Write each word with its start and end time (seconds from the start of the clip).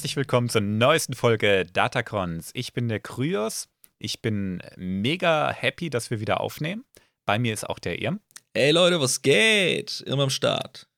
herzlich 0.00 0.16
willkommen 0.16 0.48
zur 0.48 0.62
neuesten 0.62 1.12
Folge 1.12 1.66
Datacons. 1.66 2.52
Ich 2.54 2.72
bin 2.72 2.88
der 2.88 3.00
Kryos. 3.00 3.68
Ich 3.98 4.22
bin 4.22 4.62
mega 4.78 5.52
happy, 5.52 5.90
dass 5.90 6.10
wir 6.10 6.20
wieder 6.20 6.40
aufnehmen. 6.40 6.86
Bei 7.26 7.38
mir 7.38 7.52
ist 7.52 7.68
auch 7.68 7.78
der 7.78 8.00
Irm. 8.00 8.18
Ey 8.54 8.70
Leute, 8.70 8.98
was 8.98 9.20
geht? 9.20 10.02
Irm 10.06 10.20
am 10.20 10.30
Start. 10.30 10.88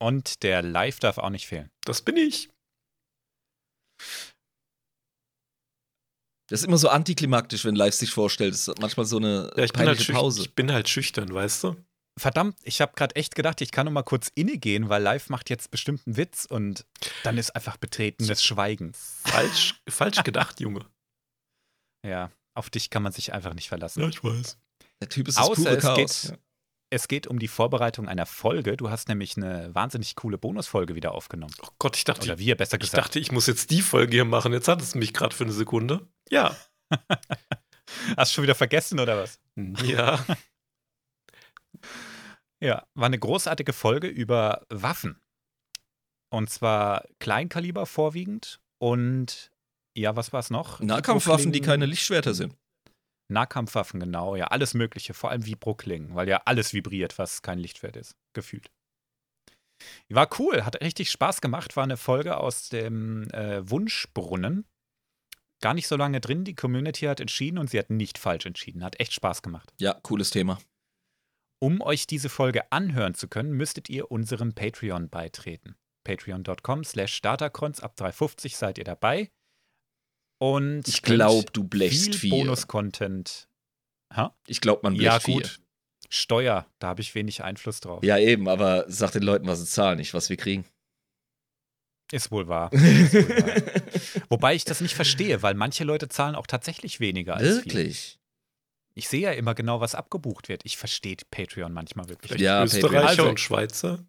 Und 0.00 0.44
der 0.44 0.62
Live 0.62 1.00
darf 1.00 1.18
auch 1.18 1.30
nicht 1.30 1.48
fehlen. 1.48 1.68
Das 1.84 2.00
bin 2.00 2.16
ich. 2.16 2.48
Das 6.48 6.60
ist 6.60 6.64
immer 6.64 6.78
so 6.78 6.88
antiklimaktisch, 6.88 7.64
wenn 7.64 7.74
Live 7.74 7.94
sich 7.94 8.12
vorstellt. 8.12 8.54
Das 8.54 8.68
ist 8.68 8.80
manchmal 8.80 9.06
so 9.06 9.16
eine 9.16 9.50
Ja, 9.56 9.64
ich 9.64 9.72
bin, 9.72 9.80
halt 9.80 9.88
peinliche 9.88 10.12
schüch- 10.12 10.14
Pause. 10.14 10.42
ich 10.42 10.54
bin 10.54 10.70
halt 10.70 10.88
schüchtern, 10.88 11.34
weißt 11.34 11.64
du? 11.64 11.76
Verdammt, 12.18 12.56
ich 12.62 12.80
habe 12.80 12.92
gerade 12.96 13.14
echt 13.16 13.34
gedacht, 13.34 13.60
ich 13.60 13.70
kann 13.72 13.84
noch 13.84 13.92
mal 13.92 14.02
kurz 14.02 14.30
innegehen, 14.34 14.88
weil 14.88 15.02
Live 15.02 15.28
macht 15.28 15.50
jetzt 15.50 15.70
bestimmt 15.70 16.02
einen 16.06 16.16
Witz 16.16 16.46
und 16.46 16.86
dann 17.24 17.36
ist 17.36 17.54
einfach 17.54 17.76
betretenes 17.76 18.42
Schweigen. 18.42 18.92
Falsch, 18.94 19.74
falsch 19.88 20.22
gedacht, 20.24 20.58
Junge. 20.60 20.86
Ja, 22.06 22.30
auf 22.54 22.70
dich 22.70 22.88
kann 22.90 23.02
man 23.02 23.12
sich 23.12 23.32
einfach 23.34 23.52
nicht 23.52 23.68
verlassen. 23.68 24.02
ich 24.08 24.24
weiß. 24.24 24.58
Der 25.02 25.08
Typ 25.10 25.28
ist 25.28 25.36
das 25.36 25.44
Außer 25.46 25.62
pure 25.62 25.76
es 25.76 25.82
Chaos. 25.84 26.22
geht- 26.30 26.38
Es 26.88 27.08
geht 27.08 27.26
um 27.26 27.38
die 27.38 27.48
Vorbereitung 27.48 28.08
einer 28.08 28.24
Folge. 28.26 28.76
Du 28.78 28.88
hast 28.88 29.08
nämlich 29.08 29.36
eine 29.36 29.74
wahnsinnig 29.74 30.14
coole 30.14 30.38
Bonusfolge 30.38 30.94
wieder 30.94 31.12
aufgenommen. 31.12 31.52
Oh 31.60 31.68
Gott, 31.80 31.96
ich 31.96 32.04
dachte, 32.04 32.24
Oder 32.28 32.38
wir, 32.38 32.56
besser 32.56 32.76
ich, 32.76 32.80
gesagt. 32.82 32.96
dachte, 33.08 33.18
ich 33.18 33.32
muss 33.32 33.46
jetzt 33.48 33.70
die 33.70 33.82
Folge 33.82 34.12
hier 34.12 34.24
machen. 34.24 34.52
Jetzt 34.54 34.68
hat 34.68 34.80
es 34.80 34.94
mich 34.94 35.12
gerade 35.12 35.34
für 35.34 35.44
eine 35.44 35.52
Sekunde. 35.52 36.06
Ja. 36.30 36.56
Hast 38.16 38.30
du 38.30 38.34
schon 38.36 38.44
wieder 38.44 38.54
vergessen 38.54 39.00
oder 39.00 39.18
was? 39.18 39.38
Ja. 39.84 40.24
Ja, 42.66 42.84
war 42.94 43.06
eine 43.06 43.18
großartige 43.20 43.72
Folge 43.72 44.08
über 44.08 44.66
Waffen. 44.70 45.20
Und 46.34 46.50
zwar 46.50 47.04
Kleinkaliber 47.20 47.86
vorwiegend 47.86 48.58
und 48.82 49.52
ja, 49.96 50.16
was 50.16 50.32
war 50.32 50.40
es 50.40 50.50
noch? 50.50 50.80
Nahkampfwaffen, 50.80 51.52
die 51.52 51.60
keine 51.60 51.86
Lichtschwerter 51.86 52.34
sind. 52.34 52.56
Nahkampfwaffen, 53.28 54.00
genau, 54.00 54.34
ja, 54.34 54.48
alles 54.48 54.74
Mögliche, 54.74 55.14
vor 55.14 55.30
allem 55.30 55.46
Vibroklingen, 55.46 56.16
weil 56.16 56.28
ja 56.28 56.42
alles 56.44 56.72
vibriert, 56.72 57.18
was 57.18 57.40
kein 57.42 57.60
Lichtschwert 57.60 57.94
ist, 57.94 58.16
gefühlt. 58.32 58.68
War 60.08 60.28
cool, 60.40 60.64
hat 60.64 60.80
richtig 60.80 61.12
Spaß 61.12 61.40
gemacht, 61.40 61.76
war 61.76 61.84
eine 61.84 61.96
Folge 61.96 62.36
aus 62.36 62.68
dem 62.68 63.30
äh, 63.30 63.68
Wunschbrunnen. 63.70 64.64
Gar 65.62 65.74
nicht 65.74 65.86
so 65.86 65.96
lange 65.96 66.20
drin, 66.20 66.42
die 66.42 66.56
Community 66.56 67.06
hat 67.06 67.20
entschieden 67.20 67.58
und 67.58 67.70
sie 67.70 67.78
hat 67.78 67.90
nicht 67.90 68.18
falsch 68.18 68.44
entschieden, 68.44 68.82
hat 68.82 68.98
echt 68.98 69.12
Spaß 69.12 69.42
gemacht. 69.42 69.72
Ja, 69.78 69.94
cooles 69.94 70.30
Thema. 70.30 70.58
Um 71.58 71.80
euch 71.80 72.06
diese 72.06 72.28
Folge 72.28 72.70
anhören 72.70 73.14
zu 73.14 73.28
können, 73.28 73.52
müsstet 73.52 73.88
ihr 73.88 74.10
unserem 74.10 74.52
Patreon 74.54 75.08
beitreten. 75.08 75.76
Patreon.com 76.04 76.84
slash 76.84 77.20
Datacrons, 77.22 77.80
ab 77.80 77.94
3,50 77.98 78.54
seid 78.56 78.78
ihr 78.78 78.84
dabei. 78.84 79.30
Und 80.38 80.86
Ich 80.86 81.02
glaube, 81.02 81.50
du 81.52 81.64
blechst 81.64 82.04
viel 82.04 82.14
viel. 82.14 82.30
Bonus-Content. 82.30 83.48
Ich 84.46 84.60
glaube, 84.60 84.80
man 84.84 84.94
Ja, 84.94 85.12
blecht 85.12 85.24
viel. 85.24 85.34
gut. 85.42 85.60
Steuer, 86.08 86.66
da 86.78 86.88
habe 86.88 87.00
ich 87.00 87.14
wenig 87.14 87.42
Einfluss 87.42 87.80
drauf. 87.80 88.04
Ja, 88.04 88.18
eben, 88.18 88.48
aber 88.48 88.84
sag 88.88 89.10
den 89.12 89.22
Leuten, 89.24 89.46
was 89.48 89.58
sie 89.60 89.66
zahlen, 89.66 89.98
nicht 89.98 90.14
was 90.14 90.28
wir 90.30 90.36
kriegen. 90.36 90.64
Ist 92.12 92.30
wohl 92.30 92.46
wahr. 92.46 92.72
Ist 92.72 93.14
wohl 93.14 93.28
wahr. 93.28 94.22
Wobei 94.28 94.54
ich 94.54 94.64
das 94.64 94.80
nicht 94.80 94.94
verstehe, 94.94 95.42
weil 95.42 95.54
manche 95.54 95.82
Leute 95.82 96.08
zahlen 96.08 96.36
auch 96.36 96.46
tatsächlich 96.46 97.00
weniger 97.00 97.34
als 97.34 97.42
wir. 97.48 97.54
Wirklich? 97.56 98.20
Ich 98.98 99.08
sehe 99.08 99.20
ja 99.20 99.32
immer 99.32 99.54
genau, 99.54 99.80
was 99.80 99.94
abgebucht 99.94 100.48
wird. 100.48 100.62
Ich 100.64 100.78
verstehe 100.78 101.16
Patreon 101.30 101.70
manchmal 101.72 102.08
wirklich. 102.08 102.32
Vielleicht 102.32 102.44
Ja, 102.44 102.64
Österreicher. 102.64 103.08
Also- 103.08 103.28
und 103.28 103.38
Schweizer. 103.38 104.04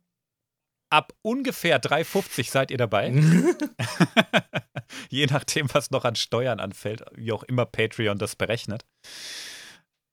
Ab 0.90 1.12
ungefähr 1.22 1.82
3,50 1.82 2.50
seid 2.50 2.72
ihr 2.72 2.78
dabei. 2.78 3.10
Je 5.10 5.26
nachdem, 5.26 5.68
was 5.74 5.92
noch 5.92 6.06
an 6.06 6.16
Steuern 6.16 6.62
anfällt, 6.62 7.04
wie 7.16 7.34
auch 7.34 7.44
immer 7.44 7.66
Patreon 7.66 8.18
das 8.18 8.38
berechnet. 8.38 8.86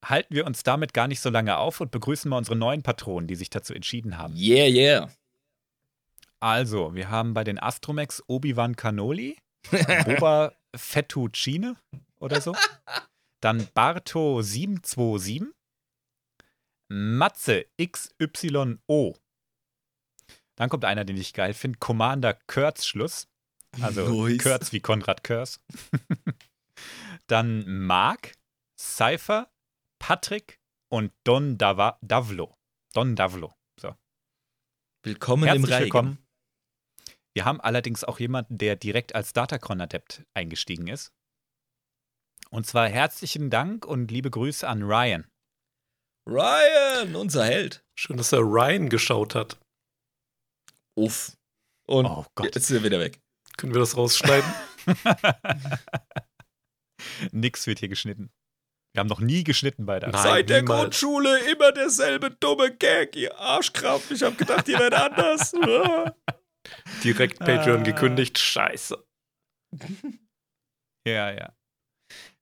Halten 0.05 0.35
wir 0.35 0.45
uns 0.45 0.65
damit 0.65 0.93
gar 0.93 1.07
nicht 1.07 1.21
so 1.21 1.31
lange 1.31 1.57
auf 1.57 1.81
und 1.81 1.93
begrüßen 1.93 2.29
mal 2.29 2.39
unsere 2.39 2.57
neuen 2.57 2.83
Patronen, 2.83 3.29
die 3.29 3.37
sich 3.37 3.51
dazu 3.51 3.75
entschieden 3.75 4.19
haben. 4.19 4.35
yeah, 4.37 4.67
yeah. 4.67 5.11
Also, 6.41 6.95
wir 6.97 7.09
haben 7.09 7.33
bei 7.33 7.45
den 7.45 7.63
Astromex 7.63 8.25
Obi-Wan 8.27 8.75
Canoli, 8.75 9.37
Boba 10.05 10.53
Fettuccine 10.77 11.77
oder 12.19 12.41
so. 12.41 12.57
Dann 13.45 13.69
Barto 13.75 14.41
727, 14.41 15.55
Matze 16.89 17.67
XYO. 17.79 19.19
Dann 20.55 20.71
kommt 20.71 20.87
einer, 20.87 21.05
den 21.05 21.19
ich 21.19 21.35
geil 21.35 21.53
finde, 21.53 21.79
Commander 21.79 22.33
Kurzschluss. 22.47 23.29
Also 23.83 24.27
Nice. 24.27 24.43
Kurz 24.43 24.73
wie 24.73 24.81
Konrad 24.81 25.25
Kurz. 25.25 25.61
Dann 27.27 27.85
Mark, 27.85 28.33
Cypher, 28.81 29.53
Patrick 29.99 30.59
und 30.89 31.13
Don 31.25 31.59
Dava 31.59 31.99
Davlo. 32.01 32.57
Don 32.95 33.15
Davlo. 33.15 33.53
So. 33.79 33.95
Willkommen 35.03 35.43
im 35.43 35.49
Herzlich 35.49 35.71
Reigen. 35.71 35.85
willkommen. 35.85 36.19
Wir 37.35 37.45
haben 37.45 37.61
allerdings 37.61 38.05
auch 38.05 38.21
jemanden, 38.21 38.57
der 38.57 38.77
direkt 38.77 39.15
als 39.15 39.35
Datacron-Adept 39.35 40.25
eingestiegen 40.33 40.87
ist. 40.87 41.13
Und 42.55 42.67
zwar 42.67 42.89
herzlichen 42.89 43.51
Dank 43.51 43.85
und 43.85 44.13
liebe 44.13 44.31
Grüße 44.31 44.67
an 44.69 44.85
Ryan. 44.85 45.27
Ryan, 46.29 47.17
unser 47.17 47.45
Held. 47.45 47.85
Schön, 47.99 48.17
dass 48.17 48.31
er 48.31 48.39
Ryan 48.43 48.89
geschaut 48.89 49.35
hat. 49.35 49.59
Uff. 50.97 51.37
Und 51.89 52.07
Oh 52.07 52.25
Gott. 52.37 52.47
jetzt 52.47 52.57
ist 52.57 52.71
er 52.71 52.85
wieder 52.85 53.01
weg. 53.01 53.21
Können 53.57 53.75
wir 53.75 53.81
das 53.81 53.97
rausschneiden? 53.97 54.49
Nix 57.33 57.67
wird 57.67 57.81
hier 57.81 57.89
geschnitten. 57.89 58.33
Wir 58.95 59.01
haben 59.01 59.09
noch 59.09 59.21
nie 59.21 59.43
geschnitten 59.43 59.85
bei 59.85 59.99
der 59.99 60.11
Nein. 60.11 60.23
Seit 60.23 60.49
der 60.49 60.63
niemals. 60.63 60.81
Grundschule 60.81 61.41
immer 61.51 61.73
derselbe 61.73 62.31
dumme 62.31 62.73
Gag, 62.77 63.17
ihr 63.17 63.37
Arschkraft. 63.37 64.13
Ich 64.13 64.23
hab 64.23 64.39
gedacht, 64.39 64.69
ihr 64.69 64.79
werdet 64.79 65.01
anders. 65.01 65.53
Direkt 67.03 67.43
Ah. 67.43 67.47
Patreon 67.47 67.83
gekündigt. 67.83 68.39
Scheiße. 68.39 69.05
Ja, 71.05 71.33
ja. 71.33 71.53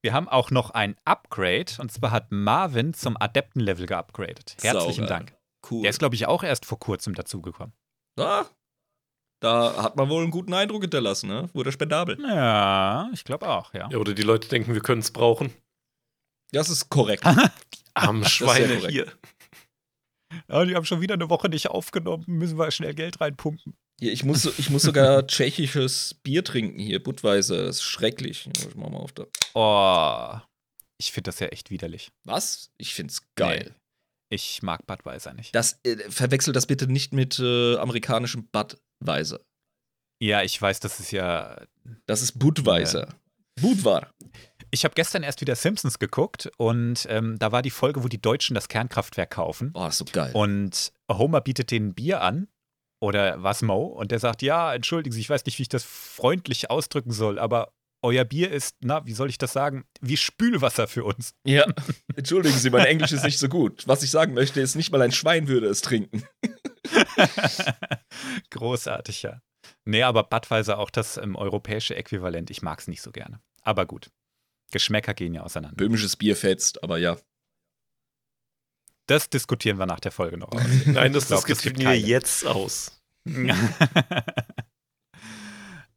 Wir 0.02 0.12
haben 0.12 0.28
auch 0.28 0.50
noch 0.50 0.70
ein 0.70 0.96
Upgrade. 1.04 1.72
Und 1.78 1.92
zwar 1.92 2.10
hat 2.10 2.30
Marvin 2.30 2.92
zum 2.92 3.16
Adeptenlevel 3.18 3.86
geupgradet. 3.86 4.56
Herzlichen. 4.60 5.06
Dank. 5.06 5.36
Cool. 5.70 5.82
Der 5.82 5.90
ist, 5.90 6.00
glaube 6.00 6.16
ich, 6.16 6.26
auch 6.26 6.42
erst 6.42 6.66
vor 6.66 6.78
kurzem 6.78 7.14
dazugekommen. 7.14 7.72
Ah, 8.18 8.44
da 9.40 9.82
hat 9.82 9.96
man 9.96 10.08
wohl 10.08 10.22
einen 10.22 10.30
guten 10.30 10.54
Eindruck 10.54 10.82
hinterlassen, 10.82 11.28
ne? 11.28 11.48
Wurde 11.52 11.72
spendabel. 11.72 12.16
Ja, 12.20 13.10
ich 13.12 13.24
glaube 13.24 13.48
auch, 13.48 13.72
ja. 13.74 13.88
Ja, 13.90 13.98
oder 13.98 14.12
die 14.12 14.22
Leute 14.22 14.48
denken, 14.48 14.74
wir 14.74 14.82
können 14.82 15.00
es 15.00 15.10
brauchen. 15.12 15.52
Das 16.52 16.68
ist 16.68 16.90
korrekt. 16.90 17.24
Sehr 17.98 18.24
Schweine 18.24 18.76
korrekt. 18.76 18.92
hier. 18.92 19.12
Ja, 20.48 20.64
die 20.64 20.74
haben 20.74 20.84
schon 20.84 21.00
wieder 21.00 21.14
eine 21.14 21.28
Woche 21.28 21.48
nicht 21.48 21.68
aufgenommen. 21.68 22.24
Müssen 22.26 22.58
wir 22.58 22.70
schnell 22.70 22.94
Geld 22.94 23.20
reinpumpen. 23.20 23.74
Hier, 24.02 24.12
ich, 24.12 24.24
muss, 24.24 24.46
ich 24.58 24.68
muss 24.68 24.82
sogar 24.82 25.24
tschechisches 25.28 26.14
Bier 26.24 26.42
trinken 26.42 26.80
hier, 26.80 27.00
Budweiser. 27.00 27.66
Das 27.66 27.76
ist 27.76 27.82
schrecklich. 27.84 28.48
Ich 28.48 28.74
mach 28.74 28.88
mal 28.88 28.98
auf 28.98 29.12
da. 29.12 29.26
Oh, 29.54 30.40
ich 30.98 31.12
finde 31.12 31.28
das 31.28 31.38
ja 31.38 31.46
echt 31.46 31.70
widerlich. 31.70 32.10
Was? 32.24 32.72
Ich 32.78 32.94
find's 32.94 33.22
geil. 33.36 33.76
Ich 34.28 34.60
mag 34.60 34.84
Budweiser 34.88 35.34
nicht. 35.34 35.54
Das, 35.54 35.78
äh, 35.84 35.98
verwechsel 36.10 36.52
das 36.52 36.66
bitte 36.66 36.88
nicht 36.88 37.12
mit 37.12 37.38
äh, 37.38 37.76
amerikanischem 37.76 38.48
Budweiser. 38.48 39.38
Ja, 40.20 40.42
ich 40.42 40.60
weiß, 40.60 40.80
das 40.80 40.98
ist 40.98 41.12
ja. 41.12 41.64
Das 42.06 42.22
ist 42.22 42.40
Budweiser. 42.40 43.14
Budvar. 43.60 44.10
Ich 44.72 44.84
habe 44.84 44.94
gestern 44.96 45.22
erst 45.22 45.40
wieder 45.42 45.54
Simpsons 45.54 46.00
geguckt 46.00 46.50
und 46.56 47.06
ähm, 47.08 47.38
da 47.38 47.52
war 47.52 47.62
die 47.62 47.70
Folge, 47.70 48.02
wo 48.02 48.08
die 48.08 48.20
Deutschen 48.20 48.54
das 48.54 48.66
Kernkraftwerk 48.66 49.30
kaufen. 49.30 49.70
Oh, 49.74 49.86
ist 49.86 49.98
so 49.98 50.06
geil. 50.06 50.32
Und 50.34 50.92
Homer 51.08 51.40
bietet 51.40 51.70
denen 51.70 51.94
Bier 51.94 52.20
an. 52.20 52.48
Oder 53.02 53.42
was, 53.42 53.62
Mo? 53.62 53.86
Und 53.86 54.12
der 54.12 54.20
sagt: 54.20 54.42
Ja, 54.42 54.72
entschuldigen 54.72 55.12
Sie, 55.12 55.20
ich 55.20 55.28
weiß 55.28 55.44
nicht, 55.44 55.58
wie 55.58 55.62
ich 55.62 55.68
das 55.68 55.82
freundlich 55.82 56.70
ausdrücken 56.70 57.10
soll, 57.10 57.40
aber 57.40 57.72
euer 58.00 58.24
Bier 58.24 58.52
ist, 58.52 58.76
na, 58.80 59.04
wie 59.06 59.12
soll 59.12 59.28
ich 59.28 59.38
das 59.38 59.52
sagen, 59.52 59.84
wie 60.00 60.16
Spülwasser 60.16 60.86
für 60.86 61.02
uns. 61.02 61.34
ja. 61.44 61.66
Entschuldigen 62.16 62.56
Sie, 62.56 62.70
mein 62.70 62.86
Englisch 62.86 63.10
ist 63.10 63.24
nicht 63.24 63.40
so 63.40 63.48
gut. 63.48 63.88
Was 63.88 64.04
ich 64.04 64.10
sagen 64.12 64.34
möchte, 64.34 64.60
ist, 64.60 64.76
nicht 64.76 64.92
mal 64.92 65.02
ein 65.02 65.10
Schwein 65.10 65.48
würde 65.48 65.66
es 65.66 65.80
trinken. 65.80 66.22
Großartig, 68.50 69.22
ja. 69.22 69.40
Nee, 69.84 70.04
aber 70.04 70.22
Budweiser 70.22 70.78
auch 70.78 70.90
das 70.90 71.16
ähm, 71.16 71.34
europäische 71.34 71.96
Äquivalent. 71.96 72.50
Ich 72.50 72.62
mag 72.62 72.78
es 72.78 72.86
nicht 72.86 73.02
so 73.02 73.10
gerne. 73.10 73.40
Aber 73.62 73.84
gut. 73.84 74.10
Geschmäcker 74.70 75.14
gehen 75.14 75.34
ja 75.34 75.42
auseinander. 75.42 75.76
Böhmisches 75.76 76.16
Bier 76.16 76.36
fetzt, 76.36 76.84
aber 76.84 76.98
ja. 76.98 77.16
Das 79.12 79.28
diskutieren 79.28 79.78
wir 79.78 79.84
nach 79.84 80.00
der 80.00 80.10
Folge 80.10 80.38
noch 80.38 80.50
aus. 80.52 80.62
Nein, 80.86 81.12
das, 81.12 81.26
glaub, 81.26 81.44
diskutieren 81.44 81.92
wir 81.92 82.00
jetzt 82.00 82.46
aus. 82.46 82.98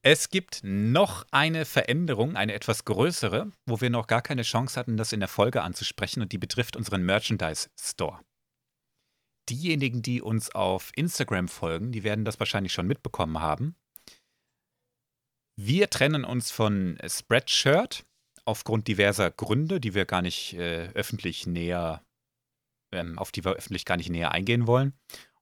es 0.01 0.29
gibt 0.29 0.59
noch 0.63 1.25
eine 1.31 1.63
Veränderung, 1.63 2.35
eine 2.35 2.51
etwas 2.51 2.83
größere, 2.83 3.53
wo 3.65 3.79
wir 3.79 3.89
noch 3.89 4.07
gar 4.07 4.21
keine 4.21 4.41
Chance 4.41 4.77
hatten, 4.77 4.97
das 4.97 5.13
in 5.13 5.21
der 5.21 5.29
Folge 5.29 5.62
anzusprechen 5.62 6.21
und 6.21 6.33
die 6.33 6.38
betrifft 6.38 6.75
unseren 6.75 7.03
Merchandise 7.03 7.69
Store. 7.79 8.19
Diejenigen, 9.47 10.01
die 10.01 10.21
uns 10.21 10.53
auf 10.53 10.91
Instagram 10.97 11.47
folgen, 11.47 11.94
die 11.94 12.03
werden 12.03 12.25
das 12.25 12.41
wahrscheinlich 12.41 12.73
schon 12.73 12.85
mitbekommen 12.85 13.39
haben. 13.39 13.77
Wir 15.57 15.89
trennen 15.89 16.25
uns 16.25 16.51
von 16.51 16.97
Spreadshirt 17.07 18.06
aufgrund 18.44 18.89
diverser 18.89 19.31
Gründe, 19.31 19.79
die 19.79 19.94
wir 19.94 20.03
gar 20.03 20.21
nicht 20.21 20.56
äh, 20.56 20.89
öffentlich 20.89 21.47
näher, 21.47 22.05
ähm, 22.91 23.17
auf 23.19 23.31
die 23.31 23.43
wir 23.43 23.53
öffentlich 23.53 23.85
gar 23.85 23.97
nicht 23.97 24.09
näher 24.09 24.31
eingehen 24.31 24.67
wollen. 24.67 24.93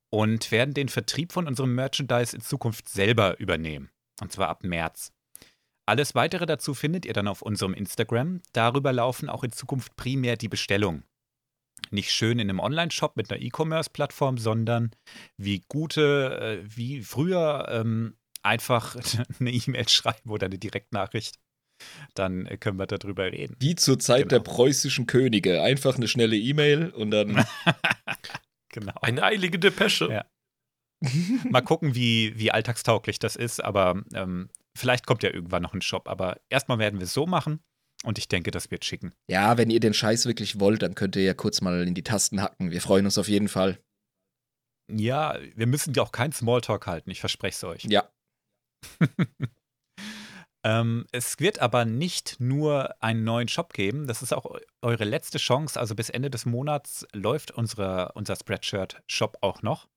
Und 0.10 0.52
werden 0.52 0.74
den 0.74 0.90
Vertrieb 0.90 1.32
von 1.32 1.48
unserem 1.48 1.74
Merchandise 1.74 2.36
in 2.36 2.42
Zukunft 2.42 2.88
selber 2.88 3.40
übernehmen. 3.40 3.90
Und 4.22 4.32
zwar 4.32 4.50
ab 4.50 4.64
März. 4.64 5.12
Alles 5.86 6.16
weitere 6.16 6.46
dazu 6.46 6.74
findet 6.74 7.06
ihr 7.06 7.14
dann 7.14 7.28
auf 7.28 7.42
unserem 7.42 7.74
Instagram. 7.74 8.42
Darüber 8.54 8.94
laufen 8.94 9.30
auch 9.30 9.44
in 9.44 9.52
Zukunft 9.52 9.96
primär 9.96 10.38
die 10.38 10.48
Bestellungen. 10.48 11.04
Nicht 11.92 12.12
schön 12.12 12.40
in 12.40 12.50
einem 12.50 12.60
Online-Shop 12.60 13.18
mit 13.18 13.32
einer 13.32 13.42
E-Commerce-Plattform, 13.42 14.38
sondern 14.38 14.92
wie 15.38 15.64
gute, 15.68 16.62
äh, 16.64 16.76
wie 16.78 17.02
früher 17.02 17.68
ähm, 17.70 18.18
einfach 18.42 18.96
eine 19.40 19.52
E-Mail 19.52 19.90
schreiben 19.90 20.30
oder 20.30 20.46
eine 20.46 20.58
Direktnachricht. 20.58 21.40
Dann 22.16 22.48
können 22.60 22.78
wir 22.78 22.86
darüber 22.88 23.32
reden. 23.32 23.56
Wie 23.60 23.76
zur 23.76 24.00
Zeit 24.00 24.32
der 24.32 24.40
Genau. 24.40 24.52
preußischen 24.54 25.08
Könige. 25.08 25.62
Einfach 25.62 25.96
eine 25.98 26.08
schnelle 26.08 26.38
E-Mail 26.38 26.90
und 26.90 27.12
dann. 27.12 27.46
Genau. 28.74 28.94
Eine 29.04 29.22
eilige 29.22 29.60
Depesche. 29.60 30.10
Ja. 30.10 30.26
Mal 31.48 31.62
gucken, 31.62 31.94
wie, 31.94 32.34
wie 32.40 32.50
alltagstauglich 32.52 33.20
das 33.20 33.36
ist, 33.36 33.64
aber 33.64 34.02
ähm, 34.16 34.50
vielleicht 34.76 35.06
kommt 35.06 35.22
ja 35.22 35.32
irgendwann 35.32 35.62
noch 35.62 35.76
ein 35.76 35.82
Shop. 35.84 36.08
Aber 36.10 36.42
erstmal 36.50 36.80
werden 36.80 37.00
wir 37.00 37.06
es 37.06 37.14
so 37.14 37.28
machen 37.28 37.60
und 38.04 38.18
ich 38.18 38.30
denke, 38.30 38.50
das 38.50 38.72
wird 38.72 38.84
schicken. 38.84 39.14
Ja, 39.30 39.60
wenn 39.60 39.70
ihr 39.70 39.80
den 39.80 39.94
Scheiß 39.94 40.26
wirklich 40.26 40.60
wollt, 40.60 40.82
dann 40.82 40.96
könnt 40.96 41.16
ihr 41.16 41.22
ja 41.24 41.36
kurz 41.36 41.62
mal 41.62 41.88
in 41.88 41.94
die 41.94 42.02
Tasten 42.04 42.42
hacken. 42.42 42.72
Wir 42.72 42.82
freuen 42.82 43.06
uns 43.06 43.20
auf 43.20 43.28
jeden 43.28 43.48
Fall. 43.48 43.78
Ja, 44.92 45.38
wir 45.56 45.68
müssen 45.68 45.94
ja 45.94 46.02
auch 46.02 46.12
keinen 46.12 46.34
Smalltalk 46.34 46.88
halten, 46.88 47.12
ich 47.12 47.20
verspreche 47.20 47.56
es 47.56 47.64
euch. 47.64 47.84
Ja. 47.84 48.10
Ähm, 50.66 51.06
es 51.12 51.40
wird 51.40 51.60
aber 51.60 51.84
nicht 51.86 52.38
nur 52.40 52.96
einen 53.02 53.24
neuen 53.24 53.48
Shop 53.50 53.74
geben, 53.74 54.08
das 54.08 54.22
ist 54.22 54.34
auch 54.34 54.46
eu- 54.46 54.60
eure 54.82 55.04
letzte 55.04 55.38
Chance. 55.38 55.80
Also 55.80 55.94
bis 55.96 56.10
Ende 56.10 56.30
des 56.30 56.46
Monats 56.46 57.06
läuft 57.14 57.52
unsere, 57.52 58.12
unser 58.14 58.36
Spreadshirt-Shop 58.36 59.38
auch 59.42 59.62
noch. 59.62 59.88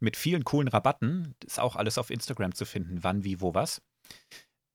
Mit 0.00 0.16
vielen 0.16 0.44
coolen 0.44 0.68
Rabatten. 0.68 1.34
Ist 1.44 1.60
auch 1.60 1.76
alles 1.76 1.98
auf 1.98 2.10
Instagram 2.10 2.54
zu 2.54 2.64
finden, 2.64 3.04
wann, 3.04 3.22
wie, 3.24 3.40
wo, 3.42 3.54
was. 3.54 3.82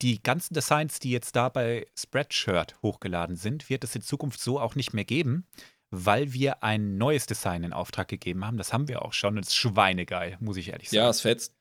Die 0.02 0.22
ganzen 0.22 0.54
Designs, 0.54 1.00
die 1.00 1.12
jetzt 1.12 1.36
da 1.36 1.50
bei 1.50 1.86
Spreadshirt 1.98 2.76
hochgeladen 2.84 3.36
sind, 3.36 3.70
wird 3.70 3.84
es 3.84 3.96
in 3.96 4.02
Zukunft 4.02 4.40
so 4.40 4.60
auch 4.60 4.76
nicht 4.76 4.94
mehr 4.94 5.04
geben, 5.04 5.46
weil 5.90 6.32
wir 6.32 6.64
ein 6.64 6.98
neues 6.98 7.26
Design 7.26 7.64
in 7.64 7.74
Auftrag 7.74 8.08
gegeben 8.08 8.46
haben. 8.46 8.58
Das 8.58 8.72
haben 8.72 8.88
wir 8.88 9.02
auch 9.04 9.14
schon 9.14 9.38
es 9.40 9.48
ist 9.48 9.56
schweinegeil, 9.56 10.38
muss 10.40 10.58
ich 10.58 10.70
ehrlich 10.70 10.90
sagen. 10.90 10.98
Ja, 10.98 11.10
es 11.10 11.22
fetzt. 11.22 11.56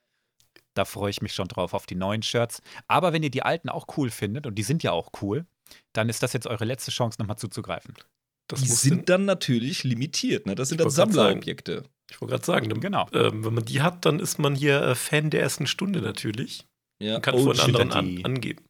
Da 0.74 0.84
freue 0.84 1.10
ich 1.10 1.22
mich 1.22 1.34
schon 1.34 1.48
drauf 1.48 1.74
auf 1.74 1.86
die 1.86 1.94
neuen 1.96 2.22
Shirts. 2.22 2.62
Aber 2.86 3.12
wenn 3.12 3.22
ihr 3.22 3.30
die 3.30 3.42
alten 3.42 3.68
auch 3.68 3.86
cool 3.96 4.10
findet, 4.10 4.46
und 4.46 4.54
die 4.54 4.62
sind 4.62 4.82
ja 4.82 4.92
auch 4.92 5.10
cool, 5.22 5.46
dann 5.92 6.08
ist 6.08 6.22
das 6.22 6.32
jetzt 6.32 6.46
eure 6.46 6.64
letzte 6.64 6.90
Chance, 6.90 7.20
nochmal 7.20 7.38
zuzugreifen. 7.38 7.94
Das 8.48 8.60
Die 8.60 8.68
sind 8.68 9.08
dann 9.10 9.24
natürlich 9.26 9.84
limitiert, 9.84 10.46
ne? 10.46 10.54
Das 10.54 10.70
sind 10.70 10.80
dann. 10.80 10.88
Sammlerobjekte. 10.88 11.84
ich 12.10 12.20
wollte 12.20 12.32
gerade 12.32 12.46
sagen, 12.46 12.68
dann, 12.70 12.80
Genau. 12.80 13.06
ähm, 13.12 13.44
wenn 13.44 13.54
man 13.54 13.64
die 13.64 13.82
hat, 13.82 14.06
dann 14.06 14.20
ist 14.20 14.38
man 14.38 14.54
hier 14.54 14.80
äh, 14.82 14.94
Fan 14.94 15.28
der 15.30 15.42
ersten 15.42 15.66
Stunde 15.66 16.00
natürlich. 16.00 16.66
Ja. 17.02 17.14
Man 17.14 17.22
kann 17.22 17.34
oh, 17.34 17.44
von 17.44 17.60
anderen 17.60 17.90
dann 17.90 17.98
an, 17.98 18.06
die- 18.06 18.24
angeben. 18.24 18.64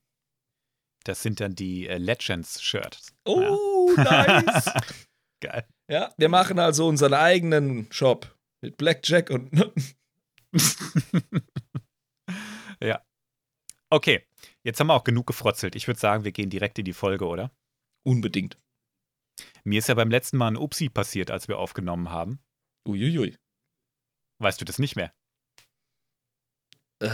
Das 1.05 1.23
sind 1.23 1.41
dann 1.41 1.55
die 1.55 1.87
äh, 1.87 1.97
Legends-Shirts. 1.99 3.15
oh 3.25 3.93
nice. 3.97 4.65
Geil. 5.41 5.65
ja, 5.89 6.13
wir 6.19 6.29
machen 6.29 6.59
also 6.59 6.89
unseren 6.89 7.15
eigenen 7.15 7.87
Shop 7.93 8.35
mit 8.61 8.77
Blackjack 8.77 9.31
und. 9.31 9.51
ja. 12.83 13.03
Okay, 13.91 14.27
jetzt 14.63 14.81
haben 14.81 14.89
wir 14.89 14.95
auch 14.95 15.05
genug 15.05 15.27
gefrotzelt. 15.27 15.75
Ich 15.75 15.87
würde 15.87 16.01
sagen, 16.01 16.25
wir 16.25 16.33
gehen 16.33 16.51
direkt 16.51 16.79
in 16.79 16.85
die 16.85 16.93
Folge, 16.93 17.27
oder? 17.27 17.51
Unbedingt. 18.05 18.59
Mir 19.65 19.79
ist 19.79 19.89
ja 19.89 19.95
beim 19.95 20.11
letzten 20.11 20.37
Mal 20.37 20.49
ein 20.49 20.57
Upsi 20.57 20.89
passiert, 20.89 21.31
als 21.31 21.49
wir 21.49 21.59
aufgenommen 21.59 22.11
haben. 22.11 22.41
Uiuiui. 22.87 23.37
Weißt 24.41 24.61
du 24.61 24.65
das 24.65 24.79
nicht 24.79 24.97
mehr? 24.97 25.13
Äh. 27.01 27.09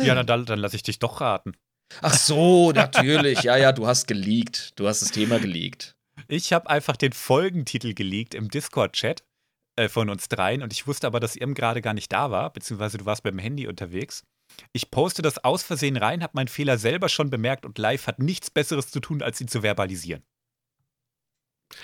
Ja, 0.00 0.22
dann, 0.22 0.46
dann 0.46 0.58
lasse 0.58 0.76
ich 0.76 0.82
dich 0.82 0.98
doch 0.98 1.20
raten. 1.20 1.56
Ach 2.00 2.14
so, 2.14 2.72
natürlich. 2.74 3.42
Ja, 3.42 3.56
ja, 3.56 3.72
du 3.72 3.86
hast 3.86 4.06
geleakt. 4.06 4.78
Du 4.78 4.88
hast 4.88 5.02
das 5.02 5.10
Thema 5.10 5.38
geleakt. 5.38 5.96
Ich 6.28 6.52
habe 6.52 6.68
einfach 6.70 6.96
den 6.96 7.12
Folgentitel 7.12 7.94
geleakt 7.94 8.34
im 8.34 8.48
Discord-Chat 8.48 9.24
äh, 9.76 9.88
von 9.88 10.08
uns 10.10 10.28
dreien 10.28 10.62
und 10.62 10.72
ich 10.72 10.86
wusste 10.86 11.06
aber, 11.06 11.20
dass 11.20 11.36
Irm 11.36 11.54
gerade 11.54 11.80
gar 11.80 11.94
nicht 11.94 12.12
da 12.12 12.30
war, 12.30 12.52
beziehungsweise 12.52 12.98
du 12.98 13.04
warst 13.06 13.22
beim 13.22 13.38
Handy 13.38 13.66
unterwegs. 13.66 14.22
Ich 14.72 14.90
poste 14.90 15.22
das 15.22 15.38
aus 15.44 15.62
Versehen 15.62 15.96
rein, 15.96 16.22
habe 16.22 16.32
meinen 16.34 16.48
Fehler 16.48 16.76
selber 16.78 17.08
schon 17.08 17.30
bemerkt 17.30 17.64
und 17.64 17.78
live 17.78 18.06
hat 18.06 18.18
nichts 18.18 18.50
Besseres 18.50 18.90
zu 18.90 19.00
tun, 19.00 19.22
als 19.22 19.40
ihn 19.40 19.48
zu 19.48 19.62
verbalisieren. 19.62 20.24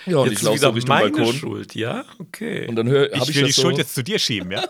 Ja, 0.05 0.17
und 0.17 0.29
Jetzt 0.29 0.39
ich 0.39 0.43
laufe 0.43 0.57
so 0.57 0.63
wieder 0.67 0.75
Richtung 0.75 0.89
meine 0.95 1.11
Balkon. 1.11 1.33
Schuld, 1.33 1.75
ja? 1.75 2.05
Okay. 2.19 2.67
Und 2.67 2.75
dann 2.75 2.89
höre 2.89 3.13
Ich 3.13 3.29
ich, 3.29 3.35
will 3.35 3.43
das 3.43 3.47
die 3.47 3.51
so. 3.53 3.61
Schuld 3.63 3.77
jetzt 3.77 3.95
zu 3.95 4.03
dir 4.03 4.19
schieben, 4.19 4.51
ja? 4.51 4.67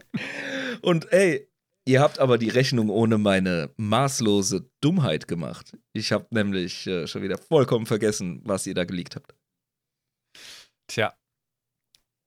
Und 0.82 1.10
ey, 1.12 1.48
ihr 1.86 2.00
habt 2.02 2.18
aber 2.18 2.36
die 2.36 2.50
Rechnung 2.50 2.90
ohne 2.90 3.16
meine 3.16 3.72
maßlose 3.78 4.68
Dummheit 4.82 5.28
gemacht. 5.28 5.76
Ich 5.94 6.12
habe 6.12 6.26
nämlich 6.30 6.86
äh, 6.86 7.06
schon 7.06 7.22
wieder 7.22 7.38
vollkommen 7.38 7.86
vergessen, 7.86 8.42
was 8.44 8.66
ihr 8.66 8.74
da 8.74 8.84
geleakt 8.84 9.16
habt. 9.16 9.34
Tja, 10.88 11.14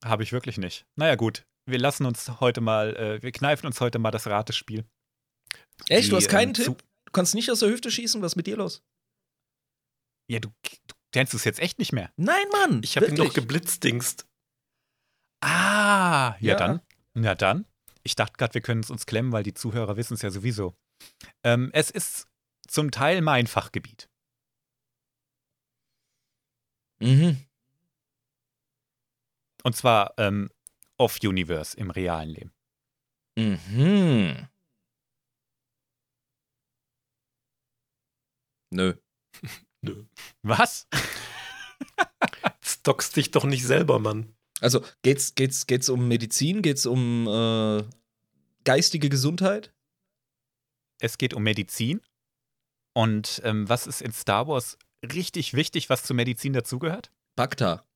habe 0.04 0.24
ich 0.24 0.32
wirklich 0.32 0.58
nicht. 0.58 0.86
Naja, 0.96 1.16
gut. 1.16 1.46
Wir 1.66 1.80
lassen 1.80 2.06
uns 2.06 2.40
heute 2.40 2.62
mal, 2.62 2.96
äh, 2.96 3.22
wir 3.22 3.32
kneifen 3.32 3.68
uns 3.68 3.82
heute 3.82 4.00
mal 4.00 4.12
das 4.12 4.28
Ratespiel. 4.28 4.86
Echt? 5.90 6.06
Die, 6.06 6.10
du 6.12 6.16
hast 6.16 6.30
keinen 6.30 6.50
ähm, 6.50 6.54
Tipp? 6.54 6.84
Du 7.06 7.12
kannst 7.12 7.36
nicht 7.36 7.52
aus 7.52 7.60
der 7.60 7.70
Hüfte 7.70 7.92
schießen? 7.92 8.22
Was 8.22 8.34
ist 8.34 8.36
mit 8.36 8.48
dir 8.48 8.58
los? 8.58 8.84
Ja, 10.30 10.40
du, 10.40 10.50
du 10.50 10.96
kennst 11.14 11.34
es 11.34 11.44
jetzt 11.44 11.60
echt 11.60 11.80
nicht 11.80 11.94
mehr. 11.94 12.12
Nein, 12.18 12.46
Mann. 12.52 12.82
ich 12.84 12.96
habe 12.96 13.08
ihn 13.08 13.16
noch 13.16 13.34
geblitzdingst. 13.34 14.26
Ah, 15.42 16.36
ja, 16.40 16.54
Ja. 16.54 16.56
dann. 16.56 16.82
Na 17.14 17.36
dann. 17.36 17.66
Ich 18.04 18.16
dachte 18.16 18.38
gerade, 18.38 18.54
wir 18.54 18.62
können 18.62 18.82
es 18.82 18.90
uns 18.90 19.06
klemmen, 19.06 19.32
weil 19.32 19.44
die 19.44 19.54
Zuhörer 19.54 19.98
wissen 19.98 20.14
es 20.14 20.22
ja 20.22 20.30
sowieso. 20.32 20.76
Ähm, 21.44 21.70
es 21.74 21.92
ist 21.92 22.28
zum 22.68 22.92
Teil 22.92 23.22
mein 23.22 23.48
Fachgebiet. 23.48 24.10
Mhm. 27.00 27.38
Und 29.64 29.76
zwar 29.76 30.14
ähm, 30.18 30.50
Off-Universe 30.98 31.78
im 31.78 31.92
realen 31.92 32.30
Leben. 32.30 32.54
Mhm. 33.38 34.48
Nö. 38.72 38.96
Nö. 39.82 40.06
Was? 40.42 40.88
Stockst 42.64 43.16
dich 43.16 43.32
doch 43.32 43.46
nicht 43.46 43.66
selber, 43.66 44.00
Mann. 44.00 44.36
Also 44.60 44.84
geht's, 45.04 45.36
geht's, 45.36 45.68
geht's 45.68 45.90
um 45.90 46.08
Medizin? 46.08 46.62
Geht's 46.62 46.86
um 46.86 47.28
äh, 47.28 47.84
geistige 48.64 49.10
Gesundheit? 49.10 49.74
Es 51.00 51.18
geht 51.18 51.34
um 51.34 51.44
Medizin. 51.44 52.02
Und 52.96 53.42
ähm, 53.44 53.70
was 53.70 53.86
ist 53.86 54.02
in 54.02 54.12
Star 54.12 54.48
Wars 54.48 54.80
richtig 55.04 55.54
wichtig, 55.54 55.90
was 55.90 56.04
zur 56.04 56.16
Medizin 56.16 56.54
dazugehört? 56.54 57.12
Bacta. 57.36 57.88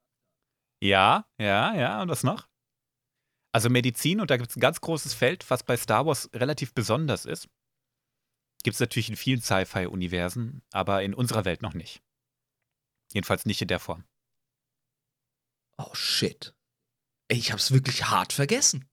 Ja, 0.82 1.26
ja, 1.38 1.76
ja. 1.76 2.02
Und 2.02 2.10
was 2.10 2.24
noch? 2.24 2.48
Also 3.54 3.70
Medizin, 3.70 4.22
und 4.22 4.32
da 4.32 4.38
gibt 4.38 4.50
es 4.50 4.56
ein 4.56 4.62
ganz 4.62 4.82
großes 4.82 5.14
Feld, 5.14 5.50
was 5.50 5.64
bei 5.64 5.76
Star 5.78 6.06
Wars 6.06 6.30
relativ 6.34 6.74
besonders 6.74 7.26
ist. 7.26 7.48
Gibt 8.64 8.76
es 8.76 8.80
natürlich 8.80 9.10
in 9.10 9.16
vielen 9.16 9.42
Sci-Fi-Universen, 9.42 10.62
aber 10.72 11.04
in 11.04 11.14
unserer 11.14 11.46
Welt 11.46 11.62
noch 11.62 11.74
nicht. 11.74 12.02
Jedenfalls 13.12 13.46
nicht 13.46 13.62
in 13.62 13.68
der 13.68 13.80
Form. 13.80 14.06
Oh 15.78 15.94
shit. 15.94 16.56
Ey, 17.28 17.38
ich 17.38 17.52
hab's 17.52 17.72
wirklich 17.72 18.06
hart 18.06 18.34
vergessen. 18.34 18.88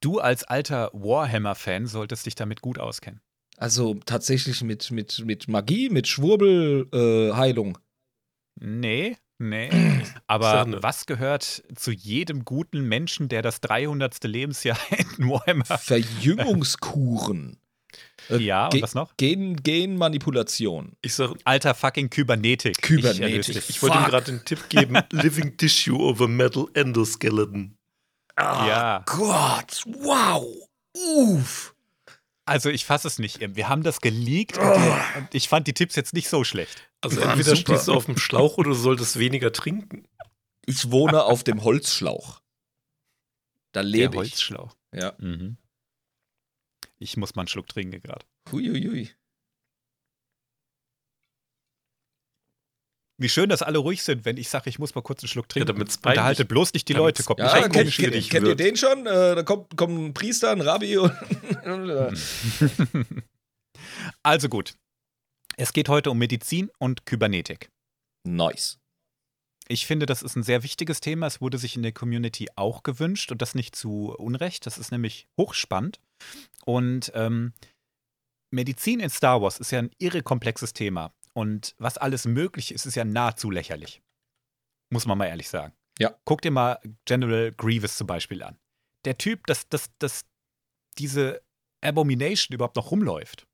Du 0.00 0.18
als 0.18 0.44
alter 0.44 0.90
Warhammer-Fan 0.92 1.86
solltest 1.86 2.26
dich 2.26 2.34
damit 2.34 2.60
gut 2.60 2.78
auskennen. 2.78 3.20
Also 3.56 3.94
tatsächlich 3.94 4.62
mit, 4.62 4.90
mit, 4.90 5.20
mit 5.20 5.48
Magie, 5.48 5.88
mit 5.88 6.08
Schwurbelheilung. 6.08 7.30
Äh, 7.30 7.32
Heilung. 7.34 7.78
Nee, 8.60 9.16
nee. 9.48 9.70
Aber 10.26 10.66
was 10.82 11.06
gehört 11.06 11.62
zu 11.74 11.90
jedem 11.90 12.44
guten 12.44 12.82
Menschen, 12.88 13.28
der 13.28 13.42
das 13.42 13.60
300. 13.60 14.22
Lebensjahr 14.24 14.78
in 15.18 15.28
Warhammer. 15.28 15.64
Verjüngungskuren. 15.66 17.52
Äh, 17.52 17.56
Ja, 18.38 18.66
und 18.66 18.70
Ge- 18.74 18.82
was 18.82 18.94
noch? 18.94 19.16
Gen 19.16 19.56
Genmanipulation. 19.62 20.92
Ich 21.02 21.14
sag, 21.14 21.32
Alter 21.44 21.74
fucking 21.74 22.08
Kybernetik. 22.08 22.80
Kybernetik. 22.80 23.38
Ich 23.40 23.46
dich. 23.56 23.68
ich 23.70 23.82
wollte 23.82 23.98
ihm 23.98 24.04
gerade 24.04 24.26
den 24.32 24.44
Tipp 24.44 24.68
geben: 24.68 24.96
Living 25.10 25.56
Tissue 25.56 25.98
of 25.98 26.20
a 26.22 26.28
Metal 26.28 26.66
Endoskeleton. 26.74 27.76
Ja. 28.38 29.02
Gott, 29.06 29.82
wow. 29.86 30.46
Uff. 30.96 31.74
Also 32.44 32.70
ich 32.70 32.84
fasse 32.84 33.06
es 33.06 33.18
nicht. 33.18 33.38
Wir 33.54 33.68
haben 33.68 33.82
das 33.82 34.00
geleakt 34.00 34.58
und, 34.58 34.64
die, 34.74 35.18
und 35.18 35.34
ich 35.34 35.48
fand 35.48 35.66
die 35.68 35.74
Tipps 35.74 35.94
jetzt 35.94 36.12
nicht 36.12 36.28
so 36.28 36.42
schlecht. 36.44 36.88
Also 37.00 37.20
Ah, 37.22 37.30
entweder 37.32 37.54
super. 37.56 37.74
stehst 37.74 37.88
du 37.88 37.92
auf 37.92 38.06
dem 38.06 38.18
Schlauch 38.18 38.58
oder 38.58 38.70
du 38.70 38.74
solltest 38.74 39.18
weniger 39.18 39.52
trinken. 39.52 40.06
Ich 40.66 40.90
wohne 40.90 41.24
auf 41.24 41.44
dem 41.44 41.62
Holzschlauch. 41.62 42.40
Da 43.72 43.80
Der 43.82 43.84
lebe 43.84 44.14
ich. 44.16 44.32
Holzschlauch. 44.32 44.76
Ja. 44.92 45.14
Mhm. 45.18 45.56
Ich 46.98 47.16
muss 47.16 47.34
mal 47.34 47.42
einen 47.42 47.48
Schluck 47.48 47.68
trinken 47.68 48.00
gerade. 48.02 48.24
Huiuiui. 48.50 49.10
Wie 53.22 53.28
schön, 53.28 53.48
dass 53.48 53.62
alle 53.62 53.78
ruhig 53.78 54.02
sind, 54.02 54.24
wenn 54.24 54.36
ich 54.36 54.48
sage, 54.48 54.68
ich 54.68 54.78
muss 54.78 54.94
mal 54.94 55.00
kurz 55.02 55.22
einen 55.22 55.28
Schluck 55.28 55.46
Ja, 55.46 55.64
trinken. 55.64 55.68
damit's 55.68 55.96
peinlich- 55.96 56.18
Unterhaltet 56.18 56.48
bloß 56.48 56.72
nicht 56.74 56.88
die 56.88 56.92
Leute. 56.92 57.22
Kommt 57.22 57.38
Ja, 57.38 57.46
nicht 57.46 57.54
Ja, 57.54 57.68
kennt, 57.68 57.92
kennt, 57.94 58.30
kennt 58.30 58.46
ihr 58.48 58.54
den 58.56 58.76
schon? 58.76 59.06
Äh, 59.06 59.36
da 59.36 59.42
kommt, 59.42 59.76
kommt 59.76 59.98
ein 59.98 60.14
Priester, 60.14 60.50
ein 60.50 60.60
Rabbi 60.60 60.98
und. 60.98 61.12
Also 64.22 64.48
gut. 64.48 64.74
Es 65.56 65.72
geht 65.72 65.88
heute 65.88 66.10
um 66.10 66.18
Medizin 66.18 66.70
und 66.78 67.06
Kybernetik. 67.06 67.70
nice. 68.26 68.78
Ich 69.68 69.86
finde, 69.86 70.06
das 70.06 70.22
ist 70.22 70.36
ein 70.36 70.42
sehr 70.42 70.64
wichtiges 70.64 71.00
Thema. 71.00 71.26
Es 71.28 71.40
wurde 71.40 71.56
sich 71.56 71.76
in 71.76 71.82
der 71.82 71.92
Community 71.92 72.48
auch 72.56 72.82
gewünscht 72.82 73.30
und 73.30 73.40
das 73.40 73.54
nicht 73.54 73.74
zu 73.76 74.12
Unrecht. 74.18 74.66
Das 74.66 74.76
ist 74.76 74.90
nämlich 74.90 75.28
hochspannend. 75.38 75.98
Und 76.66 77.12
ähm, 77.14 77.54
Medizin 78.50 79.00
in 79.00 79.08
Star 79.08 79.40
Wars 79.40 79.58
ist 79.58 79.70
ja 79.70 79.78
ein 79.78 79.90
irre 79.98 80.22
komplexes 80.22 80.72
Thema. 80.74 81.14
Und 81.34 81.74
was 81.78 81.98
alles 81.98 82.26
möglich 82.26 82.72
ist, 82.72 82.86
ist 82.86 82.94
ja 82.94 83.04
nahezu 83.04 83.50
lächerlich. 83.50 84.02
Muss 84.90 85.06
man 85.06 85.16
mal 85.16 85.26
ehrlich 85.26 85.48
sagen. 85.48 85.74
Ja. 85.98 86.14
Guck 86.24 86.42
dir 86.42 86.50
mal 86.50 86.78
General 87.04 87.52
Grievous 87.52 87.96
zum 87.96 88.06
Beispiel 88.06 88.42
an. 88.42 88.58
Der 89.04 89.18
Typ, 89.18 89.46
dass, 89.46 89.68
dass, 89.68 89.90
dass 89.98 90.24
diese 90.98 91.42
Abomination 91.80 92.54
überhaupt 92.54 92.76
noch 92.76 92.90
rumläuft. 92.90 93.46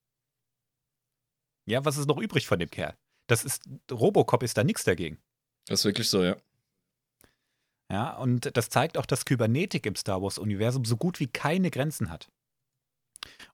Ja, 1.66 1.84
was 1.84 1.96
ist 1.96 2.06
noch 2.06 2.18
übrig 2.18 2.46
von 2.46 2.58
dem 2.58 2.70
Kerl? 2.70 2.96
Das 3.28 3.44
ist, 3.44 3.68
Robocop 3.90 4.42
ist 4.42 4.56
da 4.56 4.64
nichts 4.64 4.84
dagegen. 4.84 5.18
Das 5.66 5.80
ist 5.80 5.84
wirklich 5.84 6.08
so, 6.08 6.24
ja. 6.24 6.36
Ja, 7.90 8.16
und 8.16 8.56
das 8.56 8.68
zeigt 8.68 8.98
auch, 8.98 9.06
dass 9.06 9.24
Kybernetik 9.24 9.86
im 9.86 9.96
Star 9.96 10.20
Wars-Universum 10.20 10.84
so 10.84 10.96
gut 10.96 11.20
wie 11.20 11.26
keine 11.26 11.70
Grenzen 11.70 12.10
hat. 12.10 12.30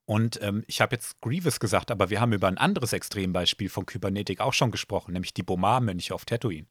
Und 0.05 0.41
ähm, 0.41 0.63
ich 0.67 0.81
habe 0.81 0.95
jetzt 0.95 1.19
Grievous 1.21 1.59
gesagt, 1.59 1.89
aber 1.91 2.09
wir 2.09 2.21
haben 2.21 2.33
über 2.33 2.47
ein 2.47 2.57
anderes 2.57 2.93
Extrembeispiel 2.93 3.69
von 3.69 3.85
Kybernetik 3.85 4.39
auch 4.39 4.53
schon 4.53 4.71
gesprochen, 4.71 5.13
nämlich 5.13 5.33
die 5.33 5.43
Bomar-Mönche 5.43 6.13
auf 6.13 6.25
Tatooine. 6.25 6.67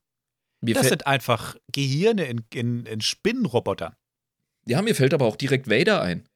Mir 0.60 0.74
Das 0.74 0.88
sind 0.88 1.06
einfach 1.06 1.56
Gehirne 1.72 2.24
in, 2.24 2.44
in, 2.54 2.86
in 2.86 3.00
Spinnenrobotern. 3.00 3.96
ja, 4.66 4.80
mir 4.82 4.94
fällt 4.94 5.12
aber 5.12 5.26
auch 5.26 5.36
direkt 5.36 5.68
Vader 5.68 6.00
ein. 6.00 6.28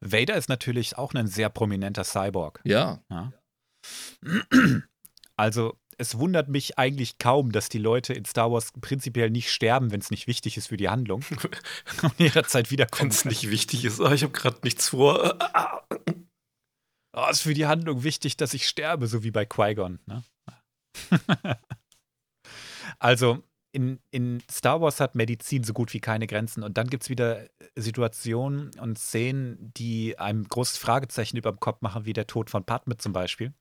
Vader 0.00 0.36
ist 0.36 0.48
natürlich 0.48 0.96
auch 0.96 1.14
ein 1.14 1.26
sehr 1.26 1.48
prominenter 1.48 2.04
Cyborg. 2.04 2.60
Ja. 2.64 3.02
Ja. 3.10 3.32
Also, 5.34 5.80
es 6.02 6.18
wundert 6.18 6.48
mich 6.48 6.78
eigentlich 6.78 7.18
kaum, 7.18 7.52
dass 7.52 7.68
die 7.68 7.78
Leute 7.78 8.12
in 8.12 8.24
Star 8.24 8.50
Wars 8.50 8.72
prinzipiell 8.80 9.30
nicht 9.30 9.50
sterben, 9.50 9.92
wenn 9.92 10.00
es 10.00 10.10
nicht 10.10 10.26
wichtig 10.26 10.56
ist 10.56 10.66
für 10.66 10.76
die 10.76 10.88
Handlung. 10.88 11.24
und 12.02 12.18
jederzeit 12.18 12.66
Wenn 12.66 12.70
wiederkommen. 12.72 13.10
es 13.10 13.24
nicht 13.24 13.48
wichtig 13.50 13.84
ist. 13.84 14.00
Ah, 14.00 14.12
ich 14.12 14.24
habe 14.24 14.32
gerade 14.32 14.58
nichts 14.64 14.88
vor. 14.88 15.38
Oh, 17.14 17.26
ist 17.30 17.42
für 17.42 17.54
die 17.54 17.66
Handlung 17.66 18.02
wichtig, 18.02 18.36
dass 18.36 18.52
ich 18.52 18.66
sterbe, 18.66 19.06
so 19.06 19.22
wie 19.22 19.30
bei 19.30 19.44
Qui-Gon. 19.44 20.00
Ne? 20.06 20.24
also, 22.98 23.44
in, 23.70 24.00
in 24.10 24.42
Star 24.50 24.80
Wars 24.80 24.98
hat 24.98 25.14
Medizin 25.14 25.62
so 25.62 25.72
gut 25.72 25.94
wie 25.94 26.00
keine 26.00 26.26
Grenzen. 26.26 26.64
Und 26.64 26.78
dann 26.78 26.88
gibt 26.88 27.04
es 27.04 27.10
wieder 27.10 27.46
Situationen 27.76 28.70
und 28.80 28.98
Szenen, 28.98 29.72
die 29.76 30.18
einem 30.18 30.48
großes 30.48 30.78
Fragezeichen 30.78 31.36
über 31.36 31.52
dem 31.52 31.60
Kopf 31.60 31.80
machen, 31.80 32.06
wie 32.06 32.12
der 32.12 32.26
Tod 32.26 32.50
von 32.50 32.64
Padme 32.64 32.96
zum 32.96 33.12
Beispiel. 33.12 33.54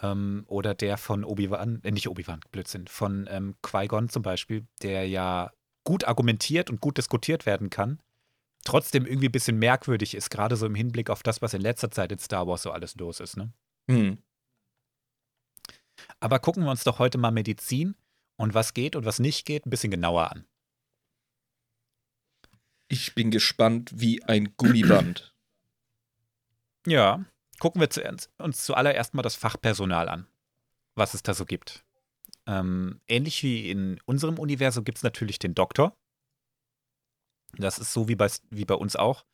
Ähm, 0.00 0.44
oder 0.46 0.74
der 0.74 0.96
von 0.96 1.24
Obi-Wan, 1.24 1.80
äh, 1.82 1.90
nicht 1.90 2.08
Obi-Wan, 2.08 2.40
Blödsinn, 2.50 2.86
von 2.86 3.28
ähm, 3.30 3.56
Qui-Gon 3.62 4.08
zum 4.08 4.22
Beispiel, 4.22 4.66
der 4.82 5.06
ja 5.06 5.52
gut 5.84 6.04
argumentiert 6.04 6.70
und 6.70 6.80
gut 6.80 6.96
diskutiert 6.96 7.44
werden 7.44 7.68
kann, 7.68 8.00
trotzdem 8.64 9.04
irgendwie 9.06 9.28
ein 9.28 9.32
bisschen 9.32 9.58
merkwürdig 9.58 10.14
ist, 10.14 10.30
gerade 10.30 10.56
so 10.56 10.66
im 10.66 10.74
Hinblick 10.74 11.10
auf 11.10 11.22
das, 11.22 11.42
was 11.42 11.54
in 11.54 11.60
letzter 11.60 11.90
Zeit 11.90 12.12
in 12.12 12.18
Star 12.18 12.46
Wars 12.46 12.62
so 12.62 12.70
alles 12.70 12.94
los 12.96 13.20
ist. 13.20 13.36
Ne? 13.36 13.52
Hm. 13.90 14.18
Aber 16.20 16.38
gucken 16.38 16.64
wir 16.64 16.70
uns 16.70 16.84
doch 16.84 16.98
heute 16.98 17.18
mal 17.18 17.30
Medizin 17.30 17.96
und 18.36 18.54
was 18.54 18.74
geht 18.74 18.96
und 18.96 19.04
was 19.04 19.18
nicht 19.18 19.44
geht 19.44 19.66
ein 19.66 19.70
bisschen 19.70 19.90
genauer 19.90 20.30
an. 20.30 20.46
Ich 22.88 23.14
bin 23.14 23.30
gespannt 23.30 23.90
wie 23.94 24.22
ein 24.24 24.54
Gummiband. 24.56 25.34
Ja, 26.86 27.24
gucken 27.62 27.80
wir 27.80 27.90
zu, 27.90 28.02
uns 28.38 28.64
zuallererst 28.64 29.14
mal 29.14 29.22
das 29.22 29.36
Fachpersonal 29.36 30.08
an, 30.08 30.26
was 30.96 31.14
es 31.14 31.22
da 31.22 31.32
so 31.32 31.44
gibt. 31.44 31.84
Ähm, 32.44 33.00
ähnlich 33.06 33.44
wie 33.44 33.70
in 33.70 34.00
unserem 34.04 34.40
Universum 34.40 34.82
gibt 34.82 34.98
es 34.98 35.04
natürlich 35.04 35.38
den 35.38 35.54
Doktor. 35.54 35.96
Das 37.56 37.78
ist 37.78 37.92
so 37.92 38.08
wie 38.08 38.16
bei, 38.16 38.28
wie 38.50 38.64
bei 38.64 38.74
uns 38.74 38.96
auch. 38.96 39.24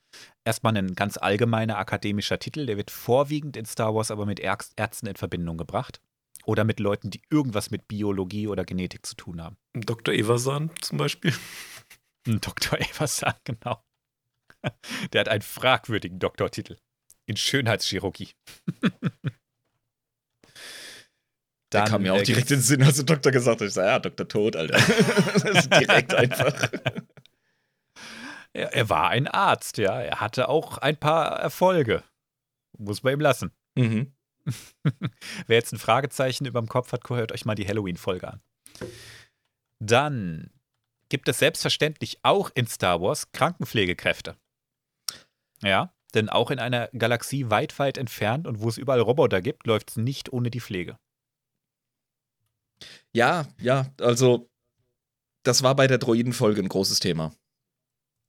Erstmal 0.45 0.77
ein 0.77 0.95
ganz 0.95 1.17
allgemeiner 1.17 1.79
akademischer 1.79 2.39
Titel, 2.39 2.67
der 2.67 2.77
wird 2.77 2.91
vorwiegend 2.91 3.57
in 3.57 3.65
Star 3.65 3.95
Wars 3.95 4.11
aber 4.11 4.27
mit 4.27 4.41
Ärz- 4.41 4.73
Ärzten 4.77 5.07
in 5.07 5.17
Verbindung 5.17 5.57
gebracht. 5.57 6.03
Oder 6.45 6.65
mit 6.65 6.81
Leuten, 6.81 7.09
die 7.09 7.23
irgendwas 7.31 7.71
mit 7.71 7.89
Biologie 7.89 8.47
oder 8.47 8.67
Genetik 8.67 9.07
zu 9.07 9.15
tun 9.15 9.43
haben. 9.43 9.57
Dr. 9.73 10.13
Eversan 10.13 10.71
zum 10.83 10.99
Beispiel. 10.99 11.33
Dr. 12.27 12.79
Eversan, 12.79 13.33
genau. 13.45 13.83
Der 15.15 15.21
hat 15.21 15.29
einen 15.31 15.41
fragwürdigen 15.41 16.19
Doktortitel 16.19 16.77
in 17.29 17.37
Schönheitschirurgie. 17.37 18.31
Da 21.71 21.85
kam 21.85 22.01
mir 22.01 22.15
auch 22.15 22.19
äh, 22.19 22.23
direkt 22.23 22.51
in 22.51 22.61
den 22.61 22.63
Sinn, 22.63 22.83
als 22.83 22.97
du 22.97 23.03
Doktor 23.03 23.31
gesagt 23.31 23.61
hast. 23.61 23.69
Ich 23.69 23.75
sag, 23.75 23.85
ja, 23.85 23.99
Doktor 23.99 24.27
Tod, 24.27 24.57
Alter. 24.57 24.79
das 25.35 25.45
ist 25.45 25.71
direkt 25.71 26.15
einfach. 26.15 26.71
Er, 28.55 28.73
er 28.73 28.89
war 28.89 29.11
ein 29.11 29.29
Arzt, 29.29 29.77
ja. 29.77 30.01
Er 30.01 30.19
hatte 30.19 30.49
auch 30.49 30.79
ein 30.79 30.97
paar 30.97 31.39
Erfolge. 31.39 32.03
Muss 32.79 33.03
man 33.03 33.13
ihm 33.13 33.21
lassen. 33.21 33.53
Mhm. 33.75 34.15
Wer 35.47 35.59
jetzt 35.59 35.75
ein 35.75 35.79
Fragezeichen 35.79 36.47
über 36.47 36.59
dem 36.59 36.71
Kopf 36.71 36.91
hat, 36.93 37.07
hört 37.11 37.33
euch 37.33 37.45
mal 37.45 37.55
die 37.55 37.69
Halloween-Folge 37.69 38.29
an. 38.29 38.41
Dann 39.79 40.51
gibt 41.11 41.29
es 41.29 41.39
selbstverständlich 41.39 42.21
auch 42.23 42.51
in 42.55 42.67
Star 42.67 43.03
Wars 43.03 43.31
Krankenpflegekräfte. 43.33 44.37
Ja, 45.63 45.93
denn 46.15 46.29
auch 46.29 46.51
in 46.51 46.59
einer 46.59 46.89
Galaxie 46.97 47.51
weit, 47.51 47.79
weit 47.79 47.99
entfernt 47.99 48.47
und 48.47 48.61
wo 48.61 48.69
es 48.69 48.79
überall 48.79 49.01
Roboter 49.01 49.43
gibt, 49.43 49.67
läuft 49.67 49.91
es 49.91 49.97
nicht 49.97 50.33
ohne 50.33 50.51
die 50.51 50.61
Pflege. 50.61 50.97
Ja, 53.13 53.47
ja, 53.61 53.87
also 54.01 54.51
das 55.43 55.63
war 55.63 55.75
bei 55.75 55.87
der 55.87 55.99
Droidenfolge 55.99 56.61
ein 56.61 56.69
großes 56.69 57.01
Thema. 57.01 57.35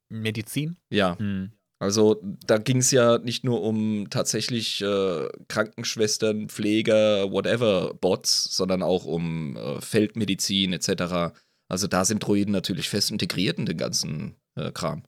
Medizin? 0.09 0.77
Ja, 0.89 1.17
Hm. 1.19 1.51
also 1.79 2.19
da 2.45 2.57
ging 2.57 2.77
es 2.77 2.91
ja 2.91 3.19
nicht 3.19 3.43
nur 3.43 3.61
um 3.61 4.09
tatsächlich 4.09 4.81
äh, 4.81 5.27
Krankenschwestern, 5.47 6.49
Pfleger, 6.49 7.31
whatever, 7.31 7.93
Bots, 7.93 8.55
sondern 8.55 8.81
auch 8.81 9.05
um 9.05 9.55
äh, 9.55 9.79
Feldmedizin 9.81 10.73
etc. 10.73 11.33
Also 11.69 11.87
da 11.87 12.05
sind 12.05 12.19
Droiden 12.25 12.51
natürlich 12.51 12.89
fest 12.89 13.11
integriert 13.11 13.59
in 13.59 13.65
den 13.67 13.77
ganzen 13.77 14.35
äh, 14.55 14.71
Kram. 14.71 15.03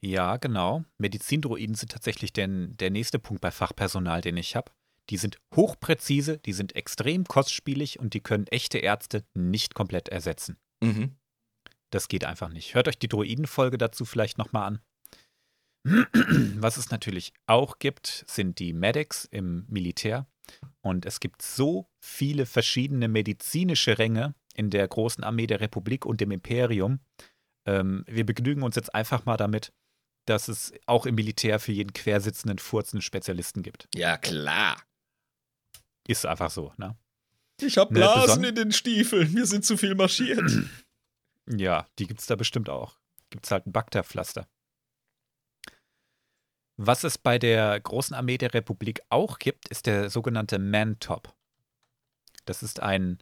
Ja, 0.00 0.36
genau. 0.36 0.84
Medizindroiden 0.98 1.74
sind 1.74 1.90
tatsächlich 1.90 2.32
der, 2.32 2.46
der 2.48 2.90
nächste 2.90 3.18
Punkt 3.18 3.40
bei 3.40 3.50
Fachpersonal, 3.50 4.20
den 4.20 4.36
ich 4.36 4.54
habe. 4.54 4.70
Die 5.10 5.16
sind 5.16 5.38
hochpräzise, 5.56 6.38
die 6.38 6.52
sind 6.52 6.76
extrem 6.76 7.24
kostspielig 7.24 7.98
und 7.98 8.14
die 8.14 8.20
können 8.20 8.46
echte 8.48 8.78
Ärzte 8.78 9.24
nicht 9.34 9.74
komplett 9.74 10.08
ersetzen. 10.08 10.56
Mhm. 10.80 11.16
Das 11.90 12.08
geht 12.08 12.24
einfach 12.24 12.50
nicht. 12.50 12.74
Hört 12.74 12.88
euch 12.88 12.98
die 12.98 13.08
Droidenfolge 13.08 13.78
dazu 13.78 14.04
vielleicht 14.04 14.38
nochmal 14.38 14.66
an. 14.66 14.80
Was 16.56 16.76
es 16.76 16.90
natürlich 16.90 17.32
auch 17.46 17.78
gibt, 17.78 18.24
sind 18.28 18.58
die 18.58 18.72
Medics 18.72 19.24
im 19.24 19.64
Militär. 19.68 20.26
Und 20.80 21.06
es 21.06 21.20
gibt 21.20 21.42
so 21.42 21.88
viele 22.00 22.46
verschiedene 22.46 23.08
medizinische 23.08 23.98
Ränge 23.98 24.34
in 24.54 24.70
der 24.70 24.86
großen 24.86 25.24
Armee 25.24 25.46
der 25.46 25.60
Republik 25.60 26.04
und 26.04 26.20
dem 26.20 26.30
Imperium. 26.30 27.00
Ähm, 27.66 28.04
wir 28.06 28.26
begnügen 28.26 28.62
uns 28.62 28.76
jetzt 28.76 28.94
einfach 28.94 29.24
mal 29.24 29.36
damit, 29.36 29.72
dass 30.28 30.48
es 30.48 30.72
auch 30.86 31.06
im 31.06 31.14
Militär 31.14 31.58
für 31.58 31.72
jeden 31.72 31.92
quersitzenden 31.92 32.58
Furz 32.58 32.92
einen 32.92 33.02
Spezialisten 33.02 33.62
gibt. 33.62 33.88
Ja, 33.94 34.16
klar. 34.16 34.82
Ist 36.06 36.26
einfach 36.26 36.50
so, 36.50 36.72
ne? 36.76 36.96
Ich 37.60 37.76
hab 37.76 37.90
Ne, 37.90 38.00
Blasen 38.00 38.44
in 38.44 38.54
den 38.54 38.72
Stiefeln. 38.72 39.34
Wir 39.34 39.46
sind 39.46 39.64
zu 39.64 39.76
viel 39.76 39.94
marschiert. 39.94 40.40
Ja, 41.50 41.86
die 41.98 42.06
gibt 42.06 42.20
es 42.20 42.26
da 42.26 42.36
bestimmt 42.36 42.68
auch. 42.68 42.98
Gibt 43.30 43.46
es 43.46 43.50
halt 43.50 43.66
ein 43.66 43.72
Bagdad-Pflaster. 43.72 44.46
Was 46.76 47.04
es 47.04 47.16
bei 47.16 47.38
der 47.38 47.80
großen 47.80 48.14
Armee 48.14 48.36
der 48.36 48.52
Republik 48.52 49.00
auch 49.08 49.38
gibt, 49.38 49.66
ist 49.68 49.86
der 49.86 50.10
sogenannte 50.10 50.58
Man-Top. 50.58 51.34
Das 52.44 52.62
ist 52.62 52.80
ein, 52.80 53.18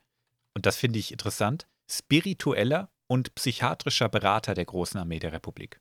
und 0.55 0.67
das 0.67 0.77
finde 0.77 0.99
ich 0.99 1.13
interessant, 1.13 1.69
spiritueller 1.89 2.91
und 3.07 3.33
psychiatrischer 3.37 4.09
Berater 4.09 4.55
der 4.55 4.65
großen 4.65 4.99
Armee 4.99 5.21
der 5.21 5.33
Republik. 5.33 5.81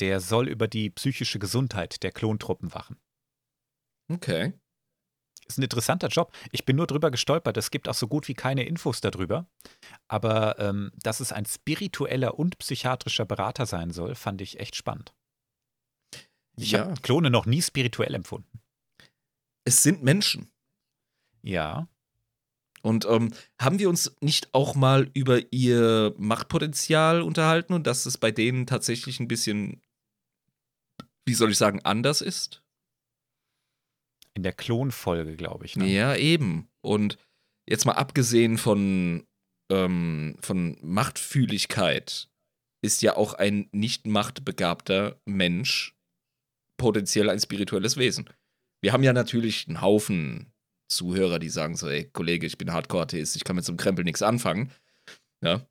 Der 0.00 0.20
soll 0.20 0.48
über 0.48 0.68
die 0.68 0.90
psychische 0.90 1.38
Gesundheit 1.38 2.02
der 2.02 2.12
Klontruppen 2.12 2.74
wachen. 2.74 2.98
Okay. 4.10 4.52
Ist 5.46 5.58
ein 5.58 5.62
interessanter 5.62 6.08
Job. 6.08 6.32
Ich 6.52 6.64
bin 6.64 6.76
nur 6.76 6.86
drüber 6.86 7.10
gestolpert. 7.10 7.56
Es 7.56 7.70
gibt 7.70 7.88
auch 7.88 7.94
so 7.94 8.08
gut 8.08 8.28
wie 8.28 8.34
keine 8.34 8.64
Infos 8.64 9.00
darüber. 9.00 9.46
Aber 10.08 10.58
ähm, 10.58 10.90
dass 10.96 11.20
es 11.20 11.32
ein 11.32 11.44
spiritueller 11.44 12.38
und 12.38 12.58
psychiatrischer 12.58 13.26
Berater 13.26 13.66
sein 13.66 13.90
soll, 13.90 14.14
fand 14.14 14.40
ich 14.40 14.58
echt 14.58 14.74
spannend. 14.74 15.14
Ich 16.56 16.72
Ja. 16.72 16.86
habe 16.86 17.00
Klone 17.02 17.30
noch 17.30 17.46
nie 17.46 17.60
spirituell 17.62 18.14
empfunden. 18.14 18.60
Es 19.64 19.82
sind 19.82 20.02
Menschen. 20.02 20.50
Ja. 21.42 21.88
Und 22.82 23.06
ähm, 23.06 23.32
haben 23.60 23.78
wir 23.78 23.88
uns 23.88 24.14
nicht 24.20 24.52
auch 24.54 24.74
mal 24.74 25.10
über 25.14 25.40
ihr 25.52 26.14
Machtpotenzial 26.18 27.22
unterhalten 27.22 27.72
und 27.72 27.86
dass 27.86 28.06
es 28.06 28.18
bei 28.18 28.30
denen 28.30 28.66
tatsächlich 28.66 29.20
ein 29.20 29.28
bisschen, 29.28 29.80
wie 31.26 31.34
soll 31.34 31.50
ich 31.50 31.58
sagen, 31.58 31.80
anders 31.84 32.20
ist? 32.20 32.62
In 34.34 34.42
der 34.42 34.52
Klonfolge, 34.52 35.36
glaube 35.36 35.64
ich. 35.64 35.76
Ne? 35.76 35.86
Ja, 35.86 36.16
eben. 36.16 36.68
Und 36.80 37.18
jetzt 37.68 37.86
mal 37.86 37.92
abgesehen 37.92 38.58
von, 38.58 39.26
ähm, 39.70 40.36
von 40.40 40.76
Machtfühligkeit 40.82 42.28
ist 42.82 43.00
ja 43.02 43.16
auch 43.16 43.34
ein 43.34 43.68
nicht 43.72 44.06
machtbegabter 44.06 45.20
Mensch 45.24 45.94
potenziell 46.76 47.30
ein 47.30 47.40
spirituelles 47.40 47.96
Wesen. 47.96 48.28
Wir 48.82 48.92
haben 48.92 49.02
ja 49.02 49.12
natürlich 49.12 49.66
einen 49.68 49.80
Haufen 49.80 50.52
Zuhörer, 50.90 51.38
die 51.38 51.48
sagen 51.48 51.76
so, 51.76 51.88
ey, 51.88 52.04
Kollege, 52.10 52.46
ich 52.46 52.58
bin 52.58 52.72
Hardcore-Atheist, 52.72 53.36
ich 53.36 53.44
kann 53.44 53.56
mit 53.56 53.64
so 53.64 53.72
einem 53.72 53.78
Krempel 53.78 54.04
nichts 54.04 54.22
anfangen. 54.22 54.70
Ja. 55.42 55.66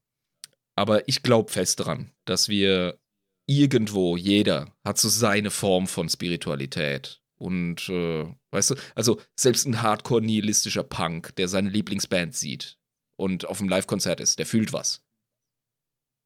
Aber 0.75 1.07
ich 1.07 1.22
glaube 1.22 1.51
fest 1.51 1.79
daran, 1.79 2.12
dass 2.25 2.50
wir 2.50 3.00
irgendwo, 3.46 4.18
jeder 4.18 4.74
hat 4.84 4.98
so 4.98 5.10
seine 5.10 5.52
Form 5.52 5.88
von 5.88 6.10
Spiritualität. 6.10 7.22
Und, 7.36 7.90
äh, 7.90 8.26
weißt 8.52 8.72
du, 8.72 8.76
also 8.96 9.20
selbst 9.38 9.66
ein 9.66 9.82
hardcore-nihilistischer 9.82 10.84
Punk, 10.84 11.36
der 11.36 11.48
seine 11.48 11.70
Lieblingsband 11.70 12.36
sieht 12.36 12.78
und 13.18 13.46
auf 13.46 13.60
einem 13.60 13.70
Live-Konzert 13.70 14.22
ist, 14.22 14.40
der 14.40 14.46
fühlt 14.46 14.72
was. 14.72 15.04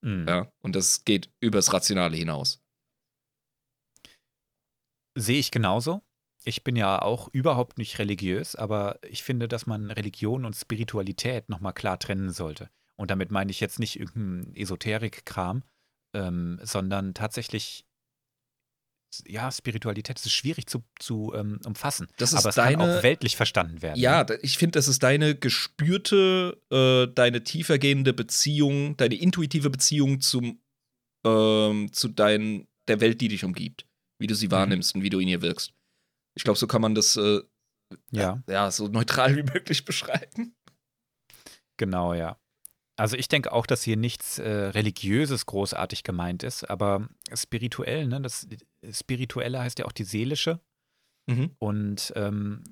Mhm. 0.02 0.26
Ja. 0.28 0.52
Und 0.62 0.76
das 0.76 1.06
geht 1.06 1.32
übers 1.40 1.74
Rationale 1.74 2.16
hinaus. 2.16 2.62
Sehe 5.16 5.40
ich 5.40 5.50
genauso. 5.50 6.02
Ich 6.44 6.64
bin 6.64 6.76
ja 6.76 7.02
auch 7.02 7.28
überhaupt 7.34 7.78
nicht 7.78 8.00
religiös, 8.00 8.56
aber 8.56 9.00
ich 9.04 9.24
finde, 9.24 9.48
dass 9.48 9.66
man 9.66 9.92
Religion 9.92 10.46
und 10.46 10.56
Spiritualität 10.56 11.50
nochmal 11.50 11.74
klar 11.74 12.00
trennen 12.00 12.30
sollte. 12.30 12.70
Und 12.96 13.12
damit 13.12 13.32
meine 13.32 13.52
ich 13.52 13.60
jetzt 13.60 13.80
nicht 13.80 14.00
irgendeinen 14.00 14.56
Esoterik-Kram, 14.56 15.64
ähm, 16.14 16.60
sondern 16.64 17.14
tatsächlich, 17.14 17.86
ja, 19.26 19.52
Spiritualität 19.52 20.18
ist 20.20 20.32
schwierig 20.32 20.68
zu, 20.68 20.84
zu 21.00 21.34
ähm, 21.34 21.60
umfassen. 21.66 22.08
Das 22.18 22.34
ist 22.34 22.40
aber 22.40 22.50
es 22.50 22.56
kann 22.56 22.74
deine- 22.78 22.98
auch 23.00 23.04
weltlich 23.04 23.36
verstanden 23.36 23.82
werden. 23.82 24.00
Ja, 24.00 24.24
da- 24.24 24.36
ich 24.42 24.58
finde, 24.58 24.78
das 24.78 24.88
ist 24.88 25.02
deine 25.02 25.36
gespürte, 25.36 26.62
äh, 26.72 27.08
deine 27.14 27.44
tiefergehende 27.44 28.14
Beziehung, 28.14 28.96
deine 28.98 29.16
intuitive 29.16 29.70
Beziehung 29.70 30.20
zum, 30.22 30.62
ähm, 31.26 31.92
zu 31.94 32.10
dein, 32.10 32.68
der 32.88 33.00
Welt, 33.00 33.22
die 33.22 33.30
dich 33.30 33.44
umgibt. 33.44 33.86
Wie 34.20 34.28
du 34.28 34.36
sie 34.36 34.52
wahrnimmst 34.52 34.96
und 34.96 35.04
wie 35.04 35.10
du 35.10 35.20
in 35.20 35.28
ihr 35.28 35.42
wirkst. 35.42 35.74
Ich 36.36 36.44
glaube, 36.44 36.58
so 36.60 36.68
kann 36.68 36.82
man 36.82 36.96
das 36.96 37.16
äh, 37.18 37.42
ja. 38.12 38.44
ja, 38.48 38.70
so 38.72 38.88
neutral 38.88 39.36
wie 39.38 39.44
möglich 39.44 39.86
beschreiben. 39.86 40.55
Genau, 41.77 42.14
ja. 42.14 42.38
Also 43.00 43.16
ich 43.16 43.27
denke 43.27 43.51
auch, 43.53 43.68
dass 43.68 43.83
hier 43.83 43.96
nichts 43.96 44.40
äh, 44.40 44.50
Religiöses 44.50 45.46
großartig 45.46 46.03
gemeint 46.03 46.44
ist, 46.44 46.64
aber 46.70 47.07
spirituell, 47.33 48.07
ne? 48.07 48.20
Das 48.22 48.48
Spirituelle 48.92 49.60
heißt 49.60 49.79
ja 49.79 49.86
auch 49.86 49.92
die 49.92 50.03
seelische. 50.03 50.60
Mhm. 51.29 51.55
Und 51.60 52.12
ähm, 52.16 52.64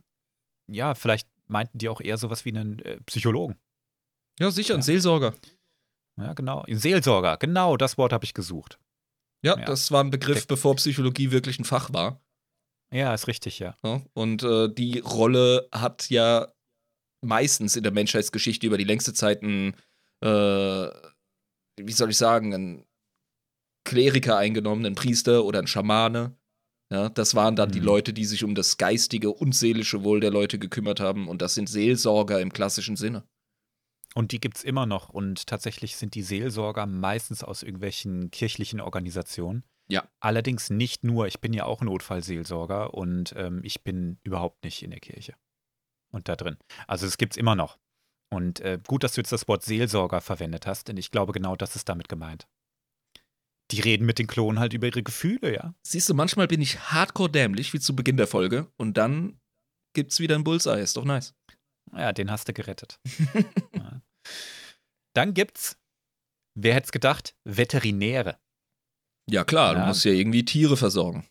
ja, 0.71 0.95
vielleicht 0.95 1.27
meinten 1.47 1.77
die 1.77 1.89
auch 1.89 2.01
eher 2.01 2.17
sowas 2.17 2.43
wie 2.45 2.49
einen 2.49 2.79
äh, 2.79 2.99
Psychologen. 3.01 3.55
Ja, 4.39 4.49
sicher, 4.49 4.73
ein 4.73 4.79
Ja. 4.79 4.83
Seelsorger. 4.83 5.35
Ja, 6.19 6.33
genau. 6.33 6.61
Ein 6.63 6.79
Seelsorger, 6.79 7.37
genau, 7.37 7.77
das 7.77 7.97
Wort 7.97 8.11
habe 8.13 8.25
ich 8.25 8.33
gesucht. 8.33 8.79
Ja, 9.43 9.59
Ja. 9.59 9.65
das 9.65 9.91
war 9.91 10.03
ein 10.03 10.09
Begriff, 10.09 10.47
bevor 10.47 10.75
Psychologie 10.77 11.29
wirklich 11.31 11.59
ein 11.59 11.65
Fach 11.65 11.93
war. 11.93 12.19
Ja, 12.91 13.13
ist 13.13 13.27
richtig, 13.27 13.59
ja. 13.59 13.77
Ja, 13.83 14.01
und 14.13 14.41
äh, 14.43 14.69
die 14.73 14.99
Rolle 14.99 15.67
hat 15.71 16.09
ja 16.09 16.51
meistens 17.21 17.75
in 17.75 17.83
der 17.83 17.91
Menschheitsgeschichte 17.91 18.65
über 18.65 18.77
die 18.77 18.83
längste 18.85 19.13
Zeit 19.13 19.41
ein, 19.43 19.75
äh, 20.21 20.89
wie 21.77 21.91
soll 21.91 22.09
ich 22.11 22.17
sagen, 22.17 22.53
ein 22.53 22.85
Kleriker 23.83 24.37
eingenommen, 24.37 24.85
ein 24.85 24.95
Priester 24.95 25.45
oder 25.45 25.59
ein 25.59 25.67
Schamane. 25.67 26.35
Ja, 26.91 27.09
das 27.09 27.33
waren 27.35 27.55
dann 27.55 27.71
die 27.71 27.79
Mhm. 27.79 27.85
Leute, 27.85 28.13
die 28.13 28.25
sich 28.25 28.43
um 28.43 28.53
das 28.55 28.77
geistige 28.77 29.31
und 29.31 29.53
seelische 29.55 30.03
Wohl 30.03 30.19
der 30.19 30.31
Leute 30.31 30.59
gekümmert 30.59 30.99
haben. 30.99 31.27
Und 31.27 31.41
das 31.41 31.55
sind 31.55 31.67
Seelsorger 31.67 32.39
im 32.39 32.53
klassischen 32.53 32.95
Sinne. 32.95 33.23
Und 34.13 34.31
die 34.31 34.39
gibt 34.39 34.57
es 34.57 34.63
immer 34.63 34.85
noch. 34.85 35.09
Und 35.09 35.47
tatsächlich 35.47 35.97
sind 35.97 36.15
die 36.15 36.21
Seelsorger 36.21 36.85
meistens 36.85 37.43
aus 37.43 37.63
irgendwelchen 37.63 38.31
kirchlichen 38.31 38.79
Organisationen. 38.81 39.63
Ja. 39.87 40.07
Allerdings 40.19 40.69
nicht 40.69 41.03
nur. 41.03 41.27
Ich 41.27 41.41
bin 41.41 41.53
ja 41.53 41.65
auch 41.65 41.81
Notfallseelsorger 41.81 42.93
und 42.93 43.33
ähm, 43.35 43.61
ich 43.63 43.83
bin 43.83 44.19
überhaupt 44.23 44.63
nicht 44.63 44.81
in 44.83 44.91
der 44.91 44.99
Kirche. 44.99 45.35
Und 46.11 46.29
da 46.29 46.35
drin. 46.35 46.57
Also 46.87 47.05
es 47.07 47.17
gibt 47.17 47.33
es 47.33 47.37
immer 47.37 47.55
noch. 47.55 47.77
Und 48.33 48.59
äh, 48.61 48.79
gut, 48.85 49.03
dass 49.03 49.13
du 49.13 49.21
jetzt 49.21 49.31
das 49.31 49.47
Wort 49.47 49.63
Seelsorger 49.63 50.19
verwendet 50.21 50.65
hast, 50.67 50.87
denn 50.87 50.97
ich 50.97 51.11
glaube, 51.11 51.31
genau 51.31 51.55
das 51.55 51.75
ist 51.75 51.87
damit 51.89 52.09
gemeint. 52.09 52.47
Die 53.71 53.81
reden 53.81 54.05
mit 54.05 54.19
den 54.19 54.27
Klonen 54.27 54.59
halt 54.59 54.73
über 54.73 54.87
ihre 54.87 55.03
Gefühle, 55.03 55.53
ja. 55.53 55.73
Siehst 55.83 56.09
du, 56.09 56.13
manchmal 56.13 56.47
bin 56.47 56.61
ich 56.61 56.79
hardcore 56.91 57.31
dämlich, 57.31 57.73
wie 57.73 57.79
zu 57.79 57.95
Beginn 57.95 58.17
der 58.17 58.27
Folge. 58.27 58.71
Und 58.77 58.95
dann 58.97 59.39
gibt's 59.93 60.19
wieder 60.19 60.35
ein 60.35 60.43
Bullseye. 60.43 60.81
Ist 60.81 60.97
doch 60.97 61.05
nice. 61.05 61.33
Ja, 61.95 62.13
den 62.13 62.29
hast 62.29 62.47
du 62.47 62.53
gerettet. 62.53 62.99
ja. 63.73 64.01
Dann 65.15 65.33
gibt's, 65.33 65.77
wer 66.55 66.73
hätte 66.75 66.85
es 66.85 66.91
gedacht, 66.91 67.35
Veterinäre. 67.43 68.37
Ja, 69.29 69.43
klar, 69.43 69.73
du 69.73 69.79
Ja. 69.81 69.87
musst 69.87 70.05
ja 70.05 70.11
irgendwie 70.11 70.45
Tiere 70.45 70.77
versorgen. 70.77 71.27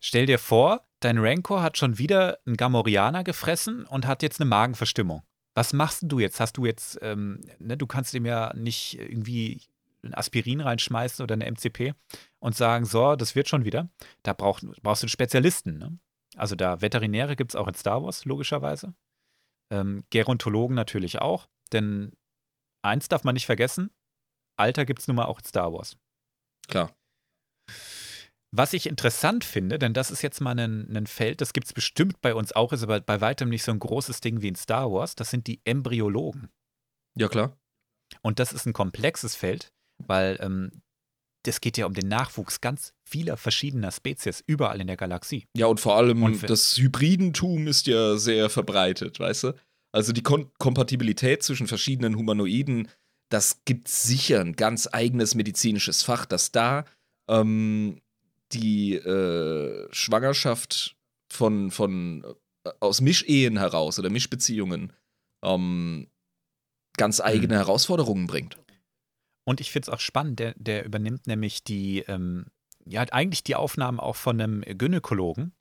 Stell 0.00 0.26
dir 0.26 0.38
vor, 0.38 0.88
dein 1.00 1.18
Rancor 1.18 1.62
hat 1.62 1.76
schon 1.76 1.98
wieder 1.98 2.38
einen 2.46 2.56
Gamorianer 2.56 3.24
gefressen 3.24 3.84
und 3.84 4.06
hat 4.06 4.22
jetzt 4.22 4.40
eine 4.40 4.48
Magenverstimmung. 4.48 5.22
Was 5.58 5.72
machst 5.72 6.04
du 6.06 6.20
jetzt? 6.20 6.38
Hast 6.38 6.56
du 6.56 6.66
jetzt, 6.66 7.00
ähm, 7.02 7.40
ne, 7.58 7.76
du 7.76 7.88
kannst 7.88 8.14
ihm 8.14 8.24
ja 8.26 8.52
nicht 8.54 8.96
irgendwie 8.96 9.60
ein 10.04 10.14
Aspirin 10.14 10.60
reinschmeißen 10.60 11.20
oder 11.20 11.32
eine 11.32 11.46
MCP 11.50 11.94
und 12.38 12.54
sagen, 12.54 12.84
so, 12.84 13.16
das 13.16 13.34
wird 13.34 13.48
schon 13.48 13.64
wieder. 13.64 13.88
Da 14.22 14.34
brauch, 14.34 14.60
brauchst 14.82 15.02
du 15.02 15.06
einen 15.06 15.08
Spezialisten. 15.08 15.76
Ne? 15.76 15.98
Also 16.36 16.54
da 16.54 16.80
Veterinäre 16.80 17.34
gibt 17.34 17.50
es 17.50 17.56
auch 17.56 17.66
in 17.66 17.74
Star 17.74 18.04
Wars, 18.04 18.24
logischerweise. 18.24 18.94
Ähm, 19.72 20.04
Gerontologen 20.10 20.76
natürlich 20.76 21.20
auch, 21.20 21.48
denn 21.72 22.12
eins 22.82 23.08
darf 23.08 23.24
man 23.24 23.34
nicht 23.34 23.46
vergessen, 23.46 23.90
Alter 24.56 24.86
gibt 24.86 25.00
es 25.00 25.08
nun 25.08 25.16
mal 25.16 25.24
auch 25.24 25.40
in 25.40 25.44
Star 25.44 25.72
Wars. 25.72 25.96
Klar. 26.68 26.94
Was 28.50 28.72
ich 28.72 28.86
interessant 28.86 29.44
finde, 29.44 29.78
denn 29.78 29.92
das 29.92 30.10
ist 30.10 30.22
jetzt 30.22 30.40
mal 30.40 30.58
ein, 30.58 30.96
ein 30.96 31.06
Feld, 31.06 31.40
das 31.40 31.52
gibt 31.52 31.66
es 31.66 31.72
bestimmt 31.72 32.20
bei 32.22 32.34
uns 32.34 32.52
auch, 32.52 32.72
ist 32.72 32.82
aber 32.82 33.00
bei 33.00 33.20
weitem 33.20 33.50
nicht 33.50 33.62
so 33.62 33.72
ein 33.72 33.78
großes 33.78 34.20
Ding 34.20 34.40
wie 34.40 34.48
in 34.48 34.54
Star 34.54 34.90
Wars, 34.90 35.14
das 35.14 35.30
sind 35.30 35.46
die 35.46 35.60
Embryologen. 35.64 36.48
Ja, 37.16 37.28
klar. 37.28 37.58
Und 38.22 38.38
das 38.38 38.52
ist 38.52 38.64
ein 38.64 38.72
komplexes 38.72 39.34
Feld, 39.34 39.72
weil 39.98 40.38
ähm, 40.40 40.82
das 41.44 41.60
geht 41.60 41.76
ja 41.76 41.86
um 41.86 41.94
den 41.94 42.08
Nachwuchs 42.08 42.60
ganz 42.60 42.94
vieler 43.04 43.36
verschiedener 43.36 43.92
Spezies 43.92 44.42
überall 44.46 44.80
in 44.80 44.86
der 44.86 44.96
Galaxie. 44.96 45.46
Ja, 45.56 45.66
und 45.66 45.80
vor 45.80 45.96
allem 45.96 46.22
Und 46.22 46.48
das 46.48 46.76
Hybridentum 46.78 47.66
ist 47.66 47.86
ja 47.86 48.16
sehr 48.16 48.48
verbreitet, 48.50 49.20
weißt 49.20 49.44
du? 49.44 49.52
Also 49.92 50.12
die 50.12 50.22
Kon 50.22 50.50
Kompatibilität 50.58 51.42
zwischen 51.42 51.66
verschiedenen 51.66 52.16
Humanoiden, 52.16 52.88
das 53.30 53.62
gibt 53.64 53.88
sicher 53.88 54.40
ein 54.40 54.54
ganz 54.54 54.88
eigenes 54.90 55.34
medizinisches 55.34 56.02
Fach, 56.02 56.26
dass 56.26 56.52
da 56.52 56.84
ähm, 57.28 58.00
die 58.52 58.94
äh, 58.94 59.88
Schwangerschaft 59.92 60.96
von, 61.30 61.70
von 61.70 62.24
äh, 62.64 62.70
aus 62.80 63.00
Mischehen 63.00 63.58
heraus 63.58 63.98
oder 63.98 64.10
Mischbeziehungen 64.10 64.92
ähm, 65.42 66.08
ganz 66.96 67.20
eigene 67.20 67.56
Herausforderungen 67.56 68.26
bringt. 68.26 68.58
Und 69.44 69.60
ich 69.60 69.70
finde 69.70 69.88
es 69.90 69.94
auch 69.94 70.00
spannend, 70.00 70.40
der, 70.40 70.54
der 70.56 70.84
übernimmt 70.84 71.26
nämlich 71.26 71.64
die, 71.64 72.00
ähm, 72.00 72.46
ja, 72.84 73.02
eigentlich 73.02 73.44
die 73.44 73.54
Aufnahmen 73.54 74.00
auch 74.00 74.16
von 74.16 74.40
einem 74.40 74.60
Gynäkologen. 74.60 75.52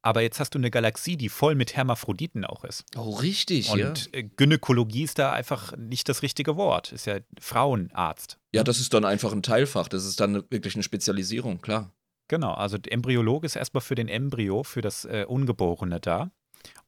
Aber 0.00 0.22
jetzt 0.22 0.38
hast 0.38 0.54
du 0.54 0.58
eine 0.58 0.70
Galaxie, 0.70 1.16
die 1.16 1.28
voll 1.28 1.54
mit 1.54 1.76
Hermaphroditen 1.76 2.44
auch 2.44 2.64
ist. 2.64 2.84
Oh, 2.96 3.16
richtig, 3.16 3.70
Und 3.70 4.08
äh, 4.14 4.22
Gynäkologie 4.22 5.02
ist 5.02 5.18
da 5.18 5.32
einfach 5.32 5.76
nicht 5.76 6.08
das 6.08 6.22
richtige 6.22 6.56
Wort. 6.56 6.92
Ist 6.92 7.06
ja 7.06 7.18
Frauenarzt. 7.40 8.38
Ja, 8.54 8.62
das 8.64 8.80
ist 8.80 8.94
dann 8.94 9.04
einfach 9.04 9.32
ein 9.32 9.42
Teilfach. 9.42 9.88
Das 9.88 10.06
ist 10.06 10.20
dann 10.20 10.44
wirklich 10.50 10.74
eine 10.74 10.84
Spezialisierung, 10.84 11.60
klar. 11.60 11.92
Genau, 12.28 12.52
also 12.52 12.78
der 12.78 12.92
Embryologe 12.92 13.46
ist 13.46 13.56
erstmal 13.56 13.80
für 13.80 13.94
den 13.94 14.08
Embryo, 14.08 14.62
für 14.62 14.80
das 14.82 15.04
äh, 15.04 15.24
Ungeborene 15.26 15.98
da. 16.00 16.30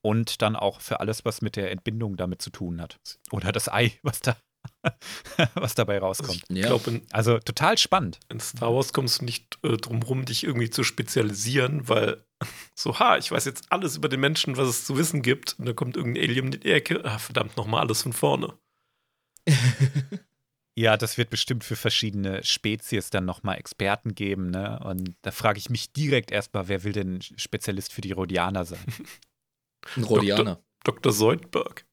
Und 0.03 0.43
dann 0.43 0.57
auch 0.57 0.81
für 0.81 1.01
alles, 1.01 1.25
was 1.25 1.43
mit 1.43 1.57
der 1.57 1.71
Entbindung 1.71 2.17
damit 2.17 2.43
zu 2.43 2.51
tun 2.51 2.81
hat. 2.81 2.99
Oder 3.31 3.53
das 3.53 3.69
Ei, 3.73 3.93
was 4.03 4.21
da 4.21 4.37
was 5.55 5.75
dabei 5.75 5.99
rauskommt. 5.99 6.43
Ich 6.51 6.57
Ja. 6.59 6.67
glaube, 6.69 6.91
in, 6.91 7.03
Also 7.13 7.39
total 7.39 7.79
spannend. 7.79 8.19
in 8.29 8.41
Star 8.41 8.75
Wars 8.75 8.93
kommst 8.93 9.21
du 9.21 9.25
nicht 9.25 9.59
äh, 9.63 9.77
drum 9.79 10.03
rum, 10.03 10.25
dich 10.27 10.45
irgendwie 10.45 10.69
zu 10.71 10.85
spezialisieren, 10.85 11.89
weil 11.89 12.23
so, 12.75 12.99
ha, 12.99 13.17
ich 13.17 13.31
weiß 13.31 13.45
jetzt 13.47 13.71
alles 13.73 13.97
über 13.97 14.09
den 14.11 14.21
Menschen, 14.21 14.57
was 14.59 14.69
es 14.69 14.85
zu 14.85 14.97
wissen 14.99 15.23
gibt. 15.23 15.59
Und 15.59 15.67
dann 15.67 15.77
kommt 15.77 15.97
irgendein 15.97 16.25
Alien 16.25 16.53
in 16.53 16.61
die 16.61 16.71
Ecke. 16.73 17.03
Ah, 17.05 17.19
verdammt, 17.19 17.57
nochmal 17.57 17.81
alles 17.81 18.03
von 18.03 18.13
vorne. 18.13 18.55
Ja, 20.79 20.97
das 20.97 21.19
wird 21.19 21.31
bestimmt 21.31 21.65
für 21.65 21.77
verschiedene 21.77 22.43
Spezies 22.45 23.11
dann 23.11 23.25
nochmal 23.25 23.59
Experten 23.59 24.15
geben, 24.15 24.51
ne? 24.51 24.81
Und 24.85 25.15
da 25.23 25.31
frage 25.31 25.59
ich 25.59 25.69
mich 25.69 25.93
direkt 25.93 26.31
erstmal, 26.31 26.69
wer 26.69 26.85
will 26.85 26.93
denn 26.93 27.21
Spezialist 27.23 27.93
für 27.93 28.01
die 28.01 28.13
Rhodianer 28.13 28.65
sein? 28.65 28.85
Ein 29.97 30.05
Rhodianer. 30.05 30.63
Dr. 30.85 31.13
Soldberg. 31.13 31.85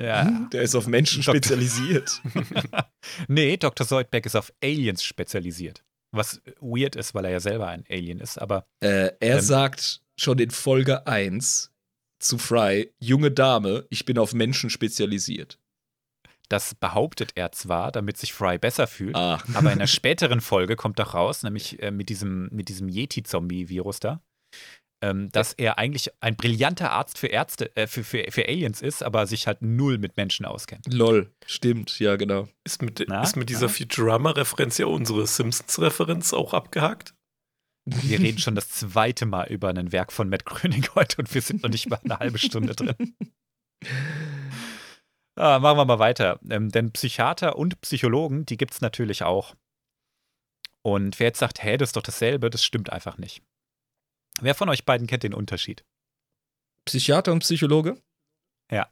Ja. 0.00 0.24
Hm, 0.24 0.48
Der 0.50 0.62
ist 0.62 0.74
auf 0.74 0.86
Menschen 0.86 1.22
Doktor- 1.22 1.36
spezialisiert. 1.36 2.20
nee, 3.28 3.56
Dr. 3.56 3.86
Soldberg 3.86 4.26
ist 4.26 4.36
auf 4.36 4.52
Aliens 4.62 5.04
spezialisiert. 5.04 5.84
Was 6.14 6.40
weird 6.60 6.96
ist, 6.96 7.14
weil 7.14 7.24
er 7.26 7.30
ja 7.32 7.40
selber 7.40 7.68
ein 7.68 7.84
Alien 7.88 8.18
ist, 8.20 8.38
aber 8.38 8.66
äh, 8.80 9.12
er 9.20 9.36
Ähm. 9.36 9.40
sagt 9.40 10.02
schon 10.18 10.38
in 10.38 10.50
Folge 10.50 11.06
1 11.06 11.72
zu 12.18 12.38
Fry, 12.38 12.92
junge 13.00 13.30
Dame, 13.30 13.86
ich 13.90 14.04
bin 14.04 14.18
auf 14.18 14.32
Menschen 14.34 14.70
spezialisiert. 14.70 15.58
Das 16.52 16.74
behauptet 16.74 17.32
er 17.34 17.50
zwar, 17.52 17.90
damit 17.92 18.16
sich 18.18 18.32
Fry 18.32 18.58
besser 18.58 18.86
fühlt, 18.86 19.16
Ah. 19.16 19.42
aber 19.54 19.72
in 19.72 19.78
einer 19.78 19.86
späteren 19.88 20.40
Folge 20.40 20.76
kommt 20.76 20.98
doch 20.98 21.14
raus, 21.14 21.42
nämlich 21.42 21.82
äh, 21.82 21.90
mit 21.90 22.08
diesem, 22.08 22.48
mit 22.52 22.68
diesem 22.68 22.88
Yeti-Zombie-Virus 22.88 24.00
da, 24.00 24.20
ähm, 25.02 25.30
dass 25.32 25.52
er 25.54 25.78
eigentlich 25.78 26.10
ein 26.20 26.36
brillanter 26.36 26.92
Arzt 26.92 27.18
für 27.18 27.26
Ärzte, 27.26 27.74
äh, 27.76 27.86
für, 27.88 28.04
für, 28.04 28.24
für 28.30 28.46
Aliens 28.46 28.82
ist, 28.82 29.02
aber 29.02 29.26
sich 29.26 29.46
halt 29.46 29.62
null 29.62 29.98
mit 29.98 30.16
Menschen 30.16 30.46
auskennt. 30.46 30.92
Lol, 30.92 31.32
stimmt, 31.46 31.98
ja, 31.98 32.14
genau. 32.16 32.48
Ist 32.64 32.82
mit, 32.82 33.04
Na? 33.08 33.22
ist 33.22 33.36
mit 33.36 33.48
dieser? 33.48 33.68
Futurama-Referenz 33.68 34.78
ja 34.78 34.86
unsere 34.86 35.26
Simpsons-Referenz 35.26 36.32
auch 36.34 36.54
abgehakt? 36.54 37.14
Wir 37.84 38.20
reden 38.20 38.38
schon 38.38 38.54
das 38.54 38.68
zweite 38.68 39.26
Mal 39.26 39.48
über 39.48 39.70
ein 39.70 39.90
Werk 39.90 40.12
von 40.12 40.28
Matt 40.28 40.44
Groening 40.44 40.86
heute 40.94 41.16
und 41.18 41.34
wir 41.34 41.42
sind 41.42 41.62
noch 41.64 41.70
nicht 41.70 41.90
mal 41.90 41.98
eine 42.04 42.18
halbe 42.18 42.38
Stunde 42.38 42.76
drin. 42.76 43.16
Ah, 45.42 45.58
machen 45.58 45.76
wir 45.76 45.84
mal 45.84 45.98
weiter. 45.98 46.38
Ähm, 46.50 46.68
denn 46.68 46.92
Psychiater 46.92 47.58
und 47.58 47.80
Psychologen, 47.80 48.46
die 48.46 48.56
gibt 48.56 48.74
es 48.74 48.80
natürlich 48.80 49.24
auch. 49.24 49.56
Und 50.82 51.18
wer 51.18 51.26
jetzt 51.26 51.40
sagt, 51.40 51.64
hä, 51.64 51.76
das 51.76 51.88
ist 51.88 51.96
doch 51.96 52.02
dasselbe, 52.02 52.48
das 52.48 52.62
stimmt 52.62 52.90
einfach 52.90 53.18
nicht. 53.18 53.42
Wer 54.40 54.54
von 54.54 54.68
euch 54.68 54.84
beiden 54.84 55.08
kennt 55.08 55.24
den 55.24 55.34
Unterschied? 55.34 55.84
Psychiater 56.84 57.32
und 57.32 57.40
Psychologe? 57.40 58.00
Ja. 58.70 58.88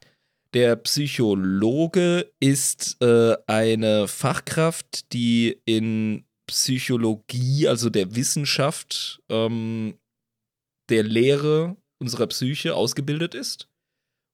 Der 0.53 0.75
Psychologe 0.75 2.29
ist 2.41 3.01
äh, 3.01 3.37
eine 3.47 4.09
Fachkraft, 4.09 5.13
die 5.13 5.57
in 5.63 6.25
Psychologie, 6.47 7.69
also 7.69 7.89
der 7.89 8.13
Wissenschaft, 8.13 9.23
ähm, 9.29 9.97
der 10.89 11.03
Lehre 11.03 11.77
unserer 11.97 12.27
Psyche 12.27 12.75
ausgebildet 12.75 13.35
ist 13.35 13.70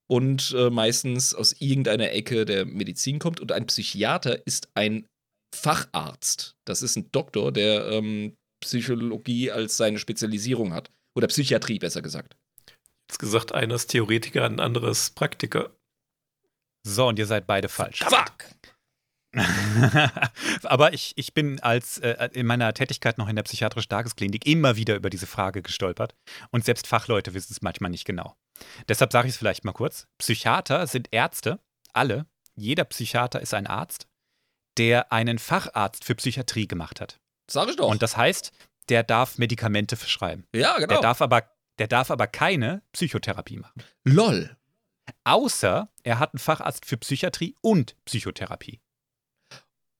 und 0.07 0.53
äh, 0.57 0.69
meistens 0.69 1.35
aus 1.35 1.53
irgendeiner 1.59 2.11
Ecke 2.11 2.45
der 2.45 2.65
Medizin 2.65 3.19
kommt. 3.19 3.39
Und 3.39 3.51
ein 3.51 3.65
Psychiater 3.67 4.45
ist 4.45 4.69
ein 4.73 5.07
Facharzt. 5.53 6.55
Das 6.65 6.81
ist 6.81 6.95
ein 6.95 7.11
Doktor, 7.11 7.51
der 7.51 7.87
ähm, 7.87 8.35
Psychologie 8.61 9.51
als 9.51 9.77
seine 9.77 9.99
Spezialisierung 9.99 10.73
hat. 10.73 10.91
Oder 11.15 11.27
Psychiatrie, 11.27 11.79
besser 11.79 12.01
gesagt. 12.01 12.35
Jetzt 13.09 13.19
gesagt, 13.19 13.53
einer 13.53 13.75
ist 13.75 13.87
Theoretiker, 13.87 14.45
ein 14.45 14.59
anderes 14.59 15.11
Praktiker. 15.11 15.71
So, 16.85 17.07
und 17.07 17.19
ihr 17.19 17.25
seid 17.25 17.47
beide 17.47 17.69
falsch. 17.69 17.99
Fuck! 17.99 18.45
Aber 20.63 20.93
ich, 20.93 21.13
ich 21.15 21.33
bin 21.33 21.59
als 21.61 21.97
äh, 21.99 22.29
in 22.33 22.45
meiner 22.45 22.73
Tätigkeit 22.73 23.17
noch 23.17 23.29
in 23.29 23.35
der 23.35 23.43
psychiatrischen 23.43 23.89
Tagesklinik 23.89 24.45
immer 24.45 24.75
wieder 24.75 24.95
über 24.95 25.09
diese 25.09 25.27
Frage 25.27 25.61
gestolpert. 25.61 26.15
Und 26.51 26.65
selbst 26.65 26.87
Fachleute 26.87 27.33
wissen 27.33 27.53
es 27.53 27.61
manchmal 27.61 27.91
nicht 27.91 28.05
genau. 28.05 28.35
Deshalb 28.87 29.11
sage 29.11 29.27
ich 29.27 29.33
es 29.33 29.37
vielleicht 29.37 29.65
mal 29.65 29.73
kurz. 29.73 30.07
Psychiater 30.17 30.87
sind 30.87 31.09
Ärzte, 31.11 31.59
alle. 31.93 32.25
Jeder 32.55 32.85
Psychiater 32.85 33.39
ist 33.39 33.53
ein 33.53 33.67
Arzt, 33.67 34.07
der 34.77 35.11
einen 35.11 35.39
Facharzt 35.39 36.03
für 36.03 36.15
Psychiatrie 36.15 36.67
gemacht 36.67 37.01
hat. 37.01 37.19
Sag 37.49 37.69
ich 37.69 37.75
doch. 37.75 37.89
Und 37.89 38.01
das 38.01 38.17
heißt, 38.17 38.51
der 38.89 39.03
darf 39.03 39.37
Medikamente 39.37 39.95
verschreiben. 39.95 40.45
ja, 40.53 40.75
genau. 40.77 40.87
Der, 40.87 41.01
darf 41.01 41.21
aber, 41.21 41.49
der 41.77 41.87
darf 41.87 42.11
aber 42.11 42.27
keine 42.27 42.81
Psychotherapie 42.93 43.57
machen. 43.57 43.83
LOL. 44.03 44.55
Außer 45.23 45.89
er 46.03 46.19
hat 46.19 46.33
einen 46.33 46.39
Facharzt 46.39 46.85
für 46.85 46.97
Psychiatrie 46.97 47.55
und 47.61 47.95
Psychotherapie. 48.05 48.81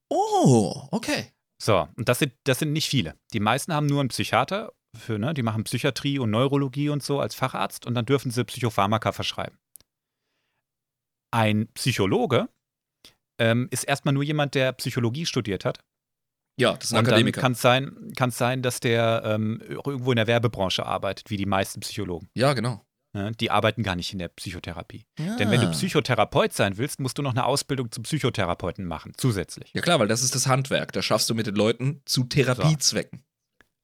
Oh, 0.10 0.88
okay. 0.92 1.34
So, 1.62 1.88
und 1.96 2.08
das 2.08 2.20
sind, 2.20 2.34
das 2.44 2.60
sind 2.60 2.72
nicht 2.72 2.88
viele. 2.88 3.16
Die 3.34 3.40
meisten 3.40 3.74
haben 3.74 3.88
nur 3.88 4.00
einen 4.00 4.10
Psychiater, 4.10 4.74
für, 4.96 5.20
ne, 5.20 5.34
die 5.34 5.44
machen 5.44 5.64
Psychiatrie 5.64 6.20
und 6.20 6.32
Neurologie 6.32 6.90
und 6.90 7.04
so 7.04 7.20
als 7.20 7.36
Facharzt 7.36 7.86
und 7.86 7.96
dann 7.96 8.06
dürfen 8.06 8.32
sie 8.32 8.44
Psychopharmaka 8.44 9.12
verschreiben. 9.12 9.58
Ein 11.32 11.68
Psychologe 11.74 12.50
ähm, 13.40 13.68
ist 13.72 13.84
erstmal 13.84 14.14
nur 14.14 14.24
jemand, 14.24 14.56
der 14.56 14.72
Psychologie 14.74 15.26
studiert 15.26 15.66
hat. 15.66 15.80
Ja, 16.60 16.74
das 16.74 16.86
ist 16.86 16.94
ein 16.94 17.00
und 17.00 17.08
Akademiker. 17.08 17.42
kann 17.42 17.52
es 17.52 17.62
sein, 17.62 18.12
kann's 18.16 18.38
sein, 18.38 18.64
dass 18.64 18.80
der 18.80 19.22
ähm, 19.26 19.62
irgendwo 19.62 20.12
in 20.12 20.16
der 20.16 20.26
Werbebranche 20.26 20.86
arbeitet, 20.86 21.30
wie 21.30 21.38
die 21.38 21.46
meisten 21.46 21.82
Psychologen. 21.82 22.30
ja, 22.34 22.54
genau. 22.54 22.87
Ne? 23.14 23.32
Die 23.40 23.50
arbeiten 23.52 23.84
gar 23.84 23.96
nicht 23.96 24.12
in 24.14 24.20
der 24.20 24.28
Psychotherapie. 24.28 25.06
Ja. 25.18 25.36
Denn 25.38 25.50
wenn 25.50 25.62
du 25.62 25.72
Psychotherapeut 25.72 26.54
sein 26.54 26.78
willst, 26.78 27.00
musst 27.00 27.18
du 27.18 27.22
noch 27.22 27.32
eine 27.32 27.46
Ausbildung 27.46 27.92
zum 27.92 28.04
Psychotherapeuten 28.04 28.86
machen, 28.86 29.14
zusätzlich. 29.18 29.72
Ja, 29.74 29.82
klar, 29.82 30.00
weil 30.00 30.08
das 30.08 30.22
ist 30.24 30.36
das 30.36 30.48
Handwerk. 30.48 30.92
Da 30.92 31.02
schaffst 31.02 31.30
du 31.30 31.34
mit 31.36 31.48
den 31.48 31.56
Leuten 31.56 32.02
zu 32.06 32.26
Therapiezwecken. 32.26 33.24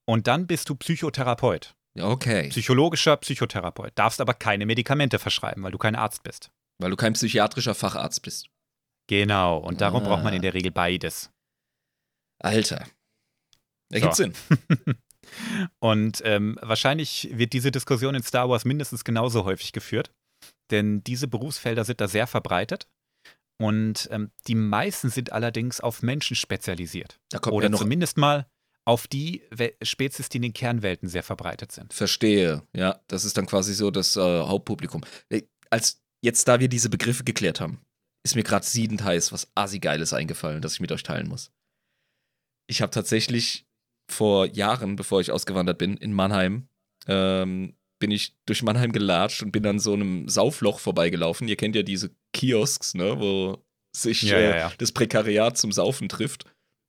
Und 0.05 0.27
dann 0.27 0.45
bist 0.47 0.69
du 0.69 0.75
Psychotherapeut. 0.75 1.75
Okay. 1.99 2.49
Psychologischer 2.49 3.15
Psychotherapeut. 3.17 3.91
Darfst 3.95 4.19
aber 4.19 4.33
keine 4.33 4.65
Medikamente 4.65 5.19
verschreiben, 5.19 5.63
weil 5.63 5.71
du 5.71 5.77
kein 5.77 5.95
Arzt 5.95 6.23
bist. 6.23 6.51
weil 6.79 6.89
du 6.89 6.95
kein 6.97 7.13
psychiatrischer 7.13 7.75
Facharzt 7.75 8.23
bist. 8.23 8.49
Genau. 9.07 9.57
Und 9.59 9.79
darum 9.81 10.03
Ah. 10.03 10.07
braucht 10.07 10.23
man 10.23 10.33
in 10.33 10.41
der 10.41 10.53
Regel 10.53 10.71
beides. 10.71 11.29
Alter. 12.39 12.85
So. 13.89 13.95
Ergibt 13.95 14.15
Sinn. 14.15 14.33
Und 15.79 16.21
ähm, 16.25 16.57
wahrscheinlich 16.61 17.29
wird 17.33 17.53
diese 17.53 17.71
Diskussion 17.71 18.15
in 18.15 18.23
Star 18.23 18.49
Wars 18.49 18.65
mindestens 18.65 19.03
genauso 19.03 19.45
häufig 19.45 19.71
geführt. 19.71 20.11
Denn 20.71 21.03
diese 21.03 21.27
Berufsfelder 21.27 21.85
sind 21.85 22.01
da 22.01 22.07
sehr 22.07 22.27
verbreitet. 22.27 22.87
Und 23.61 24.09
ähm, 24.11 24.31
die 24.47 24.55
meisten 24.55 25.09
sind 25.09 25.31
allerdings 25.31 25.79
auf 25.79 26.01
Menschen 26.01 26.35
spezialisiert. 26.35 27.19
Oder 27.49 27.69
noch. 27.69 27.79
zumindest 27.79 28.17
mal 28.17 28.47
auf 28.85 29.07
die 29.07 29.43
Spezies, 29.81 30.29
die 30.29 30.37
in 30.37 30.41
den 30.43 30.53
Kernwelten 30.53 31.07
sehr 31.07 31.23
verbreitet 31.23 31.71
sind. 31.71 31.93
Verstehe. 31.93 32.63
Ja, 32.75 32.99
das 33.07 33.23
ist 33.23 33.37
dann 33.37 33.45
quasi 33.45 33.73
so 33.73 33.91
das 33.91 34.17
äh, 34.17 34.19
Hauptpublikum. 34.19 35.03
Äh, 35.29 35.43
Als 35.69 36.01
jetzt, 36.21 36.47
da 36.47 36.59
wir 36.59 36.67
diese 36.67 36.89
Begriffe 36.89 37.23
geklärt 37.23 37.61
haben, 37.61 37.79
ist 38.25 38.35
mir 38.35 38.43
gerade 38.43 38.65
siedend 38.65 39.03
heiß 39.03 39.31
was 39.31 39.49
Assi-Geiles 39.55 40.13
eingefallen, 40.13 40.61
das 40.61 40.73
ich 40.73 40.79
mit 40.79 40.91
euch 40.91 41.03
teilen 41.03 41.27
muss. 41.27 41.51
Ich 42.67 42.81
habe 42.81 42.91
tatsächlich 42.91 43.65
vor 44.13 44.45
Jahren, 44.47 44.95
bevor 44.95 45.19
ich 45.19 45.31
ausgewandert 45.31 45.77
bin, 45.77 45.97
in 45.97 46.13
Mannheim, 46.13 46.67
ähm, 47.07 47.75
bin 47.99 48.11
ich 48.11 48.35
durch 48.45 48.63
Mannheim 48.63 48.91
gelatscht 48.91 49.43
und 49.43 49.51
bin 49.51 49.65
an 49.65 49.79
so 49.79 49.93
einem 49.93 50.27
Saufloch 50.27 50.79
vorbeigelaufen. 50.79 51.47
Ihr 51.47 51.55
kennt 51.55 51.75
ja 51.75 51.83
diese 51.83 52.11
Kiosks, 52.33 52.93
ne, 52.93 53.19
wo 53.19 53.63
sich 53.95 54.23
Ja, 54.23 54.37
äh, 54.37 54.43
ja, 54.43 54.57
ja. 54.57 54.71
das 54.77 54.91
Prekariat 54.91 55.57
zum 55.57 55.71
Saufen 55.71 56.09
trifft. 56.09 56.45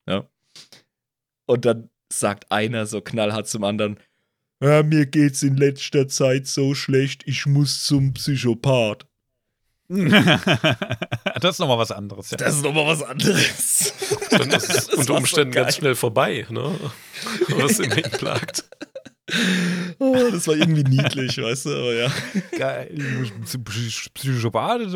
Ja. 0.08 0.28
Und 1.46 1.64
dann 1.64 1.90
sagt 2.12 2.50
einer 2.50 2.87
so 2.87 3.00
knallhart 3.00 3.48
zum 3.48 3.64
anderen, 3.64 3.98
ja, 4.62 4.82
mir 4.82 5.06
geht's 5.06 5.42
in 5.42 5.56
letzter 5.56 6.08
Zeit 6.08 6.46
so 6.46 6.74
schlecht, 6.74 7.22
ich 7.26 7.46
muss 7.46 7.84
zum 7.84 8.14
Psychopath. 8.14 9.06
das 9.88 11.56
ist 11.56 11.58
nochmal 11.58 11.78
was 11.78 11.92
anderes. 11.92 12.30
Ja. 12.30 12.46
ist 12.46 12.62
nochmal 12.62 12.87
was 12.87 13.02
anderes. 13.02 13.92
Dann 14.38 14.51
ist 14.51 14.70
es 14.70 14.88
unter 14.88 15.05
so 15.05 15.16
Umständen 15.16 15.53
ganz 15.53 15.77
schnell 15.77 15.94
vorbei, 15.94 16.47
ne? 16.51 16.79
Was 17.49 17.79
im 17.81 17.90
Heck 17.90 18.11
plagt. 18.18 18.64
Oh, 19.99 20.29
das 20.31 20.47
war 20.47 20.55
irgendwie 20.57 20.85
niedlich, 20.85 21.38
weißt 21.38 21.66
du, 21.66 21.70
aber 21.70 21.94
ja. 21.94 22.12
Geil. 22.59 23.23
Ich 23.25 23.35
muss 23.37 23.51
zum 23.51 23.64
Psych- 23.64 24.12
Psychopath. 24.12 24.94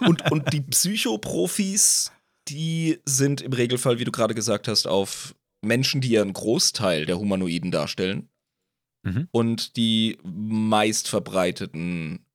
Und, 0.00 0.30
und 0.30 0.52
die 0.52 0.60
Psychoprofis, 0.60 2.12
die 2.48 3.00
sind 3.06 3.40
im 3.40 3.52
Regelfall, 3.52 3.98
wie 3.98 4.04
du 4.04 4.12
gerade 4.12 4.34
gesagt 4.34 4.68
hast, 4.68 4.86
auf 4.86 5.34
Menschen, 5.64 6.02
die 6.02 6.10
ja 6.10 6.22
einen 6.22 6.34
Großteil 6.34 7.06
der 7.06 7.18
Humanoiden 7.18 7.70
darstellen. 7.70 8.28
Mhm. 9.02 9.28
Und 9.32 9.76
die 9.76 10.18
meist 10.22 11.08
verbreiteten 11.08 12.26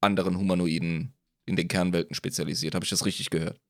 anderen 0.00 0.38
Humanoiden 0.38 1.12
in 1.46 1.56
den 1.56 1.66
Kernwelten 1.66 2.14
spezialisiert. 2.14 2.74
Habe 2.76 2.84
ich 2.84 2.90
das 2.90 3.04
richtig 3.04 3.30
gehört? 3.30 3.60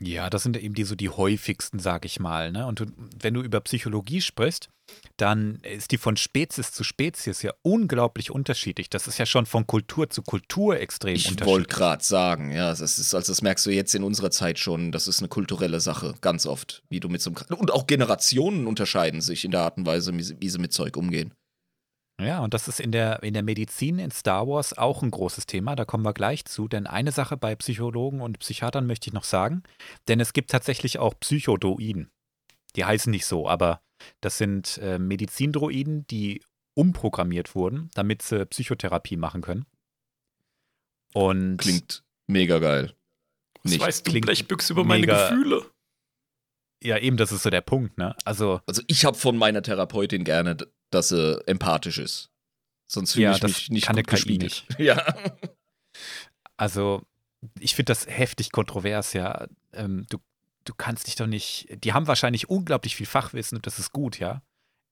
Ja, 0.00 0.30
das 0.30 0.44
sind 0.44 0.56
eben 0.56 0.74
die 0.74 0.84
so 0.84 0.94
die 0.94 1.08
häufigsten, 1.08 1.80
sag 1.80 2.04
ich 2.04 2.20
mal. 2.20 2.52
Ne? 2.52 2.66
Und 2.66 2.80
du, 2.80 2.86
wenn 3.20 3.34
du 3.34 3.42
über 3.42 3.60
Psychologie 3.60 4.20
sprichst, 4.20 4.68
dann 5.16 5.56
ist 5.62 5.90
die 5.90 5.98
von 5.98 6.16
Spezies 6.16 6.72
zu 6.72 6.84
Spezies 6.84 7.42
ja 7.42 7.52
unglaublich 7.62 8.30
unterschiedlich. 8.30 8.88
Das 8.88 9.08
ist 9.08 9.18
ja 9.18 9.26
schon 9.26 9.44
von 9.44 9.66
Kultur 9.66 10.08
zu 10.08 10.22
Kultur 10.22 10.78
extrem 10.78 11.16
Ich 11.16 11.26
wollte 11.26 11.44
unterschiedlich. 11.44 11.76
gerade 11.76 12.04
sagen, 12.04 12.52
ja, 12.52 12.70
das 12.70 12.80
ist, 12.80 13.12
also 13.14 13.32
das 13.32 13.42
merkst 13.42 13.66
du 13.66 13.70
jetzt 13.70 13.94
in 13.94 14.04
unserer 14.04 14.30
Zeit 14.30 14.58
schon, 14.58 14.92
das 14.92 15.08
ist 15.08 15.18
eine 15.18 15.28
kulturelle 15.28 15.80
Sache, 15.80 16.14
ganz 16.20 16.46
oft, 16.46 16.82
wie 16.88 17.00
du 17.00 17.08
mit 17.08 17.20
so 17.20 17.30
einem, 17.30 17.58
und 17.58 17.72
auch 17.72 17.86
Generationen 17.86 18.66
unterscheiden 18.66 19.20
sich 19.20 19.44
in 19.44 19.50
der 19.50 19.62
Art 19.62 19.76
und 19.78 19.86
Weise, 19.86 20.16
wie 20.16 20.22
sie, 20.22 20.36
wie 20.40 20.48
sie 20.48 20.58
mit 20.58 20.72
Zeug 20.72 20.96
umgehen. 20.96 21.34
Ja, 22.20 22.40
und 22.40 22.52
das 22.52 22.66
ist 22.66 22.80
in 22.80 22.90
der, 22.90 23.22
in 23.22 23.34
der 23.34 23.44
Medizin 23.44 23.98
in 23.98 24.10
Star 24.10 24.48
Wars 24.48 24.76
auch 24.76 25.02
ein 25.02 25.10
großes 25.10 25.46
Thema. 25.46 25.76
Da 25.76 25.84
kommen 25.84 26.04
wir 26.04 26.12
gleich 26.12 26.44
zu. 26.44 26.66
Denn 26.66 26.86
eine 26.86 27.12
Sache 27.12 27.36
bei 27.36 27.54
Psychologen 27.54 28.20
und 28.20 28.40
Psychiatern 28.40 28.86
möchte 28.86 29.08
ich 29.08 29.14
noch 29.14 29.24
sagen. 29.24 29.62
Denn 30.08 30.18
es 30.18 30.32
gibt 30.32 30.50
tatsächlich 30.50 30.98
auch 30.98 31.14
Psychodroiden. 31.20 32.10
Die 32.74 32.84
heißen 32.84 33.10
nicht 33.10 33.26
so, 33.26 33.48
aber 33.48 33.80
das 34.20 34.38
sind 34.38 34.78
äh, 34.78 34.98
Medizindroiden, 34.98 36.06
die 36.08 36.42
umprogrammiert 36.74 37.54
wurden, 37.54 37.90
damit 37.94 38.22
sie 38.22 38.46
Psychotherapie 38.46 39.16
machen 39.16 39.40
können. 39.40 39.66
Und 41.14 41.58
Klingt 41.58 42.04
mega 42.26 42.58
geil. 42.58 42.94
Was 43.62 43.72
Nicht. 43.72 43.80
weißt 43.80 44.06
du, 44.06 44.20
Blechbüchse, 44.20 44.72
über 44.72 44.84
meine 44.84 45.06
Gefühle? 45.06 45.66
ja, 46.82 46.98
eben, 46.98 47.16
das 47.16 47.32
ist 47.32 47.42
so 47.42 47.50
der 47.50 47.60
Punkt, 47.60 47.98
ne? 47.98 48.14
Also, 48.24 48.60
Also 48.66 48.82
ich 48.86 49.04
habe 49.04 49.16
von 49.16 49.36
meiner 49.36 49.62
Therapeutin 49.62 50.22
gerne, 50.24 50.56
dass 50.90 51.08
sie 51.10 51.40
empathisch 51.46 51.98
ist. 51.98 52.30
Sonst 52.86 53.12
fühle 53.12 53.24
Ja, 53.24 53.32
ich 53.32 53.40
das 53.40 53.50
mich 53.50 53.70
nicht 53.70 53.86
kann 53.86 53.96
gut 53.96 54.06
gespiegelt. 54.06 54.64
Ja. 54.78 55.14
Also, 56.56 57.02
ich 57.60 57.74
finde 57.74 57.90
das 57.92 58.06
heftig 58.06 58.50
kontrovers, 58.50 59.12
ja. 59.12 59.46
Ähm, 59.72 60.06
du, 60.08 60.18
du 60.64 60.74
kannst 60.74 61.06
dich 61.06 61.14
doch 61.16 61.26
nicht. 61.26 61.68
Die 61.84 61.92
haben 61.92 62.06
wahrscheinlich 62.06 62.48
unglaublich 62.48 62.96
viel 62.96 63.06
Fachwissen 63.06 63.56
und 63.56 63.66
das 63.66 63.78
ist 63.78 63.92
gut, 63.92 64.18
ja. 64.18 64.42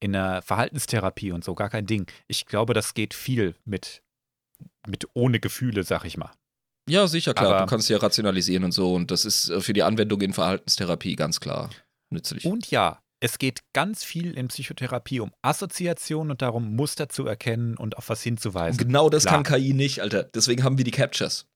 In 0.00 0.12
der 0.12 0.42
Verhaltenstherapie 0.42 1.32
und 1.32 1.42
so, 1.42 1.54
gar 1.54 1.70
kein 1.70 1.86
Ding. 1.86 2.10
Ich 2.28 2.46
glaube, 2.46 2.74
das 2.74 2.92
geht 2.94 3.14
viel 3.14 3.56
mit, 3.64 4.02
mit 4.86 5.06
ohne 5.14 5.40
Gefühle, 5.40 5.82
sag 5.84 6.04
ich 6.04 6.16
mal. 6.16 6.30
Ja, 6.88 7.06
sicher, 7.08 7.34
klar. 7.34 7.50
Aber- 7.54 7.60
du 7.60 7.66
kannst 7.66 7.88
ja 7.88 7.96
rationalisieren 7.96 8.62
und 8.62 8.72
so. 8.72 8.92
Und 8.94 9.10
das 9.10 9.24
ist 9.24 9.48
äh, 9.48 9.60
für 9.60 9.72
die 9.72 9.82
Anwendung 9.82 10.20
in 10.20 10.32
Verhaltenstherapie 10.34 11.16
ganz 11.16 11.40
klar 11.40 11.70
nützlich. 12.10 12.44
Und 12.44 12.70
ja, 12.70 13.02
es 13.26 13.38
geht 13.38 13.60
ganz 13.72 14.04
viel 14.04 14.36
in 14.38 14.46
Psychotherapie 14.48 15.18
um 15.18 15.32
Assoziation 15.42 16.30
und 16.30 16.42
darum, 16.42 16.76
Muster 16.76 17.08
zu 17.08 17.26
erkennen 17.26 17.76
und 17.76 17.96
auf 17.96 18.08
was 18.08 18.20
Und 18.20 18.24
hinzuweisen. 18.24 18.78
genau 18.78 19.10
das 19.10 19.24
Klar. 19.24 19.42
kann 19.42 19.58
KI 19.60 19.72
nicht, 19.74 20.00
Alter. 20.00 20.22
Deswegen 20.22 20.62
haben 20.62 20.78
wir 20.78 20.84
die 20.84 20.92
Captures. 20.92 21.46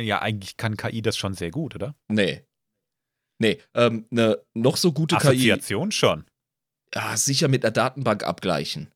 Ja, 0.00 0.20
eigentlich 0.22 0.56
kann 0.56 0.76
KI 0.76 1.02
das 1.02 1.16
schon 1.16 1.34
sehr 1.34 1.50
gut, 1.50 1.74
oder? 1.74 1.94
Nee. 2.08 2.44
Nee, 3.38 3.58
ähm, 3.74 4.06
eine 4.10 4.40
noch 4.54 4.76
so 4.76 4.92
gute 4.92 5.16
KI. 5.16 5.28
Assoziation 5.28 5.90
schon. 5.92 6.24
ja, 6.94 7.16
sicher 7.16 7.48
mit 7.48 7.64
einer 7.64 7.72
Datenbank 7.72 8.22
abgleichen. 8.24 8.92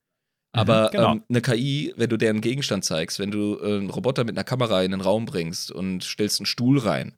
Aber 0.52 0.86
Mhm, 0.86 0.90
genau. 0.92 1.12
ähm, 1.12 1.24
eine 1.28 1.40
KI, 1.42 1.92
wenn 1.96 2.08
du 2.10 2.16
der 2.16 2.30
einen 2.30 2.40
Gegenstand 2.40 2.84
zeigst, 2.84 3.18
wenn 3.18 3.30
du 3.30 3.58
äh, 3.60 3.78
einen 3.78 3.90
Roboter 3.90 4.24
mit 4.24 4.36
einer 4.36 4.44
Kamera 4.44 4.82
in 4.82 4.92
den 4.92 5.00
Raum 5.00 5.24
bringst 5.26 5.70
und 5.72 6.02
stellst 6.04 6.40
einen 6.40 6.46
Stuhl 6.46 6.78
rein, 6.78 7.16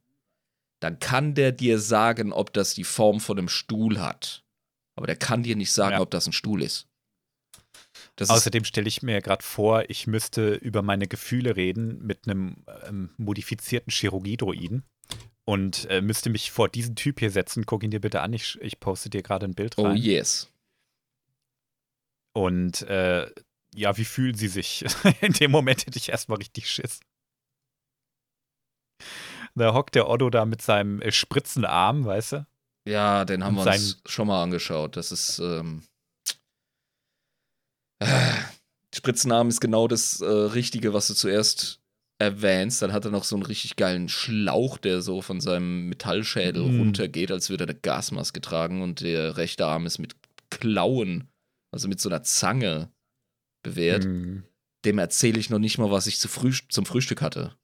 dann 0.82 0.98
kann 0.98 1.34
der 1.34 1.52
dir 1.52 1.78
sagen, 1.78 2.32
ob 2.32 2.52
das 2.52 2.74
die 2.74 2.84
Form 2.84 3.20
von 3.20 3.38
einem 3.38 3.48
Stuhl 3.48 4.00
hat. 4.00 4.44
Aber 4.96 5.06
der 5.06 5.16
kann 5.16 5.42
dir 5.42 5.56
nicht 5.56 5.72
sagen, 5.72 5.92
Ja. 5.94 6.00
ob 6.00 6.10
das 6.10 6.26
ein 6.26 6.32
Stuhl 6.32 6.62
ist. 6.62 6.88
Das 8.16 8.30
Außerdem 8.30 8.64
stelle 8.64 8.88
ich 8.88 9.02
mir 9.02 9.20
gerade 9.22 9.44
vor, 9.44 9.88
ich 9.88 10.06
müsste 10.06 10.54
über 10.54 10.82
meine 10.82 11.06
Gefühle 11.06 11.56
reden 11.56 12.04
mit 12.04 12.26
einem 12.26 12.64
ähm, 12.84 13.10
modifizierten 13.16 13.90
Chirurgiedroiden 13.90 14.82
und 15.44 15.88
äh, 15.88 16.00
müsste 16.02 16.30
mich 16.30 16.50
vor 16.50 16.68
diesen 16.68 16.96
Typ 16.96 17.20
hier 17.20 17.30
setzen. 17.30 17.64
Guck 17.64 17.84
ihn 17.84 17.90
dir 17.90 18.00
bitte 18.00 18.20
an, 18.20 18.32
ich, 18.32 18.58
ich 18.60 18.80
poste 18.80 19.08
dir 19.08 19.22
gerade 19.22 19.46
ein 19.46 19.54
Bild 19.54 19.78
oh 19.78 19.84
rein. 19.84 19.96
yes. 19.96 20.50
Und 22.34 22.82
äh, 22.82 23.30
ja, 23.74 23.96
wie 23.96 24.04
fühlen 24.04 24.34
sie 24.34 24.48
sich? 24.48 24.84
In 25.20 25.32
dem 25.34 25.50
Moment 25.50 25.86
hätte 25.86 25.98
ich 25.98 26.08
erstmal 26.08 26.38
richtig 26.38 26.68
Schiss. 26.70 27.00
Da 29.54 29.74
hockt 29.74 29.94
der 29.94 30.08
Otto 30.08 30.30
da 30.30 30.44
mit 30.44 30.62
seinem 30.62 31.00
äh, 31.02 31.12
Spritzenarm, 31.12 32.04
weißt 32.04 32.32
du? 32.32 32.46
Ja, 32.88 33.24
den 33.24 33.44
haben 33.44 33.56
Und 33.58 33.64
wir 33.64 33.72
uns 33.72 34.02
schon 34.06 34.26
mal 34.26 34.42
angeschaut. 34.42 34.96
Das 34.96 35.12
ist. 35.12 35.38
Ähm, 35.38 35.82
äh, 38.00 38.34
Spritzenarm 38.94 39.48
ist 39.48 39.60
genau 39.60 39.88
das 39.88 40.20
äh, 40.20 40.26
Richtige, 40.26 40.92
was 40.92 41.06
du 41.08 41.14
zuerst 41.14 41.80
erwähnst. 42.18 42.82
Dann 42.82 42.92
hat 42.92 43.04
er 43.04 43.10
noch 43.10 43.24
so 43.24 43.36
einen 43.36 43.44
richtig 43.44 43.76
geilen 43.76 44.08
Schlauch, 44.08 44.78
der 44.78 45.00
so 45.00 45.22
von 45.22 45.40
seinem 45.40 45.88
Metallschädel 45.88 46.62
Mm. 46.62 46.78
runtergeht, 46.78 47.30
als 47.30 47.48
würde 47.50 47.64
er 47.64 47.70
eine 47.70 47.78
Gasmaske 47.78 48.40
tragen. 48.40 48.82
Und 48.82 49.00
der 49.00 49.36
rechte 49.36 49.66
Arm 49.66 49.86
ist 49.86 49.98
mit 49.98 50.14
Klauen, 50.50 51.28
also 51.72 51.88
mit 51.88 52.00
so 52.00 52.08
einer 52.08 52.22
Zange 52.22 52.90
bewehrt. 53.62 54.04
Hm, 54.04 54.44
Dem 54.84 54.98
erzähle 54.98 55.38
ich 55.38 55.48
noch 55.48 55.58
nicht 55.60 55.78
mal, 55.78 55.90
was 55.90 56.06
ich 56.06 56.18
zu 56.18 56.28
Frühst 56.28 56.64
zum 56.70 56.84
Frühstück 56.84 57.22
hatte. 57.22 57.56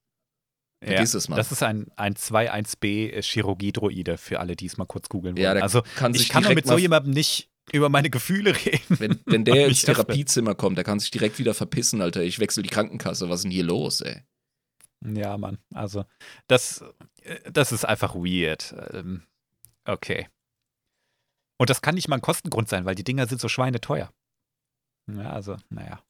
Ja. 0.80 0.92
Vergiss 0.92 1.14
es 1.14 1.28
mal. 1.28 1.36
Das 1.36 1.50
ist 1.50 1.62
ein, 1.62 1.86
ein 1.96 2.14
2.1b 2.14 3.10
äh, 3.10 3.22
Chirurgiedroide 3.22 4.16
für 4.16 4.40
alle, 4.40 4.54
die 4.56 4.66
es 4.66 4.76
mal 4.76 4.86
kurz 4.86 5.08
googeln 5.08 5.36
wollen. 5.36 5.56
Ja, 5.56 5.62
also 5.62 5.82
kann 5.96 6.12
sich 6.12 6.22
ich 6.22 6.28
kann 6.28 6.44
doch 6.44 6.54
mit 6.54 6.66
so 6.66 6.78
jemandem 6.78 7.12
nicht 7.12 7.50
über 7.72 7.88
meine 7.88 8.10
Gefühle 8.10 8.54
reden. 8.54 8.98
Wenn, 9.00 9.20
wenn 9.26 9.44
der 9.44 9.66
ins 9.68 9.82
Therapiezimmer 9.82 10.54
kommt, 10.54 10.76
der 10.76 10.84
kann 10.84 11.00
sich 11.00 11.10
direkt 11.10 11.38
wieder 11.38 11.54
verpissen, 11.54 12.00
Alter. 12.00 12.22
Ich 12.22 12.38
wechsle 12.38 12.62
die 12.62 12.68
Krankenkasse. 12.68 13.28
Was 13.28 13.40
ist 13.40 13.44
denn 13.44 13.50
hier 13.50 13.64
los, 13.64 14.00
ey? 14.00 14.22
Ja, 15.04 15.36
Mann. 15.36 15.58
Also, 15.74 16.04
das, 16.46 16.84
äh, 17.22 17.50
das 17.50 17.72
ist 17.72 17.84
einfach 17.84 18.14
weird. 18.14 18.74
Ähm, 18.92 19.22
okay. 19.84 20.28
Und 21.58 21.70
das 21.70 21.82
kann 21.82 21.96
nicht 21.96 22.08
mal 22.08 22.16
ein 22.16 22.22
Kostengrund 22.22 22.68
sein, 22.68 22.84
weil 22.84 22.94
die 22.94 23.04
Dinger 23.04 23.26
sind 23.26 23.40
so 23.40 23.48
schweineteuer. 23.48 24.12
Ja, 25.08 25.30
also, 25.30 25.56
naja. 25.70 26.02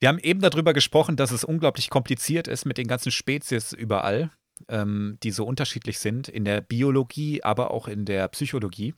Wir 0.00 0.08
haben 0.08 0.18
eben 0.18 0.40
darüber 0.40 0.74
gesprochen, 0.74 1.16
dass 1.16 1.30
es 1.30 1.44
unglaublich 1.44 1.90
kompliziert 1.90 2.48
ist 2.48 2.66
mit 2.66 2.78
den 2.78 2.86
ganzen 2.86 3.10
Spezies 3.10 3.72
überall, 3.72 4.30
ähm, 4.68 5.18
die 5.22 5.30
so 5.30 5.44
unterschiedlich 5.44 5.98
sind, 5.98 6.28
in 6.28 6.44
der 6.44 6.60
Biologie, 6.60 7.42
aber 7.42 7.70
auch 7.70 7.88
in 7.88 8.04
der 8.04 8.28
Psychologie. 8.28 8.94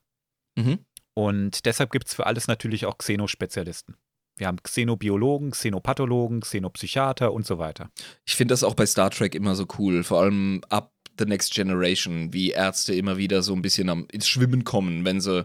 Mhm. 0.56 0.80
Und 1.14 1.66
deshalb 1.66 1.90
gibt 1.90 2.08
es 2.08 2.14
für 2.14 2.26
alles 2.26 2.46
natürlich 2.46 2.86
auch 2.86 2.98
Xenospezialisten. 2.98 3.96
Wir 4.36 4.46
haben 4.46 4.62
Xenobiologen, 4.62 5.50
Xenopathologen, 5.50 6.40
Xenopsychiater 6.40 7.32
und 7.32 7.44
so 7.44 7.58
weiter. 7.58 7.90
Ich 8.24 8.36
finde 8.36 8.52
das 8.52 8.62
auch 8.62 8.74
bei 8.74 8.86
Star 8.86 9.10
Trek 9.10 9.34
immer 9.34 9.56
so 9.56 9.66
cool, 9.78 10.04
vor 10.04 10.20
allem 10.20 10.62
ab 10.68 10.92
The 11.18 11.24
Next 11.24 11.52
Generation, 11.52 12.32
wie 12.32 12.50
Ärzte 12.50 12.94
immer 12.94 13.16
wieder 13.16 13.42
so 13.42 13.52
ein 13.52 13.62
bisschen 13.62 13.88
am, 13.88 14.06
ins 14.12 14.28
Schwimmen 14.28 14.62
kommen, 14.62 15.04
wenn 15.04 15.20
sie 15.20 15.44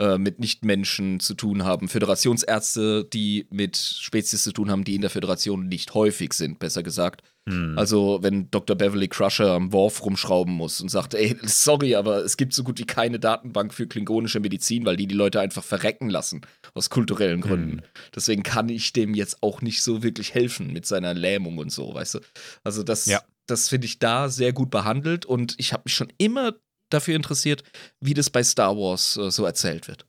äh, 0.00 0.16
mit 0.16 0.40
Nichtmenschen 0.40 1.20
zu 1.20 1.34
tun 1.34 1.62
haben. 1.64 1.86
Föderationsärzte, 1.86 3.04
die 3.04 3.46
mit 3.50 3.76
Spezies 3.76 4.42
zu 4.44 4.52
tun 4.52 4.70
haben, 4.70 4.82
die 4.82 4.94
in 4.94 5.02
der 5.02 5.10
Föderation 5.10 5.68
nicht 5.68 5.92
häufig 5.92 6.32
sind, 6.32 6.58
besser 6.58 6.82
gesagt. 6.82 7.22
Hm. 7.46 7.76
Also, 7.76 8.18
wenn 8.22 8.50
Dr. 8.50 8.76
Beverly 8.76 9.08
Crusher 9.08 9.50
am 9.52 9.74
Worf 9.74 10.02
rumschrauben 10.02 10.54
muss 10.54 10.80
und 10.80 10.88
sagt, 10.88 11.12
ey, 11.12 11.36
sorry, 11.42 11.96
aber 11.96 12.24
es 12.24 12.38
gibt 12.38 12.54
so 12.54 12.64
gut 12.64 12.78
wie 12.78 12.86
keine 12.86 13.18
Datenbank 13.18 13.74
für 13.74 13.86
klingonische 13.86 14.40
Medizin, 14.40 14.86
weil 14.86 14.96
die 14.96 15.06
die 15.06 15.14
Leute 15.14 15.38
einfach 15.38 15.64
verrecken 15.64 16.08
lassen, 16.08 16.40
aus 16.72 16.88
kulturellen 16.88 17.42
Gründen. 17.42 17.78
Hm. 17.78 17.82
Deswegen 18.14 18.42
kann 18.42 18.70
ich 18.70 18.94
dem 18.94 19.12
jetzt 19.12 19.42
auch 19.42 19.60
nicht 19.60 19.82
so 19.82 20.02
wirklich 20.02 20.32
helfen 20.32 20.72
mit 20.72 20.86
seiner 20.86 21.12
Lähmung 21.12 21.58
und 21.58 21.70
so, 21.70 21.92
weißt 21.92 22.14
du? 22.14 22.18
Also, 22.64 22.82
das, 22.82 23.04
Ja. 23.04 23.20
das 23.46 23.68
finde 23.68 23.84
ich 23.84 23.98
da 23.98 24.30
sehr 24.30 24.54
gut 24.54 24.70
behandelt 24.70 25.26
und 25.26 25.56
ich 25.58 25.74
habe 25.74 25.82
mich 25.84 25.94
schon 25.94 26.10
immer 26.16 26.54
dafür 26.90 27.16
interessiert, 27.16 27.62
wie 28.00 28.14
das 28.14 28.30
bei 28.30 28.42
Star 28.42 28.76
Wars 28.76 29.16
äh, 29.16 29.30
so 29.30 29.44
erzählt 29.44 29.88
wird. 29.88 30.06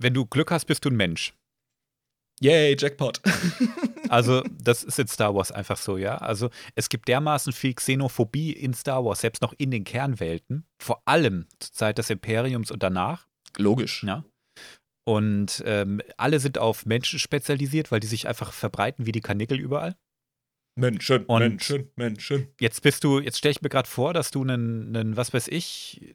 Wenn 0.00 0.14
du 0.14 0.26
Glück 0.26 0.50
hast, 0.50 0.66
bist 0.66 0.84
du 0.84 0.90
ein 0.90 0.96
Mensch. 0.96 1.34
Yay, 2.40 2.76
Jackpot. 2.78 3.20
Also, 4.08 4.42
das 4.58 4.84
ist 4.84 4.98
in 4.98 5.06
Star 5.06 5.34
Wars 5.34 5.52
einfach 5.52 5.76
so, 5.76 5.98
ja. 5.98 6.16
Also, 6.16 6.48
es 6.74 6.88
gibt 6.88 7.08
dermaßen 7.08 7.52
viel 7.52 7.74
Xenophobie 7.74 8.52
in 8.52 8.72
Star 8.72 9.04
Wars, 9.04 9.20
selbst 9.20 9.42
noch 9.42 9.52
in 9.58 9.70
den 9.70 9.84
Kernwelten, 9.84 10.64
vor 10.78 11.02
allem 11.04 11.46
zur 11.58 11.74
Zeit 11.74 11.98
des 11.98 12.08
Imperiums 12.08 12.70
und 12.70 12.82
danach. 12.82 13.26
Logisch. 13.58 14.04
Ja. 14.04 14.24
Und 15.06 15.62
ähm, 15.66 16.00
alle 16.16 16.40
sind 16.40 16.56
auf 16.56 16.86
Menschen 16.86 17.18
spezialisiert, 17.18 17.90
weil 17.90 18.00
die 18.00 18.06
sich 18.06 18.26
einfach 18.28 18.52
verbreiten 18.52 19.04
wie 19.04 19.12
die 19.12 19.20
Kanickel 19.20 19.58
überall. 19.58 19.94
Menschen, 20.78 21.24
Und- 21.26 21.40
Menschen, 21.40 21.90
Menschen. 21.96 22.48
Jetzt 22.60 22.82
bist 22.82 23.02
du, 23.04 23.18
jetzt 23.20 23.38
stelle 23.38 23.52
ich 23.52 23.62
mir 23.62 23.68
gerade 23.68 23.88
vor, 23.88 24.14
dass 24.14 24.30
du 24.30 24.42
einen, 24.42 24.94
einen, 24.96 25.16
was 25.16 25.32
weiß 25.34 25.48
ich, 25.48 26.14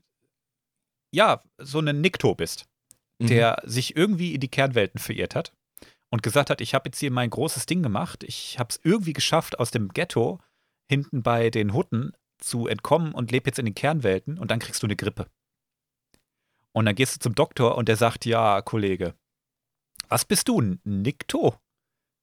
ja, 1.12 1.44
so 1.58 1.80
einen 1.80 2.02
Nikto 2.02 2.34
bist, 2.36 2.66
Mhm. 3.20 3.28
der 3.28 3.62
sich 3.64 3.96
irgendwie 3.96 4.34
in 4.34 4.40
die 4.40 4.48
Kernwelten 4.48 5.00
verirrt 5.00 5.36
hat 5.36 5.54
und 6.10 6.24
gesagt 6.24 6.50
hat, 6.50 6.62
ich 6.62 6.74
habe 6.74 6.88
jetzt 6.88 7.00
hier 7.00 7.12
mein 7.12 7.30
großes 7.30 7.66
Ding 7.66 7.84
gemacht, 7.84 8.24
ich 8.24 8.58
habe 8.58 8.70
es 8.70 8.80
irgendwie 8.84 9.14
geschafft, 9.14 9.60
aus 9.60 9.70
dem 9.72 9.90
Ghetto 9.90 10.40
hinten 10.90 11.22
bei 11.24 11.50
den 11.50 11.74
Hutten 11.74 12.14
zu 12.40 12.68
entkommen 12.68 13.14
und 13.14 13.32
lebe 13.32 13.48
jetzt 13.50 13.60
in 13.60 13.66
den 13.66 13.76
Kernwelten 13.76 14.38
und 14.40 14.50
dann 14.50 14.60
kriegst 14.60 14.82
du 14.82 14.88
eine 14.88 14.96
Grippe. 14.96 15.28
Und 16.72 16.86
dann 16.86 16.96
gehst 16.96 17.16
du 17.16 17.20
zum 17.20 17.36
Doktor 17.36 17.78
und 17.78 17.88
der 17.90 17.98
sagt, 17.98 18.26
ja, 18.26 18.62
Kollege, 18.62 19.14
was 20.08 20.26
bist 20.26 20.48
du, 20.48 20.60
ein 20.60 20.80
Nikto? 20.84 21.56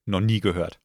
Noch 0.05 0.19
nie 0.19 0.39
gehört. 0.41 0.80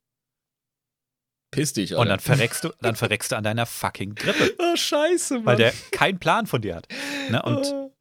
Piss 1.57 1.73
dich, 1.73 1.92
Alter. 1.92 2.03
Und 2.03 2.09
dann 2.09 2.21
verreckst 2.21 2.64
du, 2.64 2.71
dann 2.81 2.95
verreckst 2.97 3.33
du 3.33 3.37
an 3.37 3.45
deiner 3.45 3.66
fucking 3.66 4.14
Grippe, 4.14 4.55
Oh, 4.59 4.77
scheiße, 4.77 5.35
Mann. 5.37 5.47
weil 5.47 5.57
der 5.57 5.73
keinen 5.90 6.19
Plan 6.19 6.47
von 6.47 6.62
dir 6.62 6.77
hat. 6.77 6.87
Ne? 7.31 7.42
Und 7.42 7.64
Oh. 7.66 7.92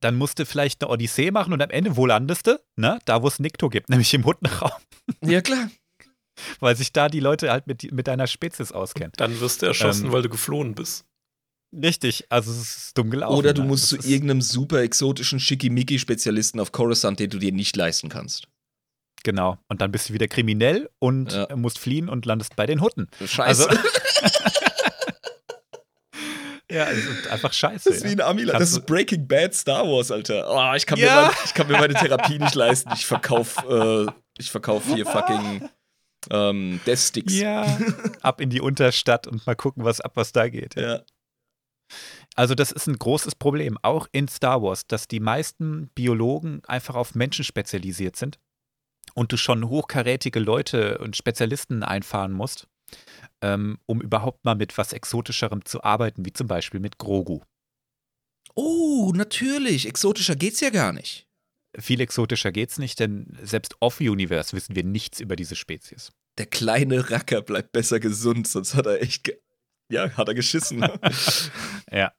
dann 0.00 0.16
musst 0.16 0.38
du 0.38 0.46
vielleicht 0.46 0.82
eine 0.82 0.90
Odyssee 0.90 1.30
machen 1.30 1.52
und 1.52 1.60
am 1.62 1.70
Ende, 1.70 1.96
wo 1.96 2.06
landest 2.06 2.46
du? 2.46 2.60
Ne? 2.76 2.98
Da, 3.04 3.22
wo 3.22 3.28
es 3.28 3.38
Nikto 3.38 3.68
gibt, 3.68 3.88
nämlich 3.90 4.12
im 4.14 4.24
Huttenraum, 4.24 4.70
Ja, 5.24 5.40
klar. 5.40 5.70
weil 6.60 6.76
sich 6.76 6.92
da 6.92 7.08
die 7.08 7.20
Leute 7.20 7.50
halt 7.50 7.66
mit, 7.66 7.90
mit 7.92 8.06
deiner 8.06 8.26
Spezies 8.26 8.72
auskennen. 8.72 9.12
Dann 9.16 9.38
wirst 9.40 9.62
du 9.62 9.66
erschossen, 9.66 10.06
Ähm. 10.06 10.12
weil 10.12 10.22
du 10.22 10.28
geflohen 10.28 10.74
bist. 10.74 11.04
Richtig, 11.76 12.24
also 12.30 12.50
es 12.50 12.76
ist 12.86 12.96
dumm 12.98 13.10
gelaufen. 13.10 13.36
Oder 13.36 13.52
du 13.52 13.60
ne? 13.62 13.68
musst 13.68 13.88
zu 13.88 13.96
irgendeinem 13.96 14.40
super 14.40 14.80
exotischen 14.80 15.38
Schickimicki-Spezialisten 15.38 16.60
auf 16.60 16.72
Coruscant, 16.72 17.20
den 17.20 17.28
du 17.28 17.38
dir 17.38 17.52
nicht 17.52 17.76
leisten 17.76 18.08
kannst. 18.08 18.48
Genau. 19.28 19.58
Und 19.68 19.82
dann 19.82 19.92
bist 19.92 20.08
du 20.08 20.14
wieder 20.14 20.26
kriminell 20.26 20.88
und 21.00 21.32
Ja. 21.34 21.54
musst 21.54 21.78
fliehen 21.78 22.08
und 22.08 22.24
landest 22.24 22.56
bei 22.56 22.64
den 22.64 22.80
Hutten. 22.80 23.08
Scheiße. 23.22 23.68
Also- 23.68 23.78
Ja, 26.70 26.84
ist 26.84 27.28
einfach 27.28 27.52
scheiße. 27.52 27.88
das 27.90 27.98
ist 27.98 28.04
wie 28.04 28.10
ein. 28.22 28.36
Kannst 28.36 28.54
Das 28.54 28.72
ist 28.72 28.86
Breaking 28.86 29.26
Bad 29.26 29.54
Star 29.54 29.86
Wars, 29.86 30.10
Alter. 30.10 30.46
Oh, 30.50 30.74
ich, 30.74 30.84
kann 30.86 30.98
Ja. 30.98 31.06
mir 31.14 31.20
meine, 31.22 31.34
ich 31.44 31.54
kann 31.54 31.66
mir 31.66 31.78
meine 31.78 31.94
Therapie 31.94 32.38
nicht 32.38 32.54
leisten. 32.54 32.90
Ich 32.94 33.06
verkauf, 33.06 33.56
äh, 33.68 34.06
ich 34.38 34.50
verkauf 34.50 34.84
hier 34.86 35.04
fucking 35.06 35.68
ähm, 36.30 36.80
Death 36.86 36.98
Sticks. 36.98 37.34
Ja, 37.34 37.78
ab 38.20 38.40
in 38.42 38.50
die 38.50 38.60
Unterstadt 38.60 39.26
und 39.26 39.46
mal 39.46 39.56
gucken, 39.56 39.84
was 39.84 40.00
ab, 40.02 40.12
was 40.14 40.32
da 40.32 40.48
geht. 40.48 40.74
Ja. 40.76 40.96
Ja. 40.96 41.02
Also 42.34 42.54
das 42.54 42.70
ist 42.70 42.86
ein 42.86 42.98
großes 42.98 43.34
Problem, 43.34 43.78
auch 43.82 44.06
in 44.12 44.28
Star 44.28 44.62
Wars, 44.62 44.86
dass 44.86 45.08
die 45.08 45.20
meisten 45.20 45.88
Biologen 45.94 46.62
einfach 46.66 46.94
auf 46.96 47.14
Menschen 47.14 47.44
spezialisiert 47.46 48.16
sind 48.16 48.38
und 49.18 49.32
du 49.32 49.36
schon 49.36 49.68
hochkarätige 49.68 50.38
Leute 50.38 50.98
und 50.98 51.16
Spezialisten 51.16 51.82
einfahren 51.82 52.32
musst, 52.32 52.68
ähm, 53.42 53.78
um 53.86 54.00
überhaupt 54.00 54.44
mal 54.44 54.54
mit 54.54 54.78
was 54.78 54.92
Exotischerem 54.92 55.64
zu 55.64 55.82
arbeiten, 55.82 56.24
wie 56.24 56.32
zum 56.32 56.46
Beispiel 56.46 56.78
mit 56.78 56.98
Grogu. 56.98 57.40
Oh, 58.54 59.12
natürlich. 59.14 59.88
Exotischer 59.88 60.36
geht's 60.36 60.60
ja 60.60 60.70
gar 60.70 60.92
nicht. 60.92 61.26
Viel 61.76 62.00
exotischer 62.00 62.52
geht's 62.52 62.78
nicht, 62.78 63.00
denn 63.00 63.36
selbst 63.42 63.74
off-Universe 63.80 64.56
wissen 64.56 64.76
wir 64.76 64.84
nichts 64.84 65.18
über 65.18 65.34
diese 65.34 65.56
Spezies. 65.56 66.12
Der 66.38 66.46
kleine 66.46 67.10
Racker 67.10 67.42
bleibt 67.42 67.72
besser 67.72 67.98
gesund, 67.98 68.46
sonst 68.46 68.74
hat 68.74 68.86
er 68.86 69.02
echt. 69.02 69.32
Ja, 69.90 70.16
hat 70.16 70.28
er 70.28 70.34
geschissen. 70.34 70.84
Ja. 71.90 72.12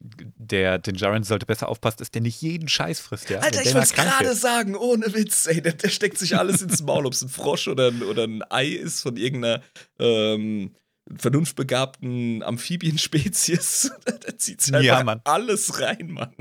Der 0.00 0.78
Dinjarin 0.78 1.22
sollte 1.22 1.46
besser 1.46 1.68
aufpassen, 1.68 1.98
dass 1.98 2.10
der 2.10 2.22
nicht 2.22 2.40
jeden 2.42 2.68
Scheiß 2.68 3.00
frisst, 3.00 3.30
ja. 3.30 3.38
Alter, 3.40 3.60
ich 3.62 3.74
wollte 3.74 3.86
es 3.86 3.92
gerade 3.92 4.34
sagen, 4.34 4.74
ohne 4.76 5.12
Witz, 5.14 5.46
ey, 5.46 5.60
der, 5.62 5.72
der 5.74 5.88
steckt 5.88 6.18
sich 6.18 6.36
alles 6.36 6.62
ins 6.62 6.82
Maul, 6.82 7.06
ob 7.06 7.12
es 7.12 7.22
ein 7.22 7.28
Frosch 7.28 7.68
oder 7.68 7.88
ein, 7.88 8.02
oder 8.02 8.24
ein 8.24 8.42
Ei 8.50 8.68
ist 8.68 9.00
von 9.02 9.16
irgendeiner 9.16 9.62
ähm, 9.98 10.74
vernunftbegabten 11.16 12.42
Amphibienspezies. 12.42 13.92
der 14.06 14.38
zieht 14.38 14.60
sich 14.60 14.74
Ja, 14.82 15.02
Mann. 15.04 15.20
alles 15.24 15.80
rein, 15.80 16.10
Mann. 16.10 16.34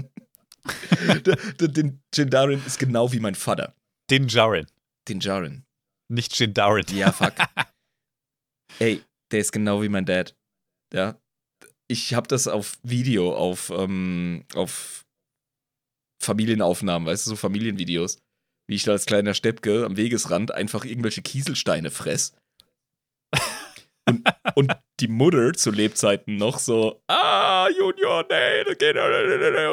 den 1.60 2.02
Jindarin 2.14 2.62
ist 2.66 2.80
genau 2.80 3.12
wie 3.12 3.20
mein 3.20 3.36
Vater. 3.36 3.76
Dinjarin, 4.12 4.66
Den 5.08 5.20
Jaren. 5.20 5.66
nicht 6.08 6.38
Jindarin. 6.40 6.86
Ja, 6.94 7.12
fuck. 7.12 7.34
Ey, 8.80 9.02
der 9.32 9.40
ist 9.40 9.52
genau 9.52 9.82
wie 9.82 9.90
mein 9.90 10.06
Dad. 10.06 10.36
Ja. 10.94 11.20
Ich 11.92 12.14
habe 12.14 12.28
das 12.28 12.48
auf 12.48 12.78
Video, 12.84 13.34
auf, 13.36 13.72
ähm, 13.72 14.46
auf 14.54 15.06
Familienaufnahmen, 16.22 17.08
weißt 17.08 17.26
du, 17.26 17.32
so 17.32 17.36
Familienvideos. 17.36 18.20
Wie 18.68 18.76
ich 18.76 18.84
da 18.84 18.92
als 18.92 19.08
kleiner 19.08 19.34
Steppke 19.34 19.86
am 19.86 19.98
Wegesrand 19.98 20.54
einfach 20.54 20.86
irgendwelche 20.86 21.24
Kieselsteine 21.24 21.90
fress. 21.90 22.34
Und, 24.08 24.28
und 24.56 24.72
die 25.00 25.08
Mutter 25.08 25.54
zu 25.54 25.72
Lebzeiten 25.72 26.36
noch 26.38 26.60
so, 26.60 27.02
ah, 27.08 27.68
Junior, 27.70 28.26
nee, 28.30 28.64
das 28.64 28.78
geht. 28.78 28.96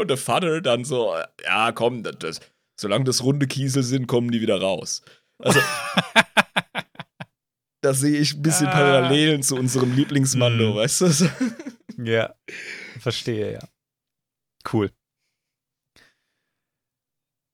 Und 0.01 0.09
der 0.09 0.17
Vater 0.17 0.61
dann 0.61 0.85
so, 0.85 1.15
ja, 1.45 1.73
komm, 1.73 2.03
das, 2.03 2.19
das, 2.19 2.41
solange 2.79 3.05
das 3.05 3.23
runde 3.23 3.47
Kiesel 3.47 3.83
sind, 3.83 4.07
kommen 4.07 4.31
die 4.31 4.41
wieder 4.41 4.61
raus. 4.61 5.03
Also, 5.39 5.61
da 7.87 7.94
sehe 7.94 8.18
ich 8.18 8.35
ein 8.35 8.42
bisschen 8.42 8.66
Ah. 8.66 8.72
Parallelen 8.72 9.42
zu 9.44 9.55
unserem 9.57 9.94
Lieblingsmando, 9.94 10.72
Mm. 10.72 10.77
weißt 10.77 11.01
du? 11.03 11.07
Ja, 11.99 12.35
verstehe, 13.01 13.53
ja. 13.55 13.68
Cool. 14.70 14.90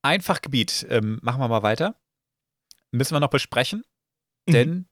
Einfachgebiet, 0.05 0.87
ähm, 0.91 1.19
machen 1.23 1.41
wir 1.41 1.49
mal 1.49 1.63
weiter. 1.63 2.01
Müssen 2.91 3.15
wir 3.15 3.21
noch 3.21 3.31
besprechen, 3.31 3.85
Mhm. 4.49 4.53
denn 4.53 4.87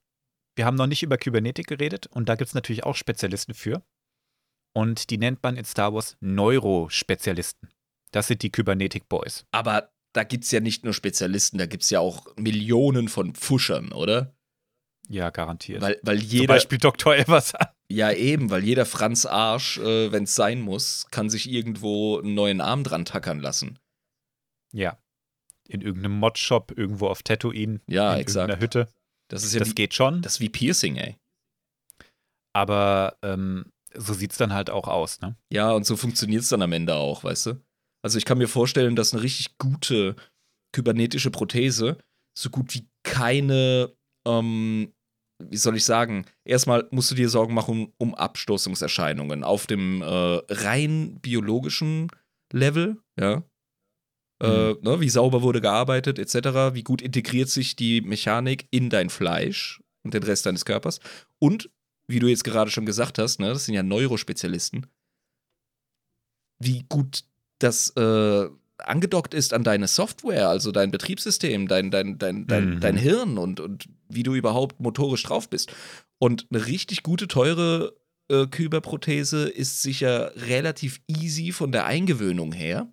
wir 0.56 0.66
haben 0.66 0.76
noch 0.76 0.86
nicht 0.86 1.02
über 1.02 1.18
Kybernetik 1.18 1.66
geredet 1.66 2.06
und 2.08 2.28
da 2.28 2.34
gibt 2.36 2.48
es 2.48 2.54
natürlich 2.54 2.84
auch 2.84 2.94
Spezialisten 2.94 3.54
für. 3.54 3.82
Und 4.72 5.10
die 5.10 5.18
nennt 5.18 5.42
man 5.42 5.56
in 5.56 5.64
Star 5.64 5.92
Wars 5.94 6.16
Neurospezialisten. 6.20 7.70
Das 8.12 8.28
sind 8.28 8.42
die 8.42 8.50
Kybernetic 8.52 9.08
Boys. 9.08 9.44
Aber 9.50 9.90
da 10.14 10.22
gibt 10.22 10.44
es 10.44 10.50
ja 10.52 10.60
nicht 10.60 10.84
nur 10.84 10.92
Spezialisten, 10.94 11.58
da 11.58 11.66
gibt 11.66 11.82
es 11.82 11.90
ja 11.90 11.98
auch 12.00 12.36
Millionen 12.36 13.08
von 13.08 13.34
Pfuschern, 13.34 13.90
oder? 13.92 14.36
Ja, 15.08 15.30
garantiert. 15.30 15.82
Weil, 15.82 15.98
weil 16.02 16.18
Zum 16.20 16.28
jeder, 16.28 16.54
Beispiel 16.54 16.78
Dr. 16.78 17.14
Everson. 17.16 17.60
ja 17.90 18.12
eben, 18.12 18.50
weil 18.50 18.62
jeder 18.64 18.86
Franz 18.86 19.26
Arsch, 19.26 19.78
äh, 19.78 20.12
wenn 20.12 20.24
es 20.24 20.34
sein 20.36 20.60
muss, 20.60 21.06
kann 21.10 21.28
sich 21.30 21.50
irgendwo 21.50 22.18
einen 22.18 22.34
neuen 22.34 22.60
Arm 22.60 22.84
dran 22.84 23.04
tackern 23.04 23.40
lassen. 23.40 23.78
Ja. 24.72 24.98
In 25.68 25.80
irgendeinem 25.82 26.18
Mod-Shop, 26.18 26.72
irgendwo 26.76 27.08
auf 27.08 27.22
Tatooine, 27.22 27.80
Ja, 27.88 28.14
in 28.14 28.20
exakt. 28.20 28.36
irgendeiner 28.50 28.60
Hütte. 28.62 28.88
Das 29.28 29.42
ist 29.44 29.52
ja 29.54 29.60
Das 29.60 29.70
wie, 29.70 29.74
geht 29.74 29.94
schon. 29.94 30.22
das 30.22 30.34
ist 30.34 30.40
wie 30.40 30.48
Piercing, 30.48 30.96
ey. 30.96 31.16
Aber 32.52 33.16
ähm, 33.22 33.72
so 33.94 34.12
sieht 34.14 34.32
es 34.32 34.38
dann 34.38 34.52
halt 34.52 34.70
auch 34.70 34.88
aus, 34.88 35.20
ne? 35.20 35.36
Ja, 35.52 35.72
und 35.72 35.84
so 35.86 35.96
funktioniert 35.96 36.42
es 36.42 36.48
dann 36.48 36.62
am 36.62 36.72
Ende 36.72 36.94
auch, 36.94 37.22
weißt 37.24 37.46
du? 37.46 37.60
Also 38.02 38.18
ich 38.18 38.24
kann 38.24 38.38
mir 38.38 38.48
vorstellen, 38.48 38.96
dass 38.96 39.12
eine 39.12 39.22
richtig 39.22 39.58
gute 39.58 40.16
kybernetische 40.72 41.30
Prothese 41.30 41.98
so 42.36 42.50
gut 42.50 42.74
wie 42.74 42.88
keine, 43.02 43.92
ähm, 44.26 44.92
wie 45.48 45.56
soll 45.56 45.76
ich 45.76 45.84
sagen, 45.84 46.26
erstmal 46.44 46.86
musst 46.90 47.10
du 47.10 47.14
dir 47.14 47.28
Sorgen 47.28 47.54
machen 47.54 47.92
um 47.98 48.14
Abstoßungserscheinungen 48.14 49.44
auf 49.44 49.66
dem 49.66 50.02
äh, 50.02 50.06
rein 50.06 51.18
biologischen 51.20 52.08
Level, 52.52 52.98
ja. 53.18 53.42
Äh, 54.42 54.74
ne, 54.80 55.00
wie 55.00 55.10
sauber 55.10 55.42
wurde 55.42 55.60
gearbeitet, 55.60 56.18
etc., 56.18 56.74
wie 56.74 56.82
gut 56.82 57.02
integriert 57.02 57.50
sich 57.50 57.76
die 57.76 58.00
Mechanik 58.00 58.66
in 58.70 58.88
dein 58.88 59.10
Fleisch 59.10 59.82
und 60.02 60.14
den 60.14 60.22
Rest 60.22 60.46
deines 60.46 60.64
Körpers. 60.64 61.00
Und, 61.38 61.70
wie 62.06 62.20
du 62.20 62.26
jetzt 62.26 62.44
gerade 62.44 62.70
schon 62.70 62.86
gesagt 62.86 63.18
hast, 63.18 63.38
ne, 63.38 63.48
das 63.48 63.66
sind 63.66 63.74
ja 63.74 63.82
Neurospezialisten, 63.82 64.86
wie 66.58 66.84
gut 66.88 67.24
das 67.58 67.90
äh, 67.96 68.48
angedockt 68.84 69.34
ist 69.34 69.52
an 69.52 69.64
deine 69.64 69.88
Software, 69.88 70.48
also 70.48 70.72
dein 70.72 70.90
Betriebssystem, 70.90 71.68
dein, 71.68 71.90
dein, 71.90 72.18
dein, 72.18 72.46
dein, 72.46 72.74
Mhm. 72.74 72.80
dein 72.80 72.96
Hirn 72.96 73.38
und, 73.38 73.60
und 73.60 73.88
wie 74.08 74.22
du 74.22 74.34
überhaupt 74.34 74.80
motorisch 74.80 75.22
drauf 75.22 75.48
bist. 75.48 75.72
Und 76.18 76.46
eine 76.50 76.66
richtig 76.66 77.02
gute, 77.02 77.28
teure 77.28 77.94
äh, 78.30 78.46
Kyberprothese 78.46 79.48
ist 79.48 79.82
sicher 79.82 80.32
relativ 80.36 81.00
easy 81.08 81.52
von 81.52 81.72
der 81.72 81.86
Eingewöhnung 81.86 82.52
her. 82.52 82.92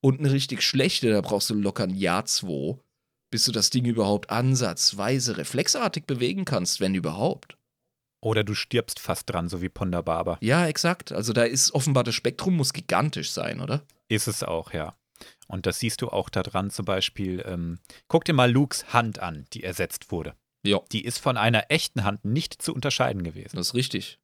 Und 0.00 0.20
eine 0.20 0.32
richtig 0.32 0.62
schlechte, 0.62 1.10
da 1.10 1.20
brauchst 1.20 1.50
du 1.50 1.54
locker 1.54 1.84
ein 1.84 1.94
Jahr, 1.94 2.24
zwei, 2.26 2.78
bis 3.30 3.44
du 3.44 3.52
das 3.52 3.70
Ding 3.70 3.84
überhaupt 3.84 4.30
ansatzweise 4.30 5.36
reflexartig 5.36 6.04
bewegen 6.06 6.44
kannst, 6.44 6.80
wenn 6.80 6.94
überhaupt. 6.94 7.56
Oder 8.20 8.42
du 8.44 8.54
stirbst 8.54 8.98
fast 8.98 9.30
dran, 9.30 9.48
so 9.48 9.62
wie 9.62 9.68
Ponda 9.68 10.02
Barber. 10.02 10.38
Ja, 10.40 10.66
exakt. 10.66 11.12
Also 11.12 11.32
da 11.32 11.44
ist 11.44 11.72
offenbar 11.72 12.04
das 12.04 12.14
Spektrum 12.14 12.56
muss 12.56 12.72
gigantisch 12.72 13.30
sein, 13.30 13.60
oder? 13.60 13.82
Ist 14.08 14.26
es 14.28 14.42
auch, 14.42 14.72
ja. 14.72 14.96
Und 15.46 15.66
das 15.66 15.78
siehst 15.78 16.02
du 16.02 16.08
auch 16.08 16.28
daran 16.28 16.70
zum 16.70 16.84
Beispiel. 16.84 17.42
Ähm, 17.46 17.78
guck 18.08 18.24
dir 18.24 18.32
mal 18.34 18.50
Lukes 18.50 18.92
Hand 18.92 19.18
an, 19.18 19.46
die 19.52 19.64
ersetzt 19.64 20.10
wurde. 20.12 20.34
Ja. 20.64 20.80
Die 20.92 21.04
ist 21.04 21.18
von 21.18 21.36
einer 21.36 21.70
echten 21.70 22.04
Hand 22.04 22.24
nicht 22.24 22.60
zu 22.60 22.74
unterscheiden 22.74 23.22
gewesen, 23.22 23.56
Das 23.56 23.68
ist 23.68 23.74
richtig. 23.74 24.18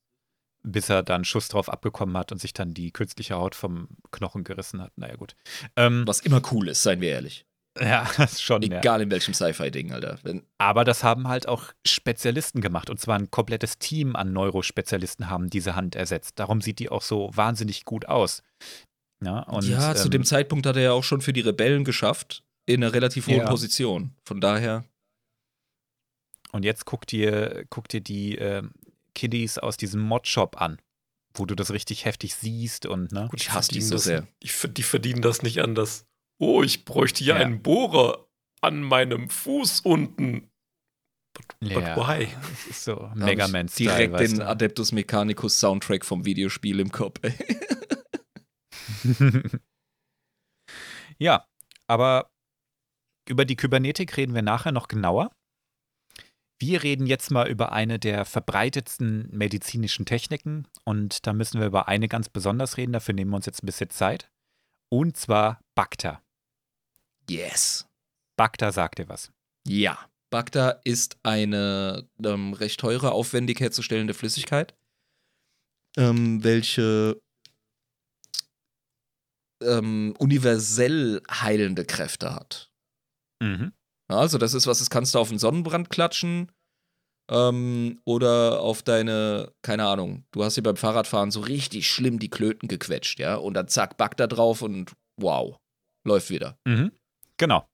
bis 0.62 0.88
er 0.88 1.02
dann 1.02 1.24
Schuss 1.24 1.48
drauf 1.48 1.68
abbekommen 1.68 2.16
hat 2.16 2.32
und 2.32 2.38
sich 2.40 2.52
dann 2.52 2.74
die 2.74 2.90
künstliche 2.90 3.36
Haut 3.36 3.54
vom 3.54 3.88
Knochen 4.10 4.44
gerissen 4.44 4.80
hat. 4.82 4.92
Naja, 4.96 5.16
gut. 5.16 5.36
Ähm, 5.76 6.04
Was 6.06 6.20
immer 6.20 6.42
cool 6.52 6.68
ist, 6.68 6.82
seien 6.82 7.00
wir 7.00 7.10
ehrlich. 7.10 7.46
ja, 7.80 8.08
das 8.16 8.32
ist 8.34 8.42
schon. 8.42 8.62
Ja. 8.62 8.78
Egal 8.78 9.00
in 9.02 9.10
welchem 9.10 9.32
Sci-Fi-Ding, 9.34 9.92
Alter. 9.92 10.18
Wenn, 10.22 10.44
Aber 10.58 10.84
das 10.84 11.04
haben 11.04 11.28
halt 11.28 11.46
auch 11.48 11.72
Spezialisten 11.86 12.60
gemacht. 12.60 12.90
Und 12.90 12.98
zwar 13.00 13.16
ein 13.18 13.30
komplettes 13.30 13.78
Team 13.78 14.16
an 14.16 14.32
Neurospezialisten 14.32 15.28
haben 15.30 15.48
diese 15.50 15.76
Hand 15.76 15.94
ersetzt. 15.96 16.38
Darum 16.38 16.60
sieht 16.60 16.78
die 16.80 16.88
auch 16.88 17.02
so 17.02 17.30
wahnsinnig 17.34 17.84
gut 17.84 18.06
aus. 18.06 18.42
Ja, 19.22 19.40
und, 19.44 19.64
ja, 19.66 19.94
zu 19.94 20.04
ähm, 20.06 20.10
dem 20.10 20.24
Zeitpunkt 20.24 20.66
hat 20.66 20.76
er 20.76 20.82
ja 20.82 20.92
auch 20.92 21.04
schon 21.04 21.20
für 21.20 21.32
die 21.32 21.40
Rebellen 21.40 21.84
geschafft, 21.84 22.42
in 22.66 22.82
einer 22.82 22.92
relativ 22.92 23.26
hohen 23.26 23.38
Ja. 23.38 23.48
Position. 23.48 24.14
Von 24.24 24.40
daher, 24.40 24.84
Und 26.52 26.64
jetzt 26.64 26.84
guck 26.84 27.06
dir, 27.06 27.64
guck 27.68 27.88
dir 27.88 28.00
die 28.00 28.36
ähm, 28.36 28.72
Kiddies 29.14 29.58
aus 29.58 29.76
diesem 29.76 30.00
Mod-Shop 30.02 30.60
an, 30.60 30.80
wo 31.34 31.46
du 31.46 31.54
das 31.54 31.72
richtig 31.72 32.04
heftig 32.04 32.34
siehst 32.36 32.86
und 32.86 33.10
ne? 33.12 33.26
Gut, 33.30 33.40
Ich 33.40 33.52
hasse 33.52 33.72
die 33.72 33.80
so 33.80 33.94
das- 33.96 34.04
sehr. 34.04 34.26
Ich, 34.40 34.54
die 34.70 34.82
verdienen 34.84 35.20
das 35.22 35.42
nicht 35.42 35.60
anders. 35.60 36.06
Oh, 36.38 36.62
ich 36.62 36.84
bräuchte 36.84 37.24
hier 37.24 37.34
Ja. 37.34 37.40
einen 37.40 37.62
Bohrer 37.62 38.26
an 38.60 38.82
meinem 38.82 39.28
Fuß 39.30 39.80
unten. 39.80 40.50
But, 41.34 41.70
Ja. 41.72 41.94
but 41.96 42.06
why? 42.06 42.28
Das 42.50 42.66
ist 42.68 42.84
so 42.84 43.10
Mega 43.14 43.48
Man-Style. 43.48 43.90
direkt 43.90 44.12
weißt 44.12 44.32
den 44.34 44.38
du? 44.40 44.46
Adeptus 44.46 44.92
Mechanicus 44.92 45.58
Soundtrack 45.58 46.04
vom 46.04 46.24
Videospiel 46.24 46.78
im 46.80 46.90
Kopf. 46.92 47.18
Ja, 51.18 51.46
aber 51.86 52.30
über 53.28 53.44
die 53.44 53.56
Kybernetik 53.56 54.16
reden 54.16 54.34
wir 54.34 54.42
nachher 54.42 54.72
noch 54.72 54.88
genauer. 54.88 55.30
Wir 56.58 56.82
reden 56.82 57.06
jetzt 57.06 57.30
mal 57.30 57.48
über 57.48 57.72
eine 57.72 57.98
der 57.98 58.24
verbreitetsten 58.24 59.28
medizinischen 59.30 60.06
Techniken 60.06 60.68
und 60.84 61.26
da 61.26 61.32
müssen 61.32 61.60
wir 61.60 61.66
über 61.66 61.88
eine 61.88 62.08
ganz 62.08 62.28
besonders 62.28 62.76
reden. 62.76 62.92
Dafür 62.92 63.14
nehmen 63.14 63.30
wir 63.32 63.36
uns 63.36 63.46
jetzt 63.46 63.62
ein 63.62 63.66
bisschen 63.66 63.90
Zeit. 63.90 64.30
Und 64.88 65.16
zwar 65.16 65.60
Bacta. 65.74 66.22
Yes. 67.28 67.86
Bacta 68.36 68.70
sagt 68.72 68.98
dir 68.98 69.08
was. 69.08 69.32
Ja. 69.66 69.98
Bacta 70.30 70.80
ist 70.84 71.18
eine 71.22 72.08
ähm, 72.24 72.54
recht 72.54 72.80
teure, 72.80 73.12
aufwendig 73.12 73.60
herzustellende 73.60 74.14
Flüssigkeit, 74.14 74.74
ähm, 75.96 76.42
welche 76.42 77.20
ähm, 79.64 80.14
universell 80.18 81.22
heilende 81.30 81.84
Kräfte 81.84 82.34
hat. 82.34 82.70
Mhm. 83.42 83.72
Also 84.08 84.38
das 84.38 84.54
ist 84.54 84.66
was, 84.66 84.78
das 84.78 84.90
kannst 84.90 85.14
du 85.14 85.18
auf 85.18 85.30
einen 85.30 85.38
Sonnenbrand 85.38 85.90
klatschen 85.90 86.52
ähm, 87.30 88.00
oder 88.04 88.60
auf 88.60 88.82
deine, 88.82 89.52
keine 89.62 89.86
Ahnung, 89.86 90.24
du 90.32 90.44
hast 90.44 90.56
dir 90.56 90.62
beim 90.62 90.76
Fahrradfahren 90.76 91.30
so 91.30 91.40
richtig 91.40 91.88
schlimm 91.88 92.18
die 92.18 92.30
Klöten 92.30 92.68
gequetscht, 92.68 93.18
ja, 93.18 93.36
und 93.36 93.54
dann 93.54 93.68
zack, 93.68 93.96
Bacta 93.96 94.26
drauf 94.26 94.62
und 94.62 94.92
wow, 95.16 95.56
läuft 96.06 96.30
wieder. 96.30 96.58
Mhm. 96.66 96.92
Genau. 97.38 97.66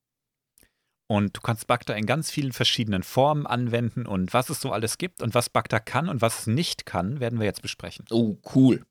Und 1.09 1.37
du 1.37 1.41
kannst 1.41 1.67
Bacta 1.67 1.95
in 1.95 2.07
ganz 2.07 2.31
vielen 2.31 2.53
verschiedenen 2.53 3.03
Formen 3.03 3.45
anwenden 3.45 4.07
und 4.07 4.33
was 4.33 4.49
es 4.49 4.61
so 4.61 4.71
alles 4.71 4.97
gibt 4.97 5.23
und 5.23 5.35
was 5.35 5.51
Bacta 5.51 5.81
kann 5.81 6.09
und 6.09 6.23
was 6.23 6.41
es 6.41 6.47
nicht 6.47 6.87
kann, 6.87 7.19
werden 7.19 7.41
wir 7.41 7.47
jetzt 7.47 7.63
besprechen. 7.63 8.05
Oh, 8.11 8.37
cool. 8.55 8.87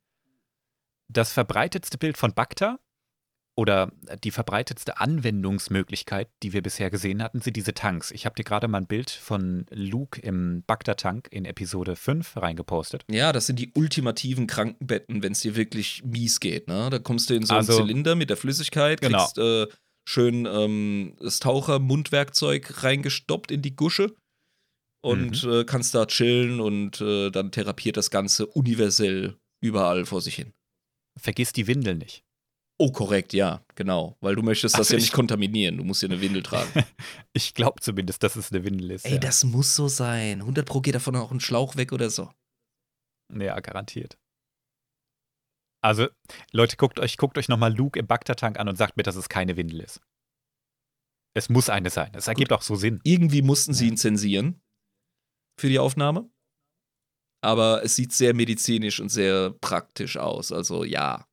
Das 1.08 1.32
verbreitetste 1.32 1.96
Bild 1.96 2.18
von 2.18 2.34
Bacta 2.34 2.78
oder 3.60 3.92
die 4.24 4.30
verbreitetste 4.30 4.98
Anwendungsmöglichkeit, 5.00 6.30
die 6.42 6.54
wir 6.54 6.62
bisher 6.62 6.88
gesehen 6.90 7.22
hatten, 7.22 7.42
sind 7.42 7.56
diese 7.56 7.74
Tanks. 7.74 8.10
Ich 8.10 8.24
habe 8.24 8.34
dir 8.34 8.42
gerade 8.44 8.68
mal 8.68 8.78
ein 8.78 8.86
Bild 8.86 9.10
von 9.10 9.66
Luke 9.70 10.18
im 10.22 10.62
Bacta-Tank 10.66 11.28
in 11.30 11.44
Episode 11.44 11.94
5 11.94 12.38
reingepostet. 12.38 13.04
Ja, 13.10 13.32
das 13.34 13.46
sind 13.46 13.58
die 13.58 13.70
ultimativen 13.74 14.46
Krankenbetten, 14.46 15.22
wenn 15.22 15.32
es 15.32 15.40
dir 15.40 15.56
wirklich 15.56 16.02
mies 16.04 16.40
geht. 16.40 16.68
Ne? 16.68 16.88
Da 16.88 16.98
kommst 16.98 17.28
du 17.28 17.34
in 17.34 17.44
so 17.44 17.52
einen 17.52 17.58
Also- 17.68 17.76
Zylinder 17.76 18.14
mit 18.14 18.30
der 18.30 18.38
Flüssigkeit, 18.38 19.02
Genau. 19.02 19.18
kriegst 19.18 19.36
äh, 19.36 19.66
schön 20.08 20.46
ähm, 20.46 21.16
das 21.20 21.38
Taucher-Mundwerkzeug 21.40 22.82
reingestoppt 22.82 23.50
in 23.50 23.60
die 23.60 23.76
Gusche 23.76 24.14
und 25.04 25.44
Mhm. 25.44 25.50
äh, 25.52 25.64
kannst 25.64 25.94
da 25.94 26.06
chillen 26.06 26.60
und 26.60 27.02
äh, 27.02 27.28
dann 27.30 27.52
therapiert 27.52 27.98
das 27.98 28.10
Ganze 28.10 28.46
universell 28.46 29.36
überall 29.62 30.06
vor 30.06 30.22
sich 30.22 30.36
hin. 30.36 30.54
Vergiss 31.18 31.52
die 31.52 31.66
Windel 31.66 31.96
nicht. 31.96 32.22
Oh, 32.82 32.90
korrekt, 32.92 33.34
ja, 33.34 33.62
genau. 33.74 34.16
Weil 34.22 34.34
du 34.36 34.42
möchtest 34.42 34.74
das 34.74 34.80
Also 34.80 34.94
ja 34.94 34.98
ich- 34.98 35.04
nicht 35.04 35.12
kontaminieren. 35.12 35.76
Du 35.76 35.84
musst 35.84 36.00
ja 36.00 36.08
eine 36.08 36.20
Windel 36.22 36.42
tragen. 36.42 36.70
Ich 37.34 37.52
glaube 37.54 37.80
zumindest, 37.80 38.22
dass 38.22 38.36
es 38.36 38.50
eine 38.50 38.64
Windel 38.64 38.92
ist. 38.92 39.04
Ey, 39.04 39.12
ja. 39.14 39.18
das 39.18 39.44
muss 39.44 39.76
so 39.76 39.86
sein. 39.88 40.40
100 40.40 40.66
Pro 40.66 40.80
geht 40.80 40.94
davon 40.94 41.14
auch 41.14 41.30
ein 41.30 41.40
Schlauch 41.40 41.76
weg 41.76 41.92
oder 41.92 42.08
so. 42.10 42.32
Ja, 43.32 43.60
garantiert. 43.60 44.18
Also, 45.82 46.08
Leute, 46.52 46.76
guckt 46.76 46.98
euch, 47.00 47.16
guckt 47.18 47.36
euch 47.38 47.48
nochmal 47.48 47.74
Luke 47.74 47.98
im 47.98 48.06
Bacta-Tank 48.06 48.58
an 48.58 48.68
und 48.68 48.76
sagt 48.76 48.96
mir, 48.96 49.02
dass 49.02 49.16
es 49.16 49.28
keine 49.28 49.56
Windel 49.56 49.80
ist. 49.80 50.00
Es 51.36 51.48
muss 51.50 51.68
eine 51.70 51.90
sein. 51.90 52.10
Es 52.14 52.28
ergibt 52.28 52.52
auch 52.52 52.62
so 52.62 52.74
Sinn. 52.76 53.00
Irgendwie 53.04 53.42
mussten 53.42 53.72
sie 53.74 53.88
ihn 53.88 53.96
zensieren 53.96 54.60
für 55.58 55.68
die 55.68 55.78
Aufnahme. 55.78 56.28
Aber 57.42 57.82
es 57.84 57.94
sieht 57.94 58.12
sehr 58.12 58.34
medizinisch 58.34 59.00
und 59.00 59.10
sehr 59.10 59.50
praktisch 59.60 60.16
aus. 60.16 60.50
Also 60.50 60.82
ja, 60.84 61.26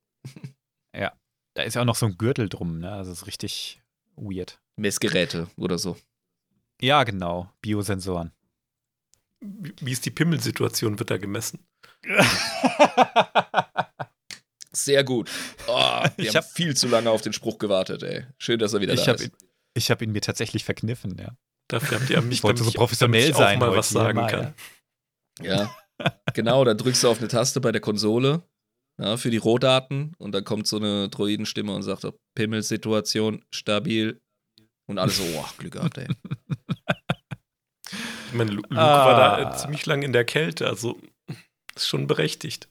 Da 1.57 1.63
ist 1.63 1.73
ja 1.73 1.81
auch 1.81 1.85
noch 1.85 1.95
so 1.95 2.05
ein 2.05 2.19
Gürtel 2.19 2.49
drum, 2.49 2.77
ne? 2.77 2.91
Also, 2.91 3.11
es 3.11 3.21
ist 3.21 3.25
richtig 3.27 3.81
weird. 4.15 4.59
Messgeräte 4.75 5.47
oder 5.57 5.79
so. 5.79 5.97
Ja, 6.79 7.03
genau. 7.03 7.51
Biosensoren. 7.61 8.31
Wie, 9.39 9.91
ist 9.91 10.05
die 10.05 10.11
Pimmelsituation, 10.11 10.99
wird 10.99 11.09
da 11.09 11.17
gemessen? 11.17 11.65
Sehr 14.71 15.03
gut. 15.03 15.31
Oh, 15.67 15.73
wir 16.15 16.25
Ich 16.25 16.27
haben 16.35 16.43
hab- 16.43 16.51
viel 16.51 16.77
zu 16.77 16.87
lange 16.87 17.09
auf 17.09 17.21
den 17.23 17.33
Spruch 17.33 17.57
gewartet, 17.57 18.03
ey. 18.03 18.27
Schön, 18.37 18.59
dass 18.59 18.73
er 18.73 18.81
wieder 18.81 18.93
ich 18.93 19.01
da 19.05 19.13
habe 19.13 19.23
ist. 19.23 19.29
ihn, 19.29 19.31
ich 19.73 19.89
hab 19.89 20.03
ihn 20.03 20.11
mir 20.11 20.21
tatsächlich 20.21 20.63
verkniffen, 20.63 21.17
ja. 21.17 21.35
Dafür 21.67 21.99
habt 21.99 22.09
ihr 22.11 22.21
mich 22.21 22.37
Ich 22.37 22.43
wollte 22.43 22.63
so 22.63 22.69
professionell 22.71 23.21
damit 23.21 23.31
ich 23.31 23.37
sein 23.37 23.57
auch 23.57 23.67
mal 23.71 23.75
was 23.75 23.89
sagen 23.89 24.19
mal, 24.19 24.29
kann. 24.29 24.53
Ja. 25.41 25.75
genau, 26.35 26.63
da 26.65 26.75
drückst 26.75 27.03
du 27.03 27.09
auf 27.09 27.17
eine 27.17 27.27
Taste 27.29 27.59
bei 27.61 27.71
der 27.71 27.81
Konsole 27.81 28.43
ja, 28.99 29.17
für 29.17 29.29
die 29.31 29.37
Rohdaten 29.37 30.13
und 30.17 30.31
dann 30.33 30.43
kommt 30.43 30.67
so 30.67 30.77
eine 30.77 31.09
Droidenstimme 31.09 31.73
und 31.73 31.83
sagt, 31.83 32.05
Pimmelsituation 32.35 33.43
stabil. 33.51 34.21
Und 34.89 34.99
alle 34.99 35.11
so, 35.11 35.23
oh, 35.35 35.45
Glück 35.57 35.73
gehabt, 35.73 35.97
ey. 35.97 36.07
Ich 38.27 38.33
meine, 38.33 38.51
Lu- 38.51 38.61
Luke 38.61 38.77
Ah. 38.77 39.05
war 39.05 39.17
da 39.45 39.53
äh, 39.53 39.57
ziemlich 39.57 39.85
lange 39.85 40.05
in 40.05 40.13
der 40.13 40.23
Kälte, 40.25 40.67
also 40.67 40.97
ist 41.75 41.87
schon 41.87 42.07
berechtigt. 42.07 42.69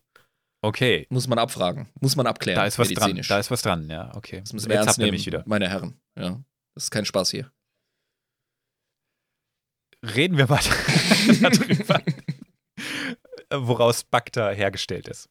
Okay, 0.63 1.07
Muss 1.11 1.29
man 1.29 1.39
abfragen. 1.39 1.89
Muss 2.01 2.17
man 2.17 2.27
abklären. 2.27 2.57
da 2.59 2.67
ist 2.67 2.79
was 2.79 2.89
dran. 2.89 3.21
Da 3.29 3.39
ist 3.39 3.51
was 3.51 3.63
dran, 3.63 3.89
ja, 3.91 4.15
okay. 4.17 4.41
Das 4.41 4.53
müssen 4.53 4.69
wir 4.69 4.75
Jetzt 4.77 4.87
ernst 4.87 4.89
habt 4.95 4.99
ihr 4.99 5.05
nehmen, 5.05 5.17
mich 5.17 5.27
wieder. 5.27 5.43
meine 5.47 5.69
Herren. 5.69 6.01
Ja, 6.19 6.43
das 6.75 6.85
ist 6.85 6.91
kein 6.91 7.05
Spaß 7.05 7.31
hier. 7.31 7.53
Reden 10.03 10.37
wir 10.39 10.47
mal 10.47 10.61
darüber, 11.41 12.03
woraus 13.53 14.05
Bacta 14.05 14.51
hergestellt 14.51 15.09
ist. 15.09 15.29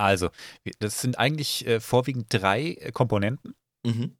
Also, 0.00 0.30
das 0.78 1.00
sind 1.00 1.18
eigentlich 1.18 1.66
äh, 1.66 1.78
vorwiegend 1.80 2.26
drei 2.30 2.72
äh, 2.74 2.90
Komponenten. 2.92 3.54
Mhm. 3.86 4.16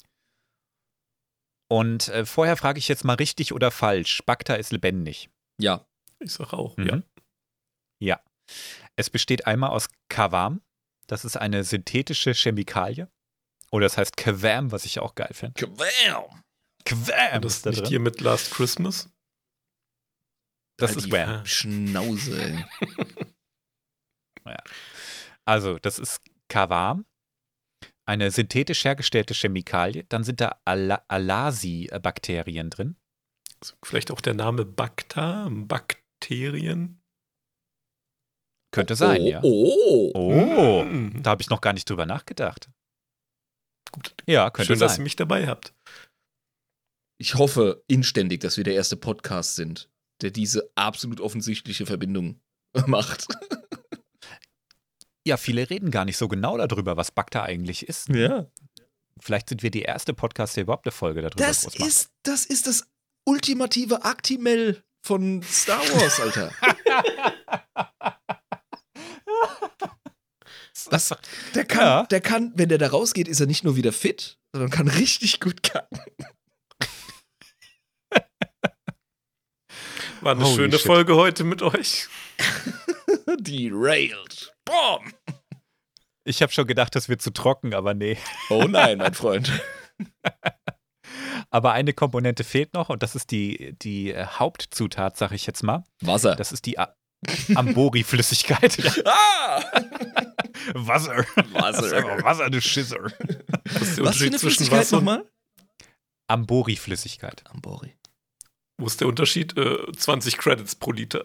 Und 1.71 2.09
äh, 2.09 2.27
vorher 2.27 2.57
frage 2.57 2.79
ich 2.79 2.89
jetzt 2.89 3.05
mal 3.05 3.15
richtig 3.15 3.53
oder 3.53 3.71
falsch. 3.71 4.23
Bacta 4.27 4.55
ist 4.55 4.73
lebendig. 4.73 5.31
Ja, 5.61 5.87
Ich 6.19 6.33
sag 6.33 6.53
auch, 6.53 6.77
Mhm. 6.77 6.87
ja. 6.87 7.03
Ja. 8.03 8.21
Es 8.97 9.09
besteht 9.11 9.47
einmal 9.47 9.71
aus 9.71 9.89
Kavam. 10.09 10.61
Das 11.07 11.25
ist 11.25 11.37
eine 11.37 11.65
synthetische 11.65 12.35
Chemikalie. 12.35 13.09
Oder 13.71 13.87
das 13.87 13.97
heißt 13.99 14.17
Kavam, 14.17 14.73
was 14.73 14.85
ich 14.85 14.99
auch 14.99 15.15
geil 15.15 15.31
finde. 15.33 15.55
Kavam 16.85 17.35
Und 17.37 17.45
das 17.45 17.57
ist 17.57 17.67
da 17.67 17.71
nicht 17.71 17.83
drin. 17.83 17.89
hier 17.89 18.01
mit 18.01 18.21
Last 18.21 18.51
Christmas. 18.53 19.09
Das 20.79 20.91
Halt 20.91 20.99
ist 20.99 21.07
die 21.07 21.13
Wham. 21.13 21.47
Schnauze, 21.47 22.43
ey. 22.43 22.65
Also, 25.51 25.79
das 25.81 25.99
ist 25.99 26.21
Kavam, 26.49 27.07
eine 28.07 28.31
synthetisch 28.31 28.85
hergestellte 28.85 29.35
Chemikalie. 29.35 30.05
Dann 30.05 30.23
sind 30.23 30.41
da 30.41 30.61
Ala 30.65 31.05
Alasi-Bakterien 31.09 32.71
drin. 32.71 32.97
Also 33.61 33.75
Vielleicht 33.85 34.11
auch 34.13 34.21
der 34.21 34.35
Name 34.35 34.65
Bacta, 34.65 35.49
Bakterien. 35.51 37.03
Könnte 38.73 38.95
sein, 38.95 39.21
oh, 39.23 39.29
ja. 39.29 39.41
Oh, 39.43 40.13
Oh, 40.15 40.85
Mm. 40.85 41.21
da 41.23 41.31
habe 41.31 41.43
ich 41.43 41.51
noch 41.51 41.61
gar 41.61 41.73
nicht 41.73 41.91
drüber 41.91 42.07
nachgedacht. 42.07 42.71
Gut. 43.91 44.15
Ja, 44.27 44.51
könnte 44.51 44.69
Schön, 44.75 44.79
dass 44.79 44.93
ihr 44.93 44.97
sein. 44.99 45.03
mich 45.03 45.17
dabei 45.17 45.49
habt. 45.49 45.75
Ich 47.19 47.35
hoffe 47.35 47.83
inständig, 47.89 48.41
dass 48.41 48.57
wir 48.57 48.63
der 48.65 48.75
erste 48.75 48.97
Podcast 48.97 49.57
sind, 49.57 49.91
der 50.23 50.31
diese 50.31 50.71
absolut 50.77 51.21
offensichtliche 51.21 51.87
Verbindung 51.87 52.41
macht. 52.87 53.27
Ja, 55.27 55.37
viele 55.37 55.69
reden 55.69 55.91
gar 55.91 56.05
nicht 56.05 56.17
so 56.17 56.29
genau 56.29 56.57
darüber, 56.57 56.97
was 56.97 57.11
Bacta 57.11 57.43
eigentlich 57.43 57.87
ist. 57.89 58.09
Ja. 58.09 58.47
Vielleicht 59.21 59.51
sind 59.51 59.63
wir 59.63 59.71
die 59.71 59.83
erste 59.83 60.15
Podcast, 60.15 60.57
der 60.57 60.63
überhaupt 60.63 60.87
eine 60.87 60.93
Folge 60.93 61.21
darüber 61.23 61.37
Das 61.45 61.63
groß 61.65 61.79
macht. 61.79 61.89
ist, 61.89 62.11
das 62.23 62.47
ist 62.47 62.67
das 62.67 62.87
ultimative 63.27 64.05
Actimel 64.05 64.83
von 65.03 65.43
Star 65.43 65.81
Wars, 65.93 66.21
Alter. 66.21 66.53
Das, 70.91 71.15
der, 71.55 71.65
kann, 71.67 71.81
Ja. 71.85 72.03
der 72.07 72.21
kann, 72.21 72.53
wenn 72.57 72.69
der 72.71 72.79
da 72.79 72.89
rausgeht, 72.89 73.29
ist 73.29 73.39
er 73.39 73.47
nicht 73.47 73.65
nur 73.65 73.77
wieder 73.77 73.93
fit, 73.93 74.39
sondern 74.53 74.71
kann 74.71 74.89
richtig 74.89 75.39
gut 75.39 75.63
kacken. 75.63 76.01
War 80.23 80.33
eine 80.33 80.45
Holy 80.45 80.55
schöne 80.57 80.79
shit. 80.79 80.87
Folge 80.87 81.17
heute 81.17 81.45
mit 81.45 81.63
euch. 81.63 82.09
Derailed. 83.41 84.53
Boom. 84.71 85.13
Ich 86.25 86.43
habe 86.43 86.53
schon 86.53 86.67
gedacht, 86.67 86.95
das 86.95 87.09
wird 87.09 87.23
zu 87.23 87.33
trocken, 87.33 87.75
aber 87.75 87.95
nee. 87.95 88.17
Oh 88.51 88.65
nein, 88.65 88.99
mein 88.99 89.15
Freund. 89.15 89.51
Aber 91.51 91.73
eine 91.73 91.93
Komponente 91.93 92.45
fehlt 92.45 92.75
noch 92.75 92.91
und 92.91 93.03
das 93.03 93.17
ist 93.17 93.33
die, 93.33 93.75
die 93.83 94.13
äh, 94.13 94.25
Hauptzutat, 94.25 95.17
sag 95.17 95.33
ich 95.33 95.47
jetzt 95.47 95.65
mal. 95.65 95.85
Wasser. 96.01 96.37
Das 96.37 96.53
ist 96.53 96.65
die 96.67 96.79
A 96.79 96.95
Ambori-Flüssigkeit. 97.55 98.79
Ah! 99.05 99.61
Wasser. 100.75 101.25
Wasser. 101.53 102.23
Wasser, 102.23 102.51
du 102.51 102.61
Schisser. 102.61 103.03
Was 103.03 103.83
ist 103.83 103.99
der 103.99 104.05
Was 104.05 104.17
für 104.17 104.25
Unterschied 104.25 104.27
eine 104.29 104.39
zwischen 104.39 104.57
Flüssigkeit 104.67 104.93
nochmal? 104.93 105.31
Ambori-Flüssigkeit. 106.29 107.43
Ambori. 107.51 107.97
Wo 108.79 108.87
ist 108.87 109.01
der 109.01 109.09
Unterschied? 109.09 109.57
Äh, 109.59 109.93
20 109.93 110.39
Credits 110.39 110.77
pro 110.77 110.93
Liter. 110.93 111.25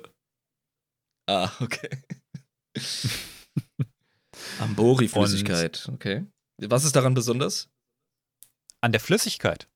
Ah, 1.30 1.52
okay. 1.60 1.90
Ambori-Flüssigkeit, 4.60 5.90
okay. 5.92 6.26
Was 6.58 6.86
ist 6.86 6.96
daran 6.96 7.14
besonders? 7.14 7.70
An 8.82 8.92
der 8.92 9.02
Flüssigkeit. 9.02 9.68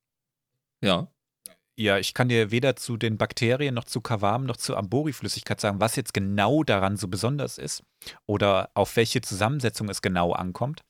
Ja. 0.83 1.11
Ja, 1.77 1.97
ich 1.97 2.13
kann 2.13 2.27
dir 2.27 2.51
weder 2.51 2.75
zu 2.75 2.97
den 2.97 3.17
Bakterien 3.17 3.73
noch 3.73 3.85
zu 3.85 4.01
Kavam 4.01 4.45
noch 4.45 4.57
zu 4.57 4.75
Ambori-Flüssigkeit 4.75 5.61
sagen, 5.61 5.79
was 5.79 5.95
jetzt 5.95 6.13
genau 6.13 6.63
daran 6.63 6.97
so 6.97 7.07
besonders 7.07 7.57
ist 7.57 7.83
oder 8.27 8.69
auf 8.73 8.95
welche 8.97 9.21
Zusammensetzung 9.21 9.87
es 9.89 10.01
genau 10.01 10.33
ankommt. 10.33 10.81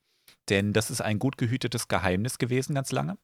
Denn 0.49 0.73
das 0.73 0.89
ist 0.89 1.01
ein 1.01 1.19
gut 1.19 1.37
gehütetes 1.37 1.87
Geheimnis 1.87 2.39
gewesen 2.39 2.73
ganz 2.73 2.91
lange. 2.91 3.17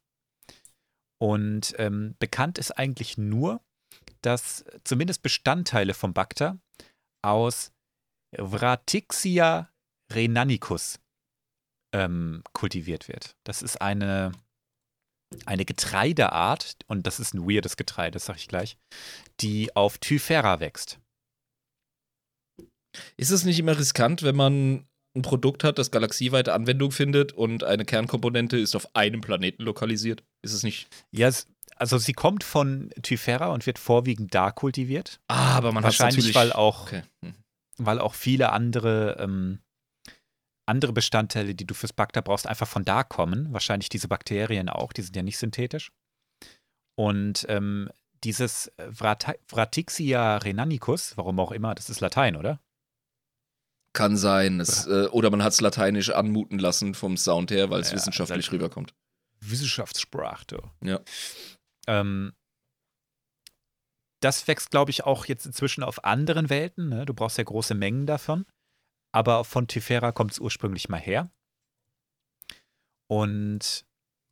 Und 1.20 1.74
ähm, 1.78 2.16
bekannt 2.20 2.60
ist 2.60 2.72
eigentlich 2.72 3.18
nur, 3.18 3.62
dass 4.22 4.66
zumindest 4.84 5.24
Bestandteile 5.24 5.94
vom 5.94 6.14
Bakter 6.14 6.60
aus 7.24 7.72
Vratixia 8.38 9.72
renanicus 10.12 11.00
ähm, 11.94 12.44
kultiviert 12.54 13.08
wird. 13.08 13.36
Das 13.44 13.62
ist 13.62 13.82
eine, 13.82 14.32
eine 15.46 15.66
Getreideart, 15.66 16.78
und 16.88 17.08
das 17.08 17.20
ist 17.20 17.34
ein 17.34 17.48
weirdes 17.48 17.78
Getreide, 17.78 18.12
das 18.12 18.26
sage 18.26 18.40
ich 18.40 18.48
gleich, 18.48 18.78
die 19.40 19.76
auf 19.76 19.98
Typhera 19.98 20.60
wächst. 20.60 21.00
Ist 23.18 23.32
es 23.32 23.44
nicht 23.44 23.60
immer 23.60 23.78
riskant, 23.78 24.24
wenn 24.24 24.36
man 24.36 24.86
ein 25.16 25.22
Produkt 25.22 25.64
hat, 25.64 25.80
das 25.80 25.92
galaxieweite 25.92 26.54
Anwendung 26.54 26.92
findet 26.92 27.32
und 27.32 27.64
eine 27.64 27.86
Kernkomponente 27.86 28.58
ist 28.58 28.76
auf 28.76 28.96
einem 28.96 29.22
Planeten 29.22 29.64
lokalisiert? 29.64 30.24
Ist 30.42 30.54
es 30.54 30.64
nicht? 30.64 30.88
Ja, 31.12 31.30
also 31.78 31.98
sie 31.98 32.14
kommt 32.14 32.44
von 32.44 32.90
Typhera 33.02 33.48
und 33.48 33.66
wird 33.66 33.80
vorwiegend 33.80 34.34
da 34.34 34.52
kultiviert. 34.52 35.20
Ah, 35.28 35.56
aber 35.56 35.72
man 35.72 35.84
Wahrscheinlich, 35.84 36.26
hat 36.26 36.34
natürlich, 36.34 36.36
weil 36.36 36.54
auch, 36.54 36.84
Okay. 36.84 37.04
Hm. 37.24 37.36
weil 37.78 38.00
auch 38.00 38.14
viele 38.14 38.52
andere, 38.52 39.18
ähm, 39.20 39.60
andere 40.66 40.94
Bestandteile, 40.94 41.56
die 41.56 41.66
du 41.66 41.74
fürs 41.74 41.94
Bakter 41.94 42.22
brauchst, 42.22 42.48
einfach 42.48 42.68
von 42.68 42.86
da 42.86 43.04
kommen. 43.04 43.52
Wahrscheinlich 43.54 43.90
diese 43.90 44.08
Bakterien 44.08 44.70
auch, 44.70 44.94
die 44.94 45.02
sind 45.02 45.16
ja 45.16 45.24
nicht 45.24 45.38
synthetisch. 45.38 45.92
Und 46.96 47.46
ähm, 47.50 47.90
dieses 48.24 48.72
Vratixia 48.92 50.38
renanicus, 50.38 51.18
warum 51.18 51.40
auch 51.40 51.52
immer, 51.52 51.76
das 51.76 51.90
ist 51.90 52.00
Latein, 52.00 52.36
oder? 52.36 52.60
Kann 53.94 54.18
sein. 54.18 54.60
Es, 54.60 54.88
äh, 54.88 55.08
oder 55.08 55.30
man 55.30 55.44
hat 55.44 55.54
es 55.54 55.62
lateinisch 55.62 56.10
anmuten 56.10 56.60
lassen 56.60 56.96
vom 56.96 57.18
Sound 57.18 57.52
her, 57.52 57.70
weil 57.70 57.82
es 57.82 57.92
Ja, 57.92 57.98
wissenschaftlich 57.98 58.52
rüberkommt. 58.52 58.94
Wissenschaftssprache. 59.40 60.46
du. 60.48 60.58
Ja. 60.82 61.00
Ähm, 61.88 62.34
das 64.22 64.48
wächst, 64.48 64.72
glaube 64.72 64.92
ich, 64.92 65.04
auch 65.04 65.26
jetzt 65.26 65.46
inzwischen 65.46 65.84
auf 65.84 66.04
anderen 66.04 66.50
Welten. 66.50 66.90
Ne? 66.90 67.06
Du 67.06 67.14
brauchst 67.14 67.38
ja 67.38 67.44
große 67.44 67.76
Mengen 67.76 68.08
davon. 68.08 68.46
Aber 69.16 69.46
von 69.46 69.68
Typhera 69.68 70.12
kommt 70.12 70.34
es 70.34 70.40
ursprünglich 70.40 70.90
mal 70.90 71.00
her. 71.00 71.32
Und 73.08 73.86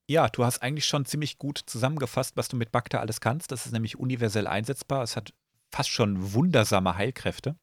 ja, 0.10 0.28
du 0.30 0.44
hast 0.44 0.62
eigentlich 0.62 0.86
schon 0.86 1.06
ziemlich 1.06 1.38
gut 1.38 1.62
zusammengefasst, 1.66 2.36
was 2.36 2.50
du 2.50 2.58
mit 2.58 2.72
Bacter 2.72 3.00
alles 3.00 3.22
kannst. 3.22 3.52
Das 3.52 3.66
ist 3.66 3.72
nämlich 3.72 3.98
universell 3.98 4.48
einsetzbar. 4.48 5.04
Es 5.04 5.16
hat 5.16 5.34
fast 5.72 5.90
schon 5.90 6.34
wundersame 6.34 6.96
Heilkräfte. 6.98 7.56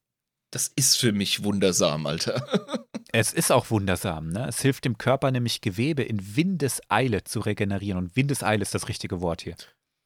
Das 0.51 0.69
ist 0.75 0.97
für 0.97 1.13
mich 1.13 1.45
wundersam, 1.45 2.07
Alter. 2.07 2.45
Es 3.13 3.33
ist 3.33 3.51
auch 3.51 3.71
wundersam. 3.71 4.29
Ne? 4.29 4.47
Es 4.47 4.63
hilft 4.63 4.85
dem 4.85 4.97
Körper 4.97 5.33
nämlich 5.33 5.61
Gewebe 5.63 6.05
in 6.05 6.37
Windeseile 6.37 7.25
zu 7.25 7.41
regenerieren. 7.41 7.99
Und 7.99 8.15
Windeseile 8.15 8.63
ist 8.63 8.73
das 8.73 8.87
richtige 8.87 9.21
Wort 9.21 9.43
hier. 9.43 9.57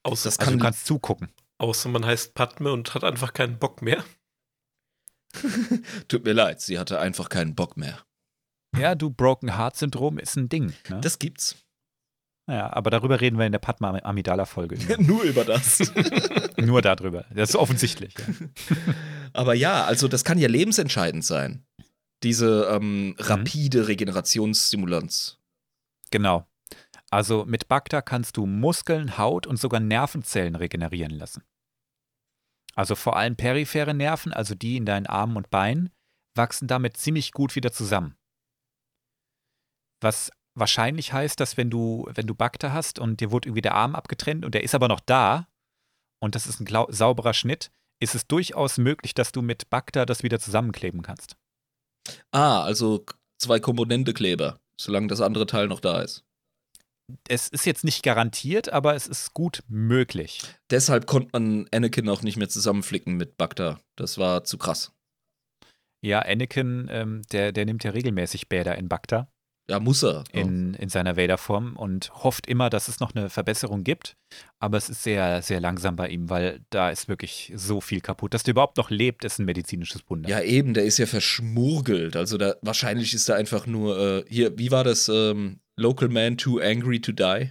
Außer, 0.04 0.24
Das 0.30 0.38
Also 0.38 0.50
kann- 0.50 0.58
du 0.58 0.64
kannst 0.64 0.86
zugucken. 0.86 1.28
außer 1.58 1.90
man 1.90 2.06
heißt 2.06 2.32
Padme 2.32 2.72
und 2.72 2.94
hat 2.94 3.04
einfach 3.04 3.34
keinen 3.34 3.58
Bock 3.58 3.82
mehr. 3.82 4.02
Tut 6.08 6.24
mir 6.24 6.32
leid, 6.32 6.60
sie 6.60 6.78
hatte 6.78 7.00
einfach 7.00 7.28
keinen 7.28 7.54
Bock 7.54 7.76
mehr. 7.76 8.04
Ja, 8.76 8.94
du 8.94 9.10
Broken 9.10 9.56
Heart 9.56 9.76
Syndrom 9.76 10.18
ist 10.18 10.36
ein 10.36 10.48
Ding. 10.48 10.72
Ne? 10.88 11.00
Das 11.00 11.18
gibt's. 11.18 11.56
ja, 12.48 12.72
aber 12.72 12.90
darüber 12.90 13.20
reden 13.20 13.38
wir 13.38 13.46
in 13.46 13.52
der 13.52 13.60
Padma 13.60 13.96
Amidala 14.02 14.46
Folge. 14.46 14.78
Nur 15.02 15.22
über 15.22 15.44
das. 15.44 15.92
Nur 16.56 16.82
darüber. 16.82 17.24
Das 17.34 17.50
ist 17.50 17.56
offensichtlich. 17.56 18.14
Ja. 18.18 18.24
Aber 19.32 19.54
ja, 19.54 19.84
also 19.84 20.08
das 20.08 20.24
kann 20.24 20.38
ja 20.38 20.48
lebensentscheidend 20.48 21.24
sein. 21.24 21.64
Diese 22.22 22.68
ähm, 22.70 23.14
rapide 23.18 23.88
Regenerationsstimulanz. 23.88 25.38
Genau. 26.10 26.46
Also 27.10 27.44
mit 27.44 27.68
Bacta 27.68 28.02
kannst 28.02 28.36
du 28.36 28.46
Muskeln, 28.46 29.18
Haut 29.18 29.46
und 29.46 29.58
sogar 29.58 29.78
Nervenzellen 29.80 30.56
regenerieren 30.56 31.12
lassen. 31.12 31.44
Also 32.74 32.94
vor 32.94 33.16
allem 33.16 33.36
periphere 33.36 33.94
Nerven, 33.94 34.32
also 34.32 34.54
die 34.54 34.76
in 34.76 34.86
deinen 34.86 35.06
Armen 35.06 35.36
und 35.36 35.50
Beinen, 35.50 35.90
wachsen 36.34 36.66
damit 36.66 36.96
ziemlich 36.96 37.32
gut 37.32 37.54
wieder 37.54 37.72
zusammen. 37.72 38.16
Was 40.00 40.30
wahrscheinlich 40.54 41.12
heißt, 41.12 41.38
dass 41.38 41.56
wenn 41.56 41.70
du, 41.70 42.08
wenn 42.14 42.26
du 42.26 42.34
Bacta 42.34 42.72
hast 42.72 42.98
und 42.98 43.20
dir 43.20 43.30
wurde 43.30 43.48
irgendwie 43.48 43.62
der 43.62 43.74
Arm 43.74 43.94
abgetrennt 43.94 44.44
und 44.44 44.54
der 44.54 44.64
ist 44.64 44.74
aber 44.74 44.88
noch 44.88 45.00
da 45.00 45.48
und 46.20 46.34
das 46.34 46.46
ist 46.46 46.60
ein 46.60 46.86
sauberer 46.88 47.34
Schnitt, 47.34 47.70
ist 48.00 48.14
es 48.14 48.26
durchaus 48.26 48.78
möglich, 48.78 49.14
dass 49.14 49.32
du 49.32 49.42
mit 49.42 49.70
Bacta 49.70 50.04
das 50.04 50.22
wieder 50.22 50.40
zusammenkleben 50.40 51.02
kannst. 51.02 51.36
Ah, 52.32 52.62
also 52.62 53.04
zwei 53.38 53.60
Komponente 53.60 54.12
Kleber, 54.12 54.60
solange 54.78 55.06
das 55.06 55.20
andere 55.20 55.46
Teil 55.46 55.68
noch 55.68 55.80
da 55.80 56.02
ist. 56.02 56.23
Es 57.28 57.48
ist 57.48 57.66
jetzt 57.66 57.84
nicht 57.84 58.02
garantiert, 58.02 58.72
aber 58.72 58.94
es 58.94 59.06
ist 59.06 59.34
gut 59.34 59.62
möglich. 59.68 60.42
Deshalb 60.70 61.06
konnte 61.06 61.28
man 61.32 61.66
Anakin 61.70 62.08
auch 62.08 62.22
nicht 62.22 62.36
mehr 62.36 62.48
zusammenflicken 62.48 63.16
mit 63.16 63.36
Bacta. 63.36 63.80
Das 63.96 64.16
war 64.18 64.44
zu 64.44 64.56
krass. 64.56 64.92
Ja, 66.02 66.20
Anakin, 66.20 66.88
ähm, 66.90 67.22
der, 67.32 67.52
der 67.52 67.66
nimmt 67.66 67.84
ja 67.84 67.90
regelmäßig 67.90 68.48
Bäder 68.48 68.76
in 68.76 68.88
Bacta 68.88 69.28
Ja, 69.68 69.80
muss 69.80 70.02
er. 70.02 70.24
in, 70.32 70.74
in 70.74 70.90
seiner 70.90 71.16
Vader-Form 71.16 71.76
und 71.76 72.10
hofft 72.22 72.46
immer, 72.46 72.68
dass 72.68 72.88
es 72.88 73.00
noch 73.00 73.14
eine 73.14 73.30
Verbesserung 73.30 73.82
gibt. 73.82 74.16
Aber 74.58 74.76
es 74.76 74.90
ist 74.90 75.02
sehr, 75.02 75.40
sehr 75.40 75.58
langsam 75.58 75.96
bei 75.96 76.08
ihm, 76.08 76.28
weil 76.28 76.60
da 76.68 76.90
ist 76.90 77.08
wirklich 77.08 77.50
so 77.56 77.80
viel 77.80 78.02
kaputt. 78.02 78.34
Dass 78.34 78.42
der 78.42 78.52
überhaupt 78.52 78.76
noch 78.76 78.90
lebt, 78.90 79.24
ist 79.24 79.38
ein 79.38 79.46
medizinisches 79.46 80.02
Wunder. 80.10 80.28
Ja, 80.28 80.42
eben, 80.42 80.74
der 80.74 80.84
ist 80.84 80.98
ja 80.98 81.06
verschmurgelt. 81.06 82.14
Also 82.14 82.36
da 82.36 82.56
wahrscheinlich 82.60 83.14
ist 83.14 83.28
er 83.30 83.36
einfach 83.36 83.66
nur, 83.66 83.98
äh, 83.98 84.24
hier, 84.28 84.58
wie 84.58 84.70
war 84.70 84.84
das? 84.84 85.08
Ähm, 85.08 85.60
Local 85.76 86.08
man 86.08 86.36
too 86.36 86.60
angry 86.60 87.00
to 87.00 87.12
die? 87.12 87.50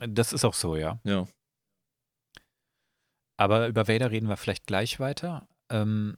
Das 0.00 0.32
ist 0.32 0.44
auch 0.44 0.54
so, 0.54 0.74
ja. 0.74 0.98
Ja. 1.04 1.26
Aber 3.36 3.68
über 3.68 3.88
Vader 3.88 4.10
reden 4.10 4.28
wir 4.28 4.36
vielleicht 4.36 4.66
gleich 4.66 5.00
weiter. 5.00 5.48
Ähm, 5.70 6.16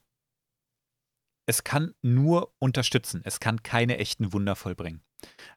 es 1.46 1.64
kann 1.64 1.94
nur 2.02 2.52
unterstützen. 2.58 3.22
Es 3.24 3.40
kann 3.40 3.62
keine 3.62 3.98
echten 3.98 4.32
Wunder 4.32 4.56
vollbringen. 4.56 5.02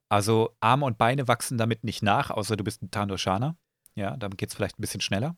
Also 0.08 0.56
Arme 0.60 0.86
und 0.86 0.98
Beine 0.98 1.28
wachsen 1.28 1.58
damit 1.58 1.84
nicht 1.84 2.04
nach, 2.04 2.30
außer 2.30 2.56
du 2.56 2.64
bist 2.64 2.82
ein 2.82 2.92
Tandoshana. 2.92 3.58
Ja, 3.96 4.16
damit 4.16 4.38
geht 4.38 4.50
es 4.50 4.56
vielleicht 4.56 4.80
ein 4.80 4.82
bisschen 4.82 5.02
schneller. 5.02 5.36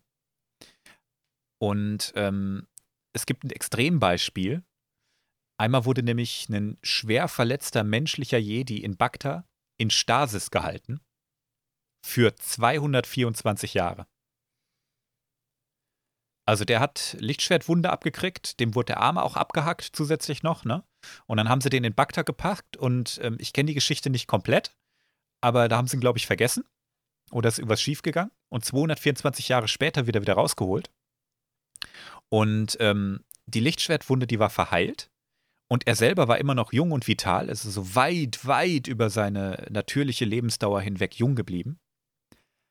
Und 1.60 2.12
ähm, 2.16 2.68
es 3.14 3.26
gibt 3.26 3.43
ein 3.43 3.49
Extrembeispiel. 3.49 4.64
Einmal 5.58 5.86
wurde 5.86 6.04
nämlich 6.04 6.49
ein 6.49 6.78
schwer 6.82 7.28
verletzter 7.28 7.84
menschlicher 7.84 8.38
Jedi 8.38 8.78
in 8.78 8.97
Bacta 8.97 9.45
in 9.78 9.89
Stasis 9.89 10.52
gehalten. 10.52 10.99
Für 12.06 12.36
224 12.36 13.74
Jahre. 13.74 14.08
Also 16.52 16.66
der 16.66 16.82
hat 16.82 17.16
Lichtschwertwunde 17.18 17.89
abgekriegt, 17.89 18.60
dem 18.60 18.76
wurde 18.76 18.88
der 18.88 18.99
Arm 18.99 19.18
auch 19.18 19.38
abgehackt 19.38 19.91
zusätzlich 19.93 20.43
noch, 20.43 20.66
ne? 20.66 20.84
Und 21.26 21.38
dann 21.38 21.47
haben 21.47 21.62
sie 21.62 21.70
den 21.70 21.86
in 21.86 21.95
Bacta 21.95 22.24
gepackt 22.24 22.76
und 22.76 23.22
ähm, 23.24 23.38
ich 23.39 23.54
kenne 23.54 23.68
die 23.68 23.74
Geschichte 23.74 24.10
nicht 24.10 24.28
komplett, 24.28 24.76
aber 25.39 25.70
da 25.70 25.78
haben 25.78 25.88
sie 25.88 25.95
ihn, 25.95 26.02
glaube 26.02 26.18
ich, 26.18 26.28
vergessen. 26.28 26.66
Oder 27.32 27.47
ist 27.47 27.58
irgendwas 27.58 27.82
schiefgegangen. 27.82 28.34
Und 28.49 28.66
224 28.66 29.47
Jahre 29.47 29.70
später 29.70 30.08
wieder 30.08 30.20
wieder 30.20 30.34
rausgeholt. 30.34 30.91
Und 32.28 32.76
ähm, 32.82 33.24
die 33.45 33.62
Lichtschwertwunde, 33.62 34.28
die 34.28 34.39
war 34.39 34.49
verheilt. 34.49 35.10
Und 35.70 35.88
er 35.88 35.95
selber 35.95 36.28
war 36.28 36.38
immer 36.38 36.54
noch 36.54 36.74
jung 36.74 36.91
und 36.91 37.08
vital, 37.08 37.47
also 37.47 37.70
so 37.70 37.95
weit, 37.95 38.45
weit 38.45 38.89
über 38.89 39.10
seine 39.10 39.68
natürliche 39.70 40.26
Lebensdauer 40.26 40.82
hinweg 40.82 41.16
jung 41.16 41.36
geblieben. 41.36 41.80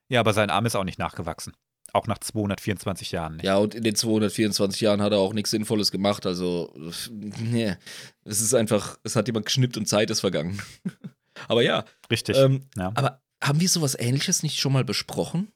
Ja, 0.07 0.19
aber 0.19 0.33
sein 0.33 0.51
Arm 0.51 0.67
ist 0.67 0.75
auch 0.75 0.83
nicht 0.83 0.99
nachgewachsen. 0.99 1.53
Auch 1.93 2.07
nach 2.07 2.19
224 2.19 3.11
Jahren 3.11 3.37
nicht. 3.37 3.45
Ja, 3.45 3.57
und 3.57 3.75
in 3.75 3.83
den 3.83 3.95
224 3.95 4.81
Jahren 4.81 5.01
hat 5.01 5.11
er 5.11 5.19
auch 5.19 5.33
nichts 5.33 5.51
Sinnvolles 5.51 5.91
gemacht. 5.91 6.25
Also, 6.25 6.73
nee. 7.09 7.75
Es 8.23 8.39
ist 8.39 8.53
einfach, 8.53 8.97
es 9.03 9.15
hat 9.15 9.27
jemand 9.27 9.45
geschnippt 9.45 9.77
und 9.77 9.87
Zeit 9.87 10.09
ist 10.09 10.21
vergangen. 10.21 10.61
Aber 11.47 11.61
ja, 11.63 11.85
Richtig. 12.09 12.37
ähm, 12.37 12.67
ja. 12.77 12.91
aber 12.93 13.21
haben 13.43 13.59
wir 13.61 13.69
sowas 13.69 13.95
ähnliches 13.97 14.43
nicht 14.43 14.59
schon 14.59 14.73
mal 14.73 14.83
besprochen? 14.83 15.51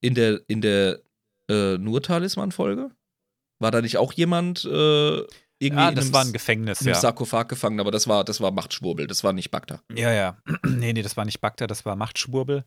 In 0.00 0.14
der, 0.14 0.40
in 0.48 0.60
der 0.62 1.00
äh, 1.48 1.78
Nur-Talisman-Folge? 1.78 2.90
War 3.60 3.70
da 3.70 3.80
nicht 3.82 3.98
auch 3.98 4.12
jemand, 4.12 4.64
äh, 4.64 5.22
irgendwie 5.58 5.82
Ah, 5.82 5.88
in 5.88 5.94
das 5.94 6.04
einem, 6.06 6.14
war 6.14 6.24
ein 6.24 6.32
Gefängnis, 6.32 6.80
in 6.80 6.86
einem 6.88 6.94
ja. 6.94 7.00
Sarkophag 7.00 7.48
gefangen, 7.48 7.80
aber 7.80 7.90
das 7.90 8.06
war, 8.08 8.24
das 8.24 8.40
war 8.40 8.50
Machtschwurbel, 8.50 9.06
das 9.06 9.24
war 9.24 9.32
nicht 9.32 9.50
Bagda. 9.50 9.80
Ja, 9.94 10.12
ja. 10.12 10.36
nee, 10.66 10.92
nee, 10.92 11.02
das 11.02 11.16
war 11.16 11.24
nicht 11.24 11.40
Bagda, 11.40 11.66
das 11.66 11.84
war 11.84 11.96
Machtschwurbel. 11.96 12.64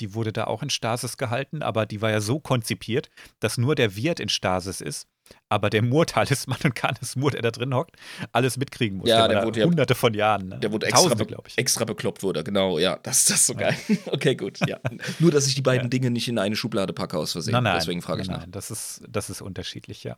Die 0.00 0.14
wurde 0.14 0.32
da 0.32 0.44
auch 0.44 0.62
in 0.62 0.70
Stasis 0.70 1.16
gehalten, 1.16 1.62
aber 1.62 1.86
die 1.86 2.02
war 2.02 2.10
ja 2.10 2.20
so 2.20 2.40
konzipiert, 2.40 3.10
dass 3.40 3.58
nur 3.58 3.74
der 3.74 3.94
Wirt 3.96 4.18
in 4.20 4.28
Stasis 4.28 4.80
ist, 4.80 5.06
aber 5.48 5.70
der 5.70 5.82
Mur-Talisman 5.82 6.58
und 6.64 6.74
Canis 6.74 7.14
Mur, 7.14 7.30
der 7.30 7.42
da 7.42 7.52
drin 7.52 7.72
hockt, 7.74 7.94
alles 8.32 8.56
mitkriegen 8.56 8.98
muss. 8.98 9.08
Ja, 9.08 9.28
der, 9.28 9.36
der 9.38 9.46
wurde 9.46 9.60
ja- 9.60 9.66
hunderte 9.66 9.94
von 9.94 10.12
Jahren. 10.12 10.48
Ne? 10.48 10.58
Der 10.58 10.72
wurde 10.72 10.86
extra, 10.88 11.14
glaube 11.14 11.44
ich. 11.46 11.56
extra 11.56 11.84
bekloppt 11.84 12.24
wurde, 12.24 12.42
genau, 12.42 12.78
ja, 12.80 12.98
das, 13.04 13.26
das 13.26 13.36
ist 13.36 13.46
so 13.46 13.54
geil. 13.54 13.76
okay, 14.06 14.34
gut, 14.34 14.58
ja. 14.68 14.80
Nur, 15.20 15.30
dass 15.30 15.46
ich 15.46 15.54
die 15.54 15.62
beiden 15.62 15.84
Ja. 15.84 15.88
Dinge 15.90 16.10
nicht 16.10 16.26
in 16.28 16.38
eine 16.40 16.56
Schublade 16.56 16.92
packe 16.92 17.16
aus 17.16 17.32
Versehen, 17.32 17.52
Nein, 17.52 17.62
nein, 17.62 17.76
deswegen 17.78 18.02
frage 18.02 18.22
ich 18.22 18.26
nein, 18.28 18.36
nach. 18.38 18.42
Nein, 18.42 18.50
das 18.50 18.72
ist, 18.72 19.02
das 19.08 19.30
ist 19.30 19.40
unterschiedlich, 19.42 20.02
ja. 20.02 20.16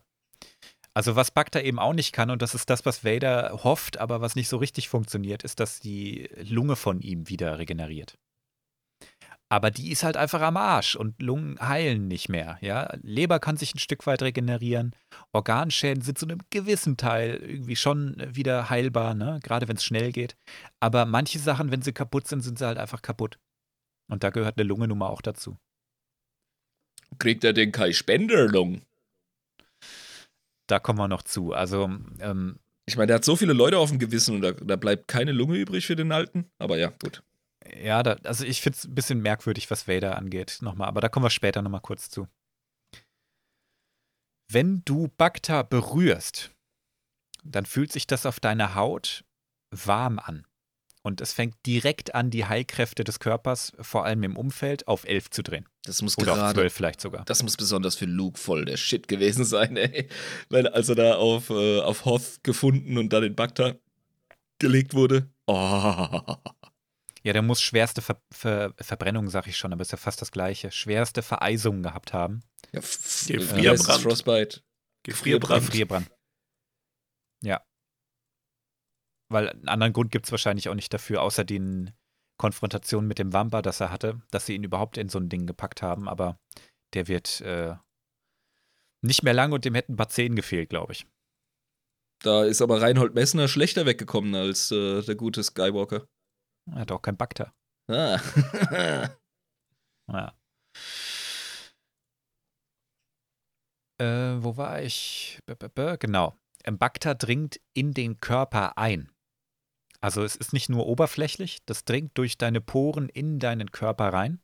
Also 0.95 1.17
was 1.17 1.31
Bagda 1.31 1.59
eben 1.59 1.77
auch 1.77 1.93
nicht 1.93 2.13
kann, 2.13 2.29
und 2.29 2.41
das 2.41 2.55
ist 2.55 2.69
das, 2.69 2.85
was 2.85 3.03
Vader 3.03 3.59
hofft, 3.63 3.97
aber 3.97 4.21
was 4.21 4.35
nicht 4.35 4.47
so 4.47 4.57
richtig 4.57 4.87
funktioniert, 4.87 5.43
ist, 5.43 5.59
dass 5.59 5.81
die 5.81 6.29
Lunge 6.41 6.77
von 6.77 7.01
ihm 7.01 7.27
wieder 7.27 7.59
regeneriert. 7.59 8.17
Aber 9.49 9.71
die 9.71 9.91
ist 9.91 10.03
halt 10.03 10.17
einfach 10.17 10.41
am 10.41 10.57
Arsch 10.57 10.95
und 10.95 11.21
Lungen 11.21 11.59
heilen 11.59 12.07
nicht 12.07 12.29
mehr. 12.29 12.57
Ja? 12.61 12.91
Leber 13.01 13.39
kann 13.39 13.57
sich 13.57 13.75
ein 13.75 13.79
Stück 13.79 14.07
weit 14.07 14.21
regenerieren. 14.23 14.95
Organschäden 15.33 16.01
sind 16.01 16.17
zu 16.17 16.25
einem 16.25 16.39
gewissen 16.49 16.97
Teil 16.97 17.35
irgendwie 17.35 17.75
schon 17.75 18.15
wieder 18.27 18.69
heilbar, 18.69 19.13
ne? 19.13 19.39
gerade 19.43 19.67
wenn 19.67 19.75
es 19.75 19.83
schnell 19.83 20.11
geht. 20.11 20.35
Aber 20.79 21.05
manche 21.05 21.39
Sachen, 21.39 21.71
wenn 21.71 21.83
sie 21.83 21.93
kaputt 21.93 22.27
sind, 22.27 22.41
sind 22.41 22.57
sie 22.57 22.65
halt 22.65 22.79
einfach 22.79 23.01
kaputt. 23.01 23.37
Und 24.09 24.23
da 24.23 24.29
gehört 24.29 24.57
eine 24.57 24.67
Lunge 24.67 24.87
nun 24.87 24.97
mal 24.97 25.09
auch 25.09 25.21
dazu. 25.21 25.57
Kriegt 27.19 27.43
er 27.43 27.53
den 27.53 27.71
Kai 27.71 27.93
Spenderlung? 27.93 28.81
Da 30.67 30.79
kommen 30.79 30.99
wir 30.99 31.07
noch 31.07 31.23
zu. 31.23 31.53
Also, 31.53 31.89
ähm, 32.19 32.59
Ich 32.87 32.97
meine, 32.97 33.07
der 33.07 33.15
hat 33.17 33.25
so 33.25 33.35
viele 33.35 33.53
Leute 33.53 33.77
auf 33.77 33.89
dem 33.89 33.99
Gewissen 33.99 34.35
und 34.35 34.41
da, 34.41 34.51
da 34.51 34.75
bleibt 34.75 35.07
keine 35.07 35.31
Lunge 35.31 35.57
übrig 35.57 35.85
für 35.85 35.95
den 35.95 36.11
Alten, 36.11 36.49
aber 36.59 36.77
ja, 36.77 36.89
gut. 37.01 37.23
ja, 37.81 38.03
da, 38.03 38.13
also 38.23 38.45
ich 38.45 38.61
finde 38.61 38.77
es 38.77 38.85
ein 38.85 38.95
bisschen 38.95 39.21
merkwürdig, 39.21 39.69
was 39.71 39.87
Vader 39.87 40.17
angeht, 40.17 40.59
nochmal, 40.61 40.87
aber 40.87 41.01
da 41.01 41.09
kommen 41.09 41.25
wir 41.25 41.29
später 41.31 41.61
nochmal 41.61 41.81
kurz 41.81 42.09
zu. 42.09 42.27
Wenn 44.47 44.83
du 44.85 45.07
Bacta 45.17 45.63
berührst, 45.63 46.51
dann 47.43 47.65
fühlt 47.65 47.91
sich 47.91 48.07
das 48.07 48.25
auf 48.25 48.39
deiner 48.39 48.75
Haut 48.75 49.23
warm 49.71 50.19
an. 50.19 50.45
Und 51.05 51.21
es 51.21 51.33
fängt 51.33 51.53
direkt 51.67 52.15
an, 52.15 52.31
die 52.31 52.45
Heilkräfte 52.45 53.03
des 53.03 53.19
Körpers, 53.19 53.73
vor 53.79 54.05
allem 54.05 54.23
im 54.23 54.35
Umfeld, 54.35 54.87
auf 54.87 55.03
11 55.03 55.29
zu 55.29 55.43
drehen. 55.43 55.69
Das 55.83 56.01
muss 56.01 56.17
Oder 56.17 56.31
auf 56.31 56.37
gerade 56.39 56.53
12 56.55 56.73
vielleicht 56.73 56.99
sogar. 56.99 57.23
Das 57.25 57.43
muss 57.43 57.55
besonders 57.57 57.95
für 57.95 58.05
Luke 58.05 58.39
voll 58.39 58.65
der 58.65 58.75
Shit 58.75 59.07
gewesen 59.07 59.45
sein, 59.45 59.77
ey. 59.77 60.09
Weil 60.49 60.67
als 60.67 60.89
er 60.89 60.95
da 60.95 61.15
auf, 61.17 61.51
äh, 61.51 61.79
auf 61.81 62.05
Hoth 62.05 62.43
gefunden 62.43 62.97
und 62.97 63.13
dann 63.13 63.21
in 63.21 63.35
Bagda 63.35 63.75
gelegt 64.57 64.95
wurde. 64.95 65.29
Oh. 65.45 66.21
Ja, 67.21 67.33
der 67.33 67.43
muss 67.43 67.61
schwerste 67.61 68.01
Ver 68.01 68.19
Ver 68.31 68.73
Verbrennung, 68.79 69.29
sag 69.29 69.45
ich 69.45 69.57
schon, 69.57 69.73
aber 69.73 69.83
ist 69.83 69.91
ja 69.91 69.99
fast 69.99 70.23
das 70.23 70.31
Gleiche. 70.31 70.71
Schwerste 70.71 71.21
Vereisungen 71.21 71.83
gehabt 71.83 72.13
haben. 72.13 72.41
Ja, 72.71 72.79
Gefrierbrand. 72.79 74.01
Frostbite. 74.01 74.61
Gefrierbrand. 75.03 75.65
Gefrierbrand. 75.67 76.09
Ja. 77.43 77.61
Weil 79.29 79.49
einen 79.49 79.67
anderen 79.67 79.93
Grund 79.93 80.11
gibt 80.11 80.25
es 80.25 80.31
wahrscheinlich 80.31 80.69
auch 80.69 80.75
nicht 80.75 80.93
dafür, 80.93 81.21
außer 81.21 81.43
den 81.43 81.91
Konfrontationen 82.37 83.07
mit 83.07 83.19
dem 83.19 83.33
Wampa, 83.33 83.61
das 83.61 83.79
er 83.79 83.91
hatte, 83.91 84.21
dass 84.31 84.45
sie 84.45 84.55
ihn 84.55 84.63
überhaupt 84.63 84.97
in 84.97 85.09
so 85.09 85.19
ein 85.19 85.29
Ding 85.29 85.47
gepackt 85.47 85.81
haben, 85.81 86.07
aber 86.07 86.39
der 86.93 87.07
wird 87.07 87.41
äh, 87.41 87.75
nicht 89.01 89.23
mehr 89.23 89.33
lang 89.33 89.51
und 89.51 89.65
dem 89.65 89.75
hätten 89.75 89.93
ein 89.93 89.97
paar 89.97 90.09
Zehen 90.09 90.35
gefehlt, 90.35 90.69
glaube 90.69 90.93
ich. 90.93 91.07
Da 92.23 92.43
ist 92.43 92.61
aber 92.61 92.81
Reinhold 92.81 93.13
Messner 93.13 93.47
schlechter 93.47 93.85
weggekommen 93.85 94.35
als 94.35 94.71
äh, 94.71 95.01
der 95.01 95.15
gute 95.15 95.43
Skywalker. 95.43 96.07
Er 96.71 96.79
hat 96.79 96.91
auch 96.91 97.01
kein 97.01 97.17
Bakter. 97.17 97.53
Ah. 97.87 98.19
Ja. 100.07 100.37
Äh, 103.99 104.43
wo 104.43 104.55
war 104.55 104.83
ich? 104.83 105.39
B 105.47 105.53
-b 105.53 105.67
-b 105.67 105.97
genau. 105.97 106.37
Ein 106.63 106.77
Bakter 106.77 107.15
dringt 107.15 107.59
in 107.73 107.91
den 107.93 108.19
Körper 108.19 108.77
ein. 108.77 109.11
Also 110.05 110.23
es 110.23 110.35
ist 110.35 110.53
nicht 110.53 110.69
nur 110.69 110.85
oberflächlich, 110.85 111.65
das 111.65 111.83
dringt 111.83 112.15
durch 112.15 112.37
deine 112.37 112.61
Poren 112.61 113.09
in 113.09 113.39
deinen 113.39 113.71
Körper 113.71 114.09
rein 114.09 114.39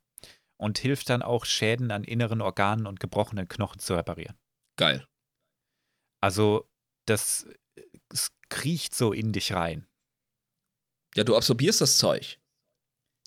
und 0.57 0.79
hilft 0.79 1.11
dann 1.11 1.21
auch 1.21 1.45
Schäden 1.45 1.91
an 1.91 2.03
inneren 2.03 2.41
Organen 2.41 2.87
und 2.87 2.99
gebrochenen 2.99 3.47
Knochen 3.47 3.77
zu 3.77 3.93
reparieren. 3.93 4.35
Geil. 4.75 5.05
Also 6.19 6.67
das 7.05 7.47
es 8.11 8.31
kriecht 8.49 8.95
so 8.95 9.13
in 9.13 9.33
dich 9.33 9.53
rein. 9.53 9.85
Ja, 11.13 11.23
du 11.23 11.35
absorbierst 11.35 11.79
das 11.79 11.99
Zeug. 11.99 12.39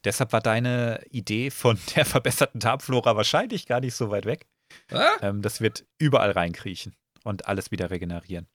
Deshalb 0.02 0.32
war 0.32 0.40
deine 0.40 1.04
Idee 1.10 1.52
von 1.52 1.78
der 1.94 2.04
verbesserten 2.04 2.58
Darmflora 2.58 3.14
wahrscheinlich 3.14 3.66
gar 3.66 3.78
nicht 3.78 3.94
so 3.94 4.10
weit 4.10 4.24
weg. 4.24 4.48
Ah? 4.90 5.18
Ähm, 5.20 5.40
das 5.40 5.60
wird 5.60 5.86
überall 5.98 6.32
reinkriechen 6.32 6.96
und 7.22 7.46
alles 7.46 7.70
wieder 7.70 7.92
regenerieren. 7.92 8.48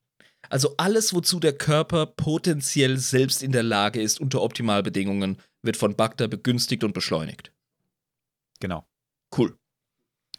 Also 0.48 0.74
alles, 0.78 1.14
wozu 1.14 1.38
der 1.38 1.56
Körper 1.56 2.06
potenziell 2.06 2.96
selbst 2.96 3.42
in 3.42 3.52
der 3.52 3.62
Lage 3.62 4.00
ist, 4.00 4.20
unter 4.20 4.42
Optimalbedingungen, 4.42 5.40
wird 5.62 5.76
von 5.76 5.94
Bagda 5.94 6.26
begünstigt 6.26 6.82
und 6.82 6.92
beschleunigt. 6.92 7.52
Genau. 8.60 8.86
Cool. 9.36 9.56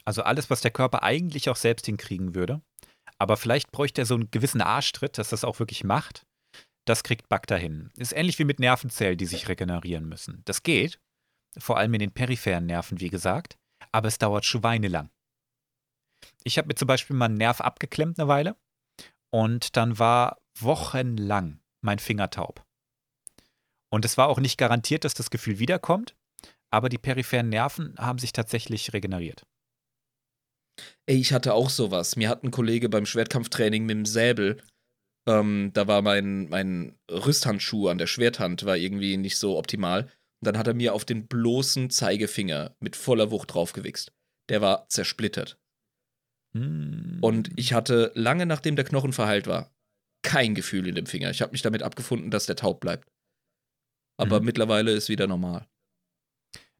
Also 0.04 0.22
alles, 0.22 0.50
was 0.50 0.60
der 0.60 0.70
Körper 0.70 1.02
eigentlich 1.02 1.48
auch 1.48 1.56
selbst 1.56 1.86
hinkriegen 1.86 2.34
würde. 2.34 2.62
Aber 3.18 3.36
vielleicht 3.36 3.70
bräuchte 3.70 4.02
er 4.02 4.06
so 4.06 4.14
einen 4.14 4.30
gewissen 4.30 4.60
Arschtritt, 4.60 5.16
dass 5.16 5.30
das 5.30 5.44
auch 5.44 5.60
wirklich 5.60 5.84
macht. 5.84 6.26
Das 6.84 7.04
kriegt 7.04 7.28
Bacter 7.28 7.56
hin. 7.56 7.90
Ist 7.96 8.12
ähnlich 8.12 8.38
wie 8.40 8.44
mit 8.44 8.58
Nervenzellen, 8.58 9.16
die 9.16 9.26
sich 9.26 9.48
regenerieren 9.48 10.08
müssen. 10.08 10.42
Das 10.44 10.64
geht, 10.64 10.98
vor 11.56 11.78
allem 11.78 11.94
in 11.94 12.00
den 12.00 12.12
peripheren 12.12 12.66
Nerven, 12.66 13.00
wie 13.00 13.10
gesagt, 13.10 13.56
aber 13.92 14.08
es 14.08 14.18
dauert 14.18 14.44
schweinelang. 14.44 15.10
Ich 16.42 16.58
habe 16.58 16.68
mir 16.68 16.74
zum 16.74 16.88
Beispiel 16.88 17.14
mal 17.14 17.26
einen 17.26 17.36
Nerv 17.36 17.60
abgeklemmt 17.60 18.18
eine 18.18 18.28
Weile 18.28 18.56
und 19.32 19.76
dann 19.76 19.98
war 19.98 20.38
wochenlang 20.58 21.60
mein 21.80 21.98
Finger 21.98 22.30
taub. 22.30 22.64
Und 23.90 24.04
es 24.04 24.16
war 24.16 24.28
auch 24.28 24.38
nicht 24.38 24.58
garantiert, 24.58 25.04
dass 25.04 25.14
das 25.14 25.30
Gefühl 25.30 25.58
wiederkommt, 25.58 26.14
aber 26.70 26.88
die 26.88 26.98
peripheren 26.98 27.48
Nerven 27.48 27.94
haben 27.98 28.18
sich 28.18 28.32
tatsächlich 28.32 28.92
regeneriert. 28.92 29.44
Ey, 31.06 31.16
ich 31.16 31.32
hatte 31.32 31.52
auch 31.52 31.68
sowas. 31.68 32.16
Mir 32.16 32.28
hat 32.28 32.44
ein 32.44 32.50
Kollege 32.50 32.88
beim 32.88 33.04
Schwertkampftraining 33.04 33.84
mit 33.84 33.96
dem 33.96 34.06
Säbel, 34.06 34.62
ähm, 35.26 35.70
da 35.72 35.86
war 35.86 36.02
mein, 36.02 36.48
mein 36.48 36.98
Rüsthandschuh 37.10 37.88
an 37.88 37.98
der 37.98 38.06
Schwerthand, 38.06 38.64
war 38.64 38.76
irgendwie 38.76 39.16
nicht 39.16 39.38
so 39.38 39.56
optimal. 39.56 40.02
Und 40.02 40.46
dann 40.46 40.58
hat 40.58 40.66
er 40.66 40.74
mir 40.74 40.94
auf 40.94 41.04
den 41.04 41.28
bloßen 41.28 41.90
Zeigefinger 41.90 42.74
mit 42.80 42.96
voller 42.96 43.30
Wucht 43.30 43.54
draufgewichst. 43.54 44.12
Der 44.48 44.60
war 44.60 44.88
zersplittert. 44.88 45.58
Und 46.54 47.50
ich 47.56 47.72
hatte 47.72 48.12
lange 48.14 48.44
nachdem 48.46 48.76
der 48.76 48.84
Knochen 48.84 49.12
verheilt 49.12 49.46
war, 49.46 49.70
kein 50.22 50.54
Gefühl 50.54 50.86
in 50.86 50.94
dem 50.94 51.06
Finger. 51.06 51.30
Ich 51.30 51.40
habe 51.42 51.52
mich 51.52 51.62
damit 51.62 51.82
abgefunden, 51.82 52.30
dass 52.30 52.46
der 52.46 52.56
taub 52.56 52.80
bleibt. 52.80 53.08
Aber 54.18 54.40
Mhm. 54.40 54.46
mittlerweile 54.46 54.92
ist 54.92 55.08
wieder 55.08 55.26
normal. 55.26 55.66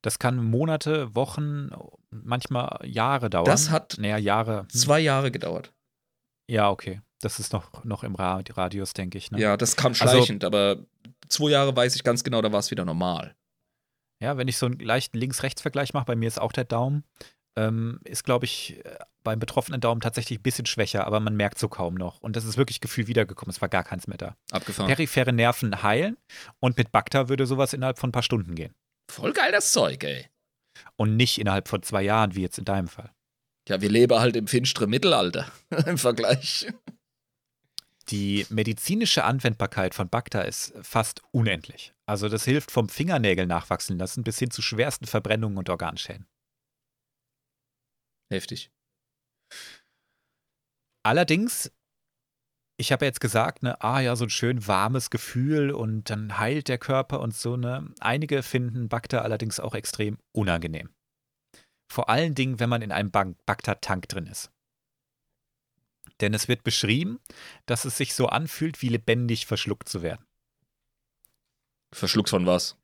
Das 0.02 0.18
kann 0.18 0.44
Monate, 0.44 1.14
Wochen, 1.14 1.70
manchmal 2.10 2.80
Jahre 2.84 3.30
dauern. 3.30 3.44
Das 3.46 3.70
hat 3.70 3.96
Naja, 3.98 4.18
Jahre. 4.18 4.60
Hm. 4.62 4.68
zwei 4.68 5.00
Jahre 5.00 5.30
gedauert. 5.30 5.72
Ja, 6.50 6.70
okay. 6.70 7.00
Das 7.20 7.38
ist 7.38 7.52
noch, 7.52 7.84
noch 7.84 8.02
im 8.02 8.16
Ra 8.16 8.42
Radius, 8.50 8.94
denke 8.94 9.16
ich. 9.16 9.30
Ne? 9.30 9.40
Ja, 9.40 9.56
das 9.56 9.76
kam 9.76 9.92
Also- 9.92 10.08
schleichend, 10.08 10.44
aber 10.44 10.84
zwei 11.28 11.50
Jahre 11.50 11.74
weiß 11.74 11.94
ich 11.94 12.02
ganz 12.02 12.24
genau, 12.24 12.42
da 12.42 12.52
war 12.52 12.58
es 12.60 12.70
wieder 12.70 12.84
normal. 12.84 13.34
ja, 14.20 14.36
wenn 14.36 14.46
ich 14.46 14.56
so 14.56 14.66
einen 14.66 14.78
leichten 14.78 15.18
Links-Rechts-Vergleich 15.18 15.94
mache, 15.94 16.04
bei 16.04 16.14
mir 16.14 16.28
ist 16.28 16.40
auch 16.40 16.52
der 16.52 16.62
Daumen, 16.64 17.02
ähm, 17.57 18.00
ist, 18.05 18.24
glaube 18.24 18.44
ich, 18.44 18.84
äh, 18.84 18.98
beim 19.22 19.38
betroffenen 19.38 19.80
Daumen 19.80 20.00
tatsächlich 20.00 20.38
ein 20.38 20.42
bisschen 20.42 20.66
schwächer, 20.66 21.07
aber 21.07 21.20
man 21.20 21.36
merkt 21.36 21.59
so 21.59 21.68
kaum 21.68 21.94
noch. 21.94 22.20
Und 22.20 22.36
das 22.36 22.44
ist 22.44 22.57
wirklich 22.57 22.80
Gefühl 22.80 23.07
wiedergekommen. 23.07 23.50
Es 23.50 23.61
war 23.61 23.68
gar 23.68 23.84
keins 23.84 24.07
mehr 24.07 24.18
da. 24.18 24.36
Abgefahren. 24.50 24.88
Periphere 24.88 25.32
Nerven 25.32 25.82
heilen 25.82 26.16
und 26.61 26.76
mit 26.76 26.92
Bacta 26.92 27.28
würde 27.28 27.46
sowas 27.46 27.72
innerhalb 27.72 27.98
von 27.98 28.09
ein 28.09 28.12
paar 28.12 28.22
Stunden 28.22 28.55
gehen. 28.55 28.74
Voll 29.11 29.32
geil 29.32 29.53
das 29.53 29.72
Zeug, 29.72 30.03
ey. 30.05 30.26
Und 30.96 31.16
nicht 31.16 31.38
innerhalb 31.38 31.68
von 31.68 31.82
zwei 31.82 32.03
Jahren, 32.03 32.34
wie 32.34 32.42
jetzt 32.42 32.59
in 32.59 32.64
deinem 32.64 32.88
Fall. 32.88 33.11
Ja, 33.68 33.80
wir 33.80 33.90
leben 33.90 34.18
halt 34.18 34.36
im 34.36 34.48
finsteren 34.48 34.90
Mittelalter 34.90 35.46
im 35.86 35.98
Vergleich. 35.98 36.66
Die 38.09 38.46
medizinische 38.50 39.24
Anwendbarkeit 39.24 39.94
von 39.94 40.09
Bacta 40.09 40.40
ist 40.42 40.74
fast 40.82 41.22
unendlich. 41.30 41.92
Also 42.05 42.28
das 42.28 42.44
hilft 42.44 42.70
vom 42.70 42.88
Fingernägel 42.88 43.46
nachwachsen 43.46 43.98
lassen 43.98 44.24
bis 44.24 44.38
hin 44.38 44.50
zu 44.50 44.61
schwersten 44.61 45.07
Verbrennungen 45.07 45.59
und 45.59 45.70
Organschäden. 45.70 46.26
Heftig. 48.33 48.70
Allerdings, 51.05 51.70
ich 52.78 52.93
habe 52.93 53.05
ja 53.05 53.09
jetzt 53.09 53.20
gesagt, 53.20 53.62
ne, 53.62 53.80
ah 53.83 54.01
ja, 54.01 54.16
so 54.16 54.24
ein 54.24 54.30
schön 54.30 54.66
warmes 54.66 55.11
Gefühl 55.11 55.70
und 55.70 56.09
dann 56.09 56.39
heilt 56.39 56.68
der 56.68 56.78
Körper 56.78 57.20
und 57.20 57.35
so, 57.35 57.57
ne. 57.57 57.93
Einige 58.01 58.43
finden 58.43 58.89
Bacta 58.89 59.18
allerdings 59.18 59.61
auch 59.61 59.74
extrem 59.74 60.18
unangenehm. 60.33 60.95
Vor 61.93 62.09
allen 62.09 62.35
Dingen, 62.35 62.59
wenn 62.59 62.70
man 62.70 62.80
in 62.80 62.91
einem 62.93 63.11
Bacta-Tank 63.11 64.09
drin 64.09 64.26
ist. 64.26 64.51
Denn 66.20 66.33
es 66.33 66.49
wird 66.49 66.64
beschrieben, 66.64 67.20
dass 67.66 67.85
es 67.85 67.99
sich 67.99 68.14
so 68.14 68.28
anfühlt, 68.28 68.80
wie 68.80 68.89
lebendig 68.89 69.45
verschluckt 69.45 69.89
zu 69.89 70.03
werden. 70.03 70.24
Verschluckt 71.93 72.30
von 72.30 72.47
was? 72.47 72.82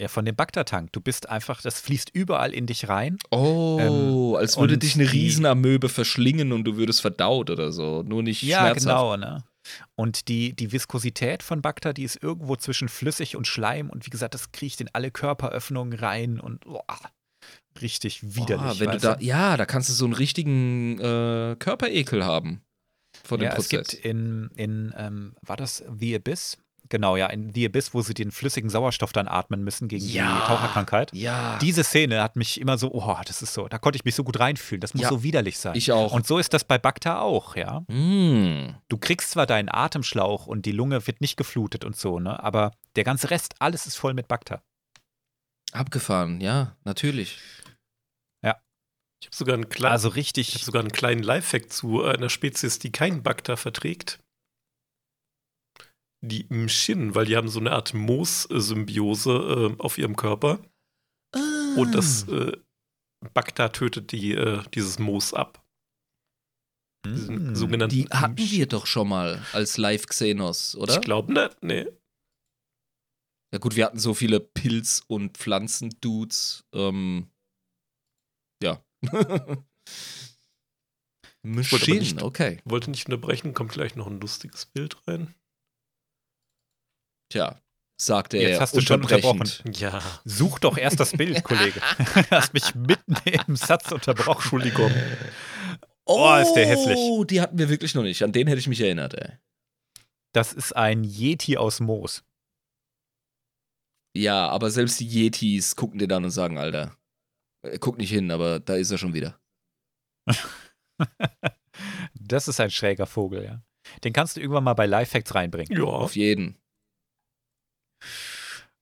Ja, 0.00 0.08
von 0.08 0.26
dem 0.26 0.36
Baktertank. 0.36 0.92
Du 0.92 1.00
bist 1.00 1.28
einfach, 1.28 1.62
das 1.62 1.80
fließt 1.80 2.10
überall 2.12 2.52
in 2.52 2.66
dich 2.66 2.88
rein. 2.88 3.16
Oh, 3.30 3.78
Ähm, 3.80 4.36
als 4.36 4.58
würde 4.58 4.76
dich 4.76 4.94
eine 4.94 5.10
Riesenamöbe 5.10 5.88
verschlingen 5.88 6.52
und 6.52 6.64
du 6.64 6.76
würdest 6.76 7.00
verdaut 7.00 7.48
oder 7.48 7.72
so. 7.72 8.02
Nur 8.02 8.22
nicht 8.22 8.42
Ja, 8.42 8.58
schmerzhaft. 8.60 8.84
genau, 8.84 9.16
ne? 9.16 9.44
Und 9.94 10.28
die, 10.28 10.54
die 10.54 10.70
Viskosität 10.70 11.42
von 11.42 11.62
Bakter, 11.62 11.92
die 11.94 12.04
ist 12.04 12.22
irgendwo 12.22 12.56
zwischen 12.56 12.88
flüssig 12.88 13.36
und 13.36 13.46
Schleim. 13.46 13.88
Und 13.90 14.04
wie 14.06 14.10
gesagt, 14.10 14.34
das 14.34 14.52
kriecht 14.52 14.80
in 14.82 14.90
alle 14.92 15.10
Körperöffnungen 15.10 15.98
rein 15.98 16.40
und 16.40 16.60
boah, 16.64 16.84
richtig 17.80 18.22
widerlich. 18.22 18.46
Boah, 18.78 18.80
wenn 18.80 18.88
du 18.88 18.94
weißt 18.94 19.04
da, 19.04 19.16
ja, 19.20 19.56
da 19.56 19.64
kannst 19.66 19.88
du 19.88 19.92
so 19.94 20.04
einen 20.04 20.14
richtigen 20.14 20.98
äh, 21.00 21.56
Körperekel 21.58 22.24
haben 22.24 22.60
vor 23.24 23.38
dem 23.38 23.44
ja, 23.44 23.50
es 23.52 23.56
Prozess. 23.56 23.88
gibt 23.88 24.04
in, 24.04 24.50
in 24.56 24.94
ähm, 24.96 25.34
war 25.40 25.56
das 25.56 25.82
The 25.98 26.16
Abyss? 26.16 26.58
Genau, 26.88 27.16
ja, 27.16 27.26
in 27.26 27.52
The 27.54 27.66
Abyss, 27.66 27.94
wo 27.94 28.02
sie 28.02 28.14
den 28.14 28.30
flüssigen 28.30 28.70
Sauerstoff 28.70 29.12
dann 29.12 29.28
atmen 29.28 29.62
müssen 29.64 29.88
gegen 29.88 30.06
Ja. 30.06 30.40
die 30.40 30.46
Taucherkrankheit. 30.46 31.12
ja, 31.14 31.58
Diese 31.60 31.82
Szene 31.84 32.22
hat 32.22 32.36
mich 32.36 32.60
immer 32.60 32.78
so, 32.78 32.92
oh, 32.92 33.16
das 33.26 33.42
ist 33.42 33.54
so, 33.54 33.68
da 33.68 33.78
konnte 33.78 33.96
ich 33.96 34.04
mich 34.04 34.14
so 34.14 34.24
gut 34.24 34.38
reinfühlen. 34.38 34.80
Das 34.80 34.94
muss 34.94 35.02
Ja. 35.02 35.08
so 35.08 35.22
widerlich 35.22 35.58
sein. 35.58 35.74
ich 35.76 35.90
auch. 35.92 36.12
Und 36.12 36.26
so 36.26 36.38
ist 36.38 36.52
das 36.54 36.64
bei 36.64 36.78
Bakter 36.78 37.20
auch, 37.22 37.56
ja. 37.56 37.80
Mm. 37.88 38.74
Du 38.88 38.98
kriegst 38.98 39.30
zwar 39.30 39.46
deinen 39.46 39.68
Atemschlauch 39.68 40.46
und 40.46 40.66
die 40.66 40.72
Lunge 40.72 41.06
wird 41.06 41.20
nicht 41.20 41.36
geflutet 41.36 41.84
und 41.84 41.96
so, 41.96 42.20
ne? 42.20 42.42
Aber 42.42 42.72
der 42.96 43.04
ganze 43.04 43.30
Rest, 43.30 43.54
alles 43.58 43.86
ist 43.86 43.96
voll 43.96 44.14
mit 44.14 44.28
Bakter. 44.28 44.62
Abgefahren, 45.72 46.40
ja, 46.40 46.76
natürlich. 46.84 47.38
Ich 49.18 49.28
habe 49.28 49.34
sogar 49.36 49.54
einen 49.54 49.68
kleinen. 49.70 49.92
Also 49.92 50.08
Ich 50.08 50.12
habe 50.12 50.18
richtig, 50.18 50.62
sogar 50.62 50.80
einen 50.80 50.92
kleinen 50.92 51.22
Lifehack 51.22 51.72
zu 51.72 52.04
einer 52.04 52.28
Spezies, 52.28 52.78
die 52.78 52.92
keinen 52.92 53.22
Bakter 53.22 53.56
verträgt. 53.56 54.18
Die 56.24 56.46
Mshin, 56.48 57.14
weil 57.14 57.26
die 57.26 57.36
haben 57.36 57.48
so 57.48 57.60
eine 57.60 57.72
Art 57.72 57.94
Moos-Symbiose 57.94 59.74
äh, 59.76 59.82
auf 59.82 59.98
ihrem 59.98 60.16
Körper. 60.16 60.60
Und 61.76 61.92
das 61.94 62.28
Ah. 62.28 62.32
äh, 62.48 62.56
Bakter 63.34 63.70
tötet 63.72 64.12
die, 64.12 64.32
äh, 64.32 64.62
dieses 64.74 64.98
Moos 64.98 65.34
ab. 65.34 65.62
Mm. 67.06 67.54
sogenannten 67.54 67.94
Die 67.94 68.08
hatten 68.08 68.34
Mshin. 68.34 68.50
wir 68.58 68.66
doch 68.66 68.86
schon 68.86 69.08
mal 69.08 69.44
als 69.52 69.76
Live-Xenos, 69.76 70.74
oder? 70.76 70.94
Ich 70.94 71.00
glaube 71.02 71.32
nicht, 71.32 71.62
nee. 71.62 71.86
Ja 73.52 73.58
gut, 73.60 73.76
wir 73.76 73.84
hatten 73.86 73.98
so 73.98 74.12
viele 74.14 74.40
Pilz- 74.40 75.02
und 75.06 75.36
Pflanzendudes. 75.38 76.64
Ähm, 76.72 77.30
ja. 78.62 78.82
wollte 81.44 81.90
nicht- 81.94 82.22
okay. 82.22 82.60
Wollte 82.64 82.90
nicht 82.90 83.06
unterbrechen, 83.06 83.54
kommt 83.54 83.72
gleich 83.72 83.94
noch 83.96 84.06
ein 84.08 84.20
lustiges 84.20 84.66
Bild 84.66 84.96
rein. 85.06 85.34
Tja, 87.30 87.60
sagte 88.00 88.38
Jetzt 88.38 88.56
er 88.56 88.60
hast 88.60 88.76
du 88.76 88.80
schon 88.80 89.02
unterbrechend. 89.02 89.62
Ja. 89.78 90.00
Such 90.24 90.58
doch 90.58 90.78
erst 90.78 91.00
das 91.00 91.12
Bild, 91.12 91.42
Kollege. 91.42 91.80
Du 91.98 92.30
hast 92.30 92.54
mich 92.54 92.74
mitten 92.74 93.16
im 93.46 93.56
Satz 93.56 93.90
unterbrochen. 93.90 94.40
Entschuldigung. 94.40 94.92
Oh, 96.04 96.34
ist 96.40 96.54
der 96.54 96.66
hässlich. 96.66 96.96
Oh, 96.96 97.24
die 97.24 97.40
hatten 97.40 97.58
wir 97.58 97.68
wirklich 97.68 97.94
noch 97.94 98.02
nicht. 98.02 98.22
An 98.22 98.32
den 98.32 98.46
hätte 98.46 98.60
ich 98.60 98.68
mich 98.68 98.80
erinnert, 98.80 99.14
ey. 99.14 99.32
Das 100.32 100.52
ist 100.52 100.76
ein 100.76 101.02
Yeti 101.02 101.56
aus 101.56 101.80
Moos. 101.80 102.22
Ja, 104.16 104.48
aber 104.48 104.70
selbst 104.70 105.00
die 105.00 105.08
Yetis 105.08 105.76
gucken 105.76 105.98
dir 105.98 106.08
dann 106.08 106.24
und 106.24 106.30
sagen, 106.30 106.58
Alter, 106.58 106.96
äh, 107.62 107.78
guck 107.78 107.98
nicht 107.98 108.10
hin, 108.10 108.30
aber 108.30 108.60
da 108.60 108.76
ist 108.76 108.90
er 108.90 108.98
schon 108.98 109.14
wieder. 109.14 109.40
Das 112.18 112.48
ist 112.48 112.58
ein 112.60 112.70
schräger 112.70 113.06
Vogel, 113.06 113.44
ja. 113.44 113.62
Den 114.02 114.12
kannst 114.12 114.36
du 114.36 114.40
irgendwann 114.40 114.64
mal 114.64 114.74
bei 114.74 114.86
Lifehacks 114.86 115.34
reinbringen. 115.34 115.76
Ja. 115.76 115.84
Auf 115.84 116.16
jeden. 116.16 116.56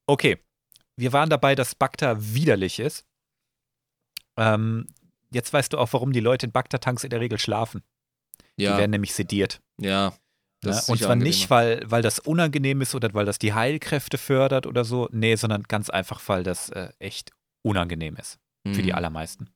Okay, 0.07 0.39
wir 0.97 1.13
waren 1.13 1.31
dabei, 1.31 1.55
dass 1.55 1.75
Bakter 1.75 2.17
widerlich 2.35 2.79
ist. 2.79 3.05
Ähm, 4.37 4.87
jetzt 5.33 5.53
weißt 5.53 5.73
du 5.73 5.79
auch, 5.79 5.93
warum 5.93 6.13
die 6.13 6.21
Leute 6.21 6.47
in 6.47 6.53
Bakter-Tanks 6.53 7.05
in 7.05 7.11
der 7.11 7.21
Regel 7.21 7.39
schlafen. 7.39 7.83
Die 8.59 8.65
Ja, 8.65 8.77
werden 8.77 8.91
nämlich 8.91 9.15
sediert. 9.15 9.61
ja. 9.79 10.15
Das 10.61 10.89
Ne? 10.89 10.93
Und 10.93 10.99
zwar 11.03 11.15
nicht, 11.17 11.51
weil, 11.51 11.83
weil 11.85 12.01
das 12.01 12.21
unangenehm 12.21 12.81
ist 12.81 12.95
oder 12.95 13.13
weil 13.13 13.27
das 13.27 13.39
die 13.39 13.53
Heilkräfte 13.53 14.17
fördert 14.17 14.67
oder 14.67 14.83
so. 14.85 15.11
Nee, 15.13 15.35
sondern 15.37 15.65
ganz 15.65 15.91
einfach, 15.91 16.23
weil 16.27 16.43
das 16.43 16.71
äh, 16.71 16.89
echt 16.99 17.33
unangenehm 17.63 18.17
ist. 18.17 18.39
Für 18.73 18.81
die 18.81 18.93
Mhm. 18.93 18.95
allermeisten. 18.97 19.51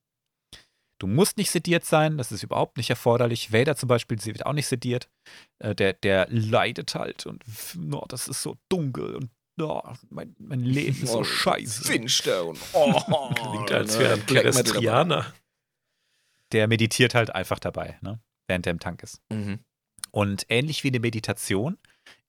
Du 1.01 1.07
musst 1.07 1.39
nicht 1.39 1.51
sediert 1.51 1.87
sein, 1.87 2.19
das 2.19 2.31
ist 2.31 2.43
überhaupt 2.43 2.77
nicht 2.77 2.91
erforderlich. 2.91 3.55
Vader 3.55 3.75
zum 3.77 3.89
Beispiel, 3.89 4.21
sie 4.21 4.35
wird 4.35 4.45
auch 4.45 4.53
nicht 4.53 4.67
sediert. 4.67 5.09
Äh, 5.61 5.75
der, 5.75 5.95
der 5.95 6.27
leidet 6.29 6.95
halt 6.95 7.25
und 7.25 7.43
no, 7.75 8.05
das 8.09 8.29
ist 8.29 8.43
so 8.43 8.59
dunkel 8.69 9.15
und 9.17 9.31
no, 9.59 9.83
mein, 10.11 10.35
mein 10.39 10.61
Leben 10.61 11.03
ist 11.03 11.13
so 11.13 11.19
Oh, 11.19 11.25
scheiße. 11.25 11.85
Finster 11.85 12.47
und 12.47 12.59
oh, 12.73 13.31
Klingt, 13.35 13.73
als 13.73 13.95
ne, 13.95 14.01
wäre 14.01 14.17
Metal 14.17 14.35
dabei. 14.35 14.53
Pedestrianer. 14.53 15.35
Der 16.53 16.69
meditiert 16.69 17.15
halt 17.15 17.35
einfach 17.35 17.59
dabei, 17.59 17.99
ne? 18.01 18.21
während 18.47 18.67
er 18.67 18.71
im 18.71 18.81
Tank 18.81 19.03
ist. 19.03 19.21
Mhm. 19.31 19.59
Und 20.11 20.47
ähnlich 20.49 20.83
wie 20.85 20.89
eine 20.89 21.01
Meditation 21.01 21.77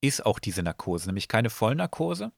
ist 0.01 0.25
auch 0.25 0.39
diese 0.39 0.63
Narkose, 0.63 1.07
nämlich 1.07 1.27
keine 1.29 1.49
Vollnarkose. 1.49 2.31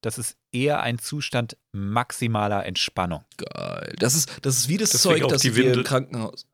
Das 0.00 0.16
ist 0.16 0.38
eher 0.52 0.80
ein 0.80 0.98
Zustand 0.98 1.58
maximaler 1.72 2.64
Entspannung. 2.64 3.24
Geil. 3.36 3.94
Das 3.98 4.14
ist, 4.14 4.30
das 4.42 4.56
ist 4.56 4.68
wie 4.68 4.78
das 4.78 4.90
Deswegen 4.90 5.20
Zeug, 5.20 5.28
das 5.28 5.42
dir 5.42 5.72
im. 5.72 5.84
Krankenhaus. 5.84 6.46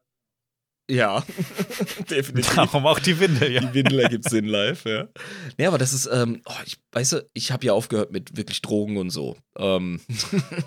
Ja, 0.92 1.24
definitiv. 2.10 2.54
Darum 2.54 2.84
auch 2.84 2.98
die 2.98 3.18
Windel, 3.18 3.50
ja. 3.50 3.60
Die 3.60 3.72
Windel 3.72 4.00
ergibt 4.00 4.28
Sinn 4.28 4.44
live, 4.44 4.84
ja. 4.84 5.08
Nee, 5.56 5.64
aber 5.64 5.78
das 5.78 5.94
ist, 5.94 6.04
ähm, 6.12 6.42
oh, 6.44 6.52
ich, 6.66 6.76
weißt 6.92 7.12
du, 7.12 7.30
ich 7.32 7.50
habe 7.50 7.64
ja 7.64 7.72
aufgehört 7.72 8.12
mit 8.12 8.36
wirklich 8.36 8.60
Drogen 8.60 8.98
und 8.98 9.08
so. 9.08 9.38
Ähm, 9.56 10.02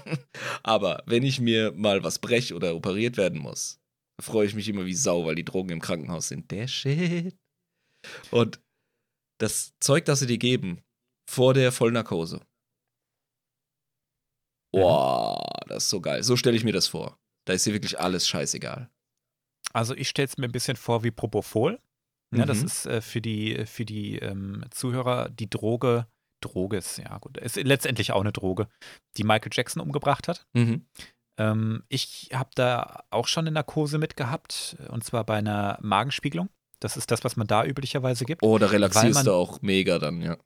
aber 0.64 1.04
wenn 1.06 1.22
ich 1.22 1.40
mir 1.40 1.74
mal 1.74 2.04
was 2.04 2.18
brech 2.18 2.56
oder 2.56 2.76
operiert 2.76 3.18
werden 3.18 3.40
muss, 3.40 3.80
freue 4.20 4.48
ich 4.48 4.56
mich 4.56 4.68
immer 4.68 4.88
wie 4.88 4.96
Sau, 4.96 5.28
weil 5.28 5.36
die 5.36 5.46
Drogen 5.46 5.70
im 5.70 5.80
Krankenhaus 5.80 6.30
sind. 6.30 6.50
Der 6.50 6.68
Shit. 6.68 7.38
Und 8.32 8.60
das 9.40 9.74
Zeug, 9.80 10.06
das 10.06 10.22
sie 10.22 10.28
dir 10.28 10.40
geben, 10.40 10.82
vor 11.30 11.54
der 11.54 11.72
Vollnarkose. 11.72 12.42
Boah, 14.74 15.62
das 15.68 15.84
ist 15.84 15.90
so 15.92 16.02
geil. 16.02 16.24
So 16.24 16.36
stelle 16.36 16.58
ich 16.58 16.64
mir 16.64 16.74
das 16.74 16.88
vor. 16.88 17.20
Da 17.46 17.54
ist 17.54 17.68
dir 17.68 17.74
wirklich 17.74 18.00
alles 18.00 18.28
scheißegal. 18.28 18.90
Also 19.76 19.94
ich 19.96 20.08
stelle 20.10 20.28
es 20.28 20.38
mir 20.38 20.46
ein 20.46 20.52
bisschen 20.52 20.78
vor 20.78 21.04
wie 21.04 21.12
Propofol. 21.12 21.80
Ja, 22.34 22.46
Das 22.46 22.60
Mhm. 22.60 22.66
ist 22.66 22.86
äh, 22.88 23.02
für 23.02 23.22
die, 23.22 23.66
für 23.66 23.86
die 23.86 24.18
ähm, 24.20 24.66
Zuhörer 24.72 25.30
die 25.30 25.50
Droge, 25.50 26.08
Droge 26.42 26.78
ist, 26.78 26.98
ja 26.98 27.18
gut, 27.20 27.38
ist 27.38 27.56
letztendlich 27.58 28.12
auch 28.12 28.22
eine 28.22 28.32
Droge, 28.32 28.68
die 29.18 29.24
Michael 29.24 29.52
Jackson 29.54 29.82
umgebracht 29.82 30.28
hat. 30.28 30.46
Mhm. 30.54 30.86
Ähm, 31.38 31.84
ich 31.90 32.30
habe 32.34 32.50
da 32.56 33.04
auch 33.10 33.28
schon 33.28 33.44
eine 33.44 33.52
Narkose 33.52 33.98
mitgehabt, 33.98 34.78
und 34.90 35.04
zwar 35.04 35.24
bei 35.26 35.38
einer 35.38 35.78
Magenspiegelung. 35.82 36.50
Das 36.80 36.98
ist 36.98 37.12
das, 37.12 37.24
was 37.24 37.36
man 37.36 37.48
da 37.48 37.64
üblicherweise 37.66 38.26
gibt. 38.26 38.44
Oh, 38.44 38.58
da 38.58 38.66
Weil 38.68 38.74
relaxierst 38.76 39.14
man- 39.16 39.26
du 39.26 39.34
auch 39.34 39.62
mega 39.62 40.00
dann, 40.00 40.22
ja. 40.22 40.38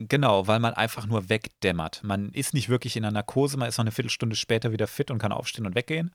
Genau, 0.00 0.46
weil 0.48 0.58
man 0.58 0.74
einfach 0.74 1.06
nur 1.06 1.28
wegdämmert. 1.28 2.02
Man 2.02 2.30
ist 2.30 2.52
nicht 2.52 2.68
wirklich 2.68 2.96
in 2.96 3.04
einer 3.04 3.12
Narkose, 3.12 3.56
man 3.56 3.68
ist 3.68 3.78
noch 3.78 3.84
eine 3.84 3.92
Viertelstunde 3.92 4.34
später 4.36 4.72
wieder 4.72 4.88
fit 4.88 5.10
und 5.10 5.18
kann 5.18 5.32
aufstehen 5.32 5.66
und 5.66 5.74
weggehen. 5.76 6.12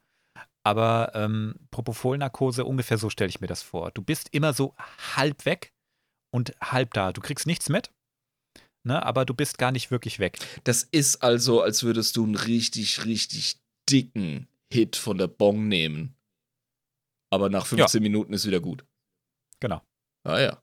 Aber 0.69 1.13
ähm, 1.15 1.55
Propofol-Narkose, 1.71 2.63
ungefähr 2.63 2.99
so 2.99 3.09
stelle 3.09 3.29
ich 3.29 3.41
mir 3.41 3.47
das 3.47 3.63
vor. 3.63 3.89
Du 3.89 4.03
bist 4.03 4.29
immer 4.33 4.53
so 4.53 4.75
halb 5.15 5.45
weg 5.45 5.73
und 6.31 6.53
halb 6.61 6.93
da. 6.93 7.11
Du 7.11 7.21
kriegst 7.21 7.47
nichts 7.47 7.69
mit, 7.69 7.91
ne, 8.83 9.03
aber 9.03 9.25
du 9.25 9.33
bist 9.33 9.57
gar 9.57 9.71
nicht 9.71 9.89
wirklich 9.89 10.19
weg. 10.19 10.37
Das 10.65 10.83
ist 10.83 11.23
also, 11.23 11.63
als 11.63 11.81
würdest 11.81 12.17
du 12.17 12.23
einen 12.23 12.35
richtig, 12.35 13.03
richtig 13.05 13.57
dicken 13.89 14.47
Hit 14.71 14.95
von 14.95 15.17
der 15.17 15.25
Bong 15.25 15.67
nehmen. 15.67 16.13
Aber 17.33 17.49
nach 17.49 17.65
15 17.65 18.03
Minuten 18.03 18.33
ist 18.33 18.45
wieder 18.45 18.59
gut. 18.59 18.85
Genau. 19.59 19.81
Ah 20.23 20.39
ja. 20.39 20.61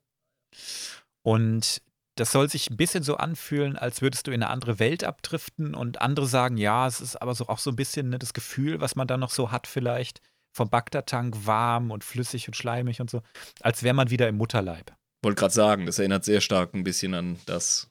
Und 1.24 1.82
das 2.16 2.32
soll 2.32 2.48
sich 2.48 2.70
ein 2.70 2.76
bisschen 2.76 3.02
so 3.02 3.16
anfühlen, 3.16 3.76
als 3.76 4.02
würdest 4.02 4.26
du 4.26 4.30
in 4.30 4.42
eine 4.42 4.50
andere 4.50 4.78
Welt 4.78 5.04
abdriften 5.04 5.74
und 5.74 6.00
andere 6.00 6.26
sagen, 6.26 6.56
ja, 6.56 6.86
es 6.86 7.00
ist 7.00 7.16
aber 7.16 7.34
so 7.34 7.48
auch 7.48 7.58
so 7.58 7.70
ein 7.70 7.76
bisschen 7.76 8.08
ne, 8.08 8.18
das 8.18 8.34
Gefühl, 8.34 8.80
was 8.80 8.96
man 8.96 9.06
dann 9.06 9.20
noch 9.20 9.30
so 9.30 9.52
hat 9.52 9.66
vielleicht 9.66 10.20
vom 10.54 10.70
Bagdad-Tank 10.70 11.46
warm 11.46 11.90
und 11.90 12.02
flüssig 12.02 12.48
und 12.48 12.54
schleimig 12.54 13.00
und 13.00 13.10
so, 13.10 13.22
als 13.60 13.82
wäre 13.82 13.94
man 13.94 14.10
wieder 14.10 14.28
im 14.28 14.36
Mutterleib. 14.36 14.96
Wollte 15.22 15.38
gerade 15.38 15.54
sagen, 15.54 15.86
das 15.86 15.98
erinnert 15.98 16.24
sehr 16.24 16.40
stark 16.40 16.74
ein 16.74 16.84
bisschen 16.84 17.14
an 17.14 17.38
das. 17.46 17.90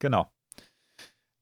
Genau. 0.00 0.30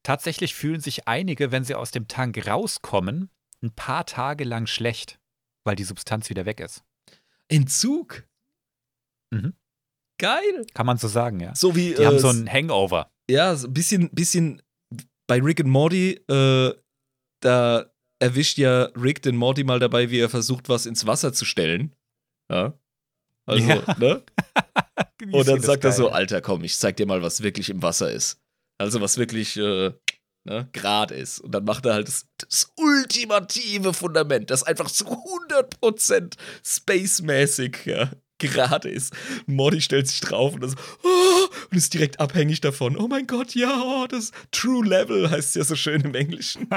Tatsächlich 0.05 0.55
fühlen 0.55 0.81
sich 0.81 1.09
einige, 1.09 1.51
wenn 1.53 1.64
sie 1.64 1.75
aus 1.75 1.91
dem 1.91 2.07
Tank 2.07 2.47
rauskommen, 2.47 3.31
ein 3.62 3.73
paar 3.73 4.05
Tage 4.05 4.45
lang 4.45 4.66
schlecht, 4.66 5.18
weil 5.64 5.77
die 5.77 5.85
Substanz 5.85 6.29
wieder 6.29 6.45
weg 6.45 6.61
ist. 6.61 6.85
Entzug. 7.49 8.25
Mhm. 9.31 9.55
Geil. 10.19 10.67
Kann 10.75 10.87
man 10.87 10.99
so 10.99 11.09
sagen, 11.09 11.41
ja. 11.41 11.55
So 11.55 11.75
wie. 11.75 11.95
Die 11.95 12.03
äh, 12.03 12.07
haben 12.07 12.19
so 12.19 12.29
ein 12.29 12.51
Hangover. 12.51 13.11
Ja, 13.31 13.55
so 13.57 13.69
ein 13.69 13.73
bisschen, 13.75 14.11
bisschen 14.11 14.63
bei 15.27 15.41
Rick 15.41 15.61
und 15.61 15.71
Morty, 15.71 16.21
äh, 16.29 16.75
da 17.41 17.87
erwischt 18.19 18.59
ja 18.59 18.85
Rick 18.97 19.23
den 19.23 19.37
Morty 19.37 19.65
mal 19.65 19.79
dabei, 19.79 20.11
wie 20.11 20.21
er 20.21 20.29
versucht, 20.29 20.69
was 20.69 20.87
ins 20.87 21.07
Wasser 21.07 21.33
zu 21.33 21.45
stellen. 21.45 21.95
Ja. 22.51 22.79
Also, 23.47 23.67
Ja. 23.69 23.97
ne? 23.99 24.23
Und 25.33 25.49
dann 25.49 25.61
sagt 25.61 25.85
er 25.85 25.93
so. 25.93 26.11
Alter, 26.11 26.41
komm, 26.41 26.65
ich 26.65 26.77
zeig 26.79 26.97
dir 26.97 27.07
mal, 27.07 27.23
was 27.23 27.43
wirklich 27.43 27.71
im 27.71 27.83
Wasser 27.83 28.11
ist. 28.13 28.41
Also 28.79 29.01
was 29.01 29.19
wirklich 29.19 29.57
äh, 29.57 29.93
ne, 30.45 30.69
grad 30.73 31.11
ist. 31.11 31.39
Und 31.41 31.53
dann 31.53 31.65
macht 31.65 31.87
er 31.87 31.95
halt 31.95 32.09
das, 32.09 32.27
das 32.39 32.73
ultimative 32.77 33.95
Fundament, 33.95 34.51
das 34.51 34.63
einfach 34.65 34.91
zu 34.91 35.05
100% 35.07 36.35
spacemäßig 36.65 37.87
ja, 37.87 38.11
gerade 38.49 38.88
ist. 38.88 39.14
Morty 39.47 39.80
stellt 39.80 40.09
sich 40.09 40.20
drauf 40.20 40.55
und, 40.55 40.62
das, 40.62 40.74
oh, 41.03 41.09
und 41.70 41.76
ist 41.76 41.95
direkt 41.95 42.20
abhängig 42.20 42.61
davon. 42.61 42.97
Oh 42.97 43.09
mein 43.09 43.26
Gott, 43.26 43.55
ja, 43.55 43.82
oh, 43.84 44.07
das 44.07 44.32
True 44.51 44.86
Level 44.86 45.30
heißt 45.30 45.57
ja 45.57 45.64
so 45.64 45.76
schön 45.76 46.03
im 46.03 46.14
Englischen. 46.14 46.68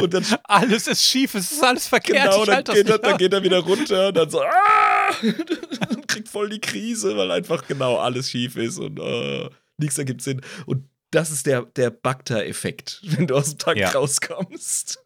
Und 0.00 0.14
dann 0.14 0.24
Alles 0.44 0.86
ist 0.86 1.04
schief, 1.04 1.34
es 1.34 1.52
ist 1.52 1.62
alles 1.62 1.86
verkehrt. 1.86 2.30
Genau, 2.30 2.44
dann 2.44 2.64
geht, 2.64 2.88
er, 2.88 2.98
dann 2.98 3.16
geht 3.16 3.32
er 3.32 3.42
wieder 3.42 3.58
runter 3.64 4.08
und 4.08 4.16
dann 4.16 4.30
so, 4.30 4.42
ah! 4.42 5.14
und 5.90 6.08
kriegt 6.08 6.28
voll 6.28 6.50
die 6.50 6.60
Krise, 6.60 7.16
weil 7.16 7.30
einfach 7.30 7.66
genau 7.66 7.96
alles 7.96 8.30
schief 8.30 8.56
ist 8.56 8.78
und 8.78 8.98
äh, 8.98 9.48
nichts 9.78 9.98
ergibt 9.98 10.22
Sinn. 10.22 10.40
Und 10.66 10.88
das 11.12 11.30
ist 11.30 11.46
der, 11.46 11.62
der 11.62 11.90
Bacta-Effekt, 11.90 13.00
wenn 13.04 13.26
du 13.28 13.36
aus 13.36 13.50
dem 13.50 13.58
Tank 13.58 13.78
Ja. 13.78 13.90
rauskommst. 13.90 14.98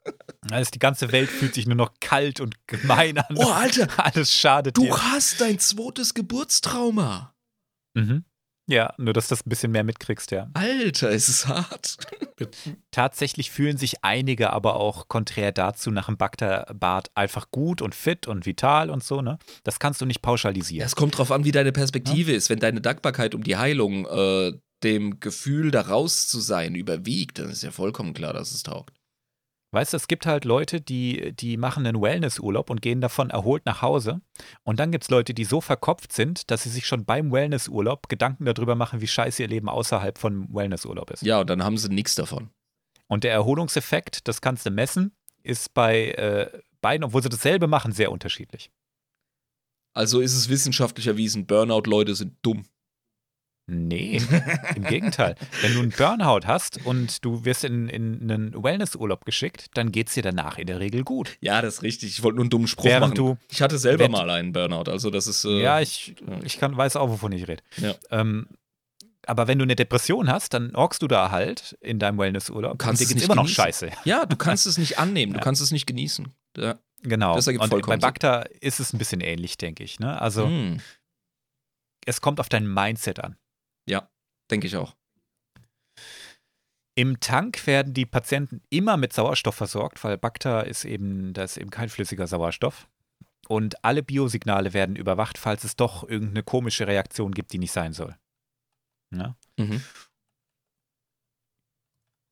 Also 0.51 0.71
die 0.71 0.79
ganze 0.79 1.13
Welt 1.13 1.29
fühlt 1.29 1.55
sich 1.55 1.67
nur 1.67 1.77
noch 1.77 1.93
kalt 2.01 2.41
und 2.41 2.55
gemein 2.67 3.19
an. 3.19 3.37
Oh, 3.37 3.51
Alter, 3.51 3.89
Alles 3.99 4.33
schadet 4.33 4.77
du 4.77 4.83
dir. 4.85 5.13
hast 5.13 5.41
dein 5.41 5.59
zweites 5.59 6.15
Geburtstrauma. 6.15 7.35
Mhm. 7.95 8.25
Ja, 8.69 8.93
nur 8.99 9.13
dass 9.13 9.29
du 9.29 9.35
das 9.37 9.47
ein 9.47 9.49
bisschen 9.49 9.71
mehr 9.71 9.85
mitkriegst, 9.85 10.33
ja. 10.33 10.51
Alter, 10.55 11.11
ist 11.11 11.29
es 11.29 11.47
hart. 11.47 11.99
Tatsächlich 12.91 13.53
fühlen 13.53 13.77
sich 13.77 14.03
einige 14.03 14.51
aber 14.53 14.75
auch 14.75 15.07
konträr 15.07 15.53
dazu 15.53 15.93
nach 15.93 16.07
dem 16.07 16.17
Bakterbad 16.17 17.11
einfach 17.15 17.53
gut 17.53 17.81
und 17.81 17.95
fit 17.95 18.27
und 18.27 18.45
vital 18.45 18.91
und 18.91 19.05
so, 19.05 19.23
ne? 19.23 19.39
Das 19.63 19.79
kannst 19.79 20.01
du 20.01 20.05
nicht 20.07 20.19
Ja, 20.19 20.23
pauschalisieren. 20.23 20.85
es 20.85 20.97
kommt 20.97 21.17
drauf 21.17 21.31
an, 21.31 21.45
wie 21.45 21.53
deine 21.53 21.71
Perspektive 21.71 22.33
ist. 22.33 22.51
Wenn 22.51 22.59
deine 22.59 22.81
Dankbarkeit 22.81 23.37
um 23.37 23.45
die 23.45 23.57
Heilung 23.57 24.05
äh, 24.07 24.53
dem 24.83 25.21
Gefühl, 25.21 25.71
da 25.71 25.83
raus 25.83 26.29
zu 26.29 26.41
sein, 26.41 26.75
überwiegt, 26.75 27.39
dann 27.39 27.51
ist 27.51 27.63
ja 27.63 27.71
vollkommen 27.71 28.15
klar, 28.15 28.33
dass 28.33 28.53
es 28.53 28.63
taugt. 28.63 28.95
Weißt 29.73 29.93
du, 29.93 29.97
es 29.97 30.09
gibt 30.09 30.27
halt 30.27 30.45
Leute, 30.45 30.81
die, 30.81 31.35
die 31.35 31.57
machen 31.57 31.87
einen 31.87 32.01
Wellnessurlaub 32.01 32.71
und 32.71 32.81
gehen 32.81 33.01
davon 33.01 33.31
erholt 33.31 33.67
nach 33.67 33.83
Hause. 33.83 34.21
Und 34.63 34.81
dann 34.81 34.93
gibt 34.93 35.05
es 35.05 35.11
Leute, 35.11 35.35
die 35.35 35.45
so 35.45 35.61
verkopft 35.61 36.13
sind, 36.13 36.51
dass 36.51 36.63
sie 36.63 36.71
sich 36.71 36.87
schon 36.87 37.05
beim 37.05 37.33
Wellnessurlaub 37.33 38.09
Gedanken 38.09 38.45
darüber 38.45 38.75
machen, 38.75 39.01
wie 39.01 39.07
scheiße 39.07 39.43
ihr 39.43 39.49
Leben 39.49 39.69
außerhalb 39.69 40.17
von 40.19 40.49
Wellnessurlaub 40.55 41.11
ist. 41.11 41.23
Ja, 41.23 41.41
und 41.41 41.51
dann 41.51 41.63
haben 41.63 41.77
sie 41.77 41.89
nichts 41.89 42.15
davon. 42.15 42.51
Und 43.09 43.25
der 43.25 43.33
Erholungseffekt, 43.33 44.29
das 44.29 44.41
kannst 44.41 44.65
du 44.67 44.71
messen, 44.71 45.15
ist 45.43 45.75
bei 45.75 46.11
äh, 46.13 46.59
beiden, 46.81 47.05
obwohl 47.05 47.23
sie 47.23 47.29
dasselbe 47.29 47.67
machen, 47.67 47.93
sehr 47.93 48.13
unterschiedlich. 48.13 48.71
Also 49.95 50.21
ist 50.21 50.35
es 50.35 50.49
wissenschaftlich 50.49 51.07
erwiesen, 51.07 51.47
Burnout-Leute 51.47 52.15
sind 52.15 52.37
dumm. 52.43 52.67
Nee, 53.69 54.23
im 54.77 54.85
Gegenteil. 54.85 55.35
Wenn 55.61 55.75
du 55.75 55.81
einen 55.81 55.91
Burnout 55.91 56.47
hast 56.47 56.85
und 56.87 57.25
du 57.25 57.45
wirst 57.45 57.65
in, 57.65 57.89
in 57.89 58.31
einen 58.31 58.55
Wellnessurlaub 58.63 59.25
geschickt, 59.25 59.67
dann 59.75 59.91
geht 59.91 60.07
es 60.07 60.15
dir 60.15 60.23
danach 60.23 60.57
in 60.59 60.69
der 60.69 60.79
Regel 60.79 61.03
gut. 61.03 61.37
Ja, 61.41 61.61
das 61.63 61.75
ist 61.79 61.83
richtig. 61.83 62.11
Ich 62.11 62.23
wollte 62.23 62.37
nur 62.37 62.45
einen 62.45 62.51
dummen 62.51 62.69
Spruch 62.69 62.85
Während 62.85 63.15
machen. 63.19 63.37
du- 63.37 63.37
ich 63.51 63.63
hatte 63.63 63.79
selber 63.79 64.09
mal 64.09 64.31
einen 64.31 64.53
Burnout, 64.53 64.89
also 64.91 65.11
das 65.11 65.27
ist. 65.27 65.45
Äh, 65.45 65.63
ja, 65.63 65.81
ich, 65.81 66.15
ich 66.45 66.59
kann, 66.59 66.77
weiß 66.77 66.95
auch, 66.95 67.09
wovon 67.11 67.33
ich 67.33 67.49
rede. 67.49 67.63
Ja. 67.79 67.95
Ähm, 68.11 68.47
aber 69.27 69.49
wenn 69.49 69.59
du 69.59 69.65
eine 69.65 69.75
Depression 69.75 70.31
hast, 70.31 70.55
dann 70.55 70.73
hockst 70.77 71.03
du 71.03 71.09
da 71.09 71.33
halt 71.33 71.77
in 71.81 71.99
deinem 71.99 72.19
Wellnessurlaub 72.19 72.79
kannst 72.79 73.01
und 73.01 73.05
es 73.05 73.09
dir 73.09 73.15
geht's 73.15 73.23
nicht 73.23 73.25
immer 73.25 73.35
noch 73.35 73.43
genießen. 73.43 73.65
scheiße. 73.65 73.91
ja, 74.05 74.27
du 74.27 74.37
kannst 74.37 74.69
es 74.69 74.79
nicht 74.79 75.01
annehmen, 75.01 75.33
du 75.33 75.39
Ja. 75.41 75.45
kannst 75.45 75.61
es 75.61 75.73
nicht 75.73 75.87
genießen. 75.87 76.29
Ja. 76.57 76.79
Genau. 77.03 77.35
Das 77.35 77.49
ergibt 77.49 77.65
und 77.73 77.87
bei. 77.87 77.97
Bakta 77.97 78.43
ist 78.61 78.79
es 78.79 78.93
ein 78.93 78.99
bisschen 78.99 79.21
ähnlich, 79.21 79.59
denke 79.59 79.83
ich. 79.83 79.99
Ne? 79.99 80.21
Also 80.21 80.47
Hm, 80.47 80.79
es 82.07 82.21
kommt 82.21 82.39
auf 82.39 82.49
dein 82.49 82.73
Mindset 82.73 83.19
an. 83.19 83.37
Ja, 83.89 84.11
denke 84.51 84.67
ich 84.67 84.77
auch. 84.77 84.97
Im 86.99 87.21
Tank 87.21 87.67
werden 87.67 87.93
die 87.93 88.07
Patienten 88.07 88.63
immer 88.71 88.97
mit 88.97 89.13
Sauerstoff 89.13 89.55
versorgt, 89.55 90.03
weil 90.03 90.17
Bakta 90.17 90.63
ist 90.63 90.85
eben, 90.85 91.35
da 91.35 91.45
ist 91.45 91.59
eben 91.59 91.71
kein 91.71 91.91
flüssiger 91.91 92.27
Sauerstoff. 92.27 92.89
Und 93.49 93.85
alle 93.85 94.03
Biosignale 94.03 94.73
werden 94.73 94.97
überwacht, 94.97 95.39
falls 95.39 95.63
es 95.65 95.77
doch 95.77 96.09
irgendeine 96.09 96.43
komische 96.43 96.87
Reaktion 96.87 97.33
gibt, 97.33 97.53
die 97.53 97.59
nicht 97.59 97.73
sein 97.73 97.93
soll. 97.93 98.17
Ja? 99.15 99.37
Mhm. 99.59 99.85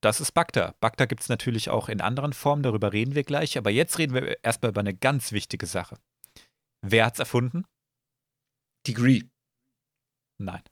Das 0.03 0.21
ist 0.21 0.33
Bakta. 0.33 0.75
Bakta 0.81 1.05
gibt 1.07 1.23
es 1.23 1.29
natürlich 1.29 1.71
auch 1.71 1.89
in 1.89 2.01
anderen 2.01 2.33
Formen, 2.33 2.63
darüber 2.63 2.93
reden 2.93 3.15
wir 3.15 3.23
gleich. 3.23 3.57
Aber 3.57 3.71
jetzt 3.71 3.99
reden 3.99 4.15
wir 4.15 4.43
erstmal 4.43 4.71
über 4.71 4.81
eine 4.81 4.95
ganz 4.95 5.33
wichtige 5.33 5.67
Sache. 5.67 5.99
Wer 6.83 7.07
hat's 7.07 7.19
erfunden? 7.19 7.65
Degree. 8.87 9.23
Nein. 10.39 10.63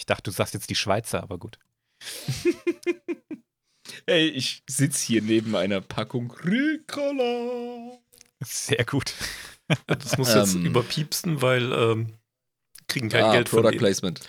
Ich 0.00 0.06
dachte, 0.06 0.22
du 0.22 0.30
sagst 0.30 0.54
jetzt 0.54 0.70
die 0.70 0.74
Schweizer, 0.74 1.22
aber 1.22 1.36
gut. 1.36 1.58
Ey, 4.06 4.28
ich 4.28 4.62
sitze 4.66 5.06
hier 5.06 5.20
neben 5.20 5.54
einer 5.54 5.82
Packung 5.82 6.32
Ricola. 6.42 7.98
Sehr 8.42 8.86
gut. 8.86 9.12
Das 9.86 10.16
muss 10.16 10.32
jetzt 10.34 10.54
Ähm. 10.54 10.64
überpiepsen, 10.64 11.42
weil 11.42 11.70
ähm, 11.70 12.14
kriegen 12.88 13.10
kein 13.10 13.24
ah, 13.24 13.32
Geld 13.32 13.50
von 13.50 13.60
Product. 13.60 13.76
Placement. 13.76 14.20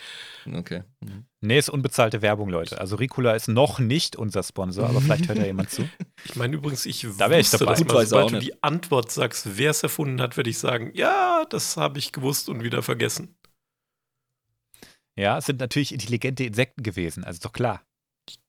Okay. 0.45 0.83
Mhm. 0.99 1.23
Nee, 1.39 1.57
ist 1.59 1.69
unbezahlte 1.69 2.21
Werbung, 2.21 2.49
Leute. 2.49 2.77
Also 2.77 2.97
Ricola 2.97 3.31
ist 3.31 3.47
noch 3.47 3.79
nicht 3.79 4.17
unser 4.17 4.43
Sponsor, 4.43 4.89
aber 4.89 4.99
vielleicht 4.99 5.29
hört 5.29 5.37
ja 5.37 5.45
jemand 5.45 5.69
zu. 5.69 5.87
Ich 6.25 6.35
meine 6.35 6.53
übrigens, 6.57 6.85
ich 6.85 7.07
Da 7.17 7.29
wär 7.29 7.39
ich 7.39 7.49
dabei. 7.49 7.71
das 7.71 7.79
Gut 7.79 7.87
mal, 7.87 7.95
weiß 7.95 8.11
auch 8.11 8.27
sobald 8.27 8.43
du 8.43 8.45
die 8.45 8.61
Antwort 8.61 9.09
sagst, 9.09 9.57
wer 9.57 9.71
es 9.71 9.81
erfunden 9.81 10.21
hat, 10.21 10.35
werde 10.35 10.49
ich 10.49 10.57
sagen, 10.59 10.91
ja, 10.93 11.45
das 11.49 11.77
habe 11.77 11.97
ich 11.97 12.11
gewusst 12.11 12.49
und 12.49 12.61
wieder 12.61 12.83
vergessen. 12.83 13.35
Ja, 15.21 15.37
es 15.37 15.45
sind 15.45 15.59
natürlich 15.59 15.91
intelligente 15.91 16.43
Insekten 16.43 16.81
gewesen, 16.81 17.23
also 17.23 17.39
doch 17.43 17.53
klar. 17.53 17.85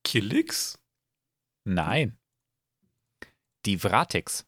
Killix? 0.05 0.79
Nein. 1.65 2.17
Die 3.67 3.79
Vratex. 3.79 4.47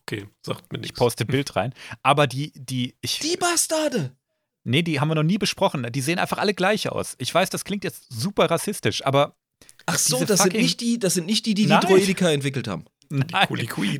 Okay, 0.00 0.28
sagt 0.44 0.72
mir 0.72 0.78
Ich 0.78 0.82
nichts. 0.82 0.98
poste 0.98 1.26
Bild 1.26 1.54
rein. 1.54 1.74
Aber 2.02 2.26
die, 2.26 2.52
die, 2.54 2.96
ich. 3.02 3.18
Die 3.18 3.36
Bastarde! 3.36 4.16
Nee, 4.64 4.82
die 4.82 4.98
haben 4.98 5.08
wir 5.08 5.14
noch 5.14 5.22
nie 5.24 5.36
besprochen. 5.36 5.86
Die 5.92 6.00
sehen 6.00 6.18
einfach 6.18 6.38
alle 6.38 6.54
gleich 6.54 6.88
aus. 6.88 7.16
Ich 7.18 7.34
weiß, 7.34 7.50
das 7.50 7.64
klingt 7.64 7.84
jetzt 7.84 8.06
super 8.08 8.46
rassistisch, 8.50 9.04
aber 9.04 9.36
Ach 9.84 9.98
so, 9.98 10.24
das 10.24 10.42
sind, 10.42 10.54
nicht 10.54 10.80
die, 10.80 10.98
das 10.98 11.14
sind 11.14 11.26
nicht 11.26 11.44
die, 11.44 11.52
die 11.52 11.64
die 11.64 11.68
Nein. 11.68 11.80
Droidika 11.82 12.30
entwickelt 12.30 12.66
haben. 12.66 12.86
nein, 13.10 13.46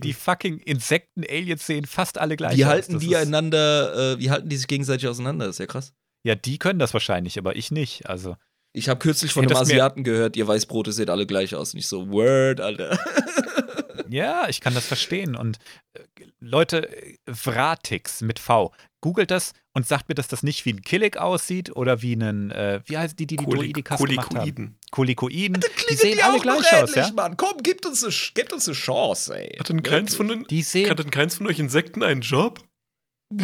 die 0.02 0.14
fucking 0.14 0.58
Insekten-Aliens 0.60 1.66
sehen 1.66 1.84
fast 1.84 2.16
alle 2.16 2.36
gleich 2.36 2.56
Wie 2.56 2.64
aus. 2.64 2.70
halten 2.70 2.92
Das 2.94 3.02
die 3.02 3.14
einander, 3.14 4.14
äh, 4.14 4.18
wie 4.18 4.30
halten 4.30 4.48
die 4.48 4.56
sich 4.56 4.68
gegenseitig 4.68 5.06
auseinander? 5.06 5.44
Das 5.46 5.56
ist 5.56 5.60
ja 5.60 5.66
krass. 5.66 5.92
Ja, 6.24 6.34
die 6.34 6.58
können 6.58 6.78
das 6.78 6.92
wahrscheinlich, 6.92 7.38
aber 7.38 7.56
ich 7.56 7.70
nicht. 7.70 8.08
Also, 8.08 8.36
Ich 8.72 8.88
habe 8.88 9.00
kürzlich 9.00 9.32
von 9.32 9.44
einem 9.46 9.56
Asiaten 9.56 10.04
gehört, 10.04 10.36
ihr 10.36 10.46
Weißbrote 10.46 10.92
seht 10.92 11.10
alle 11.10 11.26
gleich 11.26 11.54
aus. 11.54 11.74
Nicht 11.74 11.88
so, 11.88 12.10
Word, 12.10 12.60
Alter. 12.60 12.98
ja, 14.08 14.48
ich 14.48 14.60
kann 14.60 14.74
das 14.74 14.86
verstehen. 14.86 15.34
Und 15.34 15.58
äh, 15.94 16.00
Leute, 16.38 16.88
Vratix 17.30 18.20
mit 18.20 18.38
V, 18.38 18.72
googelt 19.00 19.32
das 19.32 19.52
und 19.74 19.86
sagt 19.86 20.08
mir, 20.08 20.14
dass 20.14 20.28
das 20.28 20.44
nicht 20.44 20.64
wie 20.64 20.74
ein 20.74 20.82
Killik 20.82 21.16
aussieht 21.16 21.74
oder 21.74 22.02
wie 22.02 22.14
ein, 22.14 22.52
äh, 22.52 22.80
wie 22.86 22.98
heißt 22.98 23.18
die, 23.18 23.26
die 23.26 23.36
die 23.36 23.44
Kolik 23.44 23.74
Droidikas 23.74 24.00
gemacht 24.00 24.34
haben? 24.34 24.78
Kolikoiden. 24.90 25.60
Kolikoiden. 25.60 25.60
Die 25.90 25.94
sehen 25.94 26.20
alle 26.22 26.38
gleich 26.38 26.72
aus, 26.72 26.94
ja? 26.94 27.10
Mann. 27.12 27.36
Komm, 27.36 27.62
gebt 27.64 27.84
uns 27.84 28.04
eine, 28.04 28.12
gebt 28.34 28.52
uns 28.52 28.68
eine 28.68 28.76
Chance, 28.76 29.36
ey. 29.36 29.56
Hat 29.58 29.68
denn 29.68 29.82
keins 29.82 30.14
von, 30.14 30.28
den, 30.28 30.44
Die 30.44 30.62
sehen 30.62 30.88
hat 30.88 31.00
denn 31.00 31.10
keins 31.10 31.34
von 31.34 31.48
euch 31.48 31.58
Insekten 31.58 32.04
einen 32.04 32.20
Job? 32.20 32.60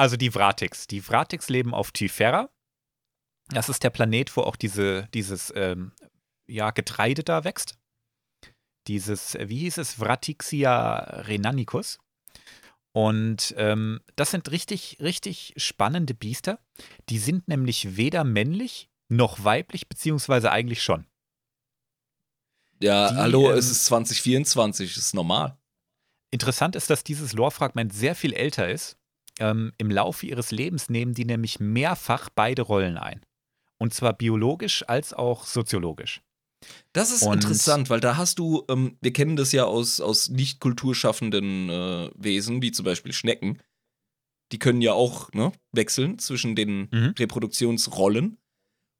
Also 0.00 0.16
die 0.16 0.30
Vratix. 0.30 0.86
Die 0.86 1.02
Vratix 1.02 1.50
leben 1.50 1.74
auf 1.74 1.92
Typhera. 1.92 2.48
Das 3.48 3.68
ist 3.68 3.84
der 3.84 3.90
Planet, 3.90 4.34
wo 4.34 4.40
auch 4.40 4.56
diese, 4.56 5.06
dieses 5.12 5.52
ähm, 5.54 5.92
ja, 6.46 6.70
Getreide 6.70 7.22
da 7.22 7.44
wächst. 7.44 7.76
Dieses, 8.86 9.34
äh, 9.34 9.50
wie 9.50 9.58
hieß 9.58 9.76
es, 9.76 9.92
Vratixia 9.92 10.94
renanicus. 11.26 11.98
Und 12.92 13.54
ähm, 13.58 14.00
das 14.16 14.30
sind 14.30 14.50
richtig, 14.50 14.96
richtig 15.00 15.52
spannende 15.58 16.14
Biester. 16.14 16.60
Die 17.10 17.18
sind 17.18 17.46
nämlich 17.46 17.98
weder 17.98 18.24
männlich 18.24 18.88
noch 19.10 19.44
weiblich, 19.44 19.86
beziehungsweise 19.86 20.50
eigentlich 20.50 20.82
schon. 20.82 21.06
Ja, 22.80 23.10
Die, 23.10 23.16
hallo, 23.16 23.50
ähm, 23.50 23.58
es 23.58 23.70
ist 23.70 23.84
2024, 23.84 24.96
ist 24.96 25.12
normal. 25.14 25.58
Interessant 26.30 26.74
ist, 26.74 26.88
dass 26.88 27.04
dieses 27.04 27.34
Lore-Fragment 27.34 27.92
sehr 27.92 28.14
viel 28.14 28.32
älter 28.32 28.66
ist. 28.70 28.96
Ähm, 29.40 29.72
Im 29.78 29.90
Laufe 29.90 30.26
ihres 30.26 30.50
Lebens 30.50 30.88
nehmen 30.90 31.14
die 31.14 31.24
nämlich 31.24 31.58
mehrfach 31.60 32.28
beide 32.34 32.62
Rollen 32.62 32.96
ein. 32.98 33.20
Und 33.78 33.94
zwar 33.94 34.12
biologisch 34.12 34.84
als 34.88 35.12
auch 35.14 35.44
soziologisch. 35.46 36.20
Das 36.92 37.10
ist 37.10 37.22
Und- 37.22 37.32
interessant, 37.42 37.88
weil 37.88 38.00
da 38.00 38.16
hast 38.18 38.38
du, 38.38 38.64
ähm, 38.68 38.98
wir 39.00 39.12
kennen 39.14 39.36
das 39.36 39.52
ja 39.52 39.64
aus, 39.64 40.00
aus 40.00 40.28
nicht 40.28 40.60
kulturschaffenden 40.60 41.70
äh, 41.70 42.10
Wesen, 42.14 42.60
wie 42.60 42.70
zum 42.72 42.84
Beispiel 42.84 43.12
Schnecken. 43.14 43.58
Die 44.52 44.58
können 44.58 44.82
ja 44.82 44.92
auch 44.92 45.32
ne, 45.32 45.52
wechseln 45.72 46.18
zwischen 46.18 46.54
den 46.56 46.88
Mhm. 46.92 47.14
Reproduktionsrollen. 47.18 48.36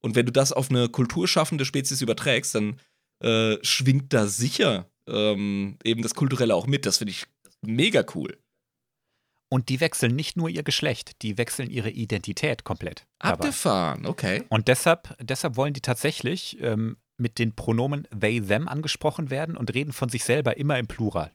Und 0.03 0.14
wenn 0.16 0.24
du 0.24 0.32
das 0.32 0.53
auf 0.53 0.70
eine 0.70 0.88
kulturschaffende 0.88 1.66
Spezies 1.66 2.01
überträgst, 2.01 2.55
dann 2.55 2.80
äh, 3.22 3.59
schwingt 3.62 4.14
da 4.14 4.26
sicher 4.26 4.88
ähm, 5.07 5.76
eben 5.84 6.01
das 6.03 6.14
Kulturelle 6.14 6.55
auch 6.55 6.66
mit. 6.66 6.86
Das 6.86 6.97
finde 6.99 7.11
ich 7.11 7.26
mega 7.61 8.03
cool. 8.14 8.38
Und 9.53 9.68
die 9.68 9.80
wechseln 9.80 10.14
nicht 10.14 10.36
nur 10.36 10.48
ihr 10.48 10.62
Geschlecht, 10.62 11.22
die 11.22 11.36
wechseln 11.36 11.70
ihre 11.70 11.90
Identität 11.90 12.62
komplett. 12.62 13.07
dabei. 13.18 13.32
Abgefahren, 13.32 14.07
okay. 14.07 14.44
Und 14.48 14.68
deshalb, 14.68 15.16
deshalb 15.20 15.57
wollen 15.57 15.74
die 15.74 15.80
tatsächlich 15.80 16.61
ähm, 16.61 16.98
mit 17.16 17.38
den 17.38 17.55
Pronomen 17.55 18.07
they, 18.18 18.40
them 18.40 18.68
angesprochen 18.68 19.28
werden 19.28 19.57
und 19.57 19.74
reden 19.74 19.92
von 19.92 20.09
sich 20.09 20.24
selber 20.24 20.57
immer 20.57 20.78
im 20.78 20.86
Plural. 20.86 21.32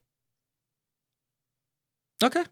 Okay. 2.24 2.43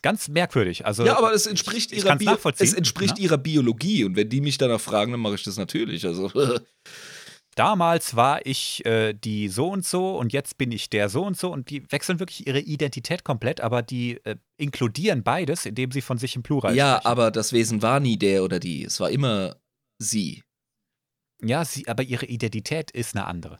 Ganz 0.00 0.28
merkwürdig. 0.28 0.86
Also, 0.86 1.04
Ja, 1.04 1.18
aber 1.18 1.34
es 1.34 1.46
entspricht 1.46 1.92
ich 1.92 1.98
ihrer 1.98 2.16
kann's 2.16 2.24
Bio 2.24 2.52
es 2.58 2.72
entspricht 2.72 3.18
ne? 3.18 3.24
ihrer 3.24 3.38
Biologie 3.38 4.04
und 4.04 4.16
wenn 4.16 4.28
die 4.28 4.40
mich 4.40 4.56
danach 4.56 4.80
fragen, 4.80 5.12
dann 5.12 5.20
mache 5.20 5.34
ich 5.34 5.42
das 5.42 5.58
natürlich. 5.58 6.06
Also 6.06 6.30
damals 7.56 8.14
war 8.14 8.44
ich 8.46 8.84
äh, 8.86 9.12
die 9.12 9.48
so 9.48 9.68
und 9.70 9.84
so 9.84 10.16
und 10.16 10.32
jetzt 10.32 10.58
bin 10.58 10.70
ich 10.70 10.88
der 10.88 11.08
so 11.08 11.24
und 11.24 11.36
so 11.36 11.50
und 11.50 11.70
die 11.70 11.90
wechseln 11.90 12.20
wirklich 12.20 12.46
ihre 12.46 12.60
Identität 12.60 13.24
komplett, 13.24 13.60
aber 13.60 13.82
die 13.82 14.18
äh, 14.24 14.36
inkludieren 14.56 15.24
beides, 15.24 15.66
indem 15.66 15.90
sie 15.90 16.02
von 16.02 16.18
sich 16.18 16.36
im 16.36 16.42
Plural 16.42 16.76
ja, 16.76 16.96
sprechen. 16.96 17.06
aber 17.06 17.30
das 17.30 17.52
Wesen 17.52 17.82
war 17.82 17.98
nie 17.98 18.18
der 18.18 18.44
oder 18.44 18.60
die. 18.60 18.84
Es 18.84 19.00
war 19.00 19.10
immer 19.10 19.56
sie. 19.98 20.44
Ja, 21.42 21.64
sie, 21.64 21.88
aber 21.88 22.02
ihre 22.02 22.26
Identität 22.26 22.90
ist 22.92 23.16
eine 23.16 23.26
andere. 23.26 23.58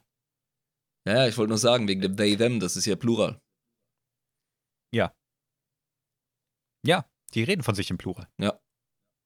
Ja, 1.07 1.27
ich 1.27 1.37
wollte 1.37 1.51
nur 1.51 1.59
sagen, 1.59 1.89
wegen 1.89 2.01
dem 2.01 2.17
they, 2.17 2.37
them, 2.37 2.61
das 2.61 2.77
ist 2.77 2.87
ja 2.87 2.97
Plural. 2.97 3.41
Ja, 6.87 7.05
die 7.35 7.43
reden 7.43 7.63
von 7.63 7.75
sich 7.75 7.91
im 7.91 7.99
Plural. 7.99 8.29
Ja. 8.39 8.59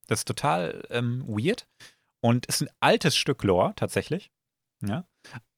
Das 0.06 0.20
ist 0.20 0.28
total 0.28 0.84
ähm, 0.90 1.24
weird 1.28 1.68
und 2.22 2.46
ist 2.46 2.62
ein 2.62 2.70
altes 2.80 3.16
Stück 3.16 3.44
Lore 3.44 3.74
tatsächlich. 3.76 4.32
Ja. 4.82 5.04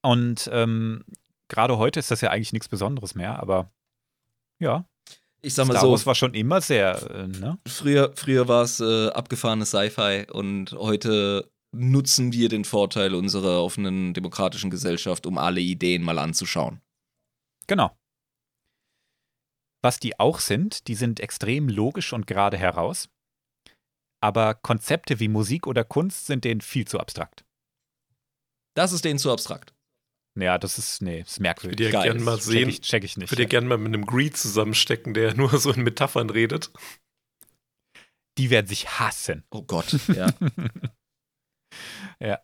Und 0.02 0.48
ähm, 0.52 1.04
gerade 1.48 1.78
heute 1.78 2.00
ist 2.00 2.10
das 2.10 2.20
ja 2.20 2.30
eigentlich 2.30 2.52
nichts 2.52 2.68
Besonderes 2.68 3.14
mehr, 3.14 3.40
aber 3.40 3.72
ja, 4.60 4.84
Ich 5.42 5.54
sag 5.54 5.66
mal 5.66 5.74
Star 5.74 5.82
so, 5.82 5.90
Wars 5.90 6.06
war 6.06 6.14
schon 6.14 6.34
immer 6.34 6.60
sehr, 6.60 7.02
äh, 7.10 7.26
ne? 7.26 7.58
früher, 7.66 8.12
früher 8.14 8.48
war 8.48 8.62
es 8.62 8.80
äh, 8.80 9.08
abgefahrenes 9.08 9.70
Sci-Fi 9.70 10.26
und 10.30 10.72
heute 10.72 11.50
nutzen 11.74 12.32
wir 12.32 12.48
den 12.48 12.64
Vorteil 12.64 13.14
unserer 13.14 13.62
offenen 13.62 14.14
demokratischen 14.14 14.70
Gesellschaft, 14.70 15.26
um 15.26 15.38
alle 15.38 15.60
Ideen 15.60 16.02
mal 16.02 16.18
anzuschauen. 16.18 16.80
Genau. 17.66 17.96
Was 19.82 19.98
die 19.98 20.20
auch 20.20 20.38
sind, 20.38 20.86
die 20.86 20.94
sind 20.94 21.18
extrem 21.18 21.68
logisch 21.68 22.12
und 22.12 22.26
gerade 22.26 22.56
heraus. 22.56 23.08
Aber 24.20 24.54
Konzepte 24.54 25.18
wie 25.18 25.28
Musik 25.28 25.66
oder 25.66 25.82
Kunst 25.82 26.26
sind 26.26 26.44
denen 26.44 26.60
viel 26.60 26.86
zu 26.86 27.00
abstrakt. 27.00 27.44
Das 28.74 28.92
ist 28.92 29.04
denen 29.04 29.18
zu 29.18 29.30
abstrakt. 29.30 29.74
Ja, 30.38 30.56
das 30.58 30.78
ist, 30.78 31.02
nee, 31.02 31.20
ist 31.20 31.32
Ich 31.32 31.36
würde 31.38 31.42
merkwürdig. 31.42 31.92
ja 31.92 32.02
gerne 32.02 32.20
mal 32.20 32.36
Check 32.36 32.42
sehen. 32.44 32.68
ich, 32.70 32.80
check 32.80 33.04
ich 33.04 33.12
Ich 33.12 33.16
nicht. 33.18 33.30
würde 33.30 33.42
ja 33.42 33.48
gerne 33.48 33.66
mal 33.68 33.76
mit 33.78 33.88
einem 33.92 34.06
Greed 34.06 34.36
zusammenstecken, 34.36 35.12
der 35.14 35.34
nur 35.36 35.56
so 35.58 35.72
in 35.72 35.82
Metaphern 35.82 36.30
redet. 36.30 36.70
Die 38.38 38.48
werden 38.48 38.66
sich 38.66 38.98
hassen. 38.98 39.44
Oh 39.50 39.62
Gott, 39.62 39.98
ja. 42.20 42.40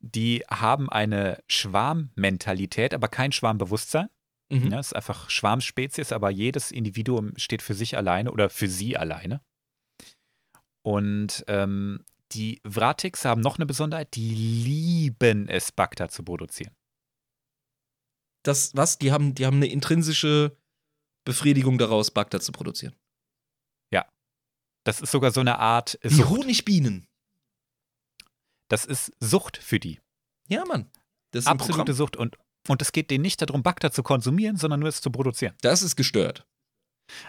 Die 0.00 0.42
haben 0.50 0.88
eine 0.88 1.42
Schwarmmentalität, 1.48 2.94
aber 2.94 3.08
kein 3.08 3.32
Schwarmbewusstsein. 3.32 4.08
Mhm. 4.50 4.72
Ja, 4.72 4.78
es 4.80 4.88
ist 4.88 4.92
einfach 4.96 5.30
Schwarmspezies, 5.30 6.12
aber 6.12 6.30
jedes 6.30 6.70
Individuum 6.70 7.32
steht 7.36 7.62
für 7.62 7.74
sich 7.74 7.96
alleine 7.96 8.32
oder 8.32 8.50
für 8.50 8.68
sie 8.68 8.96
alleine. 8.96 9.40
Und 10.82 11.44
ähm, 11.48 12.04
die 12.34 12.60
Vratiks 12.66 13.24
haben 13.24 13.40
noch 13.40 13.56
eine 13.56 13.66
Besonderheit, 13.66 14.14
die 14.14 14.34
lieben 14.34 15.48
es, 15.48 15.72
Bacta 15.72 16.08
zu 16.08 16.22
produzieren. 16.22 16.74
Das, 18.42 18.72
was? 18.74 18.98
Die 18.98 19.12
haben, 19.12 19.34
die 19.34 19.46
haben 19.46 19.56
eine 19.56 19.68
intrinsische 19.68 20.56
Befriedigung 21.24 21.78
daraus, 21.78 22.10
Bagdad 22.10 22.42
zu 22.42 22.52
produzieren. 22.52 22.94
Das 24.84 25.00
ist 25.00 25.10
sogar 25.10 25.32
so 25.32 25.40
eine 25.40 25.58
Art 25.58 25.98
Sucht. 26.04 26.28
Honigbienen. 26.28 27.08
Das 28.68 28.84
ist 28.84 29.12
Sucht 29.18 29.56
für 29.56 29.80
die. 29.80 30.00
Ja, 30.48 30.64
Mann. 30.66 30.90
Das 31.30 31.44
ist 31.44 31.48
Absolute. 31.48 31.94
Sucht. 31.94 32.16
Und, 32.16 32.36
und 32.68 32.82
es 32.82 32.92
geht 32.92 33.10
denen 33.10 33.22
nicht 33.22 33.40
darum, 33.40 33.62
Bacta 33.62 33.90
zu 33.90 34.02
konsumieren, 34.02 34.56
sondern 34.56 34.80
nur 34.80 34.90
es 34.90 35.00
zu 35.00 35.10
produzieren. 35.10 35.54
Das 35.62 35.82
ist 35.82 35.96
gestört. 35.96 36.46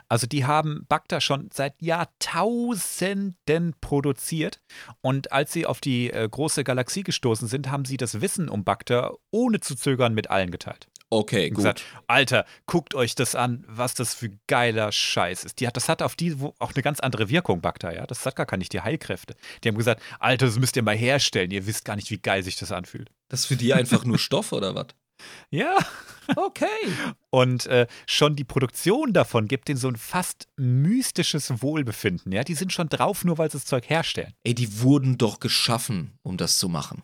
Also 0.08 0.28
die 0.28 0.46
haben 0.46 0.86
Bacta 0.88 1.22
schon 1.22 1.50
seit 1.54 1.82
Jahrtausenden 1.82 3.76
produziert 3.82 4.62
und 5.02 5.32
als 5.32 5.54
sie 5.54 5.66
auf 5.66 5.82
die 5.82 6.12
äh, 6.12 6.28
große 6.30 6.64
Galaxie 6.64 7.04
gestoßen 7.04 7.48
sind, 7.48 7.70
haben 7.70 7.86
sie 7.86 7.98
das 7.98 8.22
Wissen 8.22 8.50
um 8.50 8.64
Bacta 8.64 9.12
ohne 9.32 9.60
zu 9.60 9.76
zögern 9.76 10.14
mit 10.14 10.30
allen 10.30 10.52
geteilt. 10.52 10.88
Okay, 11.10 11.50
gut. 11.50 11.58
gesagt, 11.58 11.84
Alter, 12.08 12.46
guckt 12.66 12.96
euch 12.96 13.16
das 13.16 13.36
an, 13.36 13.64
was 13.68 13.94
das 13.94 14.14
für 14.14 14.32
geiler 14.48 14.92
Scheiß 14.92 15.44
ist. 15.44 15.60
Die 15.60 15.68
hat, 15.68 15.78
das 15.78 15.88
hat 15.88 16.02
auf 16.02 16.16
die 16.16 16.40
wo, 16.40 16.56
auch 16.60 16.74
eine 16.74 16.82
ganz 16.82 17.00
andere 17.00 17.30
Wirkung, 17.30 17.62
Bacta, 17.62 17.94
ja. 17.94 18.06
Das 18.08 18.26
hat 18.26 18.36
gar 18.36 18.58
nicht 18.58 18.74
die 18.74 18.82
Heilkräfte. 18.82 19.36
Die 19.64 19.70
haben 19.70 19.78
gesagt, 19.78 20.02
Alter, 20.20 20.48
das 20.48 20.60
müsst 20.60 20.76
ihr 20.76 20.84
mal 20.84 20.96
herstellen. 20.96 21.52
Ihr 21.52 21.68
wisst 21.68 21.86
gar 21.86 21.96
nicht, 21.96 22.10
wie 22.10 22.18
geil 22.18 22.44
sich 22.44 22.56
das 22.56 22.72
anfühlt. 22.72 23.12
Das 23.30 23.42
ist 23.42 23.46
für 23.46 23.56
die 23.56 23.74
einfach 23.74 24.04
nur 24.04 24.18
Stoff 24.18 24.52
oder 24.52 24.76
was? 24.76 24.88
Ja. 25.50 25.78
Okay. 26.36 26.66
Und 27.30 27.68
äh, 27.68 27.86
schon 28.08 28.36
die 28.36 28.44
Produktion 28.44 29.14
davon 29.14 29.48
gibt 29.48 29.68
denen 29.68 29.78
so 29.78 29.88
ein 29.88 29.96
fast 29.96 30.48
mystisches 30.58 31.62
Wohlbefinden. 31.62 32.32
Ja, 32.32 32.44
die 32.44 32.56
sind 32.56 32.74
schon 32.74 32.90
drauf, 32.90 33.24
nur 33.24 33.38
weil 33.38 33.52
sie 33.52 33.58
das 33.58 33.66
Zeug 33.66 33.90
herstellen. 33.90 34.34
Ey, 34.44 34.56
die 34.56 34.82
wurden 34.82 35.20
doch 35.20 35.40
geschaffen, 35.40 36.18
um 36.24 36.38
das 36.38 36.58
zu 36.58 36.68
machen. 36.68 37.04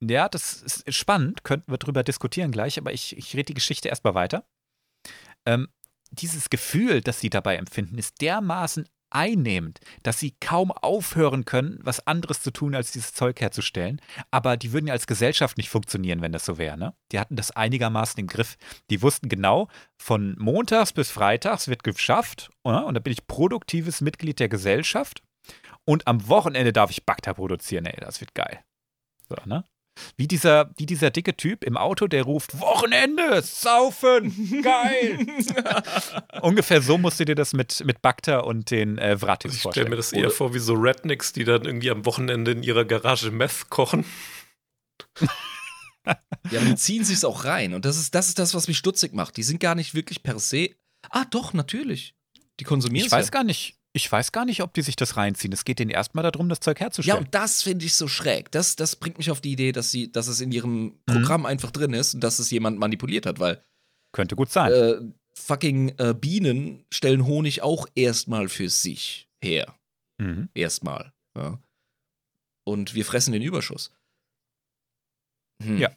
Ja, 0.00 0.28
das 0.28 0.62
ist 0.62 0.94
spannend, 0.94 1.44
könnten 1.44 1.72
wir 1.72 1.78
drüber 1.78 2.04
diskutieren 2.04 2.52
gleich, 2.52 2.78
aber 2.78 2.92
ich, 2.92 3.16
ich 3.16 3.34
rede 3.34 3.46
die 3.46 3.54
Geschichte 3.54 3.88
erstmal 3.88 4.14
weiter. 4.14 4.48
Ähm, 5.44 5.68
dieses 6.10 6.50
Gefühl, 6.50 7.00
das 7.00 7.20
sie 7.20 7.30
dabei 7.30 7.56
empfinden, 7.56 7.98
ist 7.98 8.20
dermaßen 8.20 8.88
einnehmend, 9.10 9.80
dass 10.02 10.18
sie 10.18 10.34
kaum 10.40 10.70
aufhören 10.70 11.44
können, 11.44 11.78
was 11.82 12.06
anderes 12.06 12.42
zu 12.42 12.50
tun, 12.50 12.74
als 12.74 12.92
dieses 12.92 13.14
Zeug 13.14 13.40
herzustellen. 13.40 14.00
Aber 14.30 14.56
die 14.56 14.72
würden 14.72 14.86
ja 14.86 14.92
als 14.92 15.06
Gesellschaft 15.06 15.56
nicht 15.56 15.68
funktionieren, 15.68 16.20
wenn 16.20 16.32
das 16.32 16.44
so 16.44 16.58
wäre. 16.58 16.76
Ne? 16.76 16.94
Die 17.12 17.18
hatten 17.18 17.36
das 17.36 17.50
einigermaßen 17.50 18.20
im 18.20 18.26
Griff. 18.26 18.56
Die 18.90 19.02
wussten 19.02 19.28
genau, 19.28 19.68
von 19.96 20.36
montags 20.38 20.92
bis 20.92 21.10
freitags 21.10 21.68
wird 21.68 21.84
geschafft 21.84 22.50
oder? 22.64 22.86
und 22.86 22.94
da 22.94 23.00
bin 23.00 23.12
ich 23.12 23.26
produktives 23.26 24.00
Mitglied 24.00 24.40
der 24.40 24.48
Gesellschaft 24.48 25.22
und 25.84 26.06
am 26.06 26.28
Wochenende 26.28 26.72
darf 26.72 26.90
ich 26.90 27.06
Bakta 27.06 27.34
produzieren. 27.34 27.86
Ey, 27.86 27.98
das 28.00 28.20
wird 28.20 28.34
geil. 28.34 28.60
So, 29.28 29.36
ne? 29.46 29.64
Wie 30.16 30.28
dieser, 30.28 30.70
wie 30.76 30.86
dieser 30.86 31.10
dicke 31.10 31.36
Typ 31.36 31.64
im 31.64 31.76
Auto, 31.76 32.06
der 32.06 32.22
ruft, 32.22 32.58
Wochenende, 32.60 33.42
saufen, 33.42 34.62
geil. 34.62 35.26
Ungefähr 36.42 36.82
so 36.82 36.98
musst 36.98 37.20
du 37.20 37.24
dir 37.24 37.34
das 37.34 37.52
mit, 37.52 37.84
mit 37.84 38.02
Bakta 38.02 38.40
und 38.40 38.70
den 38.70 38.98
äh, 38.98 39.18
Vratis 39.18 39.50
Also 39.50 39.54
ich 39.54 39.60
stelle 39.60 39.62
vorstellen. 39.62 39.90
mir 39.90 39.96
das 39.96 40.12
eher 40.12 40.30
vor 40.30 40.54
wie 40.54 40.58
so 40.58 40.74
Rednecks, 40.74 41.32
die 41.32 41.44
dann 41.44 41.64
irgendwie 41.64 41.90
am 41.90 42.04
Wochenende 42.04 42.52
in 42.52 42.62
ihrer 42.62 42.84
Garage 42.84 43.30
Meth 43.30 43.70
kochen. 43.70 44.04
Ja, 46.50 46.60
die 46.60 46.74
ziehen 46.76 47.04
sich's 47.04 47.24
auch 47.24 47.44
rein. 47.44 47.74
Und 47.74 47.84
das 47.84 47.98
ist, 47.98 48.14
das 48.14 48.28
ist 48.28 48.38
das, 48.38 48.54
was 48.54 48.68
mich 48.68 48.78
stutzig 48.78 49.12
macht. 49.12 49.36
Die 49.36 49.42
sind 49.42 49.60
gar 49.60 49.74
nicht 49.74 49.94
wirklich 49.94 50.22
per 50.22 50.38
se. 50.38 50.70
Ah, 51.10 51.26
doch, 51.26 51.52
natürlich. 51.52 52.14
Die 52.60 52.64
konsumieren 52.64 53.06
ich 53.06 53.12
weiß 53.12 53.30
gar 53.30 53.44
nicht, 53.44 53.77
ich 53.98 54.10
weiß 54.10 54.32
gar 54.32 54.44
nicht, 54.44 54.62
ob 54.62 54.72
die 54.74 54.82
sich 54.82 54.96
das 54.96 55.16
reinziehen. 55.16 55.52
Es 55.52 55.64
geht 55.64 55.78
denen 55.78 55.90
erstmal 55.90 56.22
darum, 56.30 56.48
das 56.48 56.60
Zeug 56.60 56.78
Ja, 56.78 56.86
herzustellen. 56.86 57.24
und 57.24 57.34
das 57.34 57.62
finde 57.62 57.84
ich 57.84 57.94
so 57.94 58.08
schräg. 58.08 58.50
Das, 58.52 58.76
das 58.76 58.96
bringt 58.96 59.18
mich 59.18 59.30
auf 59.30 59.40
die 59.40 59.52
Idee, 59.52 59.72
dass, 59.72 59.90
sie, 59.90 60.10
dass 60.10 60.28
es 60.28 60.40
in 60.40 60.52
ihrem 60.52 60.98
Programm 61.06 61.44
einfach 61.46 61.70
drin 61.70 61.92
ist 61.92 62.14
und 62.14 62.20
dass 62.22 62.38
es 62.38 62.50
jemand 62.50 62.78
manipuliert 62.78 63.26
hat, 63.26 63.38
weil 63.40 63.62
Könnte 64.12 64.36
gut 64.36 64.50
sein. 64.50 64.72
äh, 64.72 65.00
fucking 65.34 65.94
äh, 65.98 66.14
Bienen 66.14 66.84
stellen 66.92 67.26
Honig 67.26 67.62
auch 67.62 67.86
erstmal 67.94 68.48
für 68.48 68.68
sich 68.70 69.28
her. 69.42 69.74
Mhm. 70.20 70.48
Erstmal. 70.54 71.12
Ja. 71.36 71.60
Und 72.64 72.94
wir 72.94 73.04
fressen 73.04 73.32
den 73.32 73.42
Überschuss. 73.42 73.92
Hm. 75.62 75.78
Ja. 75.78 75.90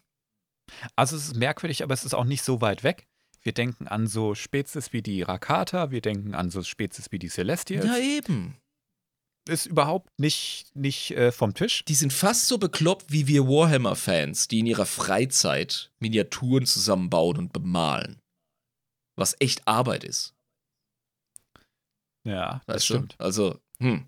Also 0.96 1.16
es 1.16 1.26
ist 1.28 1.36
merkwürdig, 1.36 1.84
aber 1.84 1.94
es 1.94 2.04
ist 2.06 2.14
auch 2.14 2.24
nicht 2.26 2.44
so 2.44 2.62
weit 2.62 2.84
weg. 2.84 3.08
Wir 3.44 3.54
denken 3.54 3.88
an 3.88 4.08
so 4.08 4.36
Spezies 4.36 4.94
wie 4.94 5.02
die 5.02 5.24
Rakata, 5.24 5.92
wir 5.92 6.02
denken 6.02 6.36
an 6.36 6.52
so 6.52 6.62
Spezies 6.64 7.12
wie 7.12 7.20
die 7.20 7.30
Celestials. 7.30 7.86
Ja, 7.86 7.98
eben. 7.98 8.58
Ist 9.50 9.66
überhaupt 9.66 10.08
nicht, 10.20 10.76
nicht 10.76 11.12
äh, 11.12 11.32
vom 11.32 11.56
Tisch. 11.56 11.84
Die 11.86 11.96
sind 11.96 12.14
fast 12.14 12.48
so 12.48 12.60
bekloppt 12.60 13.12
wie 13.12 13.26
wir 13.28 13.48
Warhammer-Fans, 13.48 14.48
die 14.48 14.60
in 14.60 14.68
ihrer 14.68 14.86
Freizeit 14.86 15.92
Miniaturen 16.00 16.68
zusammenbauen 16.68 17.38
und 17.38 17.52
bemalen. 17.52 18.22
Was 19.16 19.36
echt 19.40 19.68
Arbeit 19.68 20.04
ist. 20.04 20.36
Ja, 22.24 22.62
das 22.68 22.76
Weißt 22.76 22.86
stimmt. 22.86 23.16
du? 23.18 23.24
Also, 23.24 23.60
hm. 23.80 24.08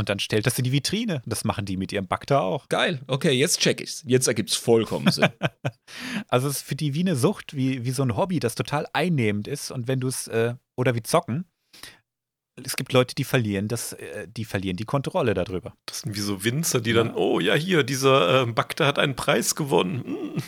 Und 0.00 0.08
dann 0.08 0.18
stellt 0.18 0.46
das 0.46 0.56
in 0.56 0.64
die 0.64 0.72
Vitrine. 0.72 1.20
Das 1.26 1.44
machen 1.44 1.66
die 1.66 1.76
mit 1.76 1.92
ihrem 1.92 2.06
Bakta 2.08 2.40
auch. 2.40 2.70
Geil. 2.70 3.02
Okay, 3.06 3.32
jetzt 3.32 3.60
check 3.60 3.82
ich's. 3.82 4.02
Jetzt 4.06 4.26
ergibt's 4.28 4.56
vollkommen 4.56 5.12
Sinn. 5.12 5.28
Also 6.28 6.48
es 6.48 6.58
ist 6.58 6.62
für 6.62 6.74
die 6.76 6.94
wie 6.94 7.00
eine 7.00 7.16
Sucht, 7.16 7.54
wie, 7.54 7.84
wie 7.84 7.90
so 7.90 8.02
ein 8.02 8.16
Hobby, 8.16 8.38
das 8.40 8.54
total 8.54 8.86
einnehmend 8.94 9.46
ist. 9.46 9.70
Und 9.70 9.88
wenn 9.88 10.00
du 10.00 10.08
es, 10.08 10.26
äh, 10.28 10.54
oder 10.74 10.94
wie 10.94 11.02
Zocken, 11.02 11.44
es 12.64 12.76
gibt 12.76 12.94
Leute, 12.94 13.14
die 13.14 13.24
verlieren 13.24 13.68
das, 13.68 13.92
äh, 13.92 14.26
die 14.26 14.46
verlieren 14.46 14.78
die 14.78 14.84
Kontrolle 14.86 15.34
darüber. 15.34 15.74
Das 15.84 16.00
sind 16.00 16.14
wie 16.16 16.20
so 16.20 16.44
Winzer, 16.44 16.80
die 16.80 16.94
dann, 16.94 17.12
oh 17.14 17.40
ja, 17.40 17.54
hier, 17.54 17.82
dieser 17.82 18.42
äh, 18.42 18.46
Bagda 18.46 18.86
hat 18.86 18.98
einen 18.98 19.16
Preis 19.16 19.54
gewonnen. 19.54 19.98
Mm. 20.06 20.42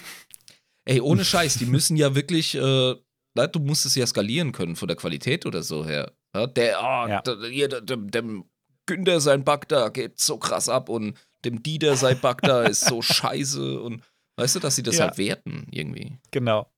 Ey, 0.88 1.00
ohne 1.02 1.24
Scheiß, 1.26 1.58
die 1.58 1.66
müssen 1.66 1.96
ja 1.98 2.14
wirklich 2.14 2.54
äh, 2.54 2.94
du 3.34 3.58
musst 3.60 3.84
es 3.84 3.94
ja 3.96 4.06
skalieren 4.06 4.52
können 4.52 4.76
von 4.76 4.88
der 4.88 4.96
Qualität 4.96 5.44
oder 5.44 5.62
so 5.62 5.84
her. 5.84 6.12
Ja, 6.34 6.46
der, 6.46 6.78
oh, 6.80 7.08
Ja. 7.08 7.20
der, 7.22 7.80
der- 7.80 7.96
dem 7.96 8.44
Günther 8.86 9.20
sein 9.20 9.44
Bug 9.44 9.68
da 9.68 9.88
geht 9.88 10.18
so 10.20 10.38
krass 10.38 10.68
ab 10.68 10.88
und 10.88 11.16
dem 11.44 11.62
Dieter 11.62 11.96
sein 11.96 12.18
Bug 12.20 12.42
da 12.42 12.62
ist 12.64 12.84
so 12.84 13.02
scheiße 13.02 13.80
und 13.80 14.02
weißt 14.36 14.56
du, 14.56 14.60
dass 14.60 14.76
sie 14.76 14.82
das 14.82 14.96
Ja. 14.98 15.06
halt 15.06 15.18
werten 15.18 15.66
irgendwie. 15.70 16.18
Genau. 16.30 16.68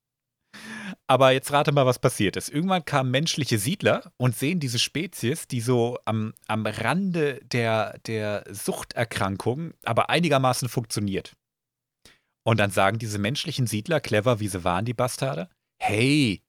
Aber 1.07 1.33
jetzt 1.33 1.53
rate 1.53 1.73
mal, 1.73 1.87
was 1.87 1.99
passiert 1.99 2.37
ist. 2.37 2.49
Irgendwann 2.49 2.85
kamen 2.85 3.11
menschliche 3.11 3.59
Siedler 3.59 4.13
und 4.17 4.37
sehen 4.37 4.61
diese 4.61 4.79
Spezies, 4.79 5.47
die 5.49 5.61
so 5.61 5.99
am, 6.05 6.33
am 6.47 6.65
Rande 6.67 7.41
der, 7.45 7.99
der 8.07 8.45
Suchterkrankung 8.51 9.75
aber 9.85 10.11
einigermaßen 10.11 10.69
funktioniert. 10.69 11.35
Und 12.47 12.61
dann 12.61 12.71
sagen 12.71 12.99
diese 12.99 13.19
menschlichen 13.19 13.67
Siedler, 13.67 14.01
clever 14.01 14.41
wie 14.41 14.49
sie 14.49 14.65
waren, 14.65 14.85
die 14.85 14.95
Bastarde, 14.95 15.49
hey, 15.81 16.43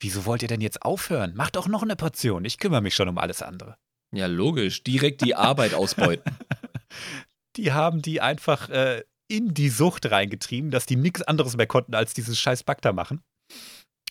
wieso 0.00 0.24
wollt 0.24 0.42
ihr 0.42 0.48
denn 0.48 0.60
jetzt 0.60 0.82
aufhören? 0.82 1.34
Macht 1.34 1.56
doch 1.56 1.68
noch 1.68 1.82
eine 1.82 1.96
Portion, 1.96 2.44
ich 2.44 2.58
kümmere 2.58 2.80
mich 2.80 2.94
schon 2.94 3.08
um 3.08 3.18
alles 3.18 3.42
andere. 3.42 3.76
Ja, 4.12 4.26
logisch. 4.26 4.82
Direkt 4.82 5.20
die 5.22 5.34
Arbeit 5.34 5.74
ausbeuten. 5.74 6.36
Die 7.56 7.72
haben 7.72 8.00
die 8.00 8.20
einfach 8.20 8.68
äh, 8.68 9.02
in 9.28 9.54
die 9.54 9.68
Sucht 9.70 10.10
reingetrieben, 10.10 10.70
dass 10.70 10.86
die 10.86 10.96
nichts 10.96 11.22
anderes 11.22 11.56
mehr 11.56 11.66
konnten, 11.66 11.94
als 11.94 12.14
dieses 12.14 12.38
scheiß 12.38 12.62
Bakter 12.62 12.92
machen. 12.92 13.22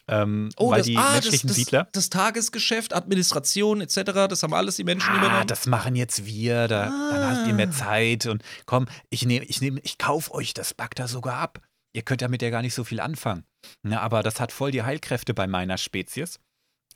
Ähm, 0.09 0.49
weil 0.57 0.81
die 0.81 0.97
ah, 0.97 1.13
menschlichen 1.13 1.47
das, 1.47 1.55
Siedler. 1.55 1.87
das 1.93 2.09
Tagesgeschäft, 2.09 2.93
Administration 2.93 3.79
etc., 3.81 4.01
das 4.27 4.43
haben 4.43 4.53
alles 4.53 4.75
die 4.75 4.83
Menschen 4.83 5.09
Ah, 5.11 5.17
übernommen. 5.19 5.47
das 5.47 5.67
machen 5.67 5.95
jetzt 5.95 6.25
wir, 6.25 6.67
da, 6.67 6.85
dann 7.11 7.37
habt 7.37 7.47
ihr 7.47 7.53
mehr 7.53 7.67
Ah. 7.67 7.71
Zeit 7.71 8.25
und 8.25 8.43
komm, 8.65 8.87
ich 9.09 9.25
nehme, 9.25 9.45
ich 9.45 9.61
nehme, 9.61 9.79
ich 9.81 9.97
kaufe 9.97 10.33
euch 10.33 10.53
das 10.53 10.73
Bagda 10.73 11.07
sogar 11.07 11.35
ab. 11.35 11.61
Ihr 11.93 12.01
könnt 12.01 12.21
damit 12.21 12.41
ja 12.41 12.49
gar 12.49 12.61
nicht 12.61 12.73
so 12.73 12.83
viel 12.83 12.99
anfangen. 12.99 13.45
Na, 13.83 14.01
aber 14.01 14.23
das 14.23 14.39
hat 14.39 14.51
voll 14.51 14.71
die 14.71 14.83
Heilkräfte 14.83 15.33
bei 15.33 15.47
meiner 15.47 15.77
Spezies. 15.77 16.39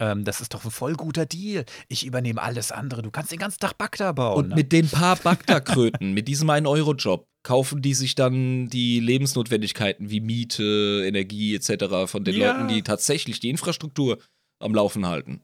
Ähm, 0.04 0.26
das 0.26 0.42
ist 0.42 0.54
doch 0.54 0.66
ein 0.66 0.72
voll 0.72 0.96
guter 0.96 1.26
Deal. 1.26 1.66
Ich 1.88 2.06
übernehme 2.06 2.42
alles 2.42 2.74
andere. 2.74 3.02
Du 3.04 3.10
kannst 3.12 3.32
den 3.32 3.40
ganzen 3.40 3.60
Tag 3.60 3.78
Bagda 3.78 4.12
bauen. 4.12 4.38
Und 4.46 4.50
ne? 4.50 4.56
mit 4.56 4.74
den 4.74 4.90
paar 4.90 5.16
Bagda-Kröten, 5.16 6.12
mit 6.14 6.28
diesem 6.28 6.50
1-Euro-Job, 6.50 7.26
kaufen 7.44 7.82
die 7.82 7.94
sich 7.94 8.14
dann 8.16 8.68
die 8.68 9.00
Lebensnotwendigkeiten 9.00 10.10
wie 10.10 10.20
Miete, 10.20 11.04
Energie 11.06 11.56
etc. 11.56 12.10
von 12.12 12.26
den 12.26 12.36
Ja. 12.36 12.52
Leuten, 12.52 12.68
die 12.68 12.82
tatsächlich 12.82 13.40
die 13.40 13.50
Infrastruktur 13.50 14.20
am 14.60 14.76
Laufen 14.76 15.06
halten. 15.08 15.42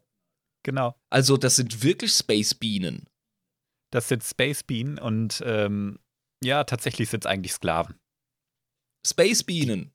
genau. 0.63 0.95
Also, 1.09 1.37
das 1.37 1.55
sind 1.55 1.81
wirklich 1.83 2.11
Space-Bienen. 2.11 3.05
Das 3.91 4.07
sind 4.09 4.23
Space 4.23 4.63
Bean 4.63 4.99
und 4.99 5.41
ähm, 5.45 5.99
ja, 6.43 6.63
tatsächlich 6.65 7.09
sind 7.09 7.25
es 7.25 7.31
eigentlich 7.31 7.53
Sklaven. 7.53 7.95
Space-Bienen. 9.07 9.91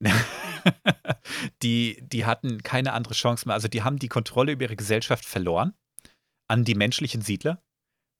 die, 1.62 2.02
die 2.02 2.24
hatten 2.24 2.62
keine 2.62 2.92
andere 2.92 3.14
Chance 3.14 3.46
mehr. 3.46 3.54
Also 3.54 3.68
die 3.68 3.82
haben 3.82 3.98
die 3.98 4.08
Kontrolle 4.08 4.52
über 4.52 4.64
ihre 4.64 4.76
Gesellschaft 4.76 5.24
verloren 5.24 5.74
an 6.48 6.64
die 6.64 6.74
menschlichen 6.74 7.22
Siedler. 7.22 7.62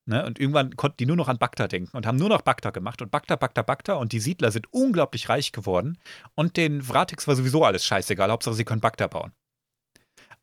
Ne? 0.09 0.24
Und 0.24 0.39
irgendwann 0.39 0.77
konnten 0.77 0.99
die 0.99 1.07
nur 1.07 1.16
noch 1.16 1.29
an 1.29 1.39
Bagda 1.39 1.66
denken 1.66 1.97
und 1.97 2.07
haben 2.07 2.16
nur 2.16 2.29
noch 2.29 2.43
Bagda 2.43 2.70
gemacht 2.70 3.03
und 3.03 3.11
Bagda, 3.11 3.37
Bagda, 3.37 3.62
Bagda. 3.62 3.95
Und 3.95 4.12
die 4.12 4.20
Siedler 4.20 4.53
sind 4.53 4.72
unglaublich 4.72 5.29
reich 5.29 5.51
geworden. 5.51 5.99
Und 6.35 6.57
den 6.57 6.83
Vratix 6.83 7.27
war 7.27 7.35
sowieso 7.35 7.64
alles 7.64 7.85
scheißegal. 7.85 8.31
Hauptsache, 8.31 8.55
sie 8.55 8.64
können 8.64 8.81
Bagda 8.81 9.09
bauen. 9.09 9.33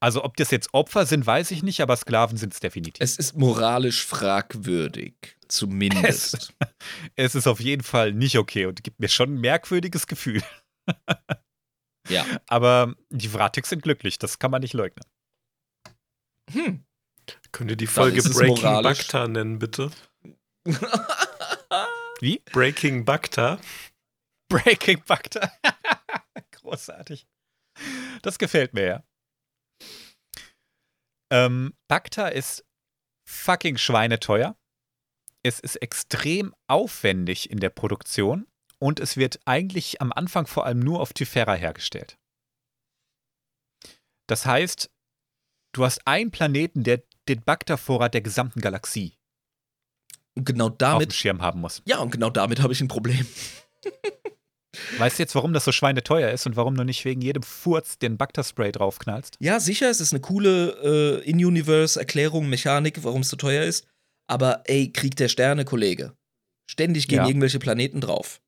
Also, 0.01 0.25
ob 0.25 0.35
das 0.35 0.51
jetzt 0.51 0.73
Opfer 0.73 1.05
sind, 1.05 1.25
weiß 1.25 1.51
ich 1.51 1.63
nicht, 1.63 1.79
aber 1.79 1.95
Sklaven 1.95 2.35
sind 2.35 2.51
es 2.51 2.59
definitiv. 2.59 3.01
Es 3.01 3.15
ist 3.17 3.37
moralisch 3.37 4.05
fragwürdig. 4.05 5.13
Zumindest. 5.47 6.53
Es 7.15 7.35
ist 7.35 7.47
auf 7.47 7.61
jeden 7.61 7.83
Fall 7.83 8.11
nicht 8.11 8.37
okay 8.37 8.65
und 8.65 8.83
gibt 8.83 8.99
mir 8.99 9.07
schon 9.07 9.35
ein 9.35 9.39
merkwürdiges 9.39 10.07
Gefühl. 10.07 10.41
Ja. 12.09 12.25
Aber 12.47 12.95
die 13.09 13.27
Vratix 13.27 13.69
sind 13.69 13.83
glücklich, 13.83 14.17
das 14.19 14.39
kann 14.39 14.51
man 14.51 14.61
nicht 14.61 14.73
leugnen. 14.73 15.05
Hm. 16.51 16.85
Könnt 17.51 17.71
ihr 17.71 17.77
die 17.77 17.87
Folge 17.87 18.21
Breaking 18.21 18.63
moralisch. 18.63 18.99
Bakta 18.99 19.27
nennen, 19.27 19.59
bitte? 19.59 19.91
Wie? 22.19 22.39
Breaking 22.51 23.05
Bakta. 23.05 23.59
Breaking 24.49 25.03
Bagda. 25.05 25.51
Großartig. 26.51 27.27
Das 28.21 28.37
gefällt 28.37 28.73
mir 28.73 28.85
ja. 28.85 29.03
Ähm, 31.31 31.73
Bagda 31.87 32.27
ist 32.27 32.65
fucking 33.27 33.77
schweineteuer. 33.77 34.55
Es 35.43 35.59
ist 35.59 35.75
extrem 35.77 36.53
aufwendig 36.67 37.49
in 37.49 37.59
der 37.59 37.71
Produktion 37.71 38.47
und 38.83 38.99
es 38.99 39.15
wird 39.15 39.39
eigentlich 39.45 40.01
am 40.01 40.11
Anfang 40.11 40.45
vor 40.45 40.65
allem 40.65 40.79
nur 40.79 40.99
auf 40.99 41.13
Typhera 41.13 41.53
hergestellt. 41.55 42.17
Das 44.27 44.45
heißt, 44.45 44.89
du 45.73 45.85
hast 45.85 46.05
einen 46.05 46.31
Planeten, 46.31 46.83
der 46.83 47.01
den 47.29 47.41
Bagda-Vorrat 47.41 48.13
der 48.13 48.21
gesamten 48.21 48.59
Galaxie 48.61 49.13
Und 50.35 50.45
genau 50.45 50.65
auf 50.65 50.71
dem 50.71 50.77
damit. 50.79 51.13
Schirm 51.13 51.41
haben 51.41 51.61
muss. 51.61 51.81
Ja, 51.85 51.99
und 51.99 52.11
genau 52.11 52.29
damit 52.29 52.61
habe 52.61 52.73
ich 52.73 52.81
ein 52.81 52.87
Problem. 52.89 53.25
Weißt 54.97 55.17
du 55.19 55.23
jetzt, 55.23 55.35
warum 55.35 55.53
das 55.53 55.65
so 55.65 55.71
schweineteuer 55.71 56.31
ist 56.31 56.45
und 56.45 56.55
warum 56.55 56.75
du 56.75 56.83
nicht 56.83 57.05
wegen 57.05 57.21
jedem 57.21 57.43
Furz 57.43 57.97
den 57.99 58.17
Bagda-Spray 58.17 58.71
draufknallst? 58.71 59.37
Ja, 59.39 59.59
sicher, 59.59 59.89
es 59.89 60.01
ist 60.01 60.13
eine 60.13 60.21
coole 60.21 61.21
äh, 61.23 61.29
In-Universe-Erklärung, 61.29 62.49
Mechanik, 62.49 63.03
warum 63.03 63.21
es 63.21 63.29
so 63.29 63.37
teuer 63.37 63.63
ist. 63.63 63.85
Aber 64.27 64.63
ey, 64.65 64.91
Krieg 64.91 65.15
der 65.15 65.29
Sterne, 65.29 65.63
Kollege. 65.63 66.15
Ständig 66.69 67.07
gehen 67.07 67.19
Ja. 67.19 67.27
irgendwelche 67.27 67.59
Planeten 67.59 68.01
drauf. 68.01 68.41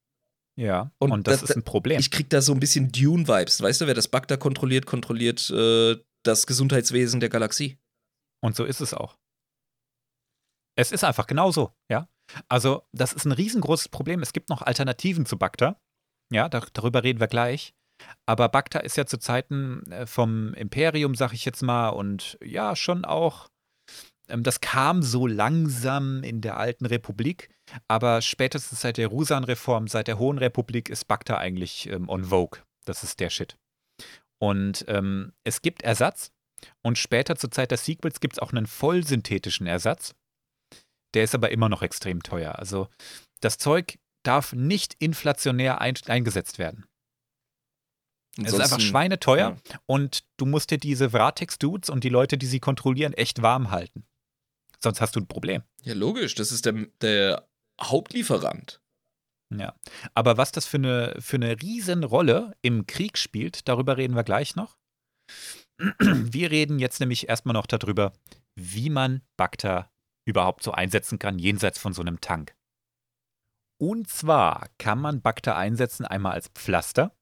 Ja, 0.57 0.91
Und 0.99 1.11
und, 1.11 1.27
das 1.27 1.41
das- 1.41 1.49
ist 1.51 1.55
ein 1.57 1.63
Problem. 1.63 1.99
Ich 1.99 2.11
krieg 2.11 2.29
da 2.29 2.41
so 2.41 2.53
ein 2.53 2.59
bisschen 2.59 2.91
Dune-Vibes. 2.91 3.61
Weißt 3.61 3.81
du, 3.81 3.87
wer 3.87 3.93
das 3.93 4.07
Bagda 4.07 4.37
kontrolliert, 4.37 4.85
kontrolliert 4.85 5.49
äh, 5.49 5.97
das 6.23 6.47
Gesundheitswesen 6.47 7.19
der 7.19 7.29
Galaxie. 7.29 7.77
Und 8.41 8.55
so 8.55 8.63
ist 8.63 8.79
es 8.81 8.93
auch. 8.93 9.17
Es 10.77 10.91
ist 10.91 11.03
einfach 11.03 11.27
genauso, 11.27 11.73
ja. 11.89 12.07
Also, 12.49 12.83
das 12.91 13.13
ist 13.13 13.25
ein 13.25 13.31
riesengroßes 13.31 13.89
Problem. 13.89 14.21
Es 14.21 14.33
gibt 14.33 14.49
noch 14.49 14.61
Alternativen 14.61 15.25
zu 15.25 15.37
Bacta. 15.37 15.79
Ja, 16.31 16.49
da, 16.49 16.61
darüber 16.73 17.03
reden 17.03 17.19
wir 17.19 17.27
gleich. 17.27 17.73
Aber 18.25 18.49
Bacta 18.49 18.79
ist 18.79 18.97
ja 18.97 19.05
zu 19.05 19.17
Zeiten 19.19 19.83
äh, 19.91 20.05
vom 20.05 20.53
Imperium, 20.55 21.15
sag 21.15 21.33
ich 21.33 21.45
jetzt 21.45 21.61
mal, 21.61 21.89
und 21.89 22.37
ja, 22.43 22.75
schon 22.75 23.05
auch. 23.05 23.49
Ähm, 24.29 24.43
Das 24.43 24.61
kam 24.61 25.01
so 25.01 25.27
langsam 25.27 26.23
in 26.23 26.41
der 26.41 26.57
alten 26.57 26.85
Republik, 26.85 27.49
aber 27.87 28.21
spätestens 28.21 28.81
seit 28.81 28.97
der 28.97 29.07
Rusan-Reform, 29.07 29.87
seit 29.87 30.07
der 30.07 30.19
Hohen 30.19 30.37
Republik, 30.37 30.89
ist 30.89 31.07
Bacta 31.07 31.37
eigentlich 31.37 31.89
ähm, 31.89 32.09
on 32.09 32.25
Vogue. 32.25 32.61
Das 32.85 33.03
ist 33.03 33.19
der 33.19 33.29
Shit. 33.29 33.57
Und 34.39 34.85
ähm, 34.87 35.33
es 35.43 35.61
gibt 35.61 35.81
Ersatz. 35.83 36.31
Und 36.81 36.97
später 36.97 37.35
zur 37.35 37.51
Zeit 37.51 37.71
des 37.71 37.85
Sequels 37.85 38.19
gibt 38.19 38.35
es 38.35 38.39
auch 38.39 38.51
einen 38.51 38.65
vollsynthetischen 38.65 39.67
Ersatz. 39.67 40.15
Der 41.13 41.23
ist 41.23 41.35
aber 41.35 41.51
immer 41.51 41.69
noch 41.69 41.81
extrem 41.81 42.23
teuer. 42.23 42.57
Also 42.57 42.89
das 43.41 43.57
Zeug 43.57 43.99
darf 44.23 44.53
nicht 44.53 44.95
inflationär 44.99 45.81
ein 45.81 45.95
eingesetzt 46.07 46.57
werden. 46.57 46.85
Es 48.37 48.51
ist 48.51 48.59
einfach 48.59 48.81
schweineteuer 48.81 49.57
und 49.85 50.25
du 50.37 50.45
musst 50.45 50.71
dir 50.71 50.77
diese 50.77 51.11
Vratex-Dudes 51.11 51.89
und 51.89 52.03
die 52.03 52.09
Leute, 52.09 52.37
die 52.37 52.47
sie 52.47 52.59
kontrollieren, 52.59 53.13
echt 53.13 53.41
warm 53.41 53.71
halten. 53.71 54.05
Sonst 54.81 55.01
hast 55.01 55.15
du 55.15 55.19
ein 55.19 55.27
Problem. 55.27 55.63
Ja, 55.83 55.93
logisch, 55.93 56.35
das 56.35 56.51
ist 56.51 56.65
der, 56.65 56.87
der 57.01 57.47
Hauptlieferant. 57.81 58.81
Ja. 59.53 59.75
Aber 60.13 60.37
was 60.37 60.51
das 60.51 60.65
für 60.65 60.77
eine, 60.77 61.15
für 61.19 61.37
eine 61.37 61.61
Riesenrolle 61.61 62.55
im 62.61 62.87
Krieg 62.87 63.17
spielt, 63.17 63.67
darüber 63.67 63.97
reden 63.97 64.15
wir 64.15 64.23
gleich 64.23 64.55
noch. 64.55 64.77
Wir 65.77 66.51
reden 66.51 66.79
jetzt 66.79 66.99
nämlich 66.99 67.27
erstmal 67.27 67.53
noch 67.53 67.67
darüber, 67.67 68.13
wie 68.55 68.89
man 68.89 69.21
Bacta 69.37 69.91
überhaupt 70.27 70.63
so 70.63 70.71
einsetzen 70.71 71.19
kann, 71.19 71.37
jenseits 71.37 71.77
von 71.77 71.93
so 71.93 72.01
einem 72.01 72.21
Tank. 72.21 72.55
Und 73.77 74.07
zwar 74.09 74.69
kann 74.77 74.99
man 74.99 75.21
Bacta 75.21 75.55
einsetzen 75.57 76.05
einmal 76.05 76.33
als 76.33 76.47
Pflaster. 76.49 77.15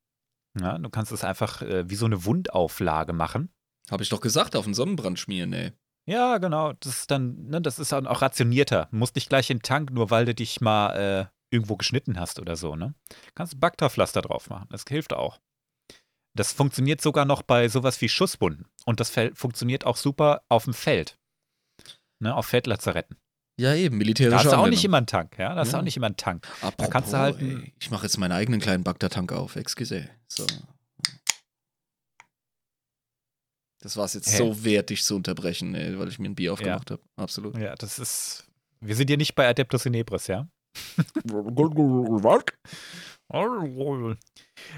Ja, 0.60 0.78
du 0.78 0.90
kannst 0.90 1.12
es 1.12 1.24
einfach 1.24 1.64
äh, 1.64 1.90
wie 1.90 1.96
so 1.96 2.06
eine 2.06 2.26
Wundauflage 2.26 3.12
machen. 3.12 3.52
Habe 3.90 4.04
ich 4.04 4.10
doch 4.10 4.22
gesagt, 4.22 4.56
auf 4.56 4.66
den 4.66 4.76
Sonnenbrand 4.76 5.20
schmieren, 5.20 5.52
ey. 5.54 5.74
Ja, 6.06 6.38
genau. 6.38 6.74
Das 6.74 7.00
ist 7.00 7.12
dann, 7.12 7.48
ne, 7.48 7.62
das 7.62 7.80
ist 7.80 7.92
dann 7.92 8.08
auch 8.08 8.22
rationierter. 8.22 8.88
Musst 8.92 9.16
nicht 9.16 9.30
gleich 9.30 9.50
in 9.50 9.58
den 9.60 9.64
Tank, 9.64 9.92
nur 9.92 10.10
weil 10.10 10.26
du 10.26 10.36
dich 10.36 10.60
mal 10.62 10.90
äh, 10.96 11.26
irgendwo 11.56 11.78
geschnitten 11.78 12.20
hast 12.20 12.40
oder 12.40 12.56
so, 12.56 12.76
ne? 12.76 12.94
Kannst 13.36 13.60
Bakterpflaster 13.60 14.22
drauf 14.22 14.50
machen. 14.50 14.68
Das 14.70 14.84
hilft 14.88 15.14
auch. 15.14 15.40
Das 16.36 16.52
funktioniert 16.52 17.00
sogar 17.00 17.26
noch 17.26 17.42
bei 17.44 17.70
sowas 17.70 18.02
wie 18.02 18.10
Schusswunden. 18.10 18.66
Und 18.86 19.00
das 19.00 19.12
funktioniert 19.36 19.86
auch 19.86 19.96
super 19.98 20.42
auf 20.50 20.64
dem 20.66 20.74
Feld. 20.74 21.18
Ne, 22.20 22.36
auf 22.36 22.48
Feldlazaretten. 22.48 23.18
Ja, 23.60 23.76
eben, 23.76 23.96
Da 23.96 23.98
militärische 24.00 24.36
hast 24.46 24.52
du 24.52 24.58
auch 24.58 24.68
nicht 24.68 24.84
immer 24.84 24.98
einen 24.98 25.06
Tank, 25.08 25.38
ja? 25.38 25.54
Da 25.54 25.62
du 25.64 25.70
Ja. 25.70 25.80
auch 25.80 25.84
nicht 25.84 25.96
immer 25.96 26.08
einen 26.08 26.18
Tank. 26.18 26.48
Apropos, 26.62 26.90
kannst 26.92 27.14
du 27.14 27.18
halt 27.18 27.40
ein- 27.40 27.64
ey, 27.66 27.74
ich 27.80 27.92
mache 27.92 28.04
jetzt 28.08 28.18
meinen 28.18 28.32
eigenen 28.32 28.60
kleinen 28.60 28.84
Bagdad-Tank 28.84 29.32
auf, 29.32 29.56
excuse. 29.56 30.10
So. 30.28 30.46
Das 33.84 33.98
war 33.98 34.06
es 34.06 34.14
jetzt 34.14 34.32
Hä? 34.32 34.38
so 34.38 34.64
wert, 34.64 34.90
dich 34.92 35.04
zu 35.04 35.18
unterbrechen, 35.18 35.76
ey, 35.76 36.00
weil 36.00 36.08
ich 36.08 36.18
mir 36.18 36.30
ein 36.30 36.36
Bier 36.36 36.54
aufgemacht 36.54 36.90
habe. 36.90 37.02
Absolut. 37.18 37.58
Ja, 37.58 37.76
das 37.76 38.00
ist. 38.00 38.48
Wir 38.80 38.96
sind 38.96 39.10
hier 39.10 39.18
nicht 39.18 39.36
bei 39.36 39.46
Adeptus 39.46 39.86
Inebris, 39.86 40.28
ja? 40.28 40.48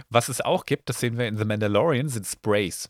Was 0.10 0.30
es 0.30 0.42
auch 0.42 0.66
gibt, 0.66 0.90
das 0.90 1.00
sehen 1.00 1.20
wir 1.20 1.28
in 1.28 1.38
The 1.38 1.46
Mandalorian, 1.46 2.10
sind 2.10 2.26
Sprays. 2.26 2.90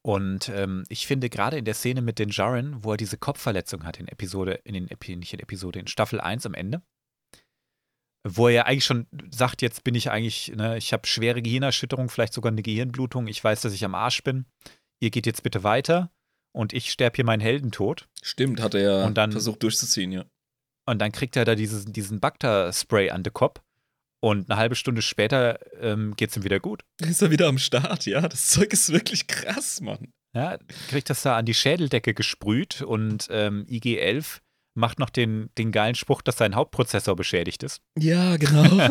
Und 0.00 0.48
ähm, 0.48 0.84
ich 0.88 1.06
finde 1.06 1.28
gerade 1.28 1.58
in 1.58 1.66
der 1.66 1.74
Szene 1.74 2.00
mit 2.00 2.18
den 2.18 2.30
Jaren, 2.30 2.82
wo 2.82 2.92
er 2.92 2.96
diese 2.96 3.18
Kopfverletzung 3.18 3.84
hat 3.84 4.00
in 4.00 4.08
Episode, 4.08 4.54
in 4.64 4.72
den 4.72 4.88
nicht 5.18 5.34
in 5.34 5.40
Episode, 5.40 5.80
in 5.80 5.86
Staffel 5.86 6.18
1 6.20 6.46
am 6.46 6.54
Ende, 6.54 6.80
wo 8.28 8.48
er 8.48 8.54
ja 8.54 8.62
eigentlich 8.64 8.84
schon 8.84 9.06
sagt, 9.30 9.62
jetzt 9.62 9.84
bin 9.84 9.94
ich 9.94 10.10
eigentlich, 10.10 10.52
ne, 10.56 10.76
ich 10.76 10.92
habe 10.92 11.06
schwere 11.06 11.42
Gehirnerschütterung, 11.42 12.08
vielleicht 12.08 12.32
sogar 12.32 12.50
eine 12.52 12.62
Gehirnblutung, 12.62 13.26
ich 13.28 13.42
weiß, 13.42 13.60
dass 13.60 13.72
ich 13.72 13.84
am 13.84 13.94
Arsch 13.94 14.22
bin. 14.22 14.46
Ihr 15.00 15.10
geht 15.10 15.26
jetzt 15.26 15.42
bitte 15.42 15.62
weiter 15.62 16.10
und 16.52 16.72
ich 16.72 16.90
sterbe 16.90 17.16
hier 17.16 17.24
meinen 17.24 17.40
Heldentod. 17.40 18.08
Stimmt, 18.22 18.60
hat 18.60 18.74
er 18.74 18.80
ja 18.80 19.10
dann- 19.10 19.32
versucht 19.32 19.62
durchzuziehen, 19.62 20.12
ja. 20.12 20.24
Und 20.88 21.00
dann 21.00 21.12
kriegt 21.12 21.36
er 21.36 21.44
da 21.44 21.54
dieses, 21.56 21.84
diesen 21.84 22.20
Bacta-Spray 22.20 23.10
an 23.10 23.22
den 23.24 23.32
Kopf. 23.32 23.60
Und 24.20 24.48
eine 24.50 24.58
halbe 24.58 24.76
Stunde 24.76 25.02
später 25.02 25.58
ähm, 25.82 26.14
geht 26.16 26.30
es 26.30 26.36
ihm 26.36 26.44
wieder 26.44 26.58
gut. 26.60 26.84
Ist 27.00 27.22
er 27.22 27.30
wieder 27.30 27.48
am 27.48 27.58
Start, 27.58 28.06
ja. 28.06 28.22
Das 28.22 28.48
Zeug 28.48 28.72
ist 28.72 28.92
wirklich 28.92 29.26
krass, 29.26 29.80
Mann. 29.80 30.12
Ja, 30.34 30.58
kriegt 30.88 31.10
das 31.10 31.22
da 31.22 31.36
an 31.36 31.44
die 31.46 31.54
Schädeldecke 31.54 32.14
gesprüht 32.14 32.82
und 32.82 33.28
ähm, 33.30 33.66
IG-11 33.68 34.40
macht 34.76 34.98
noch 34.98 35.10
den, 35.10 35.50
den 35.58 35.72
geilen 35.72 35.94
Spruch, 35.94 36.22
dass 36.22 36.36
sein 36.36 36.54
Hauptprozessor 36.54 37.16
beschädigt 37.16 37.62
ist. 37.62 37.80
Ja, 37.98 38.36
genau. 38.36 38.64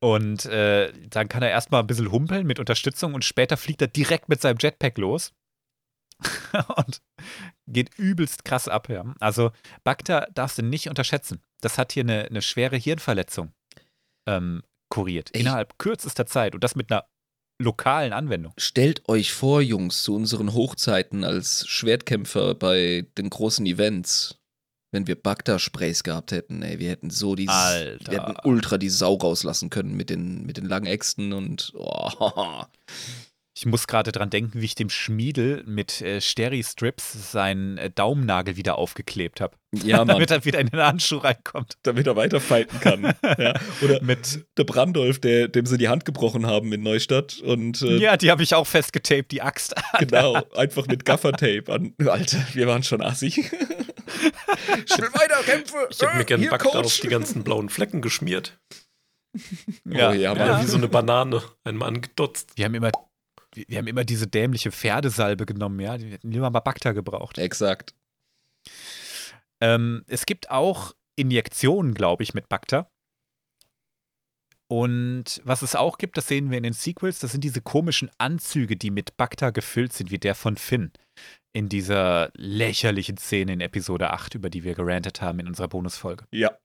Und 0.00 0.46
äh, 0.46 0.92
dann 1.10 1.28
kann 1.28 1.42
er 1.42 1.50
erstmal 1.50 1.80
ein 1.80 1.86
bisschen 1.86 2.10
humpeln 2.10 2.44
mit 2.44 2.58
Unterstützung 2.58 3.14
und 3.14 3.24
später 3.24 3.56
fliegt 3.56 3.80
er 3.82 3.86
direkt 3.86 4.28
mit 4.28 4.40
seinem 4.40 4.58
Jetpack 4.60 4.98
los. 4.98 5.32
und 6.76 7.00
geht 7.68 7.96
übelst 7.98 8.44
krass 8.44 8.66
ab, 8.66 8.88
ja. 8.88 9.14
Also 9.20 9.52
Bacta 9.84 10.26
darfst 10.34 10.58
du 10.58 10.62
nicht 10.62 10.88
unterschätzen. 10.88 11.40
Das 11.60 11.78
hat 11.78 11.92
hier 11.92 12.02
eine, 12.02 12.24
eine 12.24 12.42
schwere 12.42 12.76
Hirnverletzung 12.76 13.52
ähm, 14.28 14.62
kuriert. 14.90 15.30
Echt? 15.34 15.40
Innerhalb 15.40 15.78
kürzester 15.78 16.26
Zeit. 16.26 16.54
Und 16.54 16.64
das 16.64 16.74
mit 16.74 16.90
einer 16.90 17.06
lokalen 17.62 18.12
Anwendung. 18.12 18.52
Stellt 18.58 19.08
euch 19.08 19.32
vor, 19.32 19.60
Jungs, 19.60 20.02
zu 20.02 20.14
unseren 20.14 20.52
Hochzeiten 20.52 21.24
als 21.24 21.66
Schwertkämpfer 21.66 22.54
bei 22.54 23.06
den 23.16 23.30
großen 23.30 23.64
Events, 23.66 24.38
wenn 24.90 25.06
wir 25.06 25.20
Bagda-Sprays 25.20 26.02
gehabt 26.02 26.32
hätten, 26.32 26.62
ey, 26.62 26.78
wir 26.78 26.90
hätten 26.90 27.10
so 27.10 27.34
die, 27.34 27.48
Alter. 27.48 28.12
wir 28.12 28.22
hätten 28.22 28.36
ultra 28.44 28.78
die 28.78 28.90
Sau 28.90 29.14
rauslassen 29.14 29.70
können 29.70 29.96
mit 29.96 30.10
den, 30.10 30.44
mit 30.44 30.58
den 30.58 30.66
langen 30.66 30.86
Äxten 30.86 31.32
und 31.32 31.72
oh, 31.74 32.64
Ich 33.62 33.66
muss 33.66 33.86
gerade 33.86 34.10
dran 34.10 34.28
denken, 34.28 34.60
wie 34.60 34.64
ich 34.64 34.74
dem 34.74 34.90
Schmiedel 34.90 35.62
mit 35.64 36.00
äh, 36.00 36.20
Steri-Strips 36.20 37.30
seinen 37.30 37.78
äh, 37.78 37.90
Daumennagel 37.90 38.56
wieder 38.56 38.76
aufgeklebt 38.76 39.40
habe. 39.40 39.56
ja, 39.72 39.98
Mann, 40.04 40.08
damit 40.08 40.32
er 40.32 40.44
wieder 40.44 40.58
in 40.58 40.66
den 40.66 40.80
Handschuh 40.80 41.18
reinkommt. 41.18 41.74
damit 41.84 42.08
er 42.08 42.16
weiterfighten 42.16 42.80
kann. 42.80 43.04
ja. 43.38 43.54
Oder 43.80 44.02
Mit, 44.02 44.44
der 44.58 44.64
Brandolf, 44.64 45.20
der, 45.20 45.46
dem 45.46 45.66
sie 45.66 45.78
die 45.78 45.88
Hand 45.88 46.04
gebrochen 46.04 46.44
haben 46.44 46.72
in 46.72 46.82
Neustadt 46.82 47.38
und 47.38 47.82
äh, 47.82 47.98
ja, 47.98 48.16
die 48.16 48.32
habe 48.32 48.42
ich 48.42 48.52
auch 48.56 48.66
festgetaped, 48.66 49.30
die 49.30 49.42
Axt. 49.42 49.76
Genau, 50.00 50.42
einfach 50.56 50.88
mit 50.88 51.04
Gaffertape 51.04 51.72
an. 51.72 51.94
Alter, 52.04 52.44
wir 52.54 52.66
waren 52.66 52.82
schon 52.82 53.00
assi. 53.00 53.30
Schnell 53.30 53.48
weiter, 55.14 55.40
Kämpfe! 55.44 55.86
Ich 55.88 56.02
hätte 56.02 56.36
mir 56.36 56.50
Bagda 56.50 56.70
Coach. 56.70 56.84
auf 56.84 56.98
die 56.98 57.08
ganzen 57.08 57.44
blauen 57.44 57.68
Flecken 57.68 58.02
geschmiert. 58.02 58.58
Ja, 59.84 60.10
Oh 60.10 60.14
ja, 60.14 60.34
Ja, 60.34 60.60
wie 60.60 60.66
so 60.66 60.78
eine 60.78 60.88
Banane. 60.88 61.42
Einmal 61.62 61.88
angedotzt. 61.88 62.50
Wir 62.56 62.64
haben 62.64 62.74
immer, 62.74 62.90
wir 63.54 63.78
haben 63.78 63.86
immer 63.86 64.04
diese 64.04 64.26
dämliche 64.26 64.72
Pferdesalbe 64.72 65.46
genommen, 65.46 65.80
ja. 65.80 65.98
Die 65.98 66.10
hätten 66.10 66.30
lieber 66.30 66.50
mal 66.50 66.60
Bacta 66.60 66.92
gebraucht. 66.92 67.38
Exakt. 67.38 67.94
Ähm, 69.60 70.04
es 70.08 70.26
gibt 70.26 70.50
auch 70.50 70.92
Injektionen, 71.16 71.94
glaube 71.94 72.22
ich, 72.22 72.34
mit 72.34 72.48
Bacta. 72.48 72.90
Und 74.68 75.42
was 75.44 75.60
es 75.60 75.76
auch 75.76 75.98
gibt, 75.98 76.16
das 76.16 76.28
sehen 76.28 76.50
wir 76.50 76.56
in 76.56 76.62
den 76.62 76.72
Sequels, 76.72 77.18
das 77.18 77.32
sind 77.32 77.44
diese 77.44 77.60
komischen 77.60 78.10
Anzüge, 78.16 78.74
die 78.74 78.90
mit 78.90 79.18
Bacta 79.18 79.50
gefüllt 79.50 79.92
sind, 79.92 80.10
wie 80.10 80.18
der 80.18 80.34
von 80.34 80.56
Finn. 80.56 80.92
In 81.52 81.68
dieser 81.68 82.30
lächerlichen 82.34 83.18
Szene 83.18 83.52
in 83.52 83.60
Episode 83.60 84.10
8, 84.10 84.34
über 84.34 84.48
die 84.48 84.64
wir 84.64 84.74
gerantet 84.74 85.20
haben 85.20 85.40
in 85.40 85.46
unserer 85.46 85.68
Bonusfolge. 85.68 86.24
Ja. 86.32 86.56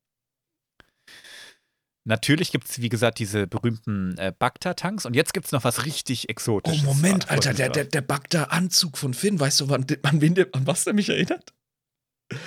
Natürlich 2.08 2.52
gibt 2.54 2.70
es, 2.70 2.82
wie 2.82 2.88
gesagt, 2.88 3.20
diese 3.20 3.48
berühmten 3.48 4.18
äh, 4.18 4.32
Bacta-Tanks. 4.38 5.06
Und 5.06 5.14
jetzt 5.14 5.34
gibt 5.34 5.46
es 5.46 5.52
noch 5.52 5.66
was 5.66 5.86
richtig 5.86 6.24
Oh, 6.28 6.32
Exotisches. 6.32 6.84
Moment, 6.84 7.28
Ah, 7.30 7.34
Alter, 7.34 7.54
der, 7.54 7.70
der, 7.70 7.84
der 7.84 8.02
Bagda-Anzug 8.02 8.98
von 8.98 9.14
Finn, 9.14 9.40
weißt 9.40 9.60
du, 9.60 9.74
an, 9.74 9.86
an, 10.04 10.22
wen 10.22 10.34
der, 10.34 10.48
an 10.54 10.66
was 10.66 10.86
der 10.86 10.94
mich 10.94 11.10
erinnert? 11.10 11.54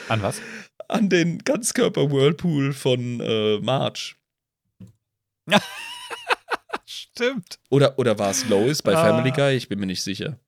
An 0.08 0.22
was? 0.22 0.40
An 0.88 1.10
den 1.10 1.38
Ganzkörper-Whirlpool 1.44 2.72
von 2.72 3.20
äh, 3.20 3.58
Marge. 3.60 4.14
Stimmt. 6.86 7.58
Oder, 7.68 7.98
oder 7.98 8.18
war 8.18 8.30
es 8.30 8.48
Lois 8.48 8.82
bei 8.82 8.94
Ah. 8.96 9.04
Family 9.04 9.30
Guy? 9.30 9.54
Ich 9.56 9.68
bin 9.68 9.78
mir 9.78 9.86
nicht 9.86 10.02
sicher. 10.02 10.38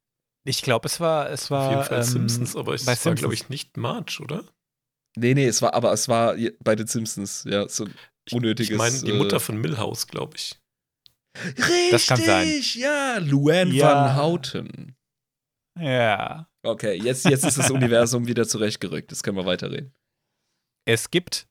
Ich 0.44 0.62
glaube, 0.62 0.86
es 0.86 0.98
war, 1.00 1.30
es 1.30 1.50
war. 1.50 1.66
Auf 1.66 1.72
jeden 1.72 1.84
Fall 1.84 1.98
ähm, 1.98 2.04
Simpsons, 2.28 2.56
aber 2.56 2.74
es 2.74 2.84
bei 2.84 2.96
war, 3.04 3.14
glaube 3.14 3.34
ich, 3.34 3.48
nicht 3.48 3.76
Marge, 3.76 4.20
oder? 4.22 4.44
Nee, 5.16 5.34
nee, 5.34 5.46
es 5.46 5.60
war, 5.62 5.74
aber 5.74 5.92
es 5.92 6.08
war 6.08 6.34
bei 6.64 6.74
den 6.74 6.86
Simpsons, 6.86 7.44
ja, 7.46 7.68
so 7.68 7.86
unnötiges. 8.30 8.70
ich 8.70 8.76
meine, 8.78 9.00
die 9.00 9.10
äh, 9.10 9.18
Mutter 9.18 9.40
von 9.40 9.56
Milhouse, 9.60 10.06
glaube 10.06 10.36
ich. 10.36 10.58
Richtig, 11.44 11.90
Das 11.90 12.06
kann 12.06 12.20
sein. 12.20 12.60
ja, 12.74 13.18
Luann 13.18 13.72
Ja. 13.72 13.86
van 13.86 14.16
Houten. 14.22 14.96
Ja. 15.80 16.48
Okay, 16.64 16.94
jetzt, 17.02 17.24
jetzt 17.24 17.44
ist 17.44 17.56
das 17.58 17.70
Universum 17.70 18.26
wieder 18.26 18.46
zurechtgerückt. 18.46 19.10
Jetzt 19.10 19.22
können 19.22 19.38
wir 19.38 19.46
weiterreden. 19.46 19.94
Es 20.86 21.10
gibt 21.10 21.48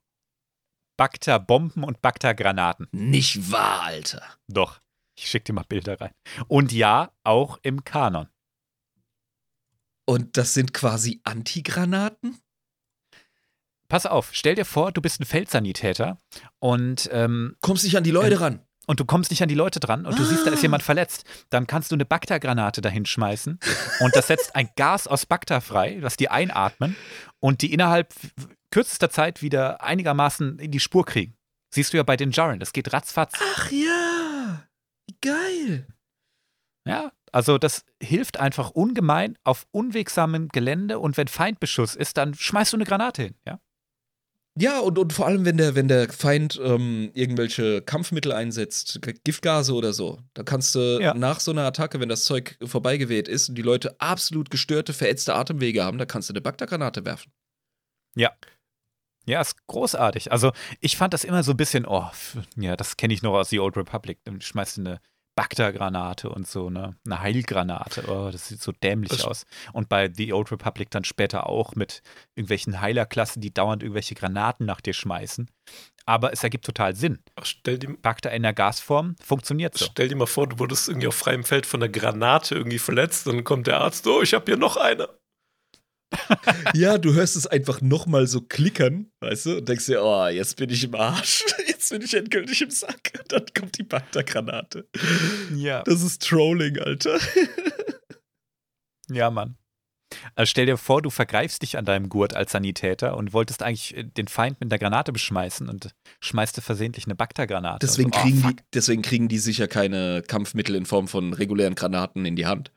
Bacta-Bomben 0.98 1.84
und 1.84 2.02
Bacta-Granaten. 2.02 2.88
Nicht 2.92 3.52
wahr, 3.52 3.82
Alter. 3.84 4.38
Doch. 4.48 4.80
Ich 5.18 5.28
schicke 5.30 5.46
dir 5.46 5.54
mal 5.54 5.66
Bilder 5.68 6.00
rein. 6.00 6.14
Und 6.48 6.72
ja, 6.72 7.12
auch 7.24 7.60
im 7.64 7.84
Kanon. 7.84 8.30
Und 10.08 10.38
das 10.38 10.54
sind 10.54 10.74
quasi 10.74 11.22
Antigranaten? 11.24 12.40
Pass 13.92 14.06
auf, 14.06 14.30
stell 14.32 14.56
dir 14.56 14.64
vor, 14.64 14.94
du 14.94 15.02
bist 15.02 15.20
ein 15.20 15.26
Feldsanitäter 15.26 16.18
und, 16.60 17.10
ähm, 17.12 17.58
Kommst 17.62 17.84
nicht 17.84 17.98
an 17.98 18.06
die 18.06 18.12
Leute 18.12 18.40
ran. 18.40 18.62
und 18.88 19.02
du 19.02 19.06
kommst 19.06 19.32
nicht 19.32 19.42
an 19.44 19.50
die 19.50 19.56
Leute 19.56 19.82
dran 19.82 20.06
und 20.06 20.18
du 20.18 20.24
siehst, 20.24 20.48
da 20.48 20.52
ist 20.52 20.60
Ah. 20.60 20.62
jemand 20.62 20.82
verletzt. 20.82 21.26
Dann 21.50 21.68
kannst 21.68 21.92
du 21.92 21.96
eine 21.96 22.06
Bacta-Granate 22.06 22.80
dahin 22.80 23.06
schmeißen 23.06 23.60
und 24.00 24.16
das 24.16 24.28
setzt 24.28 24.56
ein 24.56 24.70
Gas 24.78 25.08
aus 25.08 25.26
Bacta 25.26 25.60
frei, 25.60 26.00
das 26.00 26.16
die 26.16 26.30
einatmen 26.30 26.96
und 27.42 27.62
die 27.64 27.74
innerhalb 27.74 28.14
kürzester 28.72 29.10
Zeit 29.10 29.42
wieder 29.42 29.84
einigermaßen 29.84 30.60
in 30.60 30.72
die 30.72 30.80
Spur 30.80 31.06
kriegen. 31.06 31.36
Siehst 31.74 31.92
du 31.92 31.98
ja 31.98 32.04
bei 32.04 32.16
den 32.16 32.32
Jaren, 32.32 32.60
das 32.62 32.72
geht 32.72 32.94
ratzfatz. 32.94 33.34
Ach 33.56 33.72
ja. 33.72 34.64
Geil. 35.22 35.86
Ja, 36.88 37.12
also 37.34 37.58
das 37.58 37.84
hilft 38.02 38.40
einfach 38.40 38.70
ungemein 38.72 39.38
auf 39.44 39.68
unwegsamem 39.72 40.48
Gelände 40.48 40.98
und 41.00 41.18
wenn 41.18 41.28
Feindbeschuss 41.28 41.96
ist, 41.96 42.16
dann 42.16 42.34
schmeißt 42.34 42.72
du 42.72 42.78
eine 42.78 42.86
Granate 42.86 43.24
hin, 43.24 43.36
ja? 43.46 43.60
Ja, 44.60 44.80
und, 44.80 45.00
und 45.00 45.14
vor 45.14 45.28
allem, 45.28 45.46
wenn 45.46 45.56
der, 45.58 45.76
wenn 45.76 45.88
der 45.88 46.10
Feind 46.10 46.60
ähm, 46.62 47.10
irgendwelche 47.14 47.82
Kampfmittel 47.82 48.34
einsetzt, 48.34 49.00
Giftgase 49.24 49.74
oder 49.74 49.94
so, 49.94 50.20
da 50.34 50.44
kannst 50.44 50.76
du 50.76 51.00
Ja. 51.02 51.14
nach 51.14 51.40
so 51.40 51.52
einer 51.52 51.64
Attacke, 51.66 52.02
wenn 52.02 52.10
das 52.10 52.26
Zeug 52.26 52.58
vorbeigeweht 52.62 53.30
ist 53.30 53.48
und 53.48 53.56
die 53.56 53.62
Leute 53.62 53.96
absolut 54.02 54.50
gestörte, 54.52 54.92
verätzte 54.92 55.36
Atemwege 55.36 55.84
haben, 55.84 55.98
da 55.98 56.06
kannst 56.06 56.30
du 56.30 56.34
eine 56.34 56.42
Bagdagranate 56.42 57.06
werfen. 57.06 57.32
Ja, 59.26 59.40
ist 59.40 59.56
großartig. 59.68 60.32
Also 60.32 60.52
ich 60.80 60.98
fand 60.98 61.14
das 61.14 61.24
immer 61.24 61.44
so 61.44 61.52
ein 61.52 61.58
bisschen, 61.58 61.86
oh, 61.86 62.10
ja, 62.58 62.76
das 62.76 62.98
kenne 62.98 63.14
ich 63.14 63.22
noch 63.22 63.34
aus 63.34 63.50
The 63.50 63.60
Old 63.60 63.78
Republic. 63.78 64.20
Dann 64.26 64.42
schmeißt 64.42 64.78
du 64.78 64.82
eine 64.82 65.02
Bacta-Granate 65.36 66.30
und 66.30 66.48
so, 66.48 66.70
ne? 66.70 66.96
Eine 67.06 67.22
Heilgranate. 67.22 68.04
Oh, 68.10 68.30
das 68.32 68.48
sieht 68.48 68.62
so 68.62 68.72
dämlich 68.72 69.10
Das- 69.12 69.26
aus. 69.26 69.46
Und 69.74 69.90
bei 69.90 70.12
The 70.14 70.34
Old 70.34 70.52
Republic 70.52 70.90
dann 70.92 71.04
später 71.04 71.48
auch 71.48 71.76
mit 71.76 72.02
irgendwelchen 72.36 72.82
Heilerklassen, 72.82 73.42
die 73.42 73.54
dauernd 73.54 73.82
irgendwelche 73.84 74.16
Granaten 74.16 74.66
nach 74.66 74.82
dir 74.82 74.94
schmeißen. 74.94 75.50
Aber 76.06 76.34
es 76.34 76.44
ergibt 76.44 76.66
total 76.66 76.96
Sinn. 76.96 77.20
Stell, 77.44 77.78
dir, 77.78 77.96
Bacta 78.02 78.30
in 78.30 78.44
der 78.44 78.54
Gasform 78.54 79.16
funktioniert 79.24 79.78
so. 79.78 79.86
stell 79.86 80.08
dir 80.10 80.16
mal 80.16 80.26
vor, 80.26 80.48
du 80.48 80.60
wurdest 80.60 80.90
irgendwie 80.90 81.08
auf 81.08 81.16
freiem 81.16 81.44
Feld 81.44 81.66
von 81.66 81.82
einer 81.82 81.92
Granate 81.92 82.56
irgendwie 82.56 82.80
verletzt. 82.80 83.28
Dann 83.28 83.44
kommt 83.44 83.68
der 83.68 83.80
Arzt, 83.82 84.06
oh, 84.08 84.22
ich 84.22 84.34
habe 84.34 84.46
hier 84.46 84.58
noch 84.58 84.78
eine. 84.78 85.08
Ja, 86.74 86.98
du 86.98 87.14
hörst 87.14 87.36
es 87.36 87.48
einfach 87.48 87.82
nochmal 87.82 88.28
so 88.28 88.42
klickern, 88.42 89.12
weißt 89.22 89.46
du, 89.46 89.58
und 89.58 89.70
denkst 89.70 89.86
dir, 89.86 90.04
oh, 90.04 90.28
jetzt 90.28 90.56
bin 90.58 90.70
ich 90.70 90.84
im 90.84 90.96
Arsch. 90.96 91.44
Jetzt 91.68 91.90
bin 91.90 92.02
ich 92.04 92.14
endgültig 92.14 92.62
im 92.62 92.70
Sack. 92.70 93.12
Und 93.18 93.32
dann 93.32 93.46
kommt 93.58 93.78
die 93.78 93.84
Bagdagranate. 93.84 94.88
Ja. 95.56 95.82
Das 95.84 96.04
ist 96.04 96.22
Trolling, 96.22 96.78
Alter. 96.78 97.20
Ja, 99.10 99.30
Mann. 99.32 99.58
Also 100.36 100.50
stell 100.50 100.66
dir 100.66 100.78
vor, 100.78 101.02
du 101.02 101.10
vergreifst 101.10 101.62
dich 101.62 101.78
an 101.78 101.86
deinem 101.86 102.10
Gurt 102.10 102.36
als 102.36 102.52
Sanitäter 102.52 103.16
und 103.16 103.34
wolltest 103.34 103.64
eigentlich 103.64 103.96
äh, 103.96 104.04
den 104.04 104.28
Feind 104.28 104.60
mit 104.60 104.72
der 104.72 104.80
Granate 104.80 105.12
beschmeißen 105.12 105.70
und 105.70 105.96
schmeißt 106.20 106.58
du 106.58 106.62
versehentlich 106.62 107.06
eine 107.06 107.16
Bacta-Granate. 107.16 107.80
Deswegen 107.82 108.12
so, 108.14 108.20
oh, 108.20 108.22
kriegen, 108.24 108.40
fuck. 108.40 108.58
die, 108.58 108.64
deswegen 108.74 109.02
kriegen 109.02 109.28
die 109.28 109.38
sicher 109.38 109.68
keine 109.68 110.22
Kampfmittel 110.22 110.76
in 110.76 110.86
Form 110.86 111.08
von 111.08 111.34
regulären 111.34 111.76
Granaten 111.76 112.26
in 112.26 112.36
die 112.36 112.46
Hand. 112.46 112.72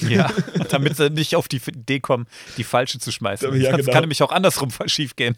Ja, 0.00 0.30
damit 0.70 0.96
sie 0.96 1.10
nicht 1.10 1.36
auf 1.36 1.48
die 1.48 1.60
Idee 1.64 2.00
kommen, 2.00 2.26
die 2.56 2.64
falsche 2.64 2.98
zu 2.98 3.12
schmeißen. 3.12 3.54
Ja, 3.60 3.70
das 3.72 3.80
genau. 3.80 3.92
kann 3.92 4.02
nämlich 4.02 4.22
auch 4.22 4.32
andersrum 4.32 4.70
schief 4.86 5.16
gehen. 5.16 5.36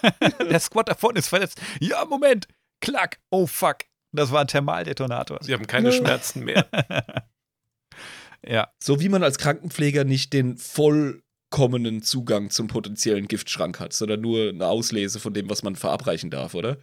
der 0.50 0.60
Squad 0.60 0.88
da 0.88 0.94
vorne 0.94 1.18
ist 1.18 1.28
verletzt. 1.28 1.60
Ja, 1.80 2.04
Moment. 2.04 2.48
Klack. 2.80 3.18
Oh, 3.30 3.46
fuck. 3.46 3.78
Das 4.12 4.32
war 4.32 4.40
ein 4.40 4.46
Thermaldetonator. 4.46 5.38
Sie 5.42 5.52
haben 5.52 5.66
keine 5.66 5.92
Schmerzen 5.92 6.44
mehr. 6.44 6.66
Ja. 8.46 8.68
So 8.82 9.00
wie 9.00 9.08
man 9.08 9.22
als 9.22 9.38
Krankenpfleger 9.38 10.04
nicht 10.04 10.32
den 10.32 10.56
vollkommenen 10.56 12.02
Zugang 12.02 12.50
zum 12.50 12.68
potenziellen 12.68 13.28
Giftschrank 13.28 13.80
hat, 13.80 13.92
sondern 13.92 14.20
nur 14.20 14.48
eine 14.50 14.66
Auslese 14.66 15.20
von 15.20 15.34
dem, 15.34 15.50
was 15.50 15.62
man 15.62 15.76
verabreichen 15.76 16.30
darf, 16.30 16.54
oder? 16.54 16.78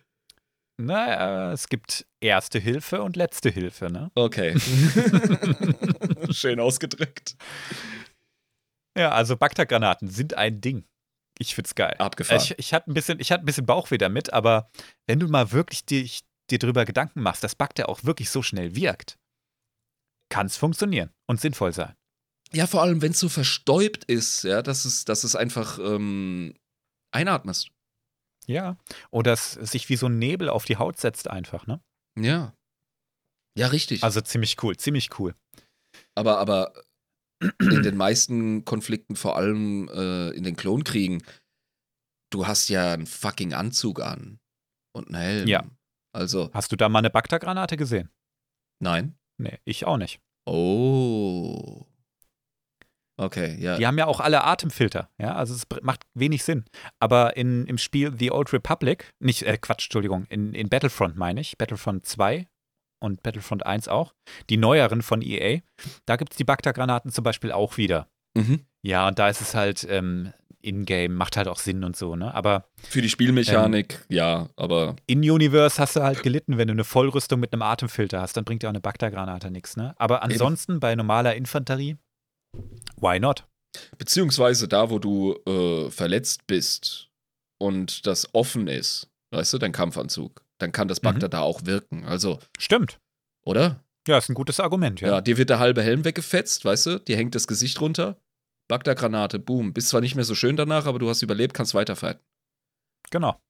Naja, 0.77 1.51
es 1.51 1.69
gibt 1.69 2.05
erste 2.19 2.59
Hilfe 2.59 3.01
und 3.03 3.15
letzte 3.15 3.49
Hilfe, 3.49 3.91
ne? 3.91 4.11
Okay. 4.15 4.57
Schön 6.31 6.59
ausgedrückt. 6.59 7.35
Ja, 8.97 9.11
also 9.11 9.37
Baktergranaten 9.37 10.07
sind 10.09 10.35
ein 10.35 10.61
Ding. 10.61 10.85
Ich 11.39 11.55
find's 11.55 11.75
geil. 11.75 11.95
Abgefahren. 11.97 12.41
Ich, 12.41 12.57
ich 12.57 12.73
hatte 12.73 12.91
ein 12.91 12.93
bisschen, 12.93 13.19
ich 13.19 13.31
hatte 13.31 13.43
ein 13.43 13.45
bisschen 13.45 13.65
Bauchweh 13.65 13.97
damit, 13.97 14.33
aber 14.33 14.69
wenn 15.07 15.19
du 15.19 15.27
mal 15.27 15.51
wirklich 15.51 15.85
dich, 15.85 16.21
dir 16.49 16.59
drüber 16.59 16.85
Gedanken 16.85 17.21
machst, 17.21 17.43
dass 17.43 17.55
Bakter 17.55 17.89
auch 17.89 18.03
wirklich 18.03 18.29
so 18.29 18.41
schnell 18.41 18.75
wirkt, 18.75 19.17
kann 20.29 20.47
es 20.47 20.57
funktionieren 20.57 21.11
und 21.27 21.41
sinnvoll 21.41 21.73
sein. 21.73 21.95
Ja, 22.51 22.67
vor 22.67 22.81
allem, 22.83 23.01
wenn 23.01 23.11
es 23.11 23.19
so 23.19 23.29
verstäubt 23.29 24.03
ist, 24.05 24.43
ja, 24.43 24.61
dass 24.61 24.85
es, 24.85 25.05
dass 25.05 25.23
es 25.23 25.35
einfach 25.35 25.79
ähm, 25.79 26.53
einatmest. 27.11 27.69
Ja. 28.47 28.77
Oder 29.11 29.33
es 29.33 29.53
sich 29.53 29.89
wie 29.89 29.95
so 29.95 30.07
ein 30.07 30.19
Nebel 30.19 30.49
auf 30.49 30.65
die 30.65 30.77
Haut 30.77 30.99
setzt 30.99 31.29
einfach, 31.29 31.67
ne? 31.67 31.81
Ja. 32.17 32.53
Ja, 33.57 33.67
richtig. 33.67 34.03
Also 34.03 34.21
ziemlich 34.21 34.61
cool, 34.63 34.75
ziemlich 34.77 35.19
cool. 35.19 35.35
aber, 36.15 36.39
aber 36.39 36.73
in 37.59 37.83
den 37.83 37.97
meisten 37.97 38.65
Konflikten, 38.65 39.15
vor 39.15 39.35
allem 39.35 39.89
äh, 39.89 40.29
in 40.31 40.43
den 40.43 40.55
Klonkriegen, 40.55 41.23
du 42.31 42.47
hast 42.47 42.69
ja 42.69 42.93
einen 42.93 43.05
fucking 43.05 43.53
Anzug 43.53 44.01
an. 44.01 44.39
Und 44.95 45.07
einen 45.07 45.17
Helm. 45.17 45.47
Ja. 45.47 45.63
Also, 46.13 46.51
Hast 46.53 46.71
du 46.71 46.75
da 46.75 46.87
mal 46.89 46.99
eine 46.99 47.09
Baktergranate 47.09 47.77
gesehen? 47.77 48.09
nein. 48.79 49.17
Nee, 49.37 49.59
ich 49.65 49.85
auch 49.85 49.97
nicht. 49.97 50.21
Oh. 50.45 51.87
Okay, 53.17 53.57
ja. 53.59 53.77
Die 53.77 53.85
haben 53.85 53.97
ja 53.97 54.07
auch 54.07 54.19
alle 54.19 54.43
Atemfilter, 54.43 55.09
ja, 55.19 55.35
also 55.35 55.53
es 55.53 55.65
macht 55.81 56.03
wenig 56.13 56.43
Sinn. 56.43 56.65
Aber 56.99 57.37
in, 57.37 57.65
im 57.67 57.77
Spiel 57.77 58.11
The 58.17 58.31
Old 58.31 58.51
Republic, 58.53 59.11
nicht, 59.19 59.43
äh, 59.43 59.57
Quatsch, 59.57 59.85
Entschuldigung, 59.85 60.25
in, 60.29 60.53
in 60.53 60.69
Battlefront 60.69 61.15
meine 61.15 61.41
ich, 61.41 61.57
Battlefront 61.57 62.05
2 62.05 62.47
und 62.99 63.21
Battlefront 63.21 63.65
1 63.65 63.87
auch, 63.87 64.13
die 64.49 64.57
neueren 64.57 65.01
von 65.01 65.21
EA, 65.21 65.59
da 66.05 66.15
gibt 66.15 66.33
es 66.33 66.37
die 66.37 66.43
Baktergranaten 66.43 67.11
zum 67.11 67.23
Beispiel 67.23 67.51
auch 67.51 67.77
wieder. 67.77 68.07
Mhm. 68.35 68.61
Ja, 68.81 69.07
und 69.07 69.19
da 69.19 69.29
ist 69.29 69.41
es 69.41 69.53
halt 69.53 69.85
ähm, 69.89 70.33
in-game, 70.63 71.13
macht 71.13 71.37
halt 71.37 71.47
auch 71.47 71.59
Sinn 71.59 71.83
und 71.83 71.95
so, 71.95 72.15
ne? 72.15 72.33
Aber 72.33 72.65
Für 72.77 73.01
die 73.01 73.09
Spielmechanik, 73.09 74.03
ja, 74.09 74.49
aber 74.55 74.95
in-Universe 75.07 75.79
hast 75.79 75.95
du 75.97 76.01
halt 76.01 76.23
gelitten, 76.23 76.57
wenn 76.57 76.67
du 76.67 76.71
eine 76.71 76.85
Vollrüstung 76.85 77.39
mit 77.39 77.53
einem 77.53 77.61
Atemfilter 77.61 78.21
hast, 78.21 78.37
dann 78.37 78.45
bringt 78.45 78.63
dir 78.63 78.67
auch 78.67 78.71
eine 78.71 78.79
Baktergranate 78.79 79.51
nichts, 79.51 79.75
ne? 79.75 79.93
Aber 79.97 80.23
ansonsten 80.23 80.79
bei 80.79 80.95
normaler 80.95 81.35
Infanterie, 81.35 81.97
why 82.97 83.19
not? 83.19 83.47
beziehungsweise 83.97 84.67
da, 84.67 84.91
wo 84.91 84.99
du 84.99 85.33
äh, 85.47 85.89
verletzt 85.89 86.45
bist 86.45 87.09
und 87.57 88.05
das 88.05 88.33
offen 88.35 88.67
ist, 88.67 89.09
weißt 89.31 89.53
du, 89.53 89.57
dein 89.57 89.71
Kampfanzug, 89.71 90.43
dann 90.59 90.71
kann 90.71 90.87
das 90.87 90.99
Bagdad 90.99 91.33
da 91.33 91.41
auch 91.41 91.65
wirken. 91.65 92.05
Also, 92.05 92.37
Stimmt. 92.59 92.99
oder? 93.43 93.83
Ja, 94.07 94.17
ist 94.19 94.29
ein 94.29 94.35
gutes 94.35 94.59
Argument, 94.59 95.01
Ja. 95.01 95.07
ja. 95.07 95.21
dir 95.21 95.37
wird 95.37 95.49
der 95.49 95.57
halbe 95.59 95.81
Helm 95.81 96.05
weggefetzt, 96.05 96.65
weißt 96.65 96.85
du? 96.85 96.99
Dir 96.99 97.17
hängt 97.17 97.33
das 97.33 97.47
Gesicht 97.47 97.81
runter. 97.81 98.17
Bagdad-Granate, 98.67 99.39
boom. 99.39 99.73
Bist 99.73 99.89
zwar 99.89 100.01
nicht 100.01 100.15
mehr 100.15 100.23
so 100.25 100.35
schön 100.35 100.55
danach, 100.55 100.85
aber 100.85 100.99
du 100.99 101.09
hast 101.09 101.21
überlebt, 101.23 101.53
kannst 101.55 101.73
weiterfighten. 101.73 102.21
Genau. 103.09 103.41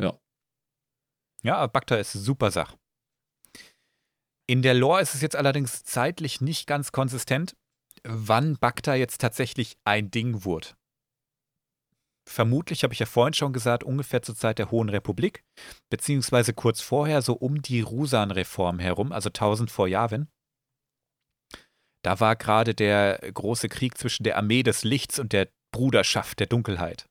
Ja. 0.00 0.18
Ja, 1.42 1.66
Bakter 1.68 2.00
ist 2.00 2.12
super 2.12 2.50
Sach. 2.50 2.74
In 4.46 4.62
der 4.62 4.74
Lore 4.74 5.02
ist 5.02 5.14
es 5.14 5.20
jetzt 5.20 5.36
allerdings 5.36 5.84
zeitlich 5.84 6.40
nicht 6.40 6.66
ganz 6.66 6.90
konsistent, 6.90 7.54
wann 8.08 8.56
Bakter 8.58 8.94
jetzt 8.94 9.20
tatsächlich 9.20 9.76
ein 9.84 10.10
Ding 10.10 10.44
wurde. 10.44 10.68
Vermutlich, 12.28 12.82
habe 12.82 12.92
ich 12.92 13.00
ja 13.00 13.06
vorhin 13.06 13.32
schon 13.32 13.52
gesagt, 13.54 13.84
ungefähr 13.84 14.20
zur 14.22 14.36
Zeit 14.36 14.58
der 14.58 14.70
Hohen 14.70 14.90
Republik, 14.90 15.44
beziehungsweise 15.90 16.52
kurz 16.52 16.80
vorher, 16.82 17.22
so 17.22 17.32
um 17.34 17.62
die 17.62 17.80
Rusan-Reform 17.80 18.78
herum, 18.80 19.12
also 19.12 19.28
1000 19.28 19.70
vor 19.70 19.88
Yavin. 19.88 20.28
Da 22.04 22.20
war 22.20 22.36
gerade 22.36 22.74
der 22.74 23.18
große 23.32 23.68
Krieg 23.68 23.96
zwischen 23.96 24.24
der 24.24 24.36
Armee 24.36 24.62
des 24.62 24.84
Lichts 24.84 25.18
und 25.18 25.32
der 25.32 25.48
Bruderschaft 25.72 26.38
der 26.40 26.46
Dunkelheit. 26.46 27.08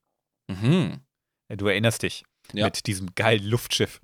Mhm. 0.49 1.01
Du 1.49 1.67
erinnerst 1.67 2.03
dich 2.03 2.23
Ja. 2.53 2.65
mit 2.65 2.85
diesem 2.87 3.13
geilen 3.15 3.43
Luftschiff. 3.45 3.99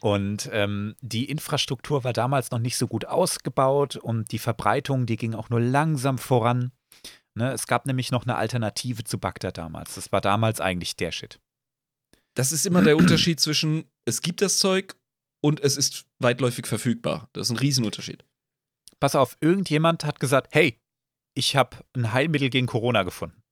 Und 0.00 0.48
ähm, 0.52 0.94
die 1.00 1.24
Infrastruktur 1.24 2.04
war 2.04 2.12
damals 2.12 2.50
noch 2.50 2.58
nicht 2.58 2.76
so 2.76 2.86
gut 2.86 3.04
ausgebaut 3.04 3.96
und 3.96 4.32
die 4.32 4.38
Verbreitung, 4.38 5.06
die 5.06 5.16
ging 5.16 5.34
auch 5.34 5.50
nur 5.50 5.60
langsam 5.60 6.18
voran. 6.18 6.72
Ne, 7.34 7.52
es 7.52 7.66
gab 7.66 7.86
nämlich 7.86 8.10
noch 8.10 8.24
eine 8.24 8.36
Alternative 8.36 9.04
zu 9.04 9.18
Bagdad 9.18 9.58
damals. 9.58 9.94
Das 9.94 10.12
war 10.12 10.20
damals 10.20 10.60
eigentlich 10.60 10.96
der 10.96 11.12
Shit. 11.12 11.40
Das 12.34 12.52
ist 12.52 12.66
immer 12.66 12.82
der 12.82 12.96
Unterschied 12.96 13.40
zwischen, 13.40 13.84
es 14.04 14.22
gibt 14.22 14.40
das 14.40 14.58
Zeug 14.58 14.96
und 15.40 15.60
es 15.60 15.76
ist 15.76 16.06
weitläufig 16.18 16.66
verfügbar. 16.66 17.28
Das 17.32 17.48
ist 17.48 17.50
ein 17.50 17.58
Riesenunterschied. 17.58 18.24
Pass 18.98 19.14
auf, 19.14 19.36
irgendjemand 19.40 20.04
hat 20.04 20.20
gesagt, 20.20 20.48
hey, 20.52 20.80
ich 21.34 21.56
habe 21.56 21.78
ein 21.94 22.12
Heilmittel 22.12 22.50
gegen 22.50 22.66
Corona 22.66 23.02
gefunden. 23.02 23.42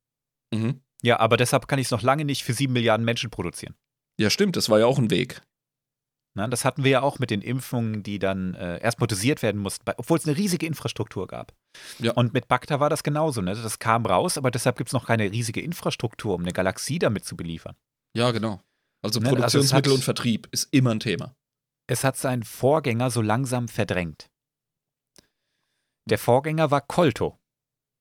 Mhm. 0.53 0.81
Ja, 1.03 1.21
aber 1.21 1.37
deshalb 1.37 1.69
kann 1.69 1.79
ich 1.79 1.87
es 1.87 1.91
noch 1.91 2.03
lange 2.03 2.25
nicht 2.25 2.45
für 2.45 2.53
sieben 2.53 2.73
Milliarden 2.73 3.05
Menschen 3.05 3.31
produzieren. 3.31 3.75
Ja, 4.19 4.31
stimmt, 4.31 4.57
das 4.57 4.69
war 4.69 4.81
ja 4.81 4.87
auch 4.87 4.99
ein 4.99 5.11
Weg. 5.11 5.41
Ne, 6.39 6.49
das 6.49 6.65
hatten 6.65 6.85
wir 6.85 6.91
ja 6.93 7.03
auch 7.03 7.19
mit 7.19 7.31
den 7.31 7.43
Impfungen, 7.43 8.05
die 8.05 8.21
dann 8.21 8.55
äh, 8.55 8.81
erstmal 8.81 9.09
dosiert 9.09 9.43
werden 9.43 9.61
mussten, 9.61 9.91
obwohl 9.97 10.19
es 10.19 10.25
eine 10.25 10.37
riesige 10.37 10.67
Infrastruktur 10.67 11.27
gab. 11.27 11.53
Ja. 11.99 12.13
Und 12.13 12.33
mit 12.33 12.47
Bacta 12.47 12.79
war 12.79 12.89
das 12.89 13.03
genauso. 13.03 13.43
Ne? 13.43 13.57
Das 13.57 13.81
kam 13.81 14.07
raus, 14.07 14.39
aber 14.39 14.53
deshalb 14.53 14.77
gibt 14.79 14.89
es 14.89 14.93
noch 14.93 15.07
keine 15.07 15.33
riesige 15.33 15.61
Infrastruktur, 15.61 16.37
um 16.37 16.43
eine 16.43 16.53
Galaxie 16.53 17.01
damit 17.01 17.25
zu 17.25 17.37
beliefern. 17.37 17.75
Ja, 18.15 18.31
genau. 18.31 18.63
Also 19.03 19.19
Ne, 19.19 19.27
also 19.31 19.37
Produktionsmittel 19.37 19.93
hat- 19.93 19.99
und 19.99 20.05
Vertrieb 20.05 20.49
ist 20.53 20.69
immer 20.71 20.93
ein 20.93 21.01
Thema. 21.01 21.35
Es 21.89 22.05
hat 22.05 22.17
seinen 22.17 22.45
Vorgänger 22.45 23.11
so 23.11 23.21
langsam 23.21 23.67
verdrängt. 23.67 24.31
Der 26.05 26.19
Vorgänger 26.19 26.71
war 26.71 26.83
Kolto. 26.83 27.37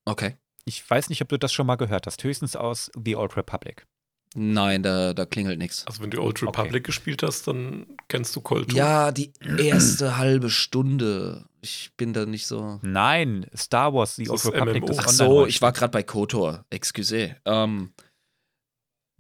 Okay. 0.05 0.37
Ich 0.65 0.87
weiß 0.87 1.09
nicht, 1.09 1.23
ob 1.23 1.29
du 1.29 1.39
das 1.39 1.51
schon 1.51 1.65
mal 1.65 1.75
gehört 1.75 2.05
hast. 2.05 2.23
Höchstens 2.23 2.55
aus 2.55 2.91
The 3.03 3.15
Old 3.15 3.35
Republic. 3.35 3.87
Nein, 4.35 4.83
da, 4.83 5.13
da 5.13 5.25
klingelt 5.25 5.57
nichts. 5.57 5.85
Also 5.87 6.03
wenn 6.03 6.11
du 6.11 6.21
Old 6.21 6.43
Republic 6.43 6.83
gespielt 6.83 7.23
hast, 7.23 7.47
dann 7.47 7.85
kennst 8.07 8.35
du 8.35 8.41
Colt. 8.41 8.71
Ja, 8.73 9.11
die 9.11 9.31
erste 9.57 10.17
halbe 10.17 10.49
Stunde. 10.49 11.45
Ich 11.61 11.91
bin 11.97 12.13
da 12.13 12.25
nicht 12.25 12.45
so. 12.45 12.79
Nein, 12.83 13.47
Star 13.55 13.93
Wars 13.93 14.15
The 14.17 14.25
Das 14.25 14.45
Old 14.45 14.55
Republic. 14.55 14.83
MMO. 14.83 14.87
das 14.87 14.97
Ach 14.99 15.07
Online- 15.07 15.17
so, 15.17 15.45
ich 15.47 15.61
war 15.61 15.71
gerade 15.71 15.91
bei 15.91 16.03
KOTOR. 16.03 16.65
Excusez. 16.69 17.31
Ähm, 17.45 17.93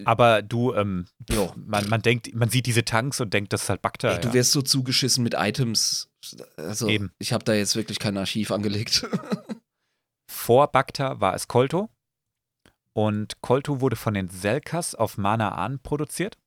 Aber 0.05 0.43
du, 0.43 0.73
ähm, 0.75 1.07
jo. 1.29 1.51
man, 1.55 1.89
man 1.89 2.01
denkt, 2.03 2.33
man 2.35 2.49
sieht 2.49 2.67
diese 2.67 2.85
Tanks 2.85 3.19
und 3.19 3.33
denkt, 3.33 3.51
das 3.53 3.63
ist 3.63 3.69
halt 3.69 3.81
Bacta. 3.81 4.09
Ey, 4.11 4.21
du 4.21 4.27
ja. 4.27 4.33
wärst 4.35 4.51
so 4.51 4.61
zugeschissen 4.61 5.23
mit 5.23 5.33
Items. 5.35 6.09
Also, 6.57 6.87
Eben. 6.87 7.11
ich 7.17 7.33
habe 7.33 7.43
da 7.43 7.53
jetzt 7.53 7.75
wirklich 7.75 7.97
kein 7.97 8.17
Archiv 8.17 8.51
angelegt. 8.51 9.07
Vor 10.29 10.67
Bacta 10.67 11.19
war 11.19 11.33
es 11.33 11.47
Kolto. 11.47 11.89
Und 12.97 13.41
Kolto 13.41 13.79
wurde 13.79 13.95
von 13.95 14.15
den 14.15 14.27
Selkas 14.27 14.95
auf 14.95 15.19
Manaan 15.19 15.79
produziert. 15.79 16.39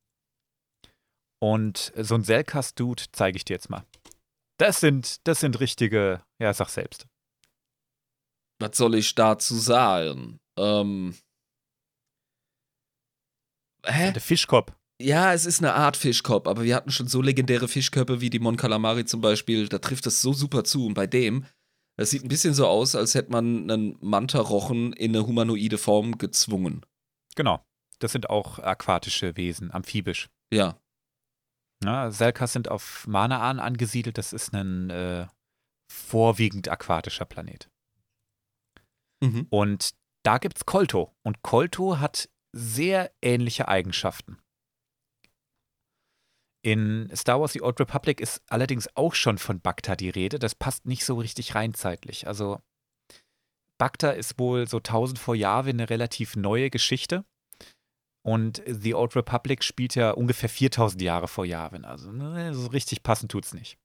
Und 1.40 1.92
so 1.96 2.16
ein 2.16 2.24
Selkas-Dude 2.24 3.04
zeige 3.12 3.36
ich 3.36 3.44
dir 3.44 3.54
jetzt 3.54 3.70
mal. 3.70 3.84
Das 4.58 4.80
sind, 4.80 5.26
das 5.28 5.38
sind 5.38 5.60
richtige, 5.60 6.24
ja, 6.40 6.52
sag 6.52 6.68
selbst. 6.70 7.06
Was 8.60 8.76
soll 8.76 8.96
ich 8.96 9.14
dazu 9.14 9.54
sagen? 9.54 10.40
Ähm. 10.58 11.16
Hä? 13.86 14.10
Der 14.10 14.20
Fischkopf. 14.20 14.72
Ja, 15.00 15.32
es 15.32 15.46
ist 15.46 15.60
eine 15.60 15.74
Art 15.74 15.96
Fischkopf, 15.96 16.48
aber 16.48 16.64
wir 16.64 16.74
hatten 16.74 16.90
schon 16.90 17.06
so 17.06 17.22
legendäre 17.22 17.68
Fischköpfe 17.68 18.20
wie 18.20 18.28
die 18.28 18.40
Mon 18.40 18.56
Calamari 18.56 19.04
zum 19.04 19.20
Beispiel. 19.20 19.68
Da 19.68 19.78
trifft 19.78 20.04
das 20.04 20.20
so 20.20 20.32
super 20.32 20.64
zu. 20.64 20.86
Und 20.86 20.94
bei 20.94 21.06
dem, 21.06 21.46
das 22.00 22.08
sieht 22.08 22.24
ein 22.24 22.28
bisschen 22.28 22.54
so 22.54 22.66
aus, 22.66 22.94
als 22.94 23.14
hätte 23.14 23.30
man 23.30 23.70
einen 23.70 23.98
Manta-Rochen 24.00 24.94
in 24.94 25.14
eine 25.14 25.26
humanoide 25.26 25.76
Form 25.76 26.16
gezwungen. 26.16 26.80
Genau. 27.36 27.62
Das 27.98 28.12
sind 28.12 28.30
auch 28.30 28.58
aquatische 28.58 29.36
Wesen, 29.36 29.70
amphibisch. 29.70 30.30
Ja. 30.50 30.80
Ja, 31.84 32.10
Selkas 32.10 32.54
sind 32.54 32.70
auf 32.70 33.06
Manaan 33.06 33.58
angesiedelt. 33.60 34.16
Das 34.16 34.32
ist 34.32 34.54
ein 34.54 34.88
äh, 34.88 35.26
vorwiegend 35.92 36.70
aquatischer 36.70 37.26
Planet. 37.26 37.68
Mhm. 39.22 39.46
Und 39.50 39.90
da 40.22 40.38
gibt's 40.38 40.64
Kolto. 40.64 41.14
Und 41.22 41.42
Kolto 41.42 41.98
hat 41.98 42.30
sehr 42.56 43.12
ähnliche 43.20 43.68
Eigenschaften. 43.68 44.38
In 46.62 47.10
Star 47.14 47.40
Wars 47.40 47.52
The 47.52 47.62
Old 47.62 47.80
Republic 47.80 48.20
ist 48.20 48.42
allerdings 48.48 48.88
auch 48.94 49.14
schon 49.14 49.38
von 49.38 49.60
Bacta 49.60 49.96
die 49.96 50.10
Rede. 50.10 50.38
Das 50.38 50.54
passt 50.54 50.86
nicht 50.86 51.04
so 51.04 51.16
richtig 51.16 51.54
rein 51.54 51.72
zeitlich. 51.74 52.26
Also 52.26 52.60
Bacta 53.78 54.10
ist 54.10 54.38
wohl 54.38 54.68
so 54.68 54.76
1000 54.78 55.18
vor 55.18 55.34
Jahre 55.34 55.70
eine 55.70 55.88
relativ 55.88 56.36
neue 56.36 56.68
Geschichte. 56.68 57.24
Und 58.22 58.62
The 58.66 58.94
Old 58.94 59.16
Republic 59.16 59.64
spielt 59.64 59.94
ja 59.94 60.10
ungefähr 60.10 60.50
4000 60.50 61.00
Jahre 61.00 61.28
vor 61.28 61.46
Yavin. 61.46 61.86
Also 61.86 62.12
ne, 62.12 62.54
so 62.54 62.66
richtig 62.68 63.02
passend 63.02 63.32
tut's 63.32 63.54
nicht. 63.54 63.78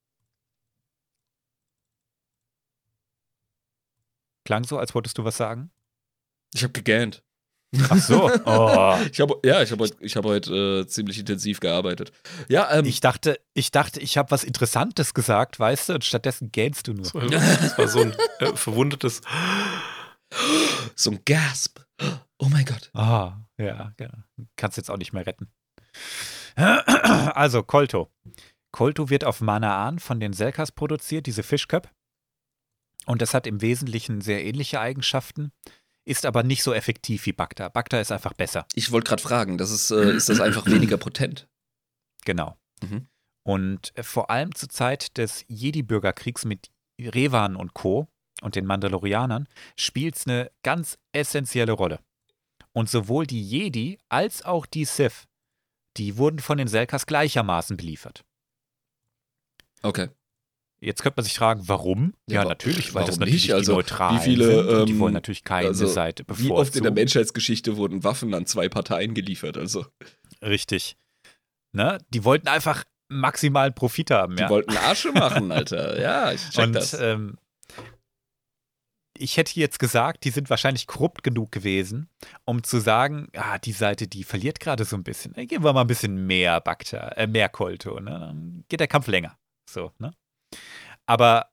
Klang 4.45 4.65
so, 4.65 4.77
als 4.77 4.93
wolltest 4.93 5.17
du 5.17 5.23
was 5.23 5.37
sagen? 5.37 5.71
Ich 6.53 6.63
habe 6.63 6.73
gegähnt. 6.73 7.23
Ach 7.89 7.97
so. 7.97 8.31
Oh. 8.45 8.97
Ich 9.11 9.19
habe 9.19 9.39
ja, 9.43 9.61
ich 9.61 9.71
habe 9.71 9.83
heute, 9.83 9.95
ich 9.99 10.15
habe 10.15 10.29
heute 10.29 10.81
äh, 10.83 10.87
ziemlich 10.87 11.19
intensiv 11.19 11.59
gearbeitet. 11.59 12.11
Ja, 12.47 12.71
ähm, 12.71 12.85
Ich 12.85 12.99
dachte, 12.99 13.39
ich 13.53 13.71
dachte, 13.71 13.99
ich 13.99 14.17
habe 14.17 14.31
was 14.31 14.43
Interessantes 14.43 15.13
gesagt, 15.13 15.59
weißt 15.59 15.89
du, 15.89 15.93
und 15.93 16.05
stattdessen 16.05 16.51
gähnst 16.51 16.87
du 16.87 16.93
nur. 16.93 17.03
Das 17.03 17.13
war, 17.13 17.25
das 17.25 17.77
war 17.77 17.87
so 17.87 18.01
ein 18.01 18.15
äh, 18.39 18.55
verwundetes. 18.55 19.21
so 20.95 21.11
ein 21.11 21.19
Gasp. 21.25 21.79
Oh 22.37 22.47
mein 22.49 22.65
Gott. 22.65 22.89
Ah, 22.93 23.37
ja, 23.57 23.93
ja. 23.99 24.09
Kannst 24.55 24.77
jetzt 24.77 24.91
auch 24.91 24.97
nicht 24.97 25.13
mehr 25.13 25.25
retten. 25.25 25.49
Also, 26.57 27.63
Kolto. 27.63 28.09
Kolto 28.71 29.09
wird 29.09 29.25
auf 29.25 29.41
Manaan 29.41 29.99
von 29.99 30.19
den 30.21 30.31
Selkas 30.33 30.71
produziert, 30.71 31.25
diese 31.25 31.43
Fischköp. 31.43 31.89
Und 33.05 33.21
das 33.21 33.33
hat 33.33 33.45
im 33.45 33.61
Wesentlichen 33.61 34.21
sehr 34.21 34.43
ähnliche 34.43 34.79
Eigenschaften, 34.79 35.51
ist 36.05 36.25
aber 36.25 36.43
nicht 36.43 36.63
so 36.63 36.73
effektiv 36.73 37.25
wie 37.25 37.33
Bacta. 37.33 37.69
Bacta 37.69 37.99
ist 37.99 38.11
einfach 38.11 38.33
besser. 38.33 38.65
Ich 38.73 38.91
wollte 38.91 39.09
gerade 39.09 39.21
fragen, 39.21 39.57
das 39.57 39.71
ist, 39.71 39.91
äh, 39.91 40.15
ist 40.15 40.29
das 40.29 40.39
einfach 40.39 40.65
weniger 40.67 40.97
potent? 40.97 41.47
Genau. 42.23 42.57
Mhm. 42.81 43.07
Und 43.43 43.91
äh, 43.97 44.03
vor 44.03 44.29
allem 44.29 44.53
zur 44.55 44.69
Zeit 44.69 45.17
des 45.17 45.45
Jedi-Bürgerkriegs 45.47 46.45
mit 46.45 46.69
Revan 46.99 47.55
und 47.55 47.73
Co. 47.73 48.07
und 48.41 48.55
den 48.55 48.65
Mandalorianern 48.65 49.47
spielt 49.77 50.15
es 50.15 50.27
eine 50.27 50.51
ganz 50.63 50.97
essentielle 51.11 51.73
Rolle. 51.73 51.99
Und 52.71 52.89
sowohl 52.89 53.25
die 53.25 53.41
Jedi 53.41 53.99
als 54.09 54.43
auch 54.43 54.65
die 54.65 54.85
Sith, 54.85 55.27
die 55.97 56.17
wurden 56.17 56.39
von 56.39 56.57
den 56.57 56.67
Selkas 56.67 57.05
gleichermaßen 57.05 57.77
beliefert. 57.77 58.25
Okay. 59.81 60.09
Jetzt 60.81 61.01
könnte 61.01 61.17
man 61.17 61.23
sich 61.23 61.35
fragen, 61.35 61.61
warum? 61.67 62.13
Ja, 62.29 62.43
Ja, 62.43 62.49
natürlich, 62.49 62.93
weil 62.93 63.05
das 63.05 63.17
natürlich 63.17 63.35
nicht? 63.35 63.47
die 63.47 63.53
Also, 63.53 63.73
Neutralen 63.73 64.19
wie 64.19 64.23
viele, 64.23 64.45
sind 64.45 64.67
und 64.79 64.85
die 64.87 64.93
ähm, 64.93 64.99
wollen 64.99 65.13
natürlich 65.13 65.43
keine 65.43 65.69
also, 65.69 65.87
Seite 65.87 66.23
Wie 66.27 66.51
oft 66.51 66.75
in 66.75 66.83
der 66.83 66.91
bevorzugen. 66.91 66.93
Menschheitsgeschichte 66.93 67.77
wurden 67.77 68.03
Waffen 68.03 68.33
an 68.33 68.45
zwei 68.45 68.69
Parteien 68.69 69.13
geliefert? 69.13 69.57
Also, 69.57 69.85
Richtig. 70.41 70.97
Ne? 71.71 71.97
Die 72.09 72.23
wollten 72.23 72.47
einfach 72.47 72.83
maximalen 73.09 73.73
Profit 73.73 74.11
haben. 74.11 74.35
die 74.35 74.41
ja. 74.43 74.49
wollten 74.49 74.75
Asche 74.77 75.11
machen, 75.11 75.51
Alter. 75.51 75.99
Ja, 75.99 76.31
ich 76.31 76.49
check 76.49 76.65
Und 76.65 76.73
das. 76.73 76.93
ähm, 76.93 77.37
ich 79.17 79.37
hätte 79.37 79.57
jetzt 79.59 79.79
gesagt, 79.79 80.25
die 80.25 80.29
sind 80.29 80.49
wahrscheinlich 80.49 80.87
korrupt 80.87 81.23
genug 81.23 81.51
gewesen, 81.51 82.09
um 82.43 82.63
zu 82.63 82.79
sagen, 82.79 83.29
ah, 83.35 83.57
die 83.57 83.71
Seite, 83.71 84.07
die 84.07 84.23
verliert 84.25 84.59
gerade 84.59 84.83
so 84.83 84.97
ein 84.97 85.03
bisschen. 85.03 85.33
Dann 85.33 85.47
geben 85.47 85.63
wir 85.63 85.71
mal 85.73 85.81
ein 85.81 85.87
bisschen 85.87 86.27
mehr 86.27 86.59
Bakta, 86.59 87.09
äh, 87.09 87.27
mehr 87.27 87.47
Kolto, 87.49 87.99
ne? 88.01 88.11
Dann 88.11 88.65
geht 88.67 88.81
der 88.81 88.87
Kampf 88.89 89.07
länger. 89.07 89.37
So, 89.69 89.91
ne? 89.99 90.11
Aber 91.07 91.51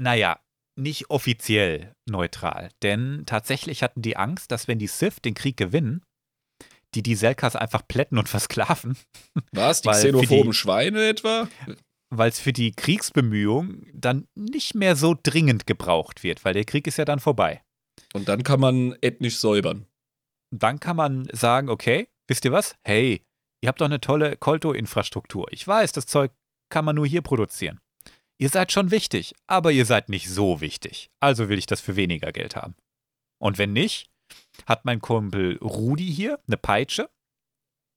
naja, 0.00 0.40
nicht 0.76 1.10
offiziell 1.10 1.94
neutral. 2.08 2.70
Denn 2.82 3.24
tatsächlich 3.26 3.82
hatten 3.82 4.02
die 4.02 4.16
Angst, 4.16 4.50
dass 4.52 4.68
wenn 4.68 4.78
die 4.78 4.86
Sith 4.86 5.20
den 5.22 5.34
Krieg 5.34 5.56
gewinnen, 5.56 6.04
die 6.94 7.02
die 7.02 7.14
Selkas 7.16 7.56
einfach 7.56 7.86
plätten 7.86 8.18
und 8.18 8.28
versklaven, 8.28 8.96
Was? 9.52 9.82
Die 9.82 9.90
xenophoben 9.90 10.50
die- 10.52 10.56
Schweine 10.56 11.08
etwa? 11.08 11.48
weil 12.10 12.30
es 12.30 12.40
für 12.40 12.54
die 12.54 12.72
Kriegsbemühungen 12.72 13.90
dann 13.92 14.26
nicht 14.34 14.74
mehr 14.74 14.96
so 14.96 15.14
dringend 15.22 15.66
gebraucht 15.66 16.22
wird, 16.22 16.42
weil 16.42 16.54
der 16.54 16.64
Krieg 16.64 16.86
ist 16.86 16.96
ja 16.96 17.04
dann 17.04 17.18
vorbei. 17.20 17.62
Und 18.14 18.28
dann 18.30 18.42
kann 18.44 18.60
man 18.60 18.96
ethnisch 19.02 19.36
säubern. 19.38 19.84
Dann 20.50 20.80
kann 20.80 20.96
man 20.96 21.28
sagen, 21.34 21.68
okay, 21.68 22.08
wisst 22.26 22.46
ihr 22.46 22.52
was? 22.52 22.76
Hey, 22.82 23.26
ihr 23.60 23.68
habt 23.68 23.82
doch 23.82 23.84
eine 23.86 24.00
tolle 24.00 24.38
Kolto-Infrastruktur. 24.38 25.48
Ich 25.52 25.68
weiß, 25.68 25.92
das 25.92 26.06
Zeug 26.06 26.32
kann 26.72 26.86
man 26.86 26.96
nur 26.96 27.06
hier 27.06 27.20
produzieren. 27.20 27.78
Ihr 28.40 28.48
seid 28.48 28.70
schon 28.72 28.90
wichtig, 28.90 29.34
aber 29.46 29.72
ihr 29.72 29.84
seid 29.84 30.08
nicht 30.08 30.28
so 30.30 30.60
wichtig. 30.60 31.10
Also 31.20 31.48
will 31.48 31.58
ich 31.58 31.66
das 31.66 31.80
für 31.80 31.96
weniger 31.96 32.32
Geld 32.32 32.54
haben. 32.56 32.76
Und 33.40 33.58
wenn 33.58 33.72
nicht, 33.72 34.10
hat 34.66 34.84
mein 34.84 35.00
Kumpel 35.00 35.56
Rudi 35.58 36.12
hier 36.12 36.38
eine 36.46 36.56
Peitsche 36.56 37.10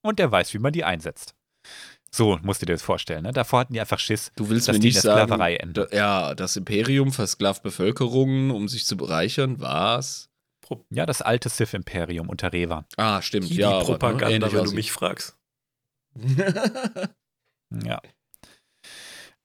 und 0.03 0.18
der 0.19 0.31
weiß, 0.31 0.53
wie 0.53 0.59
man 0.59 0.73
die 0.73 0.84
einsetzt. 0.84 1.35
So 2.13 2.38
musst 2.41 2.61
du 2.61 2.65
dir 2.65 2.73
das 2.73 2.81
vorstellen. 2.81 3.23
Ne? 3.23 3.31
Davor 3.31 3.61
hatten 3.61 3.73
die 3.73 3.80
einfach 3.80 3.99
Schiss, 3.99 4.31
Du 4.35 4.49
willst 4.49 4.68
dass 4.68 4.76
mir 4.76 4.80
die 4.80 4.88
in 4.88 4.93
nicht 4.93 5.03
der 5.03 5.13
sagen, 5.13 5.27
Sklaverei 5.27 5.55
enden. 5.57 5.73
da, 5.76 5.88
ja, 5.95 6.35
das 6.35 6.55
Imperium 6.57 7.11
versklavt 7.13 7.63
Bevölkerungen, 7.63 8.51
um 8.51 8.68
sich 8.68 8.85
zu 8.85 8.97
bereichern. 8.97 9.59
Was? 9.59 10.30
Ja, 10.89 11.05
das 11.05 11.22
alte 11.22 11.49
Sith-Imperium 11.49 12.30
unter 12.30 12.51
Revan. 12.53 12.85
Ah, 12.97 13.22
stimmt. 13.22 13.49
Die 13.49 13.55
ja, 13.55 13.69
aber, 13.72 13.80
ne, 13.80 13.85
Propaganda, 13.85 14.30
ähnlich 14.30 14.53
wenn 14.53 14.63
du 14.65 14.72
mich 14.72 14.91
fragst. 14.91 15.38
Ja. 17.85 18.01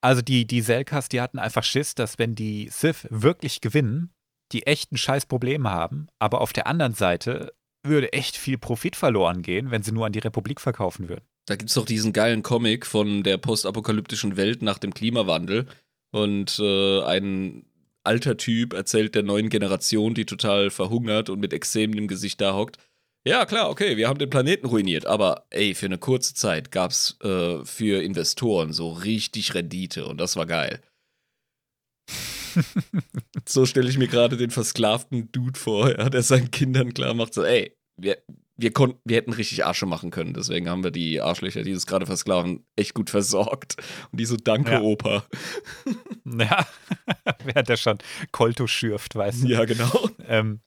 Also 0.07 0.23
die, 0.23 0.47
die 0.47 0.61
Selkas, 0.61 1.09
die 1.09 1.21
hatten 1.21 1.41
einfach 1.41 1.65
Schiss, 1.65 1.97
dass 1.97 2.17
wenn 2.17 2.37
die 2.37 2.69
Sith 2.71 3.09
wirklich 3.11 3.61
gewinnen, 3.61 4.15
die 4.53 4.65
echten 4.65 4.97
Scheißprobleme 4.97 5.69
haben, 5.69 6.07
aber 6.21 6.43
auf 6.43 6.53
der 6.53 6.69
anderen 6.69 6.95
Seite 6.95 7.53
würde 7.83 8.13
echt 8.13 8.37
viel 8.37 8.57
Profit 8.57 8.95
verloren 8.95 9.43
gehen, 9.43 9.73
wenn 9.73 9.83
sie 9.83 9.91
nur 9.91 10.07
an 10.07 10.13
die 10.13 10.21
Republik 10.21 10.61
verkaufen 10.61 11.09
würden. 11.09 11.25
Da 11.47 11.57
gibt 11.57 11.71
es 11.71 11.75
doch 11.75 11.87
diesen 11.87 12.13
geilen 12.13 12.45
Comic 12.45 12.87
von 12.87 13.25
der 13.25 13.37
postapokalyptischen 13.39 14.37
Welt 14.37 14.63
nach 14.63 14.79
dem 14.79 14.95
Klimawandel. 14.95 15.67
Und 16.13 16.57
äh, 16.61 17.03
ein 17.03 17.67
alter 18.05 18.37
Typ 18.37 18.75
erzählt 18.75 19.17
der 19.17 19.25
neuen 19.25 19.49
Generation, 19.49 20.15
die 20.15 20.25
total 20.25 20.71
verhungert 20.71 21.31
und 21.31 21.41
mit 21.41 21.53
Extremen 21.53 21.99
im 21.99 22.07
Gesicht 22.07 22.41
da 22.41 22.55
hockt. 22.55 22.77
Ja, 23.27 23.45
klar, 23.45 23.71
okay, 23.71 23.97
wir 23.97 24.09
haben 24.09 24.21
den 24.21 24.31
Planeten 24.31 24.67
ruiniert, 24.67 25.05
aber 25.05 25.47
ey, 25.51 25.75
für 25.75 25.87
eine 25.87 25.99
kurze 25.99 26.35
Zeit 26.35 26.71
gab 26.71 26.93
es 26.93 27.19
äh, 27.25 27.65
für 27.65 28.01
Investoren 28.01 28.73
so 28.73 28.93
richtig 28.93 29.53
Rendite 29.53 30.07
und 30.07 30.19
das 30.21 30.37
war 30.37 30.47
geil. 30.47 30.81
so 33.45 33.67
stelle 33.67 33.91
ich 33.91 33.99
mir 33.99 34.07
gerade 34.07 34.37
den 34.37 34.51
versklavten 34.51 35.33
Dude 35.33 35.59
vor, 35.59 35.91
ja, 35.91 36.09
der 36.09 36.23
seinen 36.23 36.53
Kindern 36.53 36.95
klar 36.95 37.15
macht, 37.15 37.35
so, 37.35 37.43
ey, 37.43 37.77
wir, 37.97 38.19
wir 38.57 38.73
konnten, 38.73 39.01
wir 39.05 39.17
hätten 39.17 39.33
richtig 39.33 39.67
Asche 39.67 39.87
machen 39.87 40.11
können. 40.11 40.33
Deswegen 40.33 40.69
haben 40.69 40.85
wir 40.85 40.93
die 40.93 41.21
Arschlöcher, 41.21 41.63
die 41.63 41.73
das 41.73 41.87
gerade 41.87 42.07
versklaven, 42.07 42.65
echt 42.77 42.95
gut 42.95 43.11
versorgt. 43.11 43.77
Und 44.13 44.21
die 44.21 44.25
so, 44.25 44.37
danke, 44.37 44.73
Ja. 44.73 44.81
Opa. 44.83 45.27
Ja, 46.25 46.67
während 47.45 47.71
er 47.71 47.77
schon 47.77 47.99
Kolto 48.31 48.67
schürft, 48.67 49.17
weißt 49.17 49.43
du. 49.43 49.49
Ja, 49.49 49.65
genau. 49.65 50.11
Ähm, 50.29 50.61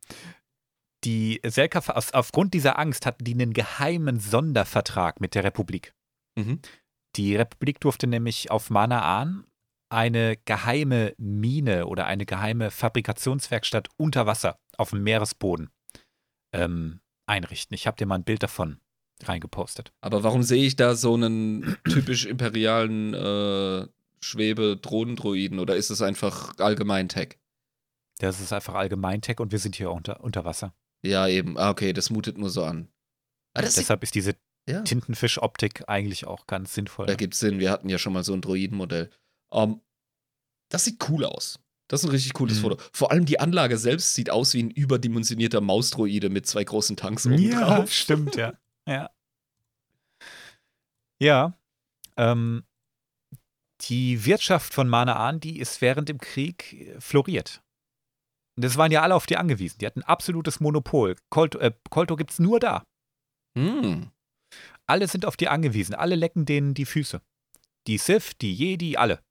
die 1.04 1.40
Selka, 1.46 1.80
aus, 1.94 2.14
aufgrund 2.14 2.54
dieser 2.54 2.78
Angst 2.78 3.06
hatten 3.06 3.24
die 3.24 3.34
einen 3.34 3.54
geheimen 3.54 4.20
Sondervertrag 4.20 5.22
mit 5.22 5.36
der 5.36 5.44
Republik. 5.44 5.94
Mhm. 6.38 6.62
Die 7.16 7.36
Republik 7.36 7.80
durfte 7.80 8.08
nämlich 8.08 8.52
auf 8.52 8.70
Manaan 8.70 9.46
eine 9.90 10.38
geheime 10.46 11.16
Mine 11.18 11.88
oder 11.88 12.06
eine 12.06 12.26
geheime 12.26 12.70
Fabrikationswerkstatt 12.70 13.88
unter 13.98 14.28
Wasser 14.28 14.60
auf 14.78 14.92
dem 14.92 15.04
Meeresboden 15.04 15.72
ähm, 16.54 17.00
einrichten. 17.26 17.74
Ich 17.74 17.88
habe 17.88 17.98
dir 17.98 18.06
mal 18.06 18.16
ein 18.16 18.24
Bild 18.24 18.44
davon 18.44 18.80
reingepostet. 19.24 19.92
Aber 20.02 20.24
warum 20.24 20.44
sehe 20.44 20.66
ich 20.66 20.76
da 20.76 20.96
so 20.96 21.16
einen 21.16 21.78
typisch 21.86 22.26
imperialen 22.26 23.14
äh, 23.14 23.88
Schwebe-Drohnendroiden 24.22 25.60
oder 25.60 25.76
ist 25.76 25.90
es 25.90 26.02
einfach 26.02 26.58
allgemein 26.60 27.10
Tech? 27.10 27.38
Das 28.20 28.42
ist 28.42 28.52
einfach 28.52 28.76
Allgemeintech 28.76 29.40
und 29.40 29.52
wir 29.52 29.60
sind 29.60 29.76
hier 29.76 29.92
unter, 29.92 30.22
unter 30.22 30.44
Wasser. 30.46 30.74
Ja, 31.04 31.28
eben. 31.28 31.58
Ah, 31.58 31.70
okay, 31.70 31.94
das 31.94 32.10
mutet 32.10 32.38
nur 32.38 32.50
so 32.50 32.64
an. 32.64 32.90
Ah, 33.54 33.62
Deshalb 33.62 34.04
ist 34.04 34.16
diese 34.16 34.36
ja, 34.68 34.82
Tintenfisch-Optik 34.82 35.84
eigentlich 35.88 36.26
auch 36.28 36.46
ganz 36.48 36.74
sinnvoll. 36.74 37.06
da 37.08 37.14
ne? 37.14 37.18
gibt 37.18 37.34
es 37.34 37.40
Sinn. 37.40 37.60
Wir 37.60 37.72
hatten 37.72 37.90
ja 37.90 37.98
schon 37.98 38.14
mal 38.14 38.24
so 38.24 38.34
ein 38.34 38.42
Droidenmodell. 38.42 39.10
Ähm, 39.52 39.82
das 40.70 40.86
sieht 40.86 41.10
cool 41.10 41.26
aus. 41.26 41.60
Das 41.88 42.02
ist 42.02 42.06
ein 42.08 42.12
richtig 42.12 42.34
cooles 42.34 42.58
Mhm. 42.58 42.62
Foto. 42.62 42.78
Vor 42.94 43.12
allem 43.12 43.26
die 43.26 43.40
Anlage 43.40 43.78
selbst 43.80 44.14
sieht 44.14 44.30
aus 44.30 44.54
wie 44.54 44.62
ein 44.62 44.70
überdimensionierter 44.70 45.62
Mausdroide 45.62 46.30
mit 46.30 46.46
zwei 46.46 46.64
großen 46.64 46.96
Tanks 46.98 47.26
oben 47.26 47.40
Ja, 47.40 47.78
drauf. 47.78 47.92
stimmt, 47.92 48.36
ja. 48.36 48.54
Ja. 48.88 49.10
Ja. 51.20 51.54
Ähm, 52.18 52.64
die 53.82 54.26
Wirtschaft 54.26 54.74
von 54.74 54.88
Manaan, 54.90 55.40
die 55.40 55.60
ist 55.60 55.82
während 55.82 56.10
dem 56.10 56.20
Krieg 56.20 56.74
äh, 56.74 57.00
floriert. 57.02 57.62
Das 58.60 58.78
waren 58.78 58.92
ja 58.92 59.02
alle 59.02 59.16
auf 59.16 59.26
die 59.26 59.38
angewiesen. 59.38 59.78
Die 59.80 59.86
hatten 59.86 60.04
absolutes 60.04 60.60
Monopol. 60.60 61.16
Kolto, 61.30 61.60
äh, 61.60 61.72
gibt 62.18 62.32
es 62.32 62.40
nur 62.40 62.60
da. 62.60 62.84
Hm. 63.58 64.12
Alle 64.86 65.08
sind 65.08 65.26
auf 65.26 65.38
die 65.38 65.48
angewiesen. 65.48 65.96
Alle 65.96 66.16
lecken 66.16 66.46
denen 66.46 66.74
die 66.74 66.86
Füße. 66.86 67.22
Die 67.88 67.98
Sith, 67.98 68.38
die 68.42 68.54
Jedi, 68.54 68.98
alle. 68.98 69.22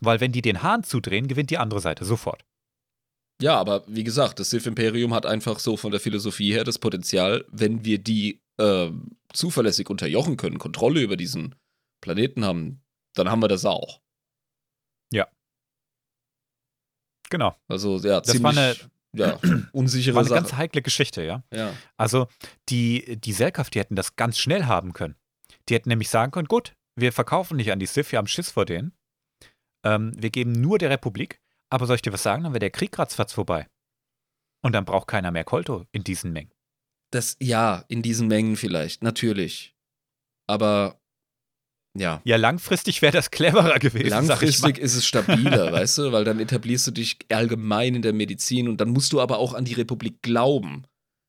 Weil 0.00 0.20
wenn 0.20 0.32
die 0.32 0.42
den 0.42 0.62
Hahn 0.62 0.84
zudrehen, 0.84 1.26
gewinnt 1.26 1.50
die 1.50 1.58
andere 1.58 1.80
Seite 1.80 2.04
sofort. 2.04 2.44
Ja, 3.42 3.56
aber 3.56 3.84
wie 3.86 4.04
gesagt, 4.04 4.38
das 4.38 4.50
Sith-Imperium 4.50 5.12
hat 5.12 5.26
einfach 5.26 5.58
so 5.58 5.76
von 5.76 5.90
der 5.90 6.00
Philosophie 6.00 6.52
her 6.52 6.64
das 6.64 6.78
Potenzial, 6.78 7.44
wenn 7.50 7.84
wir 7.84 7.98
die 7.98 8.40
ähm, 8.58 9.16
zuverlässig 9.32 9.90
unterjochen 9.90 10.36
können, 10.36 10.58
Kontrolle 10.58 11.02
über 11.02 11.16
diesen 11.16 11.54
Planeten 12.02 12.44
haben, 12.44 12.82
dann 13.14 13.30
haben 13.30 13.42
wir 13.42 13.48
das 13.48 13.64
auch. 13.64 14.00
Genau. 17.30 17.56
Also 17.68 17.98
ja, 17.98 18.20
Das 18.20 18.42
war 18.42 18.52
ziemlich 18.52 18.86
ja, 19.14 19.38
unsichere 19.72 20.14
War 20.14 20.20
eine 20.22 20.28
Sache. 20.28 20.40
ganz 20.40 20.52
heikle 20.54 20.82
Geschichte, 20.82 21.22
ja. 21.24 21.42
ja. 21.52 21.72
Also 21.96 22.28
die, 22.68 23.18
die 23.18 23.32
Selkaf, 23.32 23.70
die 23.70 23.78
hätten 23.80 23.96
das 23.96 24.16
ganz 24.16 24.38
schnell 24.38 24.66
haben 24.66 24.92
können. 24.92 25.16
Die 25.68 25.74
hätten 25.74 25.88
nämlich 25.88 26.10
sagen 26.10 26.32
können, 26.32 26.48
gut, 26.48 26.74
wir 26.96 27.12
verkaufen 27.12 27.56
nicht 27.56 27.72
an 27.72 27.78
die 27.78 27.86
Sith, 27.86 28.12
wir 28.12 28.18
haben 28.18 28.26
Schiss 28.26 28.50
vor 28.50 28.66
denen. 28.66 28.92
Ähm, 29.84 30.12
wir 30.16 30.30
geben 30.30 30.52
nur 30.52 30.78
der 30.78 30.90
Republik, 30.90 31.40
Aber 31.70 31.86
soll 31.86 31.96
ich 31.96 32.02
dir 32.02 32.12
was 32.12 32.22
sagen? 32.22 32.44
Dann 32.44 32.52
wäre 32.52 32.60
der 32.60 32.70
Krieg 32.70 32.98
ratzfatz 32.98 33.32
vorbei. 33.32 33.66
Und 34.62 34.72
dann 34.72 34.84
braucht 34.84 35.08
keiner 35.08 35.30
mehr 35.30 35.44
Kolto 35.44 35.84
in 35.92 36.04
diesen 36.04 36.32
Mengen. 36.32 36.52
Das, 37.12 37.36
ja, 37.40 37.84
in 37.88 38.02
diesen 38.02 38.28
Mengen 38.28 38.56
vielleicht, 38.56 39.02
natürlich. 39.02 39.74
Aber 40.48 41.00
ja. 41.98 42.20
Ja, 42.24 42.36
langfristig 42.36 43.02
wäre 43.02 43.12
das 43.12 43.30
cleverer 43.30 43.78
gewesen. 43.78 44.08
Langfristig 44.08 44.78
ist 44.78 44.94
es 44.94 45.06
stabiler, 45.06 45.72
weißt 45.72 45.98
du, 45.98 46.12
weil 46.12 46.24
dann 46.24 46.40
etablierst 46.40 46.86
du 46.86 46.90
dich 46.90 47.18
allgemein 47.30 47.94
in 47.94 48.02
der 48.02 48.12
Medizin 48.12 48.68
und 48.68 48.80
dann 48.80 48.90
musst 48.90 49.12
du 49.12 49.20
aber 49.20 49.38
auch 49.38 49.54
an 49.54 49.64
die 49.64 49.74
Republik 49.74 50.22
glauben. 50.22 50.84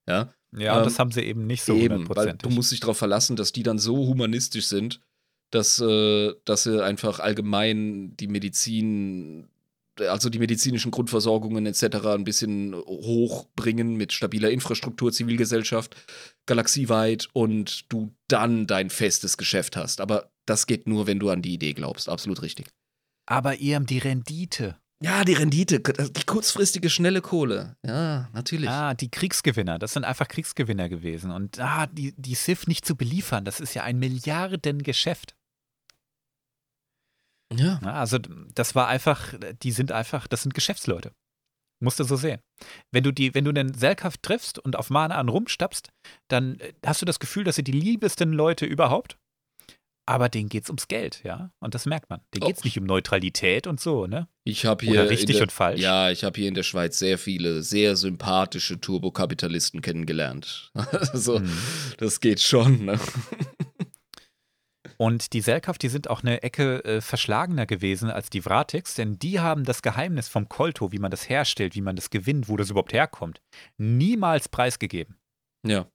Ja, 0.08 0.34
ja 0.56 0.78
ähm, 0.78 0.84
das 0.84 1.00
haben 1.00 1.12
sie 1.12 1.22
eben 1.22 1.48
nicht 1.48 1.64
so 1.64 1.76
eben, 1.76 2.08
weil 2.10 2.34
du 2.34 2.50
musst 2.50 2.72
dich 2.72 2.80
darauf 2.80 2.98
verlassen, 2.98 3.36
dass 3.36 3.52
die 3.52 3.64
dann 3.64 3.80
so 3.80 3.96
humanistisch 3.96 4.68
sind, 4.68 5.00
dass, 5.52 5.80
äh, 5.80 6.34
dass 6.46 6.64
sie 6.64 6.84
einfach 6.84 7.20
allgemein 7.20 8.16
die 8.18 8.28
Medizin 8.28 9.50
also 10.02 10.30
die 10.30 10.40
medizinischen 10.40 10.92
Grundversorgungen 10.92 11.66
etc. 11.66 12.06
ein 12.06 12.24
bisschen 12.24 12.76
hochbringen 12.76 13.96
mit 13.96 14.14
stabiler 14.14 14.52
Infrastruktur, 14.52 15.12
Zivilgesellschaft, 15.12 15.96
galaxieweit 16.46 17.30
und 17.34 17.92
du 17.92 18.12
dann 18.28 18.68
dein 18.68 18.90
festes 18.90 19.38
Geschäft 19.38 19.76
hast. 19.76 20.02
Aber 20.02 20.30
das 20.48 20.66
geht 20.66 20.88
nur, 20.88 21.08
wenn 21.08 21.20
du 21.20 21.30
an 21.30 21.42
die 21.42 21.54
Idee 21.54 21.74
glaubst. 21.74 22.10
Absolut 22.10 22.42
richtig. 22.42 22.70
Aber 23.26 23.56
ihr 23.56 23.76
habt 23.76 23.90
die 23.90 24.00
Rendite. 24.00 24.78
Ja, 25.04 25.24
die 25.24 25.34
Rendite, 25.34 25.80
die 25.80 26.26
kurzfristige, 26.26 26.90
schnelle 26.90 27.22
Kohle. 27.22 27.76
Ja, 27.86 28.30
natürlich. 28.34 28.70
Ah, 28.70 28.96
die 28.96 29.12
Kriegsgewinner, 29.12 29.78
das 29.78 29.94
sind 29.94 30.06
einfach 30.06 30.28
Kriegsgewinner 30.28 30.90
gewesen. 30.90 31.30
Und 31.30 31.60
ah, 31.60 31.86
die, 31.86 32.14
die 32.18 32.34
SIF 32.34 32.66
nicht 32.66 32.84
zu 32.84 32.96
beliefern, 32.96 33.46
das 33.46 33.60
ist 33.60 33.76
ja 33.76 33.84
ein 33.84 34.00
Milliardengeschäft. 34.00 35.36
Ja. 37.54 37.80
Also 37.84 38.18
das 38.18 38.74
war 38.74 38.88
einfach, 38.88 39.36
die 39.62 39.72
sind 39.72 39.92
einfach, 39.92 40.28
das 40.28 40.42
sind 40.42 40.54
Geschäftsleute. 40.54 41.14
Musst 41.80 42.00
du 42.00 42.04
so 42.04 42.16
sehen. 42.16 42.42
Wenn 42.92 43.04
du 43.04 43.12
die, 43.12 43.36
wenn 43.36 43.46
du 43.46 43.52
den 43.52 43.74
Selkaft 43.76 44.24
triffst 44.24 44.58
und 44.58 44.76
auf 44.76 44.90
Manaan 44.90 45.30
rumstapst, 45.30 45.90
dann 46.28 46.60
äh, 46.60 46.74
hast 46.84 47.04
du 47.04 47.06
das 47.06 47.20
Gefühl, 47.20 47.44
dass 47.44 47.56
sie 47.56 47.64
die 47.64 47.72
liebsten 47.72 48.34
Leute 48.34 48.66
überhaupt. 48.66 49.20
Aber 50.10 50.30
denen 50.30 50.48
geht's 50.48 50.70
ums 50.70 50.88
Geld, 50.88 51.22
ja. 51.26 51.52
Und 51.60 51.76
das 51.76 51.86
merkt 51.86 52.10
man. 52.10 52.22
Denen 52.34 52.48
geht's 52.48 52.62
oh. 52.62 52.66
nicht 52.66 52.80
um 52.80 52.86
Neutralität 52.86 53.68
und 53.68 53.82
so, 53.82 54.08
ne? 54.08 54.30
Ich 54.46 54.66
habe 54.66 54.86
hier. 54.86 55.02
Oder 55.02 55.10
richtig 55.10 55.36
der, 55.36 55.44
und 55.44 55.52
falsch. 55.52 55.82
Ja, 55.82 56.10
ich 56.10 56.24
habe 56.24 56.40
hier 56.40 56.48
in 56.48 56.54
der 56.54 56.64
Schweiz 56.64 56.98
sehr 56.98 57.18
viele 57.18 57.62
sehr 57.62 57.98
sympathische 57.98 58.80
Turbokapitalisten 58.80 59.82
kennengelernt. 59.82 60.72
also, 60.74 61.40
hm. 61.40 61.58
das 61.98 62.22
geht 62.22 62.40
schon, 62.40 62.86
ne? 62.86 62.98
Und 64.96 65.34
die 65.34 65.42
Selkaft, 65.42 65.84
die 65.84 65.90
sind 65.90 66.10
auch 66.10 66.24
eine 66.24 66.42
Ecke 66.42 66.84
äh, 66.86 67.02
verschlagener 67.02 67.66
gewesen 67.66 68.10
als 68.10 68.30
die 68.30 68.42
Vratix, 68.42 68.96
denn 68.96 69.20
die 69.20 69.40
haben 69.40 69.64
das 69.64 69.84
Geheimnis 69.84 70.28
vom 70.28 70.50
Kolto, 70.50 70.92
wie 70.92 71.00
man 71.00 71.12
das 71.12 71.30
herstellt, 71.30 71.76
wie 71.76 71.82
man 71.82 71.96
das 71.96 72.10
gewinnt, 72.10 72.50
wo 72.50 72.58
das 72.58 72.72
überhaupt 72.72 72.94
herkommt, 72.94 73.42
niemals 73.78 74.50
preisgegeben. 74.50 75.18
Ja. 75.68 75.88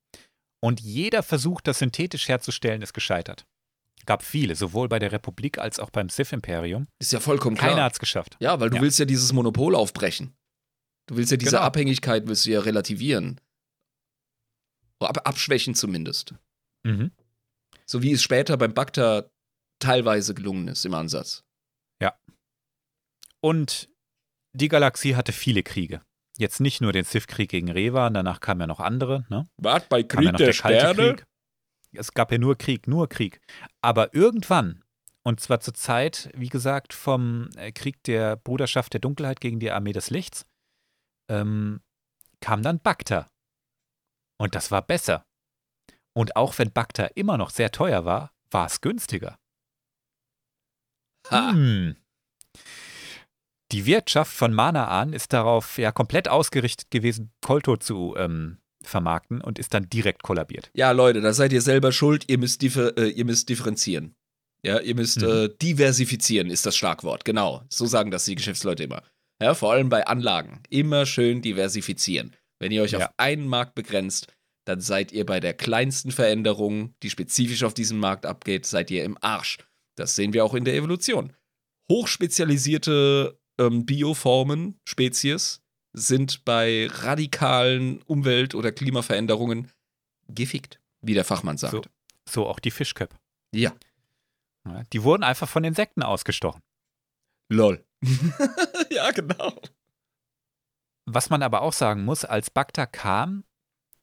Und 0.63 0.81
jeder 0.81 1.25
Versuch, 1.25 1.61
das 1.61 1.81
synthetisch 1.81 2.29
herzustellen, 2.29 2.83
ist 2.83 2.93
gescheitert. 2.93 3.45
Gab 4.07 4.23
viele, 4.23 4.57
sowohl 4.57 4.89
bei 4.89 4.99
der 4.99 5.13
Republik 5.13 5.59
als 5.59 5.79
auch 5.79 5.91
beim 5.91 6.09
Sith-Imperium. 6.09 6.89
Ist 6.99 7.13
ja 7.13 7.21
vollkommen 7.21 7.57
klar. 7.57 7.71
Keiner 7.71 7.85
hat 7.85 7.93
es 7.93 7.99
geschafft. 8.01 8.37
Ja, 8.41 8.59
weil 8.61 8.71
du 8.71 8.77
ja. 8.77 8.83
willst 8.83 8.99
ja 8.99 9.05
dieses 9.05 9.33
Monopol 9.33 9.75
aufbrechen. 9.75 10.35
Du 11.07 11.17
willst 11.17 11.31
ja 11.31 11.37
diese 11.37 11.53
genau. 11.53 11.63
Abhängigkeit 11.63 12.27
willst 12.27 12.47
du 12.47 12.51
ja 12.51 12.61
relativieren. 12.61 13.41
Ab 14.99 15.27
abschwächen 15.27 15.75
zumindest. 15.75 16.35
Mhm. 16.85 17.11
So 17.87 18.03
wie 18.03 18.13
es 18.13 18.23
später 18.23 18.57
beim 18.57 18.75
Bacta 18.75 19.31
teilweise 19.81 20.35
gelungen 20.35 20.69
ist 20.69 20.85
im 20.85 20.95
Ansatz. 20.95 21.45
Ja. 22.01 22.15
Und 23.41 23.89
die 24.53 24.69
Galaxie 24.69 25.17
hatte 25.17 25.33
viele 25.33 25.63
Kriege. 25.63 26.03
Jetzt 26.39 26.61
nicht 26.61 26.81
nur 26.81 26.93
den 26.93 27.05
Sith-Krieg 27.05 27.51
gegen 27.51 27.71
Revan, 27.71 28.15
danach 28.15 28.41
kamen 28.41 28.63
ja 28.63 28.67
noch 28.67 28.81
andere. 28.81 29.27
Ne? 29.29 29.49
Wart 29.59 29.89
bei 29.89 30.03
Krieg 30.03 30.27
ja 30.27 30.33
der, 30.33 30.47
der 30.47 30.53
Sterne? 30.53 31.15
Krieg. 31.15 31.27
Es 31.95 32.13
gab 32.13 32.33
ja 32.33 32.39
nur 32.39 32.57
Krieg, 32.57 32.89
nur 32.89 33.09
Krieg. 33.09 33.41
Aber 33.81 34.15
irgendwann, 34.15 34.83
und 35.23 35.41
zwar 35.41 35.61
zur 35.61 35.75
Zeit, 35.75 36.31
wie 36.35 36.49
gesagt, 36.49 36.93
vom 36.93 37.49
äh, 37.57 37.73
Krieg 37.73 38.03
der 38.05 38.37
Bruderschaft 38.37 38.93
der 38.93 39.01
Dunkelheit 39.01 39.41
gegen 39.41 39.61
die 39.61 39.71
Armee 39.71 39.93
des 39.93 40.11
Lichts, 40.11 40.47
ähm, 41.29 41.81
kam 42.41 42.63
dann 42.63 42.81
Bacta. 42.81 43.29
Und 44.39 44.55
das 44.55 44.71
war 44.71 44.83
besser. 44.83 45.25
Und 46.15 46.37
auch 46.37 46.59
wenn 46.59 46.73
Bacta 46.73 47.07
immer 47.15 47.39
noch 47.39 47.51
sehr 47.51 47.71
teuer 47.71 48.05
war, 48.05 48.33
war 48.51 48.67
es 48.67 48.81
günstiger. 48.81 49.39
Hm. 51.29 51.97
Die 53.71 53.87
Wirtschaft 53.87 54.33
von 54.33 54.53
Manaan 54.53 55.13
ist 55.13 55.33
darauf 55.33 55.79
ja 55.79 55.93
komplett 55.93 56.29
ausgerichtet 56.29 56.91
gewesen, 56.91 57.33
Kolto 57.41 57.77
zu 57.79 58.15
ähm, 58.19 58.59
vermarkten 58.87 59.41
und 59.41 59.59
ist 59.59 59.75
dann 59.75 59.89
direkt 59.89 60.23
kollabiert. 60.23 60.71
Ja, 60.75 60.91
Leute, 60.93 61.21
da 61.21 61.33
seid 61.33 61.53
ihr 61.53 61.63
selber 61.63 61.93
schuld. 61.93 62.25
Ihr 62.29 62.39
müsst, 62.39 62.63
differ 62.63 62.97
äh, 62.97 63.09
ihr 63.09 63.25
müsst 63.25 63.49
differenzieren. 63.49 64.15
Ja, 64.65 64.79
ihr 64.81 64.95
müsst 64.95 65.23
mhm. 65.23 65.29
äh, 65.29 65.49
diversifizieren, 65.61 66.51
ist 66.51 66.67
das 66.67 66.77
Schlagwort. 66.77 67.25
Genau. 67.25 67.63
So 67.69 67.87
sagen 67.87 68.11
das 68.11 68.25
die 68.25 68.37
Geschäftsleute 68.37 68.85
immer. 68.85 69.03
Ja, 69.43 69.55
vor 69.55 69.73
allem 69.73 69.89
bei 69.89 70.07
Anlagen. 70.07 70.63
Immer 70.69 71.05
schön 71.05 71.43
diversifizieren. 71.43 72.37
Wenn 72.61 72.71
ihr 72.71 72.83
euch 72.83 72.93
ja. 72.93 72.99
auf 73.01 73.11
einen 73.17 73.49
Markt 73.49 73.75
begrenzt, 73.75 74.33
dann 74.65 74.81
seid 74.81 75.11
ihr 75.11 75.27
bei 75.27 75.41
der 75.41 75.55
kleinsten 75.55 76.13
Veränderung, 76.13 76.95
die 77.03 77.11
spezifisch 77.11 77.65
auf 77.65 77.75
diesen 77.75 77.99
Markt 77.99 78.25
abgeht, 78.25 78.67
seid 78.67 78.91
ihr 78.93 79.03
im 79.03 79.19
Arsch. 79.21 79.59
Das 79.97 80.15
sehen 80.15 80.33
wir 80.33 80.45
auch 80.45 80.55
in 80.55 80.65
der 80.65 80.77
Evolution. 80.77 81.33
Hochspezialisierte 81.91 83.41
ähm, 83.59 83.85
Bioformen, 83.85 84.81
Spezies, 84.85 85.62
sind 85.93 86.45
bei 86.45 86.89
radikalen 86.91 88.03
Umwelt- 88.03 88.55
oder 88.55 88.73
Klimaveränderungen 88.73 89.71
gefickt, 90.29 90.81
wie 91.01 91.15
der 91.15 91.25
Fachmann 91.25 91.59
sagt. 91.59 91.73
So, 91.73 91.83
so 92.29 92.47
auch 92.47 92.59
die 92.59 92.71
Fischköpfe. 92.71 93.17
Ja. 93.55 93.73
Die 94.93 95.03
wurden 95.03 95.25
einfach 95.25 95.49
von 95.49 95.65
Insekten 95.65 96.03
ausgestochen. 96.03 96.63
Lol. 97.49 97.85
ja, 98.91 99.11
genau. 99.11 99.61
Was 101.05 101.31
man 101.31 101.43
aber 101.43 101.63
auch 101.63 101.73
sagen 101.73 102.05
muss, 102.05 102.25
als 102.25 102.51
Bacta 102.51 102.87
kam, 102.87 103.45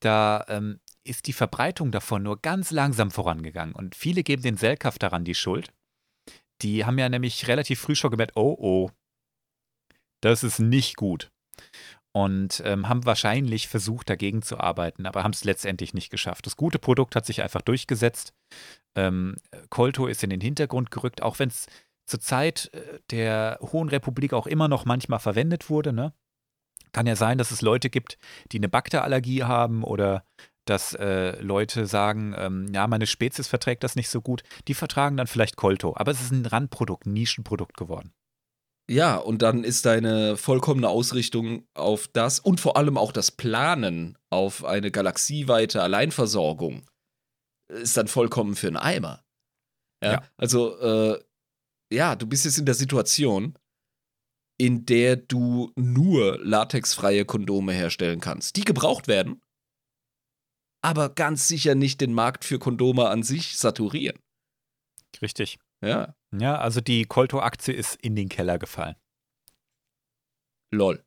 da 0.01 0.45
ähm, 0.49 0.79
ist 1.03 1.27
die 1.27 1.33
Verbreitung 1.33 1.91
davon 1.91 2.23
nur 2.23 2.41
ganz 2.41 2.71
langsam 2.71 3.09
vorangegangen. 3.09 3.73
Und 3.73 3.95
viele 3.95 4.23
geben 4.23 4.43
den 4.43 4.57
Selkaf 4.57 4.99
daran 4.99 5.23
die 5.23 5.35
Schuld. 5.35 5.73
Die 6.61 6.85
haben 6.85 6.97
ja 6.97 7.07
nämlich 7.07 7.47
relativ 7.47 7.79
früh 7.79 7.95
schon 7.95 8.11
gemerkt, 8.11 8.35
oh 8.35 8.55
oh, 8.59 8.91
das 10.21 10.43
ist 10.43 10.59
nicht 10.59 10.97
gut. 10.97 11.31
Und 12.11 12.63
ähm, 12.65 12.89
haben 12.89 13.05
wahrscheinlich 13.05 13.67
versucht, 13.67 14.09
dagegen 14.09 14.41
zu 14.41 14.59
arbeiten, 14.59 15.05
aber 15.05 15.23
haben 15.23 15.31
es 15.31 15.43
letztendlich 15.43 15.93
nicht 15.93 16.09
geschafft. 16.09 16.45
Das 16.47 16.55
gute 16.55 16.79
Produkt 16.79 17.15
hat 17.15 17.25
sich 17.25 17.43
einfach 17.43 17.61
durchgesetzt. 17.61 18.33
Ähm, 18.95 19.35
Kolto 19.69 20.07
ist 20.07 20.23
in 20.23 20.31
den 20.31 20.41
Hintergrund 20.41 20.89
gerückt, 20.89 21.21
auch 21.21 21.37
wenn 21.37 21.49
es 21.49 21.67
zur 22.07 22.19
Zeit 22.19 22.71
äh, 22.73 22.99
der 23.11 23.59
Hohen 23.61 23.89
Republik 23.89 24.33
auch 24.33 24.47
immer 24.47 24.67
noch 24.67 24.85
manchmal 24.85 25.19
verwendet 25.19 25.69
wurde. 25.69 25.93
Ne? 25.93 26.13
Kann 26.91 27.05
ja 27.05 27.15
sein, 27.15 27.37
dass 27.37 27.51
es 27.51 27.61
Leute 27.61 27.89
gibt, 27.89 28.17
die 28.51 28.57
eine 28.57 28.69
Bakterallergie 28.69 29.43
haben 29.43 29.83
oder 29.83 30.23
dass 30.65 30.93
äh, 30.93 31.39
Leute 31.41 31.87
sagen, 31.87 32.35
ähm, 32.37 32.67
ja, 32.73 32.85
meine 32.87 33.07
Spezies 33.07 33.47
verträgt 33.47 33.83
das 33.83 33.95
nicht 33.95 34.09
so 34.09 34.21
gut. 34.21 34.43
Die 34.67 34.75
vertragen 34.75 35.17
dann 35.17 35.27
vielleicht 35.27 35.55
Kolto. 35.55 35.95
Aber 35.95 36.11
es 36.11 36.21
ist 36.21 36.31
ein 36.31 36.45
Randprodukt, 36.45 37.05
ein 37.05 37.13
Nischenprodukt 37.13 37.75
geworden. 37.75 38.13
Ja, 38.89 39.17
und 39.17 39.43
dann 39.43 39.63
ist 39.63 39.85
deine 39.85 40.35
vollkommene 40.35 40.89
Ausrichtung 40.89 41.67
auf 41.75 42.07
das 42.07 42.39
und 42.39 42.59
vor 42.59 42.75
allem 42.75 42.97
auch 42.97 43.11
das 43.11 43.29
Planen 43.31 44.17
auf 44.31 44.65
eine 44.65 44.89
galaxieweite 44.89 45.83
Alleinversorgung 45.83 46.89
ist 47.69 47.97
dann 47.97 48.07
vollkommen 48.07 48.55
für 48.55 48.67
einen 48.67 48.77
Eimer. 48.77 49.23
Ja, 50.03 50.13
ja. 50.13 50.23
also, 50.37 50.77
äh, 50.79 51.23
ja, 51.91 52.15
du 52.15 52.27
bist 52.27 52.45
jetzt 52.45 52.57
in 52.57 52.65
der 52.65 52.75
Situation, 52.75 53.57
in 54.57 54.85
der 54.85 55.15
du 55.15 55.71
nur 55.75 56.39
latexfreie 56.43 57.25
Kondome 57.25 57.73
herstellen 57.73 58.19
kannst, 58.19 58.55
die 58.55 58.63
gebraucht 58.63 59.07
werden, 59.07 59.41
aber 60.81 61.09
ganz 61.09 61.47
sicher 61.47 61.75
nicht 61.75 62.01
den 62.01 62.13
Markt 62.13 62.45
für 62.45 62.59
Kondome 62.59 63.07
an 63.09 63.23
sich 63.23 63.57
saturieren. 63.57 64.19
Richtig. 65.21 65.59
Ja. 65.81 66.15
Ja, 66.37 66.59
also 66.59 66.81
die 66.81 67.05
Kolto-Aktie 67.05 67.73
ist 67.73 67.95
in 67.95 68.15
den 68.15 68.29
Keller 68.29 68.59
gefallen. 68.59 68.95
Lol. 70.71 71.03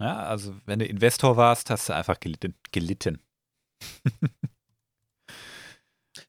Ja, 0.00 0.24
also 0.24 0.56
wenn 0.66 0.78
du 0.78 0.86
Investor 0.86 1.36
warst, 1.36 1.70
hast 1.70 1.88
du 1.88 1.94
einfach 1.94 2.18
gelitten. 2.18 2.54
gelitten. 2.72 3.22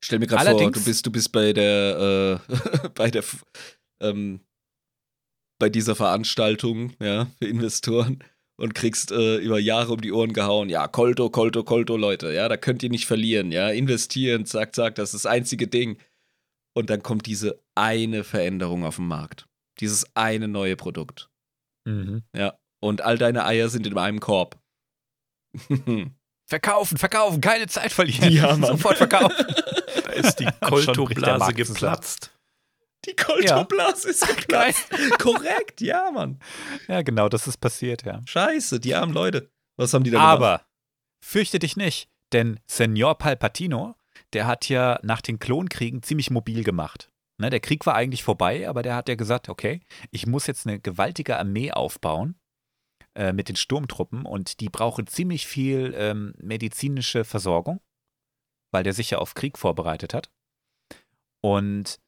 Stell 0.04 0.20
mir 0.20 0.28
gerade 0.28 0.52
vor, 0.52 0.72
du 0.72 0.84
bist, 0.84 1.06
du 1.06 1.12
bist 1.12 1.32
bei 1.32 1.54
der, 1.54 2.40
äh, 2.50 2.90
bei 2.96 3.10
der 3.10 3.24
ähm, 4.02 4.42
bei 5.62 5.70
dieser 5.70 5.96
Veranstaltung, 5.96 6.94
ja, 7.00 7.28
für 7.38 7.46
Investoren 7.46 8.24
und 8.58 8.74
kriegst 8.74 9.12
äh, 9.12 9.38
über 9.38 9.60
Jahre 9.60 9.94
um 9.94 10.02
die 10.02 10.12
Ohren 10.12 10.34
gehauen. 10.34 10.70
Ja, 10.70 10.88
Kolto, 10.88 11.30
Kolto, 11.30 11.64
Kolto, 11.64 11.98
Leute, 11.98 12.34
ja, 12.34 12.50
da 12.50 12.58
könnt 12.58 12.82
ihr 12.82 12.90
nicht 12.90 13.06
verlieren, 13.06 13.52
ja, 13.52 13.70
investieren, 13.70 14.46
zack, 14.46 14.76
zack, 14.76 14.96
das 14.96 15.14
ist 15.14 15.24
das 15.24 15.32
einzige 15.32 15.68
Ding. 15.68 15.98
Und 16.74 16.90
dann 16.90 17.04
kommt 17.04 17.28
diese 17.28 17.61
eine 17.82 18.24
Veränderung 18.24 18.86
auf 18.86 18.98
den 18.98 19.08
Markt. 19.08 19.48
Dieses 19.80 20.06
eine 20.16 20.48
neue 20.48 20.76
Produkt. 20.76 21.30
Mhm. 21.86 22.24
Ja. 22.36 22.60
Und 22.80 23.02
all 23.02 23.18
deine 23.18 23.46
Eier 23.46 23.70
sind 23.70 23.88
in 23.88 23.98
einem 23.98 24.20
Korb. 24.20 24.60
Verkaufen, 26.48 26.98
verkaufen, 26.98 27.40
keine 27.40 27.68
Zeit 27.68 27.94
verlieren. 27.94 28.30
Ja, 28.32 28.58
Mann. 28.58 28.72
Sofort 28.72 28.98
verkaufen. 28.98 29.46
Da 30.04 30.12
ist 30.18 30.40
die 30.40 30.48
Koltoblase 30.60 31.54
geplatzt. 31.54 32.34
Die 33.06 33.16
Koltoblase 33.16 34.10
ist 34.10 34.28
geplatzt. 34.38 34.90
Korrekt, 35.20 35.80
ja, 35.80 36.12
Mann. 36.12 36.40
ja, 36.90 37.02
genau, 37.02 37.30
das 37.30 37.48
ist 37.48 37.58
passiert, 37.58 38.04
ja. 38.04 38.22
Scheiße, 38.26 38.82
die 38.82 38.94
armen 38.94 39.14
Leute. 39.14 39.50
Was 39.78 39.94
haben 39.94 40.04
die 40.04 40.12
da 40.12 40.18
gemacht? 40.18 40.34
Aber 40.34 40.66
fürchte 41.24 41.60
dich 41.60 41.78
nicht, 41.78 42.10
denn 42.34 42.60
Senor 42.68 43.18
Palpatino, 43.18 43.96
der 44.34 44.48
hat 44.48 44.68
ja 44.68 45.00
nach 45.04 45.22
den 45.22 45.40
Klonkriegen 45.40 46.04
ziemlich 46.04 46.30
mobil 46.30 46.64
gemacht. 46.66 47.11
Ne, 47.42 47.50
der 47.50 47.60
Krieg 47.60 47.88
war 47.88 47.96
eigentlich 47.96 48.22
vorbei, 48.22 48.70
aber 48.70 48.84
der 48.84 48.96
hat 48.96 49.10
ja 49.10 49.16
gesagt, 49.16 49.50
okay, 49.50 49.82
ich 50.12 50.28
muss 50.28 50.46
jetzt 50.46 50.68
eine 50.68 50.80
gewaltige 50.80 51.40
Armee 51.40 51.72
aufbauen 51.72 52.40
äh, 53.16 53.34
mit 53.34 53.50
den 53.50 53.56
Sturmtruppen 53.56 54.28
und 54.28 54.60
die 54.60 54.70
brauchen 54.70 55.08
ziemlich 55.08 55.48
viel 55.48 55.96
ähm, 55.98 56.36
medizinische 56.38 57.26
Versorgung, 57.26 57.82
weil 58.72 58.84
der 58.84 58.94
sich 58.94 59.10
ja 59.10 59.18
auf 59.18 59.34
Krieg 59.34 59.58
vorbereitet 59.58 60.14
hat. 60.14 60.32
Und 61.44 62.00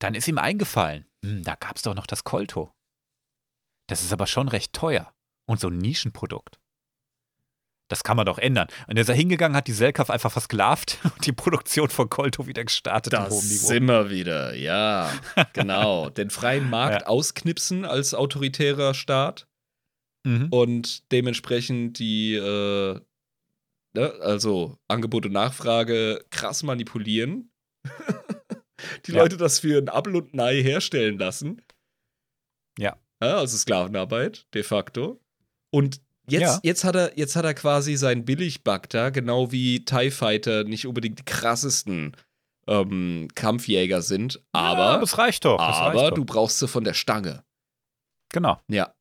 dann 0.00 0.14
ist 0.14 0.28
ihm 0.28 0.38
eingefallen, 0.38 1.04
hm, 1.22 1.42
da 1.42 1.54
gab 1.54 1.76
es 1.76 1.82
doch 1.82 1.94
noch 1.94 2.06
das 2.06 2.24
Kolto. 2.24 2.72
Das 3.86 4.02
ist 4.02 4.14
aber 4.14 4.26
schon 4.26 4.48
recht 4.48 4.72
teuer 4.72 5.14
und 5.46 5.60
so 5.60 5.68
ein 5.68 5.76
Nischenprodukt. 5.76 6.58
Das 7.92 8.04
kann 8.04 8.16
man 8.16 8.24
doch 8.24 8.38
ändern. 8.38 8.68
Und 8.86 8.96
er 8.96 9.02
ist 9.02 9.08
da 9.10 9.12
hingegangen, 9.12 9.54
hat 9.54 9.66
die 9.68 9.72
Selkaf 9.72 10.08
einfach 10.08 10.32
versklavt 10.32 10.96
und 11.04 11.26
die 11.26 11.32
Produktion 11.32 11.90
von 11.90 12.08
Kolto 12.08 12.46
wieder 12.46 12.64
gestartet 12.64 13.12
Das 13.12 13.38
sind 13.66 13.84
wir 13.84 14.08
wieder, 14.08 14.54
ja, 14.56 15.12
genau. 15.52 16.08
Den 16.08 16.30
freien 16.30 16.70
Markt 16.70 17.02
Ja. 17.02 17.06
ausknipsen 17.08 17.84
als 17.84 18.14
autoritärer 18.14 18.94
Staat 18.94 19.46
Mhm. 20.24 20.48
und 20.50 21.12
dementsprechend 21.12 21.98
die, 21.98 22.34
äh, 22.36 23.00
ne, 23.94 24.12
also 24.20 24.78
Angebot 24.88 25.26
und 25.26 25.32
Nachfrage 25.32 26.24
krass 26.30 26.62
manipulieren. 26.62 27.50
die 29.06 29.12
Ja. 29.12 29.22
Leute 29.22 29.36
das 29.36 29.58
für 29.58 29.76
ein 29.78 29.88
Apfel 29.90 30.16
und 30.16 30.32
ein 30.32 30.40
Ei 30.40 30.62
herstellen 30.62 31.18
lassen. 31.18 31.60
Ja. 32.78 32.96
ja 33.22 33.36
also 33.36 33.58
Sklavenarbeit, 33.58 34.46
de 34.54 34.62
facto. 34.62 35.20
Und 35.70 36.00
jetzt, 36.28 36.40
Ja. 36.42 36.60
jetzt, 36.62 36.84
hat 36.84 36.94
er, 36.96 37.18
jetzt 37.18 37.36
hat 37.36 37.44
er 37.44 37.54
quasi 37.54 37.96
sein 37.96 38.24
Billigbug 38.24 38.88
da, 38.88 39.10
genau 39.10 39.52
wie 39.52 39.84
TIE 39.84 40.10
Fighter 40.10 40.64
nicht 40.64 40.86
unbedingt 40.86 41.18
die 41.18 41.24
krassesten 41.24 42.16
ähm, 42.66 43.28
Kampfjäger 43.34 44.02
sind, 44.02 44.34
ja, 44.54 44.60
aber, 44.60 45.00
das 45.00 45.18
reicht 45.18 45.44
doch. 45.44 45.58
Das 45.58 45.76
aber 45.76 46.00
reicht 46.00 46.10
doch. 46.12 46.14
du 46.16 46.24
brauchst 46.24 46.58
sie 46.58 46.68
von 46.68 46.84
der 46.84 46.94
Stange. 46.94 47.44
Genau. 48.32 48.60
Ja. 48.68 48.94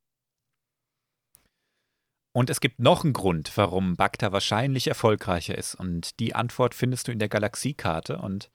Und 2.34 2.50
es 2.50 2.62
gibt 2.62 2.80
noch 2.80 3.04
einen 3.04 3.14
Grund, 3.14 3.52
warum 3.56 3.96
Bacta 3.98 4.32
wahrscheinlich 4.32 4.88
erfolgreicher 4.88 5.58
ist. 5.58 5.76
Und 5.76 6.20
die 6.20 6.34
Antwort 6.34 6.74
findest 6.74 7.08
du 7.08 7.12
in 7.12 7.20
der 7.20 7.28
Galaxiekarte. 7.28 8.18
Und 8.20 8.50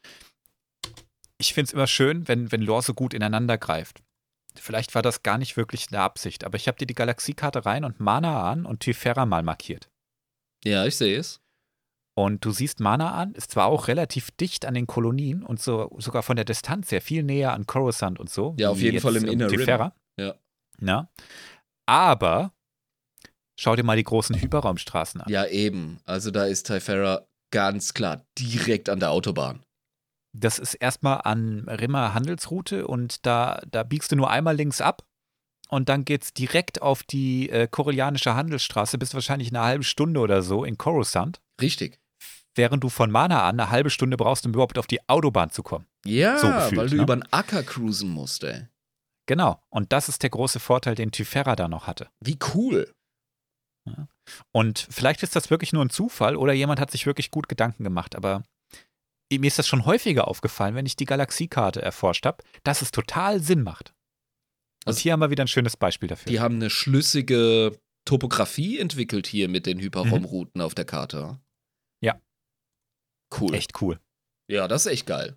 ich 1.38 1.52
finde 1.52 1.68
es 1.68 1.72
immer 1.74 1.86
schön, 1.86 2.26
wenn, 2.26 2.50
wenn 2.50 2.62
Lore 2.62 2.82
so 2.82 2.94
gut 2.94 3.12
ineinander 3.12 3.58
greift. 3.58 4.02
Vielleicht 4.60 4.94
war 4.94 5.02
das 5.02 5.22
gar 5.22 5.38
nicht 5.38 5.56
wirklich 5.56 5.86
eine 5.90 6.00
Absicht, 6.00 6.44
aber 6.44 6.56
ich 6.56 6.68
habe 6.68 6.78
dir 6.78 6.86
die 6.86 6.94
Galaxiekarte 6.94 7.66
rein 7.66 7.84
und 7.84 8.00
Manaan 8.00 8.66
und 8.66 8.80
Typhera 8.80 9.26
mal 9.26 9.42
markiert. 9.42 9.90
Ja, 10.64 10.84
ich 10.84 10.96
sehe 10.96 11.18
es. 11.18 11.40
Und 12.18 12.44
du 12.44 12.50
siehst 12.50 12.80
Manaan 12.80 13.32
ist 13.34 13.50
zwar 13.50 13.66
auch 13.66 13.88
relativ 13.88 14.30
dicht 14.30 14.64
an 14.64 14.72
den 14.72 14.86
Kolonien 14.86 15.42
und 15.42 15.60
so, 15.60 15.94
sogar 15.98 16.22
von 16.22 16.36
der 16.36 16.46
Distanz 16.46 16.90
her 16.90 17.02
viel 17.02 17.22
näher 17.22 17.52
an 17.52 17.66
Coruscant 17.66 18.18
und 18.18 18.30
so. 18.30 18.54
Ja, 18.58 18.70
auf 18.70 18.80
jeden 18.80 19.00
Fall 19.00 19.16
im 19.16 19.26
Inner 19.26 19.50
Rim. 19.50 19.58
Typhera. 19.58 19.94
Ja. 20.18 20.34
Ja. 20.80 21.10
Aber 21.86 22.54
schau 23.58 23.76
dir 23.76 23.82
mal 23.82 23.96
die 23.96 24.04
großen 24.04 24.40
Hyperraumstraßen 24.40 25.20
an. 25.20 25.30
Ja, 25.30 25.46
eben. 25.46 26.00
Also 26.04 26.30
da 26.30 26.46
ist 26.46 26.66
Typhera 26.66 27.26
ganz 27.52 27.92
klar 27.92 28.24
direkt 28.38 28.88
an 28.88 28.98
der 28.98 29.10
Autobahn. 29.10 29.62
Das 30.38 30.58
ist 30.58 30.74
erstmal 30.74 31.22
an 31.24 31.68
Rimmer 31.68 32.14
Handelsroute 32.14 32.86
und 32.86 33.24
da, 33.26 33.60
da 33.70 33.82
biegst 33.82 34.12
du 34.12 34.16
nur 34.16 34.30
einmal 34.30 34.54
links 34.56 34.80
ab 34.80 35.04
und 35.68 35.88
dann 35.88 36.04
geht's 36.04 36.32
direkt 36.32 36.82
auf 36.82 37.02
die 37.02 37.50
äh, 37.50 37.66
Korellianische 37.68 38.34
Handelsstraße, 38.34 38.98
bist 38.98 39.14
wahrscheinlich 39.14 39.48
eine 39.48 39.62
halbe 39.62 39.84
Stunde 39.84 40.20
oder 40.20 40.42
so 40.42 40.64
in 40.64 40.76
Coruscant, 40.78 41.40
Richtig. 41.60 41.98
während 42.54 42.84
du 42.84 42.88
von 42.88 43.10
Mana 43.10 43.48
an 43.48 43.58
eine 43.58 43.70
halbe 43.70 43.90
Stunde 43.90 44.16
brauchst, 44.16 44.46
um 44.46 44.52
überhaupt 44.52 44.78
auf 44.78 44.86
die 44.86 45.08
Autobahn 45.08 45.50
zu 45.50 45.62
kommen. 45.62 45.86
Ja, 46.04 46.38
So 46.38 46.48
gefühlt, 46.48 46.76
weil 46.76 46.88
du 46.88 46.96
ne? 46.96 47.02
über 47.02 47.16
den 47.16 47.32
Acker 47.32 47.62
cruisen 47.62 48.10
musst, 48.10 48.44
ey. 48.44 48.66
Genau. 49.26 49.60
Und 49.70 49.92
das 49.92 50.08
ist 50.08 50.22
der 50.22 50.30
große 50.30 50.60
Vorteil, 50.60 50.94
den 50.94 51.10
Typhera 51.10 51.56
da 51.56 51.66
noch 51.66 51.86
hatte. 51.86 52.08
Wie 52.20 52.38
cool. 52.54 52.92
Und 54.52 54.86
vielleicht 54.90 55.22
ist 55.22 55.36
das 55.36 55.50
wirklich 55.50 55.72
nur 55.72 55.84
ein 55.84 55.90
Zufall 55.90 56.36
oder 56.36 56.52
jemand 56.52 56.80
hat 56.80 56.90
sich 56.90 57.06
wirklich 57.06 57.30
gut 57.30 57.48
Gedanken 57.48 57.84
gemacht, 57.84 58.16
aber 58.16 58.42
mir 59.32 59.46
ist 59.48 59.58
das 59.58 59.66
schon 59.66 59.84
häufiger 59.86 60.28
aufgefallen, 60.28 60.74
wenn 60.74 60.86
ich 60.86 60.96
die 60.96 61.04
Galaxiekarte 61.04 61.82
erforscht 61.82 62.26
habe, 62.26 62.42
dass 62.64 62.82
es 62.82 62.90
total 62.92 63.40
Sinn 63.40 63.62
macht. 63.62 63.90
Und 64.84 64.90
Also- 64.90 65.00
hier 65.00 65.12
haben 65.12 65.20
wir 65.20 65.30
wieder 65.30 65.44
ein 65.44 65.48
schönes 65.48 65.76
Beispiel 65.76 66.08
dafür. 66.08 66.30
Die 66.30 66.40
haben 66.40 66.56
eine 66.56 66.70
schlüssige 66.70 67.78
Topografie 68.04 68.78
entwickelt 68.78 69.26
hier 69.26 69.48
mit 69.48 69.66
den 69.66 69.80
Hyperraumrouten 69.80 70.60
auf 70.60 70.74
der 70.74 70.84
Karte. 70.84 71.24
Mhm. 71.26 71.38
Ja. 72.00 72.20
Cool. 73.40 73.54
Echt 73.54 73.80
cool. 73.82 73.98
Ja, 74.48 74.68
das 74.68 74.86
ist 74.86 74.92
echt 74.92 75.06
geil. 75.06 75.36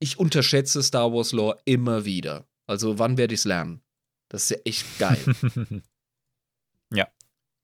Ich 0.00 0.18
unterschätze 0.18 0.82
Star 0.82 1.12
Wars 1.12 1.30
Lore 1.32 1.60
immer 1.64 2.04
wieder. 2.04 2.44
Also, 2.66 2.98
wann 2.98 3.16
werde 3.16 3.34
ich 3.34 3.40
es 3.40 3.44
lernen? 3.44 3.82
Das 4.28 4.42
ist 4.42 4.50
ja 4.50 4.56
echt 4.64 4.98
geil. 4.98 5.18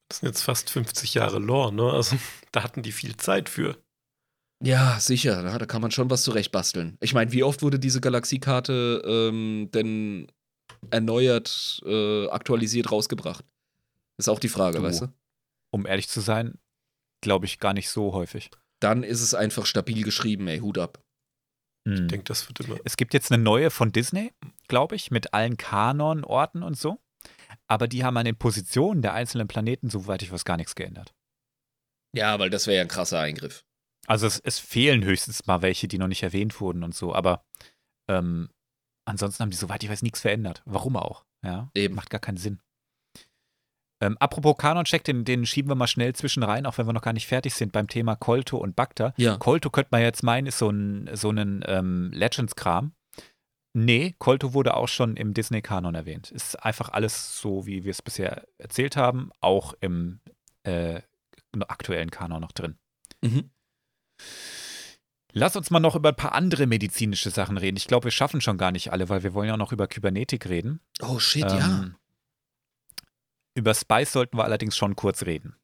Das 0.09 0.19
sind 0.19 0.29
jetzt 0.29 0.43
fast 0.43 0.69
50 0.69 1.15
Jahre 1.15 1.39
Lore, 1.39 1.73
ne? 1.73 1.91
Also 1.91 2.17
da 2.53 2.63
hatten 2.63 2.83
die 2.83 2.93
viel 2.93 3.17
Zeit 3.17 3.49
für. 3.49 3.83
Ja, 4.63 4.99
sicher. 5.01 5.43
Ja, 5.45 5.59
da 5.59 5.67
kann 5.67 5.83
man 5.83 5.91
schon 5.91 6.11
was 6.11 6.23
zurechtbasteln. 6.23 6.97
Ich 7.01 7.15
meine, 7.15 7.33
wie 7.33 7.43
oft 7.43 7.63
wurde 7.63 7.79
diese 7.79 8.01
Galaxiekarte 8.01 9.03
ähm, 9.05 9.71
denn 9.73 10.27
erneuert, 10.91 11.81
äh, 11.85 12.29
aktualisiert 12.29 12.91
rausgebracht? 12.91 13.45
Ist 14.19 14.29
auch 14.29 14.39
die 14.41 14.49
Frage, 14.49 14.79
Du. 14.79 14.85
weißt 14.85 15.03
du? 15.03 15.13
um 15.75 15.87
ehrlich 15.87 16.09
zu 16.09 16.21
sein, 16.21 16.59
glaube 17.23 17.47
ich 17.47 17.59
gar 17.59 17.73
nicht 17.73 17.89
so 17.89 18.13
häufig. 18.13 18.51
Dann 18.81 19.03
ist 19.05 19.23
es 19.23 19.33
einfach 19.35 19.65
stabil 19.65 20.03
geschrieben, 20.05 20.47
ey, 20.49 20.59
Hut 20.59 20.77
ab. 20.77 21.03
Hm. 21.89 21.95
Ich 21.95 22.07
denke, 22.09 22.25
das 22.25 22.47
wird 22.49 22.61
immer. 22.61 22.79
Es 22.85 22.97
gibt 22.97 23.15
jetzt 23.15 23.33
eine 23.33 23.43
neue 23.43 23.71
von 23.71 23.91
Disney, 23.91 24.33
glaube 24.69 24.97
ich, 24.97 25.11
mit 25.11 25.33
allen 25.33 25.57
Kanon-Orten 25.57 26.63
und 26.63 26.77
so. 26.77 26.99
Aber 27.69 27.89
die 27.89 28.05
haben 28.05 28.17
an 28.19 28.25
den 28.27 28.37
Positionen 28.37 29.01
der 29.03 29.15
einzelnen 29.15 29.49
Planeten, 29.49 29.89
soweit 29.89 30.23
ich 30.23 30.31
weiß, 30.31 30.45
gar 30.45 30.57
nichts 30.59 30.75
geändert. 30.75 31.15
Ja, 32.15 32.39
weil 32.39 32.51
das 32.51 32.67
wäre 32.67 32.77
ja 32.77 32.83
ein 32.83 32.89
krasser 32.89 33.21
Eingriff. 33.21 33.65
Also 34.07 34.27
es, 34.27 34.41
es 34.41 34.59
fehlen 34.59 35.05
höchstens 35.05 35.47
mal 35.47 35.63
welche, 35.63 35.89
die 35.89 35.99
noch 35.99 36.09
nicht 36.09 36.23
erwähnt 36.23 36.61
wurden 36.61 36.83
und 36.83 36.95
so. 36.95 37.15
Aber 37.15 37.45
ähm, 38.09 38.51
ansonsten 39.05 39.43
haben 39.43 39.51
die, 39.51 39.57
soweit 39.57 39.83
ich 39.83 39.91
weiß, 39.91 40.03
nichts 40.03 40.21
verändert. 40.21 40.63
Warum 40.65 40.97
auch? 40.97 41.25
Ja, 41.45 41.71
Eben. 41.75 41.95
macht 41.95 42.11
gar 42.11 42.21
keinen 42.21 42.37
Sinn. 42.37 42.61
Ähm, 44.01 44.17
apropos 44.19 44.57
Kanon-Check, 44.57 45.05
den, 45.05 45.25
den 45.25 45.47
schieben 45.47 45.71
wir 45.71 45.77
mal 45.77 45.87
schnell 45.87 46.13
zwischen 46.15 46.43
rein, 46.43 46.67
auch 46.67 46.77
wenn 46.77 46.87
wir 46.87 46.93
noch 46.93 47.03
gar 47.03 47.13
nicht 47.13 47.29
fertig 47.29 47.55
sind 47.55 47.73
beim 47.73 47.87
Thema 47.87 48.17
Kolto 48.17 48.57
und 48.59 48.75
Bacta. 48.75 49.15
Ja. 49.17 49.37
Kolto 49.37 49.71
könnte 49.71 49.91
man 49.93 50.03
jetzt 50.03 50.25
meinen, 50.25 50.49
ist 50.49 50.59
so 50.59 50.71
ein, 50.71 51.09
so 51.15 51.31
ein 51.31 51.65
ähm, 51.67 52.11
Legends-Kram. 52.13 52.95
Nee, 53.75 54.15
Kolto 54.19 54.55
wurde 54.55 54.75
auch 54.75 54.89
schon 54.89 55.17
im 55.17 55.35
Disney-Kanon 55.35 55.95
erwähnt. 55.95 56.33
Ist 56.33 56.57
einfach 56.63 56.89
alles 56.89 57.41
so, 57.41 57.65
wie 57.65 57.85
wir 57.85 57.93
es 57.93 58.03
bisher 58.03 58.47
erzählt 58.59 58.97
haben, 58.97 59.31
auch 59.41 59.75
im 59.81 60.21
äh, 60.65 61.01
aktuellen 61.69 62.11
Kanon 62.11 62.41
noch 62.41 62.53
drin. 62.53 62.77
Mhm. 63.23 63.51
Lass 65.33 65.57
uns 65.57 65.71
mal 65.71 65.81
noch 65.81 65.97
über 65.97 66.11
ein 66.11 66.17
paar 66.17 66.33
andere 66.33 66.67
medizinische 66.67 67.31
Sachen 67.31 67.57
reden. 67.57 67.79
Ich 67.79 67.87
glaube, 67.89 68.05
wir 68.05 68.11
schaffen 68.11 68.41
schon 68.43 68.59
gar 68.59 68.71
nicht 68.71 68.93
alle, 68.93 69.09
weil 69.09 69.23
wir 69.23 69.33
wollen 69.33 69.49
ja 69.49 69.55
auch 69.55 69.59
noch 69.59 69.73
über 69.73 69.87
Kybernetik 69.87 70.47
reden. 70.47 70.81
Oh 71.01 71.19
shit, 71.19 71.43
ja. 71.43 71.83
Ähm, 71.83 71.97
Über 73.55 73.75
Spice 73.75 74.13
sollten 74.13 74.37
wir 74.37 74.45
allerdings 74.45 74.77
schon 74.77 74.95
kurz 74.95 75.25
reden. 75.25 75.57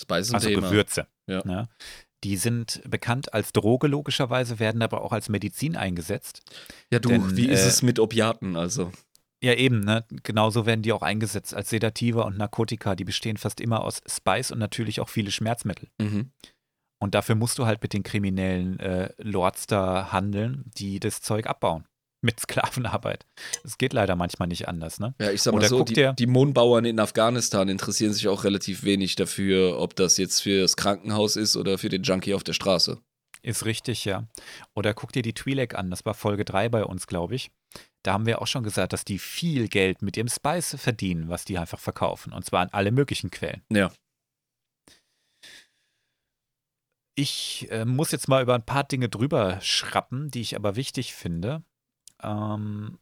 Spice 0.00 0.28
ist 0.28 0.34
Also 0.34 0.48
Thema. 0.48 0.68
Gewürze. 0.68 1.06
Ja. 1.26 1.42
Ne? 1.46 1.68
Die 2.24 2.36
sind 2.36 2.82
bekannt 2.84 3.32
als 3.32 3.52
Droge 3.52 3.86
logischerweise, 3.86 4.58
werden 4.58 4.82
aber 4.82 5.02
auch 5.02 5.12
als 5.12 5.28
Medizin 5.30 5.76
eingesetzt. 5.76 6.42
Ja, 6.90 6.98
du, 6.98 7.08
Denn, 7.08 7.36
wie 7.36 7.46
ist 7.46 7.64
äh, 7.64 7.68
es 7.68 7.82
mit 7.82 7.98
Opiaten? 7.98 8.56
Also, 8.56 8.92
Ja, 9.42 9.54
eben, 9.54 9.80
ne? 9.80 10.04
Genauso 10.22 10.66
werden 10.66 10.82
die 10.82 10.92
auch 10.92 11.02
eingesetzt 11.02 11.54
als 11.54 11.70
Sedativa 11.70 12.22
und 12.22 12.36
Narkotika. 12.36 12.94
Die 12.96 13.04
bestehen 13.04 13.38
fast 13.38 13.60
immer 13.60 13.82
aus 13.82 14.02
Spice 14.06 14.50
und 14.50 14.58
natürlich 14.58 15.00
auch 15.00 15.08
viele 15.08 15.30
Schmerzmittel. 15.30 15.88
mhm. 15.98 16.32
Und 17.06 17.14
dafür 17.14 17.36
musst 17.36 17.56
du 17.60 17.66
halt 17.66 17.80
mit 17.82 17.92
den 17.92 18.02
kriminellen 18.02 18.80
äh, 18.80 19.10
Lords 19.18 19.68
da 19.68 20.10
handeln, 20.10 20.64
die 20.76 20.98
das 20.98 21.20
Zeug 21.20 21.46
abbauen. 21.46 21.84
Mit 22.20 22.40
Sklavenarbeit. 22.40 23.26
Es 23.62 23.78
geht 23.78 23.92
leider 23.92 24.16
manchmal 24.16 24.48
nicht 24.48 24.66
anders, 24.66 24.98
ne? 24.98 25.14
ja, 25.20 25.30
ich 25.30 25.40
sag 25.40 25.52
mal 25.52 25.58
Oder 25.58 25.68
so, 25.68 25.84
die, 25.84 25.94
dir- 25.94 26.14
die 26.14 26.26
Mohnbauern 26.26 26.84
in 26.84 26.98
Afghanistan 26.98 27.68
interessieren 27.68 28.12
sich 28.12 28.26
auch 28.26 28.42
relativ 28.42 28.82
wenig 28.82 29.14
dafür, 29.14 29.78
ob 29.78 29.94
das 29.94 30.16
jetzt 30.16 30.40
fürs 30.40 30.74
Krankenhaus 30.76 31.36
ist 31.36 31.56
oder 31.56 31.78
für 31.78 31.90
den 31.90 32.02
Junkie 32.02 32.34
auf 32.34 32.42
der 32.42 32.54
Straße. 32.54 32.98
Ist 33.42 33.64
richtig, 33.66 34.04
ja. 34.04 34.24
Oder 34.74 34.92
guck 34.94 35.12
dir 35.12 35.22
die 35.22 35.32
Twi'lek 35.34 35.74
an, 35.76 35.90
das 35.90 36.04
war 36.04 36.14
Folge 36.14 36.44
3 36.44 36.68
bei 36.70 36.82
uns, 36.84 37.06
glaube 37.06 37.36
ich. 37.36 37.52
da 38.02 38.14
haben 38.14 38.26
wir 38.26 38.42
auch 38.42 38.48
schon 38.48 38.64
gesagt, 38.64 38.92
dass 38.92 39.04
die 39.04 39.20
viel 39.20 39.68
Geld 39.68 40.02
mit 40.02 40.16
ihrem 40.16 40.28
Spice 40.28 40.74
verdienen, 40.80 41.28
was 41.28 41.44
die 41.44 41.56
einfach 41.58 41.78
verkaufen. 41.78 42.32
Und 42.32 42.44
zwar 42.44 42.62
an 42.62 42.70
alle 42.72 42.90
möglichen 42.90 43.30
Quellen. 43.30 43.62
Ja. 43.70 43.92
Ich 47.18 47.66
äh, 47.70 47.86
muss 47.86 48.12
jetzt 48.12 48.28
mal 48.28 48.42
über 48.42 48.54
ein 48.54 48.66
paar 48.66 48.84
Dinge 48.84 49.08
drüber 49.08 49.58
schrappen, 49.62 50.30
die 50.30 50.42
ich 50.42 50.54
aber 50.54 50.76
wichtig 50.76 51.14
finde. 51.14 51.64
Ähm, 52.22 52.98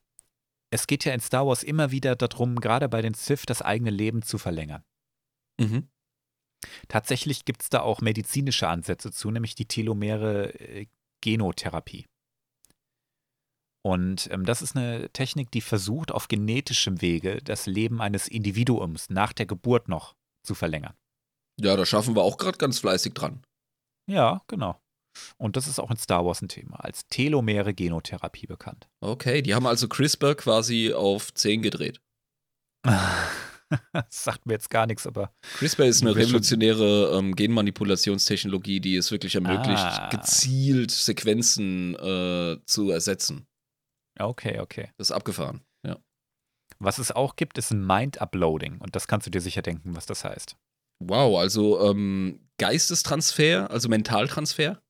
es 0.71 0.87
geht 0.87 1.05
ja 1.05 1.13
in 1.13 1.21
Star 1.21 1.47
Wars 1.47 1.65
immer 1.65 1.91
wieder 1.91 2.15
darum, 2.15 2.61
gerade 2.61 2.89
bei 2.89 3.03
den 3.03 3.15
Sith 3.15 3.43
das 3.45 3.61
eigene 3.61 3.91
Leben 3.91 4.23
zu 4.23 4.39
verlängern. 4.39 4.85
Mhm. 5.61 5.89
Tatsächlich 6.87 7.45
gibt 7.45 7.63
es 7.63 7.71
da 7.71 7.81
auch 7.81 8.01
medizinische 8.01 8.69
Ansätze 8.69 9.11
zu, 9.11 9.33
nämlich 9.33 9.57
die 9.57 9.67
telomere 9.67 10.55
äh, 10.61 10.87
Genotherapie. 11.21 12.07
Und 13.83 14.31
ähm, 14.31 14.47
das 14.47 14.63
ist 14.63 14.77
eine 14.77 15.11
Technik, 15.11 15.51
die 15.51 15.61
versucht, 15.61 16.13
auf 16.13 16.29
genetischem 16.29 17.03
Wege 17.03 17.43
das 17.43 17.67
Leben 17.67 18.01
eines 18.01 18.29
Individuums 18.29 19.11
nach 19.11 19.33
der 19.33 19.47
Geburt 19.47 19.89
noch 19.89 20.15
zu 20.45 20.55
verlängern. 20.55 20.95
Ja, 21.61 21.77
da 21.77 21.85
schaffen 21.85 22.15
wir 22.15 22.23
auch 22.23 22.39
gerade 22.39 22.59
ganz 22.59 22.79
fleißig 22.79 23.13
dran. 23.13 23.43
Ja, 24.07 24.43
genau. 24.49 24.81
Und 25.37 25.57
das 25.57 25.69
ist 25.69 25.79
auch 25.79 25.91
in 25.91 25.97
Star 25.97 26.25
Wars 26.27 26.43
ein 26.43 26.49
Thema, 26.49 26.77
als 26.85 27.07
telomere 27.07 27.73
Genotherapie 27.73 28.47
bekannt. 28.47 28.89
Okay, 29.01 29.43
die 29.43 29.55
haben 29.55 29.67
also 29.67 29.87
CRISPR 29.89 30.35
quasi 30.35 30.93
auf 30.93 31.33
10 31.33 31.63
gedreht. 31.63 32.01
das 32.83 33.25
sagt 34.25 34.47
mir 34.47 34.55
jetzt 34.55 34.71
gar 34.71 34.87
nichts, 34.87 35.07
aber. 35.07 35.33
CRISPR 35.59 35.87
ist 35.87 36.03
eine 36.03 36.17
revolutionäre 36.17 37.17
ähm, 37.17 37.35
Genmanipulationstechnologie, 37.37 38.81
die 38.81 38.97
es 38.97 39.11
wirklich 39.11 39.35
ermöglicht, 39.37 39.83
Ah. 39.85 40.09
gezielt 40.11 40.91
Sequenzen 40.91 41.95
äh, 41.95 42.59
zu 42.67 42.91
ersetzen. 42.91 43.47
Okay, 44.19 44.61
okay. 44.61 44.91
Das 44.97 45.11
ist 45.11 45.17
abgefahren. 45.17 45.63
Ja. 45.87 45.99
Was 46.79 46.99
es 46.99 47.11
auch 47.13 47.37
gibt, 47.37 47.57
ist 47.59 47.71
ein 47.73 47.87
Mind-Uploading. 47.87 48.79
Und 48.79 48.95
das 48.97 49.07
kannst 49.07 49.27
du 49.27 49.31
dir 49.31 49.41
sicher 49.41 49.63
denken, 49.63 49.97
was 49.97 50.07
das 50.07 50.25
heißt. 50.25 50.57
Wow, 51.01 51.39
also 51.39 51.81
ähm, 51.91 52.41
Geistestransfer, 52.59 53.71
also 53.71 53.89
Mentaltransfer. 53.89 54.81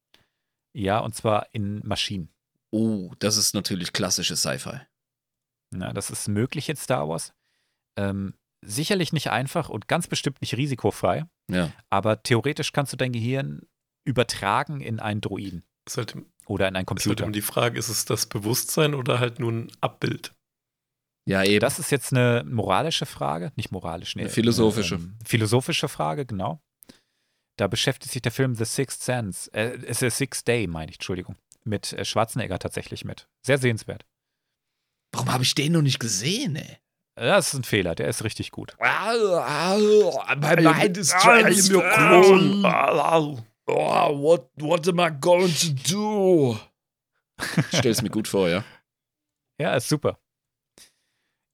Ja, 0.76 0.98
und 0.98 1.14
zwar 1.14 1.46
in 1.54 1.80
Maschinen. 1.86 2.28
Oh, 2.70 3.12
das 3.20 3.36
ist 3.36 3.54
natürlich 3.54 3.92
klassisches 3.92 4.40
Sci-Fi. 4.42 4.80
Ja, 5.76 5.92
das 5.92 6.10
ist 6.10 6.28
möglich 6.28 6.68
in 6.68 6.76
Star 6.76 7.08
Wars. 7.08 7.32
Ähm, 7.96 8.34
sicherlich 8.64 9.12
nicht 9.12 9.30
einfach 9.30 9.68
und 9.68 9.88
ganz 9.88 10.06
bestimmt 10.08 10.40
nicht 10.40 10.56
risikofrei, 10.56 11.26
Ja. 11.50 11.72
aber 11.90 12.22
theoretisch 12.22 12.72
kannst 12.72 12.92
du 12.92 12.96
dein 12.96 13.12
Gehirn 13.12 13.62
übertragen 14.04 14.80
in 14.80 15.00
einen 15.00 15.20
Droiden 15.20 15.64
halt, 15.96 16.16
oder 16.46 16.68
in 16.68 16.76
einen 16.76 16.84
ist 16.84 16.88
halt 16.90 17.02
Computer. 17.04 17.24
immer 17.24 17.32
die 17.32 17.40
Frage, 17.42 17.78
ist 17.78 17.88
es 17.88 18.04
das 18.04 18.26
Bewusstsein 18.26 18.94
oder 18.94 19.20
halt 19.20 19.38
nur 19.38 19.52
ein 19.52 19.72
Abbild? 19.80 20.34
Ja, 21.26 21.42
eben. 21.42 21.60
Das 21.60 21.78
ist 21.78 21.90
jetzt 21.90 22.12
eine 22.12 22.44
moralische 22.46 23.06
Frage, 23.06 23.52
nicht 23.56 23.72
moralisch, 23.72 24.14
nee, 24.14 24.22
Eine 24.22 24.30
philosophische. 24.30 24.96
ähm, 24.96 25.18
philosophische 25.24 25.88
Frage, 25.88 26.26
genau. 26.26 26.60
Da 27.56 27.66
beschäftigt 27.66 28.12
sich 28.12 28.22
der 28.22 28.32
Film 28.32 28.54
The 28.54 28.64
Sixth 28.64 29.02
Sense, 29.02 29.52
äh, 29.54 29.78
es 29.86 30.02
ist 30.02 30.18
Sixth 30.18 30.46
Day, 30.46 30.66
meine 30.66 30.90
ich, 30.90 30.96
Entschuldigung, 30.96 31.36
mit 31.64 31.92
äh, 31.92 32.04
Schwarzenegger 32.04 32.58
tatsächlich 32.58 33.04
mit. 33.04 33.28
Sehr 33.42 33.58
sehenswert. 33.58 34.04
Warum 35.12 35.32
habe 35.32 35.44
ich 35.44 35.54
den 35.54 35.72
noch 35.72 35.82
nicht 35.82 36.00
gesehen, 36.00 36.56
ey? 36.56 36.78
Das 37.16 37.48
ist 37.48 37.54
ein 37.54 37.64
Fehler, 37.64 37.94
der 37.94 38.08
ist 38.08 38.24
richtig 38.24 38.50
gut. 38.50 38.76
My 38.80 40.56
mind 40.60 40.98
is 40.98 41.14
Oh, 43.66 44.20
what, 44.20 44.50
what 44.56 44.86
am 44.88 44.98
I 44.98 45.10
going 45.20 45.54
to 45.54 45.68
do? 45.90 46.58
Stell's 47.72 48.02
mir 48.02 48.10
gut 48.10 48.28
vor, 48.28 48.48
ja. 48.48 48.62
Ja, 49.58 49.74
ist 49.74 49.88
super. 49.88 50.18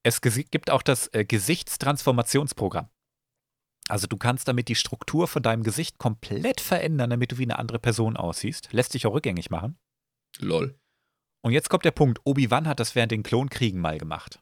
Es 0.03 0.21
gibt 0.23 0.71
auch 0.71 0.83
das 0.83 1.09
äh, 1.13 1.25
Gesichtstransformationsprogramm. 1.25 2.89
Also 3.89 4.07
du 4.07 4.17
kannst 4.17 4.47
damit 4.49 4.69
die 4.69 4.75
Struktur 4.77 5.27
von 5.29 5.43
deinem 5.43 5.63
Gesicht 5.63 5.99
komplett 5.99 6.61
verändern, 6.61 7.11
damit 7.11 7.33
du 7.33 7.39
wie 7.39 7.43
eine 7.43 7.59
andere 7.59 7.79
Person 7.79 8.17
aussiehst. 8.17 8.73
Lässt 8.73 8.93
sich 8.93 9.07
auch 9.07 9.15
rückgängig 9.15 9.51
machen. 9.51 9.79
Lol. 10.39 10.79
Und 11.43 11.53
jetzt 11.53 11.69
kommt 11.71 11.85
der 11.85 11.91
Punkt, 11.91 12.21
Obi-Wan 12.25 12.69
hat 12.69 12.79
das 12.81 12.95
während 12.95 13.11
den 13.13 13.23
Klonkriegen 13.23 13.81
mal 13.81 13.99
gemacht. 13.99 14.41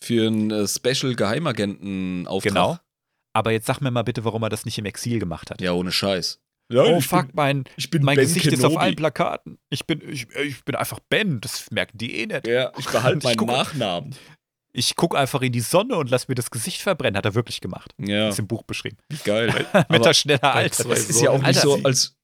Für 0.00 0.26
einen 0.26 0.50
äh, 0.50 0.66
Special-Geheimagenten-Auftrag. 0.66 2.52
Genau. 2.52 2.78
Aber 3.32 3.52
jetzt 3.52 3.66
sag 3.66 3.80
mir 3.80 3.90
mal 3.90 4.02
bitte, 4.02 4.24
warum 4.24 4.42
er 4.42 4.48
das 4.48 4.64
nicht 4.64 4.78
im 4.78 4.84
Exil 4.86 5.18
gemacht 5.18 5.50
hat. 5.50 5.60
Ja, 5.60 5.72
ohne 5.72 5.92
Scheiß. 5.92 6.40
Ja, 6.72 6.82
oh 6.82 7.00
fuck, 7.00 7.34
mein, 7.34 7.64
ich 7.76 7.90
bin 7.90 8.02
mein 8.02 8.16
Ben 8.16 8.24
Gesicht 8.24 8.46
ist 8.46 8.54
auf 8.64 8.70
Kenobi. 8.70 8.78
allen 8.84 8.96
Plakaten. 8.96 9.58
Ich 9.70 9.86
bin, 9.86 10.00
ich, 10.08 10.30
ich 10.30 10.64
bin 10.64 10.74
einfach 10.74 10.98
Ben, 11.10 11.40
das 11.40 11.70
merken 11.70 11.98
die 11.98 12.16
eh 12.20 12.26
nicht. 12.26 12.46
Ja, 12.46 12.72
ich 12.78 12.86
behalte 12.88 13.26
meinen 13.26 13.36
gucke- 13.36 13.52
Nachnamen. 13.52 14.14
Ich 14.76 14.96
gucke 14.96 15.16
einfach 15.16 15.40
in 15.42 15.52
die 15.52 15.60
Sonne 15.60 15.94
und 15.96 16.10
lass 16.10 16.26
mir 16.26 16.34
das 16.34 16.50
Gesicht 16.50 16.82
verbrennen. 16.82 17.16
Hat 17.16 17.24
er 17.24 17.34
wirklich 17.36 17.60
gemacht. 17.60 17.94
Ja, 17.98 18.28
Ist 18.28 18.40
im 18.40 18.48
Buch 18.48 18.64
beschrieben. 18.64 18.96
wie 19.08 19.16
geil. 19.18 19.66
Mit 19.88 20.04
der 20.04 20.14
schneller 20.14 20.52
Alter. 20.54 20.90
es 20.90 21.08
ist 21.08 21.22
ja 21.22 21.30
auch 21.30 21.40
nicht 21.40 21.60
so, 21.60 21.78
als. 21.84 22.16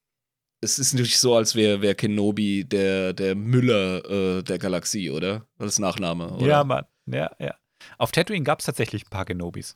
Es 0.63 0.77
ist 0.77 0.93
nicht 0.93 1.17
so, 1.17 1.35
als 1.35 1.55
wäre 1.55 1.81
wär 1.81 1.95
Kenobi 1.95 2.65
der, 2.65 3.13
der 3.13 3.33
Müller 3.35 4.37
äh, 4.37 4.43
der 4.43 4.59
Galaxie, 4.59 5.09
oder? 5.09 5.47
Als 5.57 5.79
Nachname, 5.79 6.29
oder? 6.33 6.45
Ja, 6.45 6.63
Mann. 6.63 6.85
Ja, 7.07 7.31
ja. 7.39 7.55
Auf 7.97 8.11
Tatooine 8.11 8.43
gab 8.43 8.59
es 8.59 8.65
tatsächlich 8.65 9.05
ein 9.05 9.09
paar 9.09 9.25
Genobis. 9.25 9.75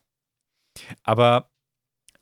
Aber 1.02 1.50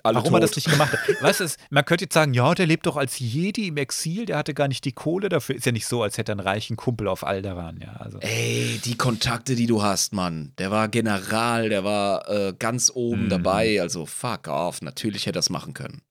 Alle 0.04 0.16
warum 0.18 0.32
tot. 0.32 0.38
er 0.38 0.42
das 0.42 0.56
nicht 0.56 0.70
gemacht 0.70 0.92
hat. 0.94 1.00
Weißt 1.22 1.40
du, 1.40 1.48
man 1.70 1.86
könnte 1.86 2.04
jetzt 2.06 2.14
sagen, 2.14 2.34
ja, 2.34 2.54
der 2.54 2.66
lebt 2.66 2.86
doch 2.86 2.98
als 2.98 3.20
Jedi 3.20 3.68
im 3.70 3.78
Exil, 3.78 4.26
der 4.26 4.38
hatte 4.38 4.54
gar 4.54 4.68
nicht 4.68 4.84
die 4.84 4.92
Kohle 4.92 5.30
dafür. 5.30 5.56
Ist 5.56 5.66
ja 5.66 5.72
nicht 5.72 5.88
so, 5.88 6.04
als 6.04 6.18
hätte 6.18 6.32
er 6.32 6.34
einen 6.34 6.42
reichen 6.48 6.76
Kumpel 6.76 7.08
auf 7.08 7.24
Alderaan, 7.26 7.80
ja. 7.82 7.94
Also, 7.94 8.20
Ey, 8.20 8.82
die 8.84 8.98
Kontakte, 8.98 9.56
die 9.56 9.66
du 9.66 9.82
hast, 9.82 10.14
Mann. 10.14 10.52
Der 10.58 10.72
war 10.72 10.90
General, 10.90 11.70
der 11.70 11.84
war 11.84 12.30
äh, 12.30 12.54
ganz 12.60 12.92
oben 12.94 13.26
Mhm. 13.26 13.30
dabei. 13.30 13.80
Also 13.82 14.06
fuck 14.06 14.48
off. 14.50 14.82
Natürlich 14.82 15.26
hätte 15.26 15.32
er 15.40 15.40
das 15.40 15.50
machen 15.50 15.74
können. 15.74 16.02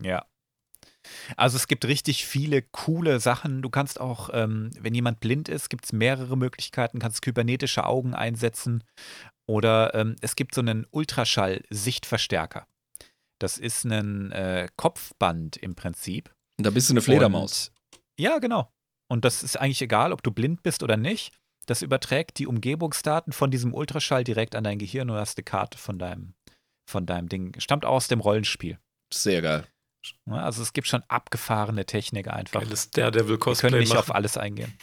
ja. 0.00 0.24
Also 1.36 1.56
es 1.56 1.68
gibt 1.68 1.84
richtig 1.84 2.24
viele 2.24 2.62
coole 2.62 3.20
Sachen. 3.20 3.60
Du 3.60 3.68
kannst 3.68 4.00
auch, 4.00 4.30
ähm, 4.32 4.70
wenn 4.80 4.94
jemand 4.94 5.20
blind 5.20 5.50
ist, 5.50 5.68
gibt 5.68 5.84
es 5.84 5.92
mehrere 5.92 6.34
Möglichkeiten. 6.36 6.98
Kannst 6.98 7.20
kybernetische 7.20 7.84
Augen 7.84 8.14
einsetzen 8.14 8.82
oder 9.46 9.94
ähm, 9.94 10.16
es 10.22 10.34
gibt 10.34 10.54
so 10.54 10.62
einen 10.62 10.86
Ultraschall-Sichtverstärker. 10.90 12.66
Das 13.40 13.58
ist 13.58 13.84
ein 13.84 14.32
äh, 14.32 14.68
Kopfband 14.76 15.56
im 15.56 15.74
Prinzip. 15.74 16.34
Und 16.58 16.66
da 16.66 16.70
bist 16.70 16.88
du 16.88 16.94
eine 16.94 17.02
Fledermaus. 17.02 17.72
Und, 17.92 18.00
ja, 18.18 18.38
genau. 18.38 18.72
Und 19.10 19.24
das 19.24 19.42
ist 19.42 19.56
eigentlich 19.60 19.82
egal, 19.82 20.12
ob 20.12 20.22
du 20.22 20.30
blind 20.30 20.62
bist 20.62 20.82
oder 20.82 20.96
nicht. 20.96 21.36
Das 21.66 21.82
überträgt 21.82 22.38
die 22.38 22.46
Umgebungsdaten 22.46 23.32
von 23.32 23.50
diesem 23.50 23.74
Ultraschall 23.74 24.24
direkt 24.24 24.54
an 24.54 24.64
dein 24.64 24.78
Gehirn 24.78 25.10
und 25.10 25.16
du 25.16 25.20
hast 25.20 25.38
eine 25.38 25.44
Karte 25.44 25.78
von 25.78 25.98
deinem, 25.98 26.34
von 26.88 27.06
deinem 27.06 27.28
Ding. 27.28 27.58
Stammt 27.58 27.84
aus 27.84 28.08
dem 28.08 28.20
Rollenspiel. 28.20 28.78
Sehr 29.12 29.42
geil. 29.42 29.66
Also 30.26 30.62
es 30.62 30.74
gibt 30.74 30.86
schon 30.86 31.02
abgefahrene 31.08 31.86
Technik 31.86 32.28
einfach. 32.28 32.60
Geiles 32.60 32.90
Wir 32.92 33.04
können 33.04 33.12
Daredevil-Cosplay 33.12 33.78
nicht 33.78 33.96
auf 33.96 34.14
alles 34.14 34.36
eingehen. 34.36 34.76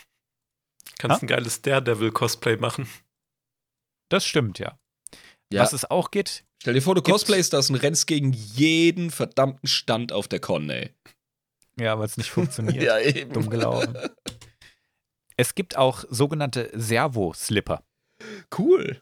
Kannst 0.98 1.22
ein 1.22 1.28
geiles 1.28 1.62
Daredevil-Cosplay 1.62 2.58
machen. 2.58 2.88
Das 4.10 4.26
stimmt, 4.26 4.60
ja. 4.60 4.78
Ja. 5.54 5.62
Was 5.62 5.74
es 5.74 5.90
auch 5.90 6.12
geht, 6.12 6.44
Stell 6.62 6.76
dir 6.76 6.82
vor, 6.84 6.94
du 6.94 7.02
cosplayst 7.02 7.54
das 7.54 7.72
und 7.72 7.78
rennst 7.78 8.06
gegen 8.06 8.34
jeden 8.34 9.10
verdammten 9.10 9.68
Stand 9.68 10.14
auf 10.14 10.28
der 10.28 10.40
Con, 10.40 10.70
ey. 10.70 10.94
ja, 11.80 11.98
weil 11.98 12.06
es 12.06 12.18
nicht 12.18 12.30
funktioniert. 12.30 13.04
eben. 13.16 13.34
Dumm 13.34 13.50
gelaufen. 13.50 13.98
Es 15.38 15.56
gibt 15.56 15.76
auch 15.76 16.06
sogenannte 16.08 16.70
Servo-Slipper. 16.72 17.84
Cool. 18.56 19.02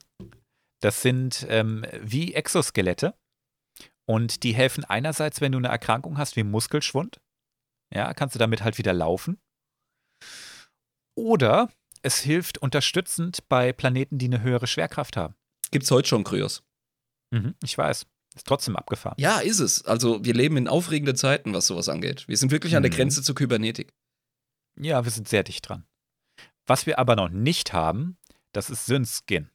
Das 0.79 1.01
sind 1.01 1.45
ähm, 1.49 1.85
wie 2.01 2.33
Exoskelette 2.33 3.13
und 4.05 4.43
die 4.43 4.53
helfen 4.53 4.85
einerseits, 4.85 5.41
wenn 5.41 5.51
du 5.51 5.57
eine 5.57 5.67
Erkrankung 5.67 6.17
hast 6.17 6.37
wie 6.37 6.43
Muskelschwund, 6.43 7.19
ja, 7.93 8.13
kannst 8.13 8.35
du 8.35 8.39
damit 8.39 8.63
halt 8.63 8.77
wieder 8.77 8.93
laufen. 8.93 9.37
Oder 11.13 11.69
es 12.03 12.19
hilft 12.19 12.59
unterstützend 12.59 13.49
bei 13.49 13.73
Planeten, 13.73 14.17
die 14.17 14.27
eine 14.27 14.43
höhere 14.43 14.67
Schwerkraft 14.67 15.17
haben. 15.17 15.35
Gibt's 15.71 15.91
heute 15.91 16.07
schon 16.07 16.23
Kryos? 16.23 16.63
Mhm, 17.31 17.55
ich 17.63 17.77
weiß. 17.77 18.05
Ist 18.35 18.45
trotzdem 18.47 18.75
abgefahren. 18.75 19.15
Ja, 19.17 19.39
ist 19.39 19.59
es. 19.59 19.83
Also, 19.85 20.23
wir 20.23 20.33
leben 20.33 20.55
in 20.57 20.67
aufregenden 20.67 21.15
Zeiten, 21.15 21.53
was 21.53 21.67
sowas 21.67 21.89
angeht. 21.89 22.27
Wir 22.27 22.37
sind 22.37 22.51
wirklich 22.51 22.75
an 22.75 22.83
der 22.83 22.91
Mhm. 22.91 22.95
Grenze 22.95 23.23
zur 23.23 23.35
Kybernetik. 23.35 23.93
Ja, 24.79 25.03
wir 25.03 25.11
sind 25.11 25.27
sehr 25.27 25.43
dicht 25.43 25.67
dran. 25.67 25.85
Was 26.67 26.85
wir 26.85 26.99
aber 26.99 27.15
noch 27.15 27.29
nicht 27.29 27.73
haben, 27.73 28.17
das 28.53 28.69
ist 28.69 28.85
Synth-Skin. 28.85 29.49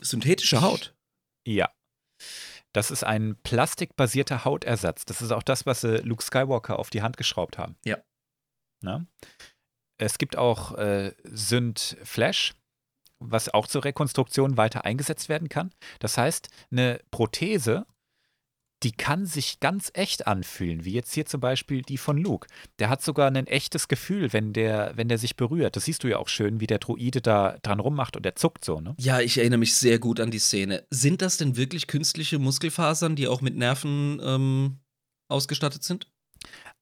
Synthetische 0.00 0.60
Haut. 0.60 0.94
Ja. 1.46 1.70
Das 2.72 2.90
ist 2.90 3.04
ein 3.04 3.36
plastikbasierter 3.42 4.44
Hautersatz. 4.44 5.04
Das 5.04 5.22
ist 5.22 5.32
auch 5.32 5.42
das, 5.42 5.66
was 5.66 5.80
sie 5.80 5.98
Luke 5.98 6.22
Skywalker 6.22 6.78
auf 6.78 6.90
die 6.90 7.02
Hand 7.02 7.16
geschraubt 7.16 7.58
haben. 7.58 7.76
Ja. 7.84 7.98
Na? 8.82 9.06
Es 9.98 10.18
gibt 10.18 10.36
auch 10.36 10.72
äh, 10.76 11.14
Synth 11.24 11.96
Flash, 12.04 12.54
was 13.18 13.52
auch 13.52 13.66
zur 13.66 13.84
Rekonstruktion 13.84 14.56
weiter 14.56 14.84
eingesetzt 14.84 15.28
werden 15.28 15.48
kann. 15.48 15.70
Das 16.00 16.18
heißt, 16.18 16.48
eine 16.70 17.00
Prothese 17.10 17.86
die 18.82 18.92
kann 18.92 19.26
sich 19.26 19.58
ganz 19.60 19.90
echt 19.94 20.26
anfühlen, 20.26 20.84
wie 20.84 20.92
jetzt 20.92 21.14
hier 21.14 21.26
zum 21.26 21.40
Beispiel 21.40 21.82
die 21.82 21.96
von 21.96 22.18
Luke. 22.18 22.46
Der 22.78 22.90
hat 22.90 23.02
sogar 23.02 23.28
ein 23.30 23.46
echtes 23.46 23.88
Gefühl, 23.88 24.32
wenn 24.32 24.52
der, 24.52 24.92
wenn 24.96 25.08
der 25.08 25.18
sich 25.18 25.36
berührt. 25.36 25.76
Das 25.76 25.86
siehst 25.86 26.04
du 26.04 26.08
ja 26.08 26.18
auch 26.18 26.28
schön, 26.28 26.60
wie 26.60 26.66
der 26.66 26.78
Droide 26.78 27.22
da 27.22 27.58
dran 27.62 27.80
rummacht 27.80 28.16
und 28.16 28.24
der 28.24 28.36
zuckt 28.36 28.64
so, 28.64 28.80
ne? 28.80 28.94
Ja, 28.98 29.20
ich 29.20 29.38
erinnere 29.38 29.58
mich 29.58 29.74
sehr 29.74 29.98
gut 29.98 30.20
an 30.20 30.30
die 30.30 30.38
Szene. 30.38 30.84
Sind 30.90 31.22
das 31.22 31.38
denn 31.38 31.56
wirklich 31.56 31.86
künstliche 31.86 32.38
Muskelfasern, 32.38 33.16
die 33.16 33.28
auch 33.28 33.40
mit 33.40 33.56
Nerven 33.56 34.20
ähm, 34.22 34.78
ausgestattet 35.28 35.82
sind? 35.82 36.08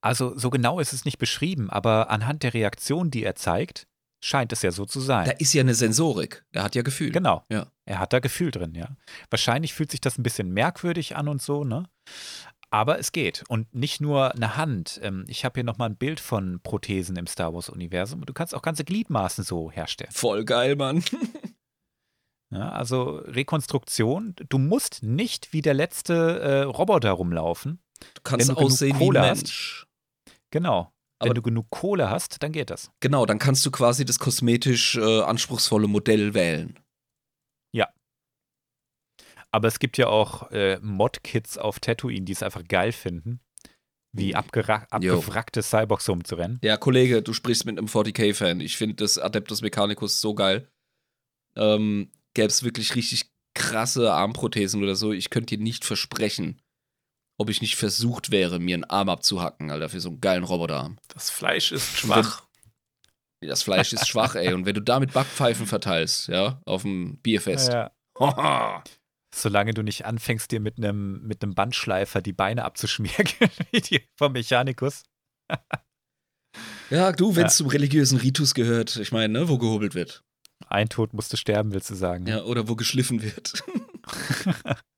Also 0.01 0.37
so 0.37 0.51
genau 0.51 0.81
ist 0.81 0.93
es 0.93 1.05
nicht 1.05 1.19
beschrieben, 1.19 1.71
aber 1.71 2.11
anhand 2.11 2.43
der 2.43 2.55
Reaktion, 2.55 3.11
die 3.11 3.23
er 3.23 3.37
zeigt, 3.37 3.87
scheint 4.25 4.53
es 4.53 4.63
ja 4.63 4.73
so 4.73 4.87
zu 4.87 5.01
sein. 5.01 5.27
Da 5.27 5.33
ist 5.33 5.53
ja 5.53 5.61
eine 5.61 5.75
Sensorik. 5.75 6.45
Er 6.53 6.63
hat 6.63 6.75
ja 6.75 6.83
Gefühl. 6.83 7.11
Genau. 7.11 7.45
Ja. 7.51 7.67
Er 7.85 7.99
hat 7.99 8.15
da 8.15 8.21
Gefühl 8.21 8.51
drin, 8.51 8.75
ja. 8.75 8.89
Wahrscheinlich 9.29 9.75
fühlt 9.75 9.91
sich 9.91 10.01
das 10.01 10.17
ein 10.19 10.23
bisschen 10.23 10.51
merkwürdig 10.51 11.17
an 11.17 11.29
und 11.29 11.43
so, 11.43 11.65
ne? 11.65 11.85
Aber 12.71 12.99
es 12.99 13.13
geht. 13.13 13.45
Und 13.49 13.73
nicht 13.75 14.01
nur 14.01 14.35
eine 14.35 14.57
Hand. 14.57 14.99
Ähm, 15.03 15.27
ich 15.29 15.45
habe 15.45 15.59
hier 15.59 15.65
nochmal 15.65 15.91
ein 15.91 15.97
Bild 15.97 16.21
von 16.21 16.61
Prothesen 16.63 17.17
im 17.17 17.27
Star 17.27 17.53
Wars-Universum. 17.53 18.25
Du 18.25 18.33
kannst 18.33 18.55
auch 18.55 18.63
ganze 18.63 18.85
Gliedmaßen 18.85 19.45
so 19.45 19.71
herstellen. 19.71 20.11
Voll 20.11 20.45
geil, 20.45 20.77
Mann. 20.77 21.05
Ja, 22.51 22.69
also 22.69 23.17
Rekonstruktion. 23.25 24.37
Du 24.49 24.59
musst 24.59 25.03
nicht 25.03 25.53
wie 25.53 25.61
der 25.61 25.75
letzte 25.75 26.39
äh, 26.39 26.63
Roboter 26.63 27.11
rumlaufen. 27.11 27.81
Du 28.15 28.21
kannst 28.23 28.49
du 28.49 28.55
aussehen 28.55 29.01
wie 29.01 29.09
ein 29.09 29.19
hast. 29.19 29.43
Mensch. 29.43 29.87
Aber- 31.19 31.31
Wenn 31.31 31.35
du 31.37 31.43
genug 31.43 31.71
Kohle 31.71 32.11
hast, 32.11 32.43
dann 32.43 32.53
geht 32.53 32.71
das. 32.71 32.91
Genau, 33.01 33.25
dann 33.27 33.39
kannst 33.39 33.65
du 33.65 33.71
quasi 33.71 34.05
das 34.05 34.19
kosmetisch 34.19 34.97
äh, 34.97 35.21
anspruchsvolle 35.23 35.87
Modell 35.89 36.35
wählen. 36.35 36.79
Aber 39.51 39.69
es 39.69 39.79
gibt 39.79 39.99
ja 39.99 40.09
auch 40.09 40.51
äh, 40.51 40.81
Mod-Kids 40.83 41.59
auf 41.59 41.79
Tatooine, 41.79 42.25
die 42.25 42.33
es 42.33 42.43
einfach 42.43 42.65
geil 42.67 42.91
finden, 42.91 43.39
wie 44.13 44.33
Jo. 44.33 44.39
abgewrackte 44.39 45.63
Cyborgs 45.63 46.09
rumzurennen. 46.09 46.59
Ja, 46.65 46.77
Kollege, 46.77 47.23
du 47.23 47.33
sprichst 47.33 47.65
mit 47.65 47.79
einem 47.79 47.87
40k-Fan. 47.87 48.59
Ich 48.61 48.77
finde 48.77 48.97
das 48.97 49.17
Adeptus 49.17 49.63
Mechanicus 49.63 50.21
so 50.21 50.35
geil. 50.35 50.69
Ähm, 51.57 52.11
Gäbe 52.35 52.49
es 52.49 52.65
wirklich 52.65 52.97
richtig 52.97 53.31
krasse 53.57 54.13
Armprothesen 54.13 54.83
oder 54.83 54.97
so, 54.97 55.13
ich 55.13 55.31
könnte 55.31 55.57
dir 55.57 55.63
nicht 55.63 55.85
versprechen, 55.85 56.61
ob 57.37 57.51
ich 57.51 57.61
nicht 57.61 57.77
versucht 57.77 58.31
wäre, 58.31 58.59
mir 58.59 58.75
einen 58.75 58.85
Arm 58.85 59.09
abzuhacken, 59.09 59.71
Alter, 59.71 59.89
für 59.89 60.01
so 60.01 60.09
einen 60.11 60.21
geilen 60.21 60.45
Roboterarm. 60.45 60.99
Das 61.09 61.31
Fleisch 61.31 61.73
ist 61.73 61.97
schwach. 61.99 62.47
Das 63.41 63.63
Fleisch 63.63 63.93
ist 63.93 64.07
schwach, 64.09 64.35
ey. 64.37 64.55
Und 64.55 64.65
wenn 64.67 64.75
du 64.75 64.81
damit 64.81 65.13
Backpfeifen 65.13 65.67
verteilst, 65.67 66.29
ja, 66.29 66.61
auf 66.65 66.83
dem 66.83 67.19
Bierfest. 67.19 67.73
Ja. 67.73 67.91
Haha. 68.19 68.83
Solange 69.35 69.75
du 69.75 69.83
nicht 69.83 70.05
anfängst, 70.07 70.51
dir 70.53 70.61
mit 70.61 70.79
einem 70.79 71.21
mit 71.27 71.43
einem 71.43 71.55
Bandschleifer 71.55 72.23
die 72.23 72.33
Beine 72.33 72.65
abzuschmieren, 72.65 73.29
wie 73.73 73.81
die 73.81 74.01
vom 74.17 74.33
Mechanikus. 74.33 75.03
Ja, 76.89 77.11
du, 77.13 77.35
wenn 77.35 77.47
es 77.47 77.55
Ja. 77.55 77.57
zum 77.59 77.67
religiösen 77.67 78.19
Ritus 78.19 78.55
gehört, 78.55 78.97
ich 78.97 79.11
meine, 79.13 79.33
ne, 79.41 79.49
wo 79.49 79.59
gehobelt 79.59 79.95
wird. 79.95 80.23
Ein 80.69 80.89
Tod 80.89 81.13
musste 81.13 81.37
sterben, 81.37 81.73
willst 81.73 81.91
du 81.91 81.95
sagen. 81.97 82.27
Ja, 82.27 82.45
oder 82.45 82.69
wo 82.69 82.77
geschliffen 82.77 83.23
wird. 83.23 83.65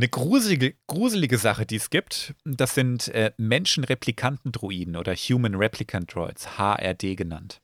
Eine 0.00 0.08
gruselige, 0.08 0.76
gruselige 0.86 1.36
Sache, 1.36 1.66
die 1.66 1.76
es 1.76 1.90
gibt, 1.90 2.34
das 2.44 2.74
sind 2.74 3.08
äh, 3.08 3.34
Menschenreplikanten-Droiden 3.36 4.96
oder 4.96 5.14
Human 5.14 5.54
Replicant 5.54 6.14
Droids, 6.14 6.56
HRD 6.56 7.16
genannt. 7.16 7.60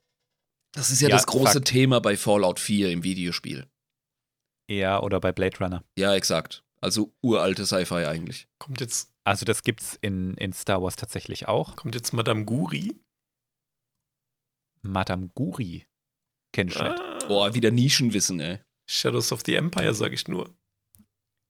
Das 0.74 0.90
ist 0.90 1.00
ja, 1.00 1.08
Ja, 1.08 1.16
das 1.16 1.26
große 1.26 1.60
fuck. 1.60 1.64
Thema 1.64 1.98
bei 2.00 2.14
Fallout 2.14 2.60
4 2.60 2.90
im 2.90 3.04
Videospiel. 3.04 3.66
Ja, 4.70 5.00
oder 5.02 5.18
bei 5.18 5.32
Blade 5.32 5.56
Runner. 5.60 5.82
Ja, 5.98 6.14
exakt. 6.14 6.62
Also 6.82 7.14
uralte 7.22 7.64
Sci-Fi 7.64 8.04
eigentlich. 8.04 8.48
Kommt 8.58 8.82
jetzt, 8.82 9.10
Also 9.24 9.46
das 9.46 9.62
gibt's 9.62 9.96
in, 10.02 10.34
in 10.34 10.52
Star 10.52 10.82
Wars 10.82 10.96
tatsächlich 10.96 11.48
auch. 11.48 11.74
kommt 11.76 11.94
jetzt 11.94 12.12
Madame 12.12 12.44
Guri. 12.44 13.00
Madame 14.82 15.30
Guri. 15.34 15.86
Kenn 16.52 16.68
ich 16.68 16.74
nicht. 16.74 17.00
Ah, 17.00 17.18
Boah, 17.28 17.54
wieder 17.54 17.70
Nischenwissen, 17.70 18.40
ey. 18.40 18.58
Shadows 18.88 19.32
of 19.32 19.42
the 19.46 19.54
Empire, 19.54 19.94
sage 19.94 20.14
ich 20.14 20.28
nur. 20.28 20.54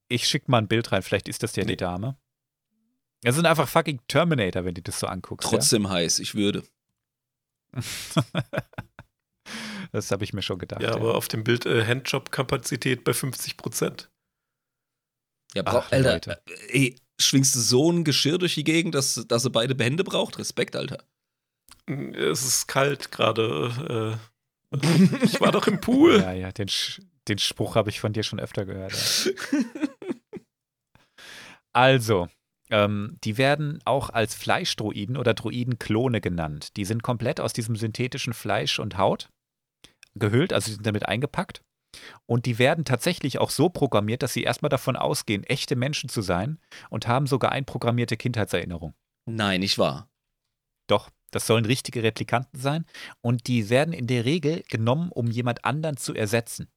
Ich 0.08 0.26
schick 0.28 0.48
mal 0.48 0.58
ein 0.58 0.68
Bild 0.68 0.92
rein, 0.92 1.02
vielleicht 1.02 1.28
ist 1.28 1.42
das 1.42 1.56
ja 1.56 1.64
Nee. 1.64 1.70
die 1.72 1.76
Dame. 1.78 2.16
Das 3.22 3.34
sind 3.34 3.46
einfach 3.46 3.68
fucking 3.68 4.00
Terminator, 4.08 4.64
wenn 4.64 4.74
du 4.74 4.82
das 4.82 5.00
so 5.00 5.06
anguckst. 5.06 5.48
Trotzdem 5.48 5.88
heiß, 5.88 6.18
ich 6.20 6.34
würde. 6.34 6.62
Ja? 7.74 7.82
Das 9.92 10.10
habe 10.10 10.24
ich 10.24 10.32
mir 10.32 10.42
schon 10.42 10.58
gedacht. 10.58 10.82
Ja, 10.82 10.90
ja. 10.90 10.96
aber 10.96 11.14
auf 11.14 11.28
dem 11.28 11.44
Bild 11.44 11.64
äh, 11.64 11.84
Handjob-Kapazität 11.86 13.04
bei 13.04 13.14
50 13.14 13.56
Prozent. 13.56 14.10
Ja, 15.54 15.62
Ach, 15.64 15.90
Alter, 15.92 16.12
Leute. 16.14 16.42
äh, 16.68 16.78
ey, 16.88 16.96
schwingst 17.20 17.54
du 17.54 17.60
so 17.60 17.90
ein 17.92 18.02
Geschirr 18.04 18.38
durch 18.38 18.54
die 18.56 18.64
Gegend, 18.64 18.94
dass, 18.96 19.24
dass 19.28 19.44
er 19.44 19.50
beide 19.50 19.82
Hände 19.82 20.02
braucht? 20.02 20.38
Respekt, 20.38 20.74
Alter. 20.76 21.04
Es 21.86 22.42
ist 22.44 22.66
kalt 22.66 23.12
gerade. 23.12 24.18
Äh, 24.72 24.76
ich 25.24 25.40
war 25.40 25.52
doch 25.52 25.68
im 25.68 25.80
Pool. 25.80 26.18
ja, 26.20 26.32
ja, 26.32 26.50
den, 26.52 26.68
Sch- 26.68 27.00
den 27.28 27.38
Spruch 27.38 27.76
habe 27.76 27.88
ich 27.88 28.00
von 28.00 28.12
dir 28.12 28.24
schon 28.24 28.40
öfter 28.40 28.66
gehört. 28.66 28.92
Ja. 28.92 29.30
Also, 31.76 32.28
ähm, 32.70 33.18
die 33.22 33.36
werden 33.36 33.80
auch 33.84 34.08
als 34.08 34.34
Fleischdroiden 34.34 35.18
oder 35.18 35.34
Droidenklone 35.34 36.22
genannt. 36.22 36.74
Die 36.78 36.86
sind 36.86 37.02
komplett 37.02 37.38
aus 37.38 37.52
diesem 37.52 37.76
synthetischen 37.76 38.32
Fleisch 38.32 38.78
und 38.78 38.96
Haut 38.96 39.28
gehüllt, 40.14 40.54
also 40.54 40.68
die 40.68 40.76
sind 40.76 40.86
damit 40.86 41.04
eingepackt. 41.04 41.60
Und 42.24 42.46
die 42.46 42.58
werden 42.58 42.86
tatsächlich 42.86 43.40
auch 43.40 43.50
so 43.50 43.68
programmiert, 43.68 44.22
dass 44.22 44.32
sie 44.32 44.42
erstmal 44.42 44.70
davon 44.70 44.96
ausgehen, 44.96 45.44
echte 45.44 45.76
Menschen 45.76 46.08
zu 46.08 46.22
sein 46.22 46.58
und 46.88 47.08
haben 47.08 47.26
sogar 47.26 47.52
einprogrammierte 47.52 48.16
Kindheitserinnerung. 48.16 48.94
Nein, 49.26 49.60
nicht 49.60 49.76
wahr. 49.76 50.08
Doch, 50.86 51.10
das 51.30 51.46
sollen 51.46 51.66
richtige 51.66 52.02
Replikanten 52.02 52.58
sein 52.58 52.86
und 53.20 53.48
die 53.48 53.68
werden 53.68 53.92
in 53.92 54.06
der 54.06 54.24
Regel 54.24 54.62
genommen, 54.70 55.10
um 55.12 55.26
jemand 55.26 55.66
anderen 55.66 55.98
zu 55.98 56.14
ersetzen. 56.14 56.70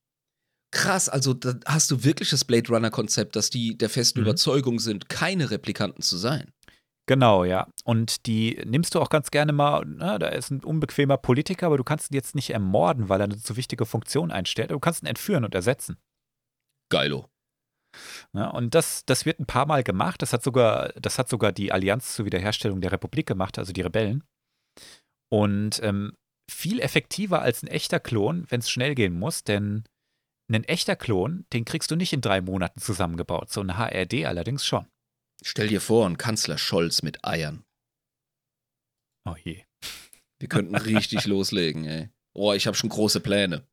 Krass, 0.72 1.10
also 1.10 1.34
da 1.34 1.56
hast 1.66 1.90
du 1.90 2.04
wirklich 2.04 2.30
das 2.30 2.46
Blade 2.46 2.70
Runner-Konzept, 2.70 3.36
dass 3.36 3.50
die 3.50 3.78
der 3.78 3.90
festen 3.90 4.20
Mhm. 4.20 4.26
Überzeugung 4.26 4.80
sind, 4.80 5.10
keine 5.10 5.50
Replikanten 5.50 6.02
zu 6.04 6.18
sein. 6.18 6.52
Genau, 7.08 7.44
ja. 7.44 7.68
Und 7.86 8.28
die 8.28 8.62
nimmst 8.66 8.94
du 8.94 9.00
auch 9.00 9.10
ganz 9.10 9.32
gerne 9.32 9.52
mal, 9.52 9.84
na, 9.88 10.20
da 10.20 10.28
ist 10.28 10.52
ein 10.52 10.64
unbequemer 10.64 11.18
Politiker, 11.18 11.66
aber 11.66 11.78
du 11.78 11.84
kannst 11.84 12.12
ihn 12.12 12.16
jetzt 12.16 12.36
nicht 12.36 12.52
ermorden, 12.52 13.10
weil 13.10 13.20
er 13.20 13.24
eine 13.24 13.38
zu 13.40 13.58
wichtige 13.58 13.88
Funktion 13.88 14.30
einstellt. 14.32 14.70
Du 14.70 14.80
kannst 14.80 15.02
ihn 15.02 15.08
entführen 15.08 15.44
und 15.44 15.56
ersetzen. 15.56 15.98
Geilo. 16.92 17.28
Ja, 18.34 18.50
und 18.50 18.76
das, 18.76 19.06
das 19.06 19.26
wird 19.26 19.40
ein 19.40 19.48
paar 19.48 19.66
Mal 19.66 19.84
gemacht. 19.84 20.22
Das 20.22 20.34
hat 20.34 20.44
sogar, 20.44 20.90
das 20.90 21.18
hat 21.18 21.30
sogar 21.30 21.52
die 21.52 21.72
Allianz 21.72 22.16
zur 22.16 22.26
Wiederherstellung 22.26 22.80
der 22.80 22.92
Republik 22.92 23.26
gemacht, 23.26 23.58
also 23.58 23.74
die 23.74 23.82
Rebellen. 23.82 24.24
Und 25.32 25.82
ähm, 25.82 26.14
viel 26.52 26.80
effektiver 26.80 27.42
als 27.42 27.64
ein 27.64 27.68
echter 27.68 28.00
Klon, 28.00 28.46
wenn 28.50 28.60
es 28.60 28.70
schnell 28.70 28.94
gehen 28.94 29.18
muss, 29.18 29.44
denn 29.44 29.84
ein 30.56 30.64
echter 30.64 30.96
Klon, 30.96 31.46
den 31.54 31.66
kriegst 31.66 31.92
du 31.92 31.96
nicht 31.96 32.14
in 32.14 32.22
drei 32.22 32.42
Monaten 32.42 32.80
zusammengebaut. 32.80 33.52
So 33.52 33.62
ein 33.62 33.78
HRD 33.78 34.26
allerdings 34.26 34.66
schon. 34.66 34.88
Stell 35.44 35.68
dir 35.68 35.82
vor, 35.82 36.08
ein 36.08 36.18
Kanzler 36.18 36.58
Scholz 36.58 37.02
mit 37.02 37.24
Eiern. 37.26 37.64
Oh 39.26 39.36
je. 39.44 39.64
Wir 40.40 40.50
könnten 40.50 40.76
richtig 40.76 41.26
loslegen, 41.28 41.86
ey. 41.86 42.10
Oh, 42.34 42.54
ich 42.54 42.68
habe 42.68 42.78
schon 42.78 42.90
große 42.90 43.20
Pläne. 43.20 43.68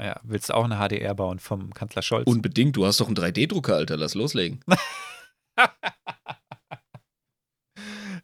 Ja, 0.00 0.20
willst 0.24 0.48
du 0.48 0.54
auch 0.54 0.64
eine 0.64 0.76
HDR 0.76 1.14
bauen 1.14 1.38
vom 1.38 1.72
Kanzler 1.72 2.02
Scholz? 2.02 2.26
Unbedingt, 2.26 2.74
du 2.76 2.84
hast 2.84 3.00
doch 3.00 3.06
einen 3.06 3.16
3D-Drucker, 3.16 3.76
Alter, 3.76 3.96
lass 3.96 4.14
loslegen. 4.14 4.60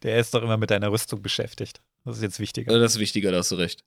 Der 0.03 0.19
ist 0.19 0.35
doch 0.35 0.43
immer 0.43 0.57
mit 0.57 0.71
deiner 0.71 0.91
Rüstung 0.91 1.23
beschäftigt. 1.23 1.81
Das 2.05 2.17
ist 2.17 2.23
jetzt 2.23 2.41
wichtiger. 2.41 2.77
Das 2.77 2.95
ist 2.95 2.99
wichtiger, 2.99 3.31
da 3.31 3.39
hast 3.39 3.53
du 3.53 3.57
recht. 3.57 3.85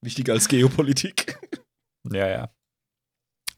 Wichtiger 0.00 0.32
als 0.32 0.48
Geopolitik. 0.48 1.38
Ja, 2.10 2.28
ja. 2.28 2.50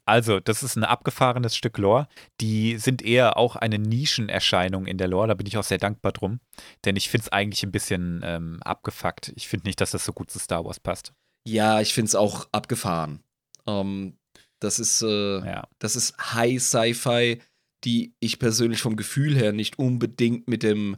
Also, 0.07 0.39
das 0.39 0.62
ist 0.62 0.77
ein 0.77 0.85
abgefahrenes 0.85 1.57
Stück 1.57 1.79
Lore. 1.79 2.09
Die 2.41 2.77
sind 2.77 3.01
eher 3.01 3.39
auch 3.39 3.57
eine 3.57 3.79
Nischenerscheinung 3.79 4.87
in 4.87 4.99
der 4.99 5.09
Lore. 5.09 5.29
Da 5.29 5.35
bin 5.35 5.47
ich 5.47 5.57
auch 5.57 5.65
sehr 5.65 5.79
dankbar 5.79 6.12
drum. 6.12 6.41
Denn 6.85 6.97
ich 6.97 7.09
finde 7.09 7.23
es 7.25 7.33
eigentlich 7.33 7.62
ein 7.62 7.73
bisschen 7.73 8.21
ähm, 8.23 8.62
abgefuckt. 8.62 9.33
Ich 9.37 9.49
finde 9.49 9.66
nicht, 9.66 9.81
dass 9.81 9.93
das 9.93 10.05
so 10.05 10.12
gut 10.12 10.31
zu 10.31 10.39
Star 10.39 10.65
Wars 10.65 10.79
passt. 10.79 11.15
Ja, 11.47 11.81
ich 11.81 11.95
find's 11.95 12.15
auch 12.15 12.47
abgefahren. 12.53 13.23
Ähm, 13.66 14.19
das 14.61 14.79
ist, 14.79 15.01
äh, 15.03 15.39
Ja. 15.39 15.69
das 15.79 15.97
ist 15.97 16.35
High 16.35 16.61
Sci-Fi, 16.62 17.41
die 17.85 18.15
ich 18.21 18.39
persönlich 18.39 18.83
vom 18.83 18.97
Gefühl 18.97 19.35
her 19.37 19.53
nicht 19.53 19.79
unbedingt 19.79 20.49
mit 20.49 20.62
dem 20.62 20.97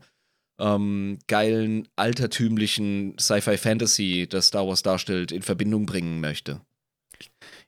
ähm, 0.59 1.19
geilen, 1.29 1.87
altertümlichen 1.97 3.17
Sci-Fi-Fantasy, 3.19 4.27
das 4.29 4.47
Star 4.49 4.67
Wars 4.67 4.83
darstellt, 4.83 5.31
in 5.31 5.43
Verbindung 5.43 5.87
bringen 5.87 6.21
möchte. 6.21 6.61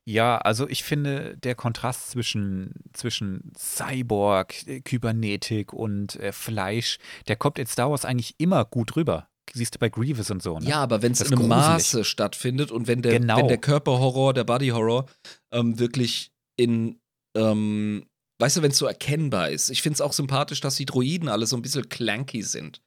Ja, 0.09 0.39
also 0.39 0.67
ich 0.67 0.85
finde, 0.85 1.37
der 1.37 1.55
Kontrast 1.55 2.11
zwischen, 2.11 2.73
zwischen 2.95 3.53
Cyborg, 3.59 4.67
äh, 4.67 4.81
Kybernetik 4.81 5.75
und 5.75 6.17
äh, 6.17 6.33
Fleisch, 6.33 6.99
der 7.27 7.37
kommt 7.37 7.59
in 7.59 7.67
Star 7.67 7.91
Wars 7.91 8.07
eigentlich 8.07 8.35
immer 8.39 8.65
gut 8.65 8.97
rüber. 8.97 9.29
Siehst 9.53 9.75
du 9.75 9.79
bei 9.79 9.91
Grievous 9.91 10.31
und 10.31 10.43
so, 10.43 10.59
ne? 10.59 10.67
Ja, 10.67 10.77
aber 10.83 11.03
wenn 11.03 11.13
es 11.13 11.21
in 11.21 11.37
einem. 11.37 11.49
Maße 11.49 12.05
stattfindet 12.05 12.71
und 12.71 12.87
wenn 12.87 13.03
der, 13.03 13.19
Genau. 13.19 13.37
wenn 13.37 13.49
der 13.49 13.59
Körperhorror, 13.59 14.33
der 14.33 14.45
Bodyhorror 14.45 15.11
ähm, 15.53 15.79
wirklich 15.79 16.33
in 16.57 16.99
ähm, 17.37 18.09
weißt 18.41 18.57
du, 18.57 18.63
wenn 18.63 18.71
es 18.71 18.79
so 18.79 18.87
erkennbar 18.87 19.51
ist. 19.51 19.69
Ich 19.69 19.83
finde 19.83 19.95
es 19.95 20.01
auch 20.01 20.15
sympathisch, 20.15 20.63
dass 20.63 20.77
die 20.77 20.87
Droiden 20.87 21.29
alle 21.29 21.47
so 21.47 21.55
ein 21.55 21.63
bisschen 21.63 21.87
clanky 21.91 22.43
sind. 22.43 22.81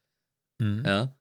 Mhm. 0.59 0.83
Ja. 0.83 1.15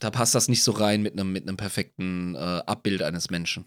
Da 0.00 0.10
passt 0.10 0.34
das 0.34 0.48
nicht 0.48 0.64
so 0.64 0.72
rein 0.72 1.00
mit 1.02 1.12
einem 1.12 1.32
mit 1.32 1.46
einem 1.46 1.56
perfekten 1.56 2.34
äh, 2.34 2.38
Abbild 2.38 3.02
eines 3.02 3.30
Menschen. 3.30 3.66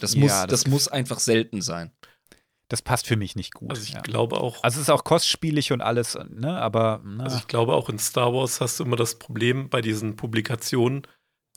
Das 0.00 0.14
Ja, 0.14 0.20
muss, 0.20 0.30
das- 0.30 0.46
das, 0.48 0.66
muss 0.66 0.88
einfach 0.88 1.20
selten 1.20 1.60
sein. 1.62 1.92
Das 2.70 2.82
passt 2.82 3.06
für 3.06 3.16
mich 3.16 3.34
nicht 3.34 3.54
gut. 3.54 3.70
Also 3.70 3.82
ich 3.82 3.94
ja. 3.94 4.00
glaube 4.02 4.38
auch, 4.38 4.62
Also 4.62 4.76
es 4.78 4.82
ist 4.88 4.90
auch 4.90 5.04
kostspielig 5.04 5.72
und 5.72 5.80
alles, 5.80 6.18
ne? 6.28 6.58
Aber 6.60 7.00
na, 7.02 7.24
also 7.24 7.38
ich 7.38 7.46
glaube 7.46 7.72
auch 7.72 7.88
in 7.88 7.98
Star 7.98 8.34
Wars 8.34 8.60
hast 8.60 8.78
du 8.78 8.84
immer 8.84 8.96
das 8.96 9.18
Problem 9.18 9.70
bei 9.70 9.80
diesen 9.80 10.16
Publikationen, 10.16 11.06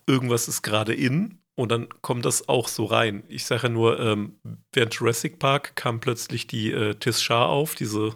irgendwas 0.07 0.47
ist 0.47 0.61
gerade 0.61 0.93
in 0.93 1.39
und 1.55 1.69
dann 1.69 1.89
kommt 2.01 2.23
das 2.23 2.47
auch 2.47 2.69
so 2.69 2.85
rein. 2.85 3.23
Ich 3.27 3.45
sage 3.45 3.63
ja 3.63 3.69
nur, 3.69 3.99
ähm, 3.99 4.39
während 4.71 4.93
Jurassic 4.93 5.37
Park 5.37 5.75
kam 5.75 5.99
plötzlich 5.99 6.47
die 6.47 6.71
äh, 6.71 6.95
Tis 6.95 7.21
Shar 7.21 7.49
auf, 7.49 7.75
diese 7.75 8.15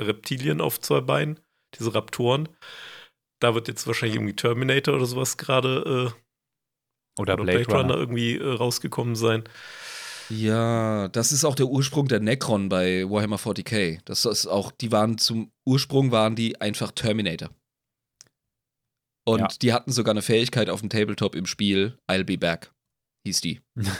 Reptilien 0.00 0.60
auf 0.60 0.80
zwei 0.80 1.00
Beinen, 1.00 1.38
diese 1.78 1.94
Raptoren. 1.94 2.48
Da 3.40 3.54
wird 3.54 3.68
jetzt 3.68 3.86
wahrscheinlich 3.86 4.16
irgendwie 4.16 4.34
Terminator 4.36 4.94
oder 4.94 5.06
sowas 5.06 5.36
gerade 5.36 6.12
äh, 6.12 6.20
oder 7.18 7.34
oder 7.34 7.44
Blade, 7.44 7.66
Runner. 7.72 7.94
irgendwie 7.94 8.36
äh, 8.36 8.44
rausgekommen 8.46 9.16
sein. 9.16 9.44
Ja, 10.30 11.08
das 11.08 11.32
ist 11.32 11.44
auch 11.44 11.54
der 11.54 11.66
Ursprung 11.66 12.08
der 12.08 12.20
Necron 12.20 12.68
bei 12.70 13.04
Warhammer 13.08 13.36
40k. 13.36 14.00
Das 14.06 14.24
ist 14.24 14.46
auch, 14.46 14.70
die 14.72 14.90
waren 14.90 15.18
zum 15.18 15.52
Ursprung 15.66 16.10
waren 16.12 16.34
die 16.34 16.60
einfach 16.60 16.92
Terminator. 16.92 17.50
Und 19.26 19.40
Ja. 19.40 19.48
die 19.62 19.72
hatten 19.72 19.92
sogar 19.92 20.12
eine 20.12 20.22
Fähigkeit 20.22 20.68
auf 20.70 20.80
dem 20.80 20.90
Tabletop 20.90 21.34
im 21.34 21.46
Spiel, 21.46 21.98
I'll 22.10 22.24
be 22.24 22.38
back, 22.38 22.72
hieß 23.26 23.40
die. 23.40 23.60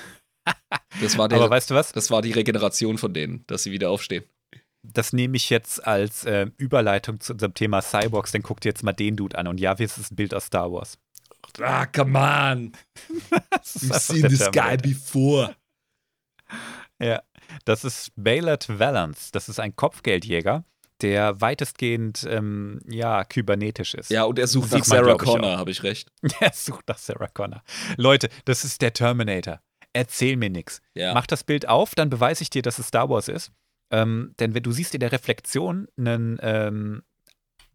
Das 1.01 1.17
war, 1.19 1.29
der, 1.29 1.39
Aber 1.41 1.51
weißt 1.51 1.71
du 1.71 1.75
was? 1.75 1.93
das 1.93 2.11
war 2.11 2.23
die 2.23 2.33
Regeneration 2.33 2.99
von 2.99 3.13
denen, 3.15 3.45
dass 3.47 3.63
sie 3.65 3.73
wieder 3.73 3.91
aufstehen. 3.91 4.25
Das 4.83 5.13
nehme 5.13 5.37
ich 5.37 5.49
jetzt 5.51 5.85
als 5.85 6.25
äh, 6.25 6.47
Überleitung 6.57 7.19
zu 7.19 7.33
unserem 7.33 7.55
Thema 7.55 7.81
Cyborgs. 7.83 8.31
Dann 8.33 8.43
guck 8.43 8.61
dir 8.61 8.69
jetzt 8.69 8.83
mal 8.85 8.93
den 8.93 9.17
Dude 9.17 9.37
an. 9.39 9.49
Und 9.49 9.59
ja, 9.59 9.79
wie 9.79 9.85
ist 9.85 9.97
es 9.99 10.11
ein 10.13 10.17
Bild 10.17 10.35
aus 10.35 10.47
Star 10.47 10.71
Wars? 10.71 10.99
Ah, 11.61 11.87
come 11.87 12.19
on. 12.19 12.73
Ist 13.63 13.93
einfach 13.93 14.29
der 14.29 14.53
Terminator. 14.53 14.77
before. 14.79 15.57
Ja, 17.01 17.23
das 17.65 17.85
ist 17.85 18.13
Baylor 18.17 18.59
Valance. 18.67 19.31
Das 19.33 19.49
ist 19.49 19.59
ein 19.61 19.75
Kopfgeldjäger, 19.77 20.65
der 21.01 21.41
weitestgehend, 21.41 22.27
ähm, 22.29 22.81
ja, 22.89 23.25
kybernetisch 23.25 23.95
ist. 23.95 24.11
Ja, 24.11 24.25
und 24.25 24.39
er 24.39 24.47
sucht 24.47 24.73
nach 24.73 24.85
Sarah 24.85 25.17
Connor, 25.17 25.59
habe 25.59 25.71
ich 25.71 25.83
recht. 25.83 26.11
Er 26.41 26.53
sucht 26.53 26.89
nach 26.89 26.99
Sarah 26.99 27.29
Connor. 27.29 27.63
Leute, 27.97 28.29
das 28.45 28.65
ist 28.65 28.83
der 28.83 28.93
Terminator. 28.93 29.61
Erzähl 29.93 30.37
mir 30.37 30.51
nichts. 30.51 30.81
Ja. 30.95 31.15
Mach 31.15 31.27
das 31.27 31.45
Bild 31.45 31.69
auf, 31.69 31.95
dann 31.95 32.11
beweise 32.11 32.43
ich 32.43 32.51
dir, 32.51 32.63
dass 32.63 32.79
es 32.79 32.89
Star 32.89 33.09
Wars 33.09 33.29
ist. 33.29 33.53
Ähm, 33.91 34.35
denn 34.41 34.55
wenn 34.55 34.63
du 34.63 34.73
siehst 34.73 34.95
in 34.95 35.01
der 35.01 35.13
Reflexion 35.13 35.87
einen 35.97 36.39
ähm, 36.43 37.03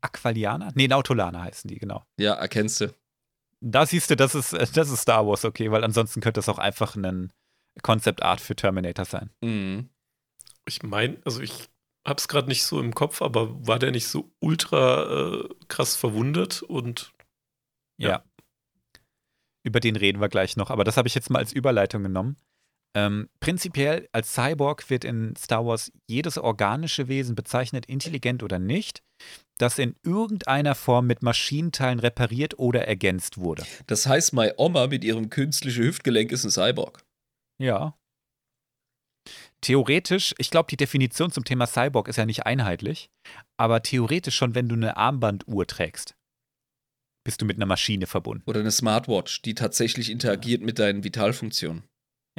Aqualianer? 0.01 0.71
Nee, 0.75 0.87
Nautolaner 0.87 1.43
heißen 1.43 1.67
die, 1.67 1.77
genau. 1.77 2.03
ja, 2.17 2.33
erkennst 2.33 2.81
du. 2.81 2.93
Da 3.61 3.85
siehst 3.85 4.09
du, 4.09 4.15
das 4.15 4.35
ist, 4.35 4.53
äh, 4.53 4.67
das 4.73 4.89
ist 4.89 5.01
Star 5.01 5.27
Wars, 5.27 5.45
okay, 5.45 5.71
weil 5.71 5.83
ansonsten 5.83 6.21
könnte 6.21 6.37
das 6.39 6.49
auch 6.49 6.59
einfach 6.59 6.95
ein 6.95 7.31
Concept 7.81 8.23
Art 8.23 8.41
für 8.41 8.55
Terminator 8.55 9.05
sein. 9.05 9.29
Mhm. 9.41 9.89
Ich 10.65 10.83
meine, 10.83 11.17
also 11.25 11.41
ich 11.41 11.69
hab's 12.07 12.27
gerade 12.27 12.47
nicht 12.47 12.63
so 12.63 12.79
im 12.79 12.93
Kopf, 12.93 13.21
aber 13.21 13.67
war 13.67 13.79
der 13.79 13.91
nicht 13.91 14.07
so 14.07 14.31
ultra 14.39 15.41
äh, 15.43 15.49
krass 15.67 15.95
verwundet 15.95 16.61
und 16.61 17.13
Ja. 17.97 18.09
Ja. 18.09 18.23
Über 19.63 19.81
den 19.81 19.97
reden 19.97 20.21
wir 20.21 20.29
gleich 20.29 20.55
noch, 20.55 20.69
aber 20.69 20.85
das 20.85 20.95
habe 20.95 21.07
ich 21.07 21.15
jetzt 21.15 21.29
mal 21.29 21.39
als 21.39 21.51
Überleitung 21.51 22.01
genommen. 22.03 22.37
Ähm, 22.95 23.29
prinzipiell 23.39 24.09
als 24.11 24.33
Cyborg 24.33 24.89
wird 24.89 25.03
in 25.03 25.35
Star 25.35 25.65
Wars 25.65 25.91
jedes 26.07 26.37
organische 26.37 27.07
Wesen 27.07 27.35
bezeichnet, 27.35 27.85
intelligent 27.85 28.41
oder 28.41 28.57
nicht, 28.57 29.03
das 29.59 29.77
in 29.77 29.95
irgendeiner 30.03 30.73
Form 30.73 31.05
mit 31.05 31.21
Maschinenteilen 31.21 31.99
repariert 31.99 32.57
oder 32.57 32.87
ergänzt 32.87 33.37
wurde. 33.37 33.63
Das 33.87 34.07
heißt, 34.07 34.33
meine 34.33 34.55
Oma 34.57 34.87
mit 34.87 35.03
ihrem 35.03 35.29
künstlichen 35.29 35.83
Hüftgelenk 35.83 36.31
ist 36.31 36.45
ein 36.45 36.51
Cyborg. 36.51 37.03
Ja. 37.61 37.95
Theoretisch, 39.61 40.33
ich 40.37 40.49
glaube, 40.49 40.67
die 40.69 40.77
Definition 40.77 41.31
zum 41.31 41.43
Thema 41.43 41.67
Cyborg 41.67 42.07
ist 42.07 42.15
ja 42.15 42.25
nicht 42.25 42.45
einheitlich, 42.45 43.11
aber 43.57 43.83
theoretisch 43.83 44.35
schon, 44.35 44.55
wenn 44.55 44.69
du 44.69 44.75
eine 44.75 44.97
Armbanduhr 44.97 45.67
trägst, 45.67 46.15
bist 47.25 47.41
du 47.41 47.45
mit 47.45 47.57
einer 47.57 47.65
Maschine 47.65 48.07
verbunden. 48.07 48.43
Oder 48.49 48.61
eine 48.61 48.71
Smartwatch, 48.71 49.41
die 49.41 49.53
tatsächlich 49.53 50.09
interagiert 50.09 50.61
mit 50.61 50.79
deinen 50.79 51.03
Vitalfunktionen. 51.03 51.83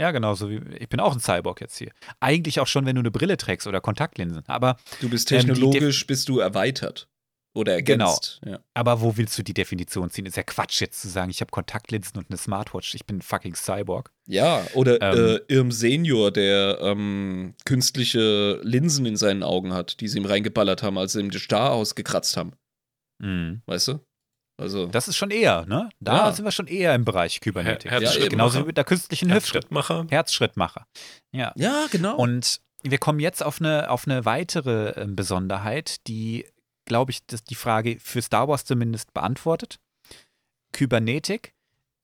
Ja, 0.01 0.11
genauso 0.13 0.49
wie 0.49 0.61
ich 0.79 0.89
bin 0.89 0.99
auch 0.99 1.13
ein 1.13 1.21
Cyborg 1.21 1.61
jetzt 1.61 1.77
hier. 1.77 1.91
Eigentlich 2.21 2.59
auch 2.59 2.67
schon, 2.67 2.87
wenn 2.87 2.95
du 2.97 3.01
eine 3.01 3.11
Brille 3.11 3.37
trägst 3.37 3.67
oder 3.67 3.81
Kontaktlinsen. 3.81 4.43
Aber, 4.47 4.77
Du 5.01 5.09
bist 5.11 5.31
Ähm, 5.31 5.41
technologisch, 5.41 6.07
bist 6.07 6.29
du 6.29 6.39
erweitert. 6.39 7.07
Oder 7.53 7.83
Genau. 7.83 8.07
ergänzt. 8.11 8.41
Ja. 8.47 8.61
aber 8.75 9.01
wo 9.01 9.17
willst 9.17 9.37
du 9.37 9.43
die 9.43 9.53
Definition 9.55 10.09
ziehen? 10.09 10.25
Ist 10.25 10.37
ja 10.37 10.45
Quatsch 10.45 10.81
jetzt 10.81 11.03
zu 11.03 11.09
sagen, 11.09 11.31
ich 11.31 11.41
habe 11.41 11.51
Kontaktlinsen 11.51 12.17
und 12.17 12.31
eine 12.31 12.37
Smartwatch. 12.39 12.95
Ich 12.95 13.07
bin 13.07 13.21
fucking 13.23 13.55
Cyborg. 13.57 14.13
ja, 14.29 14.65
oder 14.75 15.03
Ähm. 15.03 15.37
äh, 15.49 15.55
Irm 15.55 15.73
Senior, 15.73 16.31
der 16.31 16.79
ähm, 16.81 17.55
künstliche 17.65 18.61
Linsen 18.63 19.05
in 19.05 19.17
seinen 19.17 19.43
Augen 19.43 19.75
hat, 19.75 20.01
die 20.01 20.07
sie 20.07 20.19
ihm 20.19 20.27
reingeballert 20.27 20.85
haben, 20.85 20.97
als 20.97 21.13
sie 21.15 21.21
ihm 21.21 21.31
den 21.31 21.41
Star 21.41 21.73
ausgekratzt 21.73 22.37
haben. 22.37 22.53
Mhm. 23.19 23.63
Weißt 23.67 23.89
du? 23.89 23.99
Also, 24.61 24.87
Das 24.87 25.09
ist 25.09 25.17
schon 25.17 25.31
eher, 25.31 25.65
ne? 25.67 25.89
Da 26.01 26.27
Ja. 26.29 26.33
sind 26.33 26.45
wir 26.45 26.53
schon 26.53 26.67
eher 26.67 26.95
im 26.95 27.05
Bereich 27.05 27.41
Kybernetik. 27.41 27.91
Her- 27.91 28.01
Herzschrittmacher. 28.01 28.29
Genauso 28.31 28.61
wie 28.61 28.65
mit 28.65 28.77
der 28.77 28.85
künstlichen 28.85 29.27
Hüfte. 29.29 29.35
Herzschrittmacher. 29.55 30.07
Herzschrittmacher. 30.11 30.87
Ja. 31.33 31.53
ja, 31.57 31.87
genau. 31.91 32.17
Und 32.17 32.61
wir 32.83 32.99
kommen 32.99 33.21
jetzt 33.21 33.43
auf 33.43 33.61
eine, 33.61 33.91
auf 33.91 34.07
eine 34.07 34.25
weitere 34.25 34.91
ähm, 35.01 35.17
Besonderheit, 35.17 36.07
die, 36.07 36.45
glaube 36.85 37.11
ich, 37.13 37.25
das, 37.27 37.43
die 37.45 37.55
Frage 37.55 37.99
für 38.01 38.23
Star 38.23 38.49
Wars 38.49 38.65
zumindest 38.65 39.13
beantwortet. 39.15 39.79
Kybernetik 40.73 41.55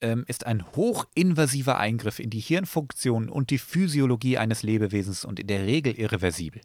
ähm, 0.01 0.25
ist 0.27 0.47
ein 0.47 0.65
hochinvasiver 0.75 1.79
Eingriff 1.79 2.19
in 2.19 2.31
die 2.31 2.41
Hirnfunktionen 2.41 3.29
und 3.29 3.51
die 3.51 3.59
Physiologie 3.59 4.39
eines 4.39 4.63
Lebewesens 4.63 5.25
und 5.25 5.41
in 5.41 5.47
der 5.47 5.65
Regel 5.67 5.95
irreversibel. 5.99 6.61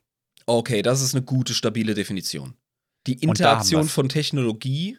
Okay, 0.45 0.81
das 0.81 1.01
ist 1.01 1.15
eine 1.15 1.23
gute, 1.23 1.53
stabile 1.53 1.93
Definition. 1.93 2.55
Die 3.07 3.13
Interaktion 3.23 3.87
von 3.87 4.09
Technologie, 4.09 4.97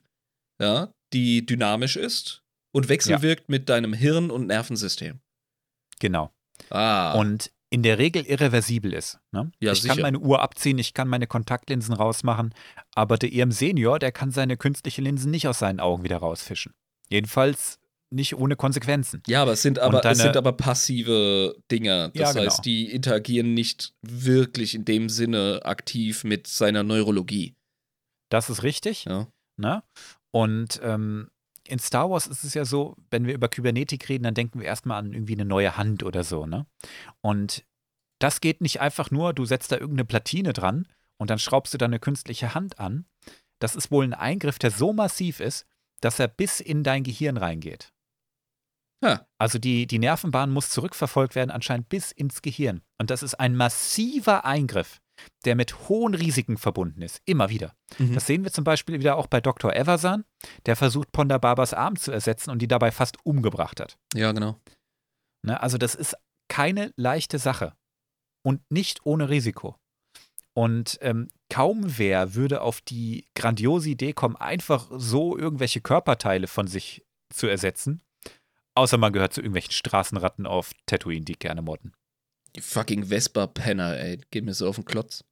ja, 0.62 0.92
die 1.12 1.44
dynamisch 1.44 1.96
ist 1.96 2.42
und 2.74 2.88
wechselwirkt 2.88 3.48
mit 3.48 3.68
deinem 3.68 3.92
Hirn- 3.92 4.30
und 4.30 4.46
Nervensystem. 4.46 5.20
Genau. 5.98 6.32
Ah, 6.70 7.12
Und 7.18 7.50
in 7.70 7.82
der 7.82 7.98
Regel 7.98 8.24
irreversibel 8.26 8.92
ist. 8.92 9.18
Ne? 9.32 9.50
Ja, 9.60 9.72
ich 9.72 9.80
sicher. 9.82 9.94
kann 9.94 10.02
meine 10.02 10.18
Uhr 10.18 10.40
abziehen, 10.42 10.78
ich 10.78 10.92
kann 10.94 11.08
meine 11.08 11.26
Kontaktlinsen 11.26 11.94
rausmachen, 11.94 12.54
aber 12.94 13.16
der 13.16 13.32
IM 13.32 13.50
Senior, 13.50 13.98
der 13.98 14.12
kann 14.12 14.30
seine 14.30 14.56
künstliche 14.56 15.00
Linsen 15.02 15.30
nicht 15.30 15.48
aus 15.48 15.58
seinen 15.58 15.80
Augen 15.80 16.04
wieder 16.04 16.18
rausfischen. 16.18 16.74
Jedenfalls 17.08 17.78
nicht 18.10 18.34
ohne 18.36 18.56
Konsequenzen. 18.56 19.22
ja, 19.26 19.40
aber 19.40 19.52
es 19.52 19.62
sind 19.62 19.78
aber, 19.78 20.02
deine- 20.02 20.12
es 20.12 20.18
sind 20.18 20.36
aber 20.36 20.52
passive 20.52 21.56
Dinger. 21.70 22.08
Das 22.10 22.20
Ja, 22.20 22.32
genau. 22.32 22.44
heißt, 22.44 22.62
die 22.64 22.90
interagieren 22.92 23.54
nicht 23.54 23.94
wirklich 24.02 24.74
in 24.74 24.84
dem 24.84 25.08
Sinne 25.08 25.62
aktiv 25.64 26.24
mit 26.24 26.46
seiner 26.46 26.82
Neurologie. 26.82 27.54
Das 28.30 28.50
ist 28.50 28.62
richtig. 28.62 29.06
Ja. 29.06 29.28
Ne? 29.58 29.82
Und 30.32 30.80
ähm, 30.82 31.30
in 31.64 31.78
Star 31.78 32.10
Wars 32.10 32.26
ist 32.26 32.42
es 32.42 32.54
ja 32.54 32.64
so, 32.64 32.96
wenn 33.10 33.26
wir 33.26 33.34
über 33.34 33.48
Kybernetik 33.48 34.08
reden, 34.08 34.24
dann 34.24 34.34
denken 34.34 34.58
wir 34.58 34.66
erstmal 34.66 34.98
an 34.98 35.12
irgendwie 35.12 35.34
eine 35.34 35.44
neue 35.44 35.76
Hand 35.76 36.02
oder 36.02 36.24
so. 36.24 36.46
Ne? 36.46 36.66
Und 37.20 37.64
das 38.18 38.40
geht 38.40 38.60
nicht 38.60 38.80
einfach 38.80 39.10
nur, 39.10 39.32
du 39.32 39.44
setzt 39.44 39.72
da 39.72 39.76
irgendeine 39.76 40.04
Platine 40.04 40.52
dran 40.52 40.88
und 41.18 41.30
dann 41.30 41.38
schraubst 41.38 41.74
du 41.74 41.78
da 41.78 41.86
eine 41.86 42.00
künstliche 42.00 42.54
Hand 42.54 42.78
an. 42.78 43.04
Das 43.58 43.76
ist 43.76 43.90
wohl 43.90 44.04
ein 44.04 44.14
Eingriff, 44.14 44.58
der 44.58 44.70
so 44.70 44.92
massiv 44.92 45.38
ist, 45.38 45.66
dass 46.00 46.18
er 46.18 46.28
bis 46.28 46.60
in 46.60 46.82
dein 46.82 47.04
Gehirn 47.04 47.36
reingeht. 47.36 47.92
Ja. 49.02 49.26
Also 49.38 49.58
die, 49.58 49.86
die 49.86 49.98
Nervenbahn 49.98 50.50
muss 50.50 50.70
zurückverfolgt 50.70 51.34
werden, 51.34 51.50
anscheinend 51.50 51.88
bis 51.88 52.12
ins 52.12 52.42
Gehirn. 52.42 52.82
Und 52.98 53.10
das 53.10 53.22
ist 53.22 53.34
ein 53.34 53.56
massiver 53.56 54.44
Eingriff, 54.44 55.01
der 55.44 55.56
mit 55.56 55.88
hohen 55.88 56.14
Risiken 56.14 56.56
verbunden 56.56 57.02
ist. 57.02 57.20
Immer 57.24 57.50
wieder. 57.50 57.74
Mhm. 57.98 58.14
Das 58.14 58.26
sehen 58.26 58.44
wir 58.44 58.52
zum 58.52 58.64
Beispiel 58.64 58.98
wieder 58.98 59.16
auch 59.16 59.26
bei 59.26 59.40
Dr. 59.40 59.74
Eversan, 59.74 60.24
der 60.66 60.76
versucht, 60.76 61.12
Ponda 61.12 61.38
Babas 61.38 61.74
Arm 61.74 61.96
zu 61.96 62.12
ersetzen 62.12 62.50
und 62.50 62.60
die 62.60 62.68
dabei 62.68 62.90
fast 62.90 63.16
umgebracht 63.24 63.80
hat. 63.80 63.98
Ja, 64.14 64.32
genau. 64.32 64.60
Ne? 65.42 65.60
Also 65.60 65.78
das 65.78 65.94
ist 65.94 66.16
keine 66.48 66.92
leichte 66.96 67.38
Sache 67.38 67.74
und 68.44 68.60
nicht 68.70 69.04
ohne 69.04 69.28
Risiko. 69.28 69.76
Und 70.54 70.98
ähm, 71.00 71.28
kaum 71.48 71.98
wer 71.98 72.34
würde 72.34 72.60
auf 72.60 72.80
die 72.82 73.26
grandiose 73.34 73.90
Idee 73.90 74.12
kommen, 74.12 74.36
einfach 74.36 74.90
so 74.92 75.36
irgendwelche 75.38 75.80
Körperteile 75.80 76.46
von 76.46 76.66
sich 76.66 77.04
zu 77.32 77.46
ersetzen. 77.46 78.02
Außer 78.74 78.98
man 78.98 79.12
gehört 79.12 79.32
zu 79.32 79.40
irgendwelchen 79.40 79.72
Straßenratten 79.72 80.46
auf 80.46 80.72
Tatooine, 80.86 81.24
die 81.24 81.34
gerne 81.34 81.62
modden. 81.62 81.92
Die 82.56 82.60
fucking 82.60 83.06
Vespa-Penner, 83.06 83.98
ey. 83.98 84.20
Geht 84.30 84.44
mir 84.44 84.54
so 84.54 84.68
auf 84.68 84.76
den 84.76 84.84
Klotz. 84.84 85.24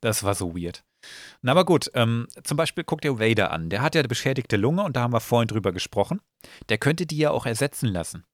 Das 0.00 0.22
war 0.24 0.34
so 0.34 0.56
weird. 0.56 0.84
Na, 1.42 1.52
aber 1.52 1.64
gut, 1.64 1.90
ähm, 1.94 2.26
zum 2.42 2.56
Beispiel 2.56 2.82
guckt 2.82 3.04
dir 3.04 3.20
Vader 3.20 3.52
an. 3.52 3.70
Der 3.70 3.82
hat 3.82 3.94
ja 3.94 4.00
eine 4.00 4.08
beschädigte 4.08 4.56
Lunge 4.56 4.82
und 4.82 4.96
da 4.96 5.02
haben 5.02 5.12
wir 5.12 5.20
vorhin 5.20 5.46
drüber 5.46 5.72
gesprochen. 5.72 6.20
Der 6.68 6.78
könnte 6.78 7.06
die 7.06 7.18
ja 7.18 7.30
auch 7.30 7.46
ersetzen 7.46 7.88
lassen 7.88 8.24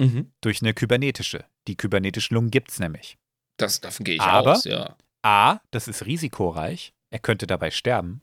Mhm. 0.00 0.32
durch 0.40 0.62
eine 0.62 0.74
kybernetische. 0.74 1.44
Die 1.66 1.76
kybernetischen 1.76 2.34
Lungen 2.36 2.50
gibt's 2.52 2.78
nämlich. 2.78 3.18
Das, 3.56 3.80
davon 3.80 4.04
gehe 4.04 4.14
ich 4.16 4.20
Aber- 4.20 4.52
aus, 4.52 4.64
ja. 4.64 4.96
A, 5.22 5.58
das 5.72 5.88
ist 5.88 6.06
risikoreich. 6.06 6.92
Er 7.10 7.18
könnte 7.18 7.46
dabei 7.46 7.70
sterben. 7.72 8.20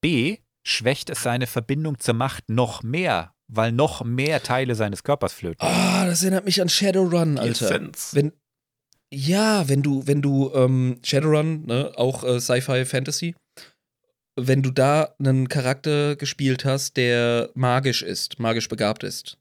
B, 0.00 0.38
schwächt 0.64 1.08
es 1.10 1.22
seine 1.22 1.46
Verbindung 1.46 1.98
zur 1.98 2.14
Macht 2.14 2.48
noch 2.48 2.82
mehr, 2.82 3.34
weil 3.54 3.72
noch 3.72 4.04
mehr 4.04 4.42
Teile 4.42 4.74
seines 4.74 5.02
Körpers 5.04 5.32
flöten. 5.32 5.58
Ah, 5.66 6.06
das 6.06 6.22
erinnert 6.22 6.44
mich 6.44 6.60
an 6.62 6.68
Shadowrun, 6.68 7.34
Die 7.36 7.40
Alter. 7.40 7.66
Essenz. 7.66 8.10
Wenn, 8.14 8.32
ja, 9.12 9.68
wenn 9.68 9.82
du, 9.82 10.06
wenn 10.06 10.22
du 10.22 10.50
ähm, 10.54 10.98
Shadowrun, 11.04 11.66
ne, 11.66 11.92
auch 11.96 12.24
äh, 12.24 12.40
Sci-Fi 12.40 12.84
Fantasy, 12.84 13.34
wenn 14.36 14.62
du 14.62 14.70
da 14.70 15.14
einen 15.18 15.48
Charakter 15.48 16.16
gespielt 16.16 16.64
hast, 16.64 16.96
der 16.96 17.50
magisch 17.54 18.02
ist, 18.02 18.38
magisch 18.38 18.68
begabt 18.68 19.04
ist 19.04 19.36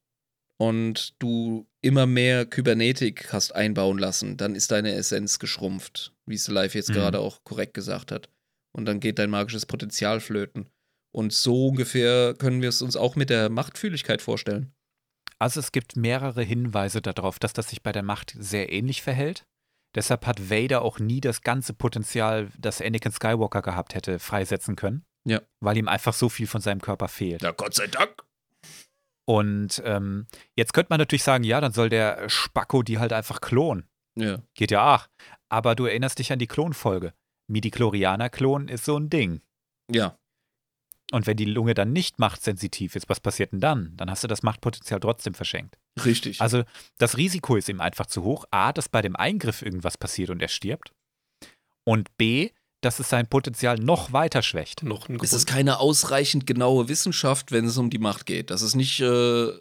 und 0.57 1.13
du 1.19 1.65
immer 1.81 2.05
mehr 2.05 2.45
Kybernetik 2.45 3.31
hast 3.31 3.55
einbauen 3.55 3.97
lassen, 3.97 4.35
dann 4.35 4.53
ist 4.55 4.71
deine 4.71 4.91
Essenz 4.93 5.39
geschrumpft, 5.39 6.13
wie 6.25 6.35
es 6.35 6.47
Live 6.49 6.75
jetzt 6.75 6.89
Mhm. 6.89 6.93
gerade 6.95 7.19
auch 7.19 7.43
korrekt 7.45 7.73
gesagt 7.73 8.11
hat. 8.11 8.27
Und 8.73 8.85
dann 8.85 8.99
geht 8.99 9.19
dein 9.19 9.29
magisches 9.29 9.65
Potenzial 9.65 10.19
flöten. 10.19 10.67
Und 11.13 11.33
so 11.33 11.67
ungefähr 11.67 12.33
können 12.33 12.61
wir 12.61 12.69
es 12.69 12.81
uns 12.81 12.95
auch 12.95 13.15
mit 13.15 13.29
der 13.29 13.49
Machtfühligkeit 13.49 14.21
vorstellen. 14.21 14.73
Also 15.39 15.59
es 15.59 15.71
gibt 15.71 15.95
mehrere 15.95 16.43
Hinweise 16.43 17.01
darauf, 17.01 17.39
dass 17.39 17.53
das 17.53 17.69
sich 17.69 17.81
bei 17.81 17.91
der 17.91 18.03
Macht 18.03 18.35
sehr 18.37 18.71
ähnlich 18.71 19.01
verhält. 19.01 19.45
Deshalb 19.95 20.25
hat 20.25 20.49
Vader 20.49 20.83
auch 20.83 20.99
nie 20.99 21.19
das 21.19 21.41
ganze 21.41 21.73
Potenzial, 21.73 22.49
das 22.57 22.81
Anakin 22.81 23.11
Skywalker 23.11 23.61
gehabt 23.61 23.93
hätte, 23.95 24.19
freisetzen 24.19 24.75
können. 24.75 25.03
Ja. 25.25 25.41
Weil 25.59 25.77
ihm 25.77 25.87
einfach 25.87 26.13
so 26.13 26.29
viel 26.29 26.47
von 26.47 26.61
seinem 26.61 26.81
Körper 26.81 27.07
fehlt. 27.07 27.41
Ja, 27.41 27.51
Gott 27.51 27.73
sei 27.73 27.87
Dank. 27.87 28.23
Und 29.25 29.81
ähm, 29.85 30.27
jetzt 30.55 30.73
könnte 30.73 30.87
man 30.89 30.99
natürlich 30.99 31.23
sagen, 31.23 31.43
ja, 31.43 31.59
dann 31.61 31.73
soll 31.73 31.89
der 31.89 32.29
Spacko 32.29 32.83
die 32.83 32.99
halt 32.99 33.13
einfach 33.13 33.41
klonen. 33.41 33.87
Ja. 34.15 34.41
Geht 34.53 34.71
ja 34.71 34.95
auch. 34.95 35.07
Aber 35.49 35.75
du 35.75 35.85
erinnerst 35.85 36.19
dich 36.19 36.31
an 36.31 36.39
die 36.39 36.47
Klonfolge. 36.47 37.13
Midi-Chlorianer-Klon 37.47 38.67
ist 38.67 38.85
so 38.85 38.97
ein 38.97 39.09
Ding. 39.09 39.41
Ja. 39.91 40.17
Und 41.11 41.27
wenn 41.27 41.37
die 41.37 41.45
Lunge 41.45 41.73
dann 41.73 41.91
nicht 41.91 42.19
machtsensitiv 42.19 42.95
ist, 42.95 43.09
was 43.09 43.19
passiert 43.19 43.51
denn 43.51 43.59
dann? 43.59 43.93
Dann 43.97 44.09
hast 44.09 44.23
du 44.23 44.27
das 44.27 44.43
Machtpotenzial 44.43 44.99
trotzdem 44.99 45.33
verschenkt. 45.33 45.77
Richtig. 46.05 46.39
Also 46.41 46.63
das 46.97 47.17
Risiko 47.17 47.55
ist 47.57 47.67
ihm 47.69 47.81
einfach 47.81 48.05
zu 48.05 48.23
hoch. 48.23 48.45
A, 48.51 48.71
dass 48.73 48.87
bei 48.89 49.01
dem 49.01 49.15
Eingriff 49.15 49.61
irgendwas 49.61 49.97
passiert 49.97 50.29
und 50.29 50.41
er 50.41 50.47
stirbt. 50.47 50.93
Und 51.83 52.15
B, 52.17 52.51
dass 52.81 52.99
es 52.99 53.09
sein 53.09 53.27
Potenzial 53.27 53.75
noch 53.77 54.13
weiter 54.13 54.41
schwächt. 54.41 54.83
Noch 54.83 55.09
ein 55.09 55.19
Es 55.21 55.33
ist 55.33 55.45
keine 55.47 55.79
ausreichend 55.79 56.47
genaue 56.47 56.87
Wissenschaft, 56.87 57.51
wenn 57.51 57.65
es 57.65 57.77
um 57.77 57.89
die 57.89 57.99
Macht 57.99 58.25
geht. 58.25 58.49
Das 58.49 58.61
ist 58.61 58.75
nicht 58.75 58.99
äh, 59.01 59.49
äh, 59.49 59.59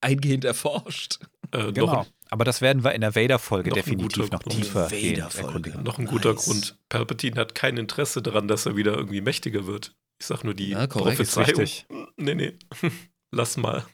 eingehend 0.00 0.44
erforscht. 0.44 1.20
äh, 1.52 1.72
Genau. 1.72 2.06
Aber 2.30 2.44
das 2.44 2.60
werden 2.60 2.84
wir 2.84 2.92
in 2.94 3.00
der 3.00 3.14
Vader-Folge 3.14 3.70
definitiv 3.70 4.24
guter 4.24 4.36
noch 4.36 4.42
Grund. 4.42 4.56
tiefer 4.56 4.90
Vader-Folge. 4.90 5.46
erkundigen. 5.46 5.82
noch 5.82 5.98
ein 5.98 6.04
guter 6.06 6.34
Nice. 6.34 6.44
Grund. 6.44 6.78
Palpatine 6.90 7.36
hat 7.36 7.54
kein 7.54 7.76
Interesse 7.78 8.20
daran, 8.20 8.48
dass 8.48 8.66
er 8.66 8.76
wieder 8.76 8.94
irgendwie 8.94 9.20
mächtiger 9.22 9.66
wird. 9.66 9.94
Ich 10.20 10.26
sag 10.26 10.44
nur 10.44 10.54
die 10.54 10.70
Ja, 10.70 10.86
korrekt, 10.86 11.20
ist 11.20 11.34
Prophezeiung. 11.34 11.60
richtig. 11.60 11.86
Nee, 12.16 12.34
nee. 12.34 12.58
Lass 13.34 13.56
mal. 13.56 13.84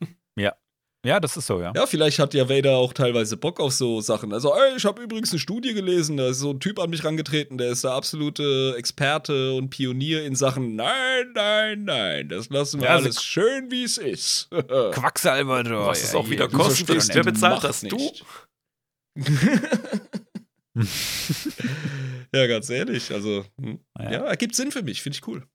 Ja, 1.06 1.20
das 1.20 1.36
ist 1.36 1.46
so, 1.46 1.60
ja. 1.60 1.70
Ja, 1.76 1.86
vielleicht 1.86 2.18
hat 2.18 2.32
ja 2.32 2.48
Vader 2.48 2.78
auch 2.78 2.94
teilweise 2.94 3.36
Bock 3.36 3.60
auf 3.60 3.72
so 3.74 4.00
Sachen. 4.00 4.32
Also, 4.32 4.54
ey, 4.54 4.74
ich 4.74 4.86
habe 4.86 5.02
übrigens 5.02 5.32
eine 5.32 5.38
Studie 5.38 5.74
gelesen, 5.74 6.16
da 6.16 6.28
ist 6.28 6.38
so 6.38 6.48
ein 6.50 6.60
Typ 6.60 6.78
an 6.78 6.88
mich 6.88 7.04
rangetreten, 7.04 7.58
der 7.58 7.68
ist 7.68 7.84
der 7.84 7.90
absolute 7.90 8.74
Experte 8.78 9.52
und 9.52 9.68
Pionier 9.68 10.24
in 10.24 10.34
Sachen, 10.34 10.76
nein, 10.76 11.30
nein, 11.34 11.84
nein, 11.84 12.28
das 12.30 12.48
lassen 12.48 12.80
wir 12.80 12.86
Ja, 12.86 12.94
also- 12.94 13.04
alles 13.04 13.22
schön, 13.22 13.70
wie 13.70 13.84
es 13.84 13.98
ist. 13.98 14.48
Quacksalber, 14.92 15.62
du. 15.62 15.76
Was 15.84 16.02
es 16.02 16.14
auch 16.14 16.30
wieder 16.30 16.48
kostet. 16.48 17.14
Wer 17.14 17.22
bezahlt 17.22 17.62
das? 17.64 17.82
Du? 17.82 17.96
nicht. 17.96 18.24
ja, 22.32 22.46
ganz 22.46 22.70
ehrlich, 22.70 23.12
also, 23.12 23.44
hm. 23.60 23.78
Ja. 23.98 24.10
ja, 24.10 24.18
ergibt 24.24 24.54
Sinn 24.54 24.72
für 24.72 24.82
mich, 24.82 25.02
finde 25.02 25.18
ich 25.18 25.28
cool. 25.28 25.46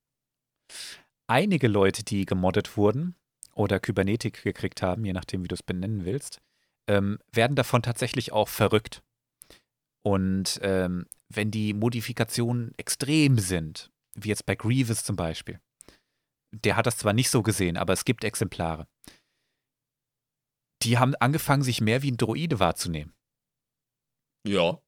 Einige 1.29 1.67
Leute, 1.67 2.03
die 2.03 2.25
gemoddet 2.25 2.75
wurden 2.75 3.15
oder 3.53 3.79
Kybernetik 3.79 4.41
gekriegt 4.41 4.81
haben, 4.81 5.05
je 5.05 5.13
nachdem, 5.13 5.43
wie 5.43 5.47
du 5.47 5.53
es 5.53 5.61
benennen 5.61 6.03
willst, 6.03 6.41
ähm, 6.87 7.19
werden 7.31 7.55
davon 7.55 7.83
tatsächlich 7.83 8.31
auch 8.31 8.47
verrückt. 8.47 9.03
Und 10.01 10.59
ähm, 10.63 11.05
wenn 11.27 11.51
die 11.51 11.75
Modifikationen 11.75 12.73
extrem 12.77 13.37
sind, 13.37 13.91
wie 14.15 14.29
jetzt 14.29 14.47
bei 14.47 14.55
Grievous 14.55 15.03
zum 15.03 15.15
Beispiel, 15.15 15.59
der 16.51 16.75
hat 16.75 16.87
das 16.87 16.97
zwar 16.97 17.13
nicht 17.13 17.29
so 17.29 17.43
gesehen, 17.43 17.77
aber 17.77 17.93
es 17.93 18.05
gibt 18.05 18.23
Exemplare. 18.23 18.87
Die 20.81 20.97
haben 20.97 21.13
angefangen, 21.15 21.61
sich 21.61 21.79
mehr 21.79 22.01
wie 22.01 22.11
ein 22.11 22.17
Droide 22.17 22.59
wahrzunehmen. 22.59 23.13
Ja, 24.47 24.81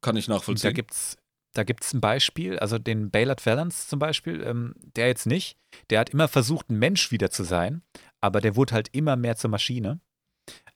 kann 0.00 0.16
ich 0.16 0.28
Und 0.28 0.30
da 0.30 0.36
nachvollziehen. 0.36 0.72
gibt's 0.72 1.18
da 1.54 1.64
gibt's 1.64 1.92
ein 1.94 2.00
Beispiel, 2.00 2.58
also 2.58 2.78
den 2.78 3.10
Baylor 3.10 3.36
Valance 3.42 3.88
zum 3.88 3.98
Beispiel, 3.98 4.42
ähm, 4.42 4.74
der 4.78 5.06
jetzt 5.06 5.26
nicht, 5.26 5.56
der 5.90 6.00
hat 6.00 6.10
immer 6.10 6.28
versucht, 6.28 6.68
ein 6.70 6.78
Mensch 6.78 7.10
wieder 7.10 7.30
zu 7.30 7.44
sein, 7.44 7.82
aber 8.20 8.40
der 8.40 8.56
wurde 8.56 8.74
halt 8.74 8.88
immer 8.92 9.16
mehr 9.16 9.36
zur 9.36 9.50
Maschine. 9.50 10.00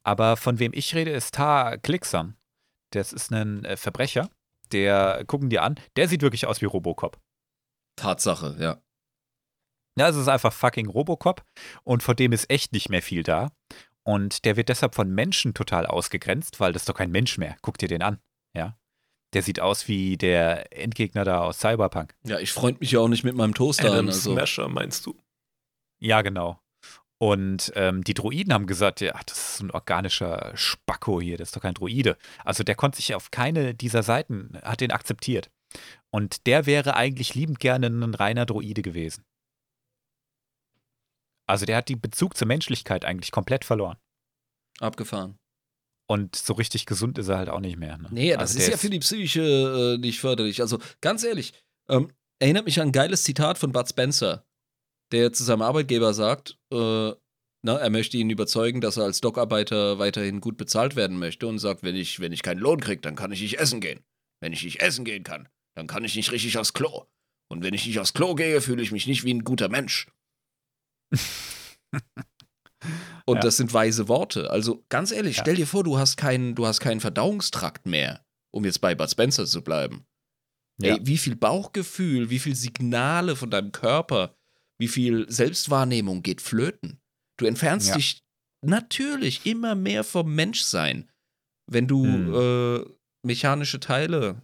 Aber 0.02 0.36
von 0.36 0.58
wem 0.58 0.72
ich 0.72 0.94
rede, 0.94 1.10
ist 1.10 1.34
Ta 1.34 1.76
Klickson. 1.76 2.36
Das 2.90 3.12
ist 3.12 3.30
ein 3.32 3.64
äh, 3.64 3.76
Verbrecher, 3.76 4.30
der, 4.72 5.24
gucken 5.26 5.50
dir 5.50 5.62
an, 5.62 5.74
der 5.96 6.08
sieht 6.08 6.22
wirklich 6.22 6.46
aus 6.46 6.60
wie 6.60 6.66
Robocop. 6.66 7.20
Tatsache, 7.96 8.56
ja. 8.58 8.80
Ja, 9.98 10.08
es 10.08 10.16
ist 10.16 10.28
einfach 10.28 10.52
fucking 10.52 10.88
Robocop 10.88 11.44
und 11.82 12.04
von 12.04 12.14
dem 12.14 12.32
ist 12.32 12.48
echt 12.50 12.72
nicht 12.72 12.88
mehr 12.88 13.02
viel 13.02 13.24
da. 13.24 13.50
Und 14.04 14.44
der 14.44 14.56
wird 14.56 14.68
deshalb 14.68 14.94
von 14.94 15.10
Menschen 15.10 15.52
total 15.52 15.84
ausgegrenzt, 15.84 16.60
weil 16.60 16.72
das 16.72 16.82
ist 16.82 16.88
doch 16.88 16.94
kein 16.94 17.10
Mensch 17.10 17.36
mehr. 17.36 17.56
Guck 17.60 17.78
dir 17.78 17.88
den 17.88 18.02
an, 18.02 18.20
ja. 18.56 18.78
Der 19.34 19.42
sieht 19.42 19.60
aus 19.60 19.88
wie 19.88 20.16
der 20.16 20.72
Endgegner 20.76 21.24
da 21.24 21.40
aus 21.40 21.60
Cyberpunk. 21.60 22.14
Ja, 22.24 22.38
ich 22.38 22.52
freund 22.52 22.80
mich 22.80 22.92
ja 22.92 23.00
auch 23.00 23.08
nicht 23.08 23.24
mit 23.24 23.34
meinem 23.34 23.54
Toaster 23.54 23.88
an. 23.88 23.92
Adam 23.92 24.06
Also. 24.08 24.32
Smasher, 24.32 24.68
meinst 24.68 25.04
du? 25.06 25.20
Ja, 26.00 26.22
genau. 26.22 26.60
Und 27.20 27.72
ähm, 27.74 28.04
die 28.04 28.14
Droiden 28.14 28.52
haben 28.52 28.66
gesagt, 28.66 29.00
ja, 29.00 29.18
das 29.26 29.54
ist 29.54 29.60
ein 29.60 29.72
organischer 29.72 30.52
Spacko 30.56 31.20
hier, 31.20 31.36
das 31.36 31.48
ist 31.48 31.56
doch 31.56 31.62
kein 31.62 31.74
Droide. 31.74 32.16
Also 32.44 32.62
der 32.62 32.76
konnte 32.76 32.98
sich 32.98 33.14
auf 33.14 33.32
keine 33.32 33.74
dieser 33.74 34.04
Seiten, 34.04 34.56
hat 34.62 34.80
den 34.80 34.92
akzeptiert. 34.92 35.50
Und 36.10 36.46
der 36.46 36.64
wäre 36.66 36.94
eigentlich 36.94 37.34
liebend 37.34 37.58
gerne 37.58 37.88
ein 37.88 38.14
reiner 38.14 38.46
Droide 38.46 38.82
gewesen. 38.82 39.24
Also 41.46 41.66
der 41.66 41.78
hat 41.78 41.88
den 41.88 42.00
Bezug 42.00 42.36
zur 42.36 42.46
Menschlichkeit 42.46 43.04
eigentlich 43.04 43.32
komplett 43.32 43.64
verloren. 43.64 43.96
Abgefahren. 44.80 45.37
Und 46.10 46.36
so 46.36 46.54
richtig 46.54 46.86
gesund 46.86 47.18
ist 47.18 47.28
er 47.28 47.36
halt 47.36 47.50
auch 47.50 47.60
nicht 47.60 47.76
mehr. 47.76 47.98
Ne? 47.98 48.08
Nee, 48.10 48.32
das 48.32 48.52
also 48.52 48.58
ist 48.60 48.68
ja 48.68 48.76
für 48.78 48.88
die 48.88 48.98
Psyche 48.98 49.96
äh, 49.96 49.98
nicht 49.98 50.20
förderlich. 50.20 50.62
Also 50.62 50.78
ganz 51.02 51.22
ehrlich, 51.22 51.52
ähm, 51.90 52.10
erinnert 52.38 52.64
mich 52.64 52.80
an 52.80 52.88
ein 52.88 52.92
geiles 52.92 53.24
Zitat 53.24 53.58
von 53.58 53.72
Bud 53.72 53.88
Spencer, 53.88 54.46
der 55.12 55.34
zu 55.34 55.44
seinem 55.44 55.60
Arbeitgeber 55.60 56.14
sagt, 56.14 56.58
äh, 56.72 57.12
na, 57.62 57.76
er 57.76 57.90
möchte 57.90 58.16
ihn 58.16 58.30
überzeugen, 58.30 58.80
dass 58.80 58.96
er 58.96 59.04
als 59.04 59.20
Dockarbeiter 59.20 59.98
weiterhin 59.98 60.40
gut 60.40 60.56
bezahlt 60.56 60.96
werden 60.96 61.18
möchte 61.18 61.46
und 61.46 61.58
sagt, 61.58 61.82
wenn 61.82 61.96
ich, 61.96 62.20
wenn 62.20 62.32
ich 62.32 62.42
keinen 62.42 62.60
Lohn 62.60 62.80
kriege, 62.80 63.02
dann 63.02 63.16
kann 63.16 63.32
ich 63.32 63.42
nicht 63.42 63.58
essen 63.58 63.80
gehen. 63.80 64.00
Wenn 64.40 64.54
ich 64.54 64.64
nicht 64.64 64.80
essen 64.80 65.04
gehen 65.04 65.24
kann, 65.24 65.48
dann 65.74 65.88
kann 65.88 66.04
ich 66.04 66.14
nicht 66.14 66.32
richtig 66.32 66.56
aufs 66.56 66.72
Klo. 66.72 67.04
Und 67.50 67.62
wenn 67.62 67.74
ich 67.74 67.86
nicht 67.86 67.98
aufs 67.98 68.14
Klo 68.14 68.34
gehe, 68.34 68.62
fühle 68.62 68.82
ich 68.82 68.92
mich 68.92 69.06
nicht 69.06 69.24
wie 69.24 69.34
ein 69.34 69.44
guter 69.44 69.68
Mensch. 69.68 70.06
Und 73.28 73.36
Ja. 73.36 73.40
das 73.42 73.58
sind 73.58 73.74
weise 73.74 74.08
Worte. 74.08 74.50
Also 74.50 74.84
ganz 74.88 75.12
ehrlich, 75.12 75.36
Ja. 75.36 75.42
stell 75.42 75.56
dir 75.56 75.66
vor, 75.66 75.84
du 75.84 75.98
hast 75.98 76.16
keinen, 76.16 76.54
du 76.54 76.66
hast 76.66 76.80
keinen 76.80 77.00
Verdauungstrakt 77.00 77.84
mehr, 77.84 78.24
um 78.50 78.64
jetzt 78.64 78.80
bei 78.80 78.94
Bud 78.94 79.10
Spencer 79.10 79.44
zu 79.44 79.62
bleiben. 79.62 80.06
Ja. 80.80 80.94
Ey, 80.94 81.00
wie 81.06 81.18
viel 81.18 81.36
Bauchgefühl, 81.36 82.30
wie 82.30 82.38
viel 82.38 82.54
Signale 82.56 83.36
von 83.36 83.50
deinem 83.50 83.70
Körper, 83.72 84.34
wie 84.78 84.88
viel 84.88 85.30
Selbstwahrnehmung 85.30 86.22
geht 86.22 86.40
flöten. 86.40 87.00
Du 87.36 87.44
entfernst 87.44 87.88
Ja. 87.88 87.96
dich 87.96 88.22
natürlich 88.62 89.44
immer 89.44 89.74
mehr 89.74 90.04
vom 90.04 90.34
Menschsein, 90.34 91.10
wenn 91.70 91.86
du 91.86 92.04
Hm. 92.04 92.34
äh, 92.34 92.84
mechanische 93.26 93.78
Teile 93.80 94.40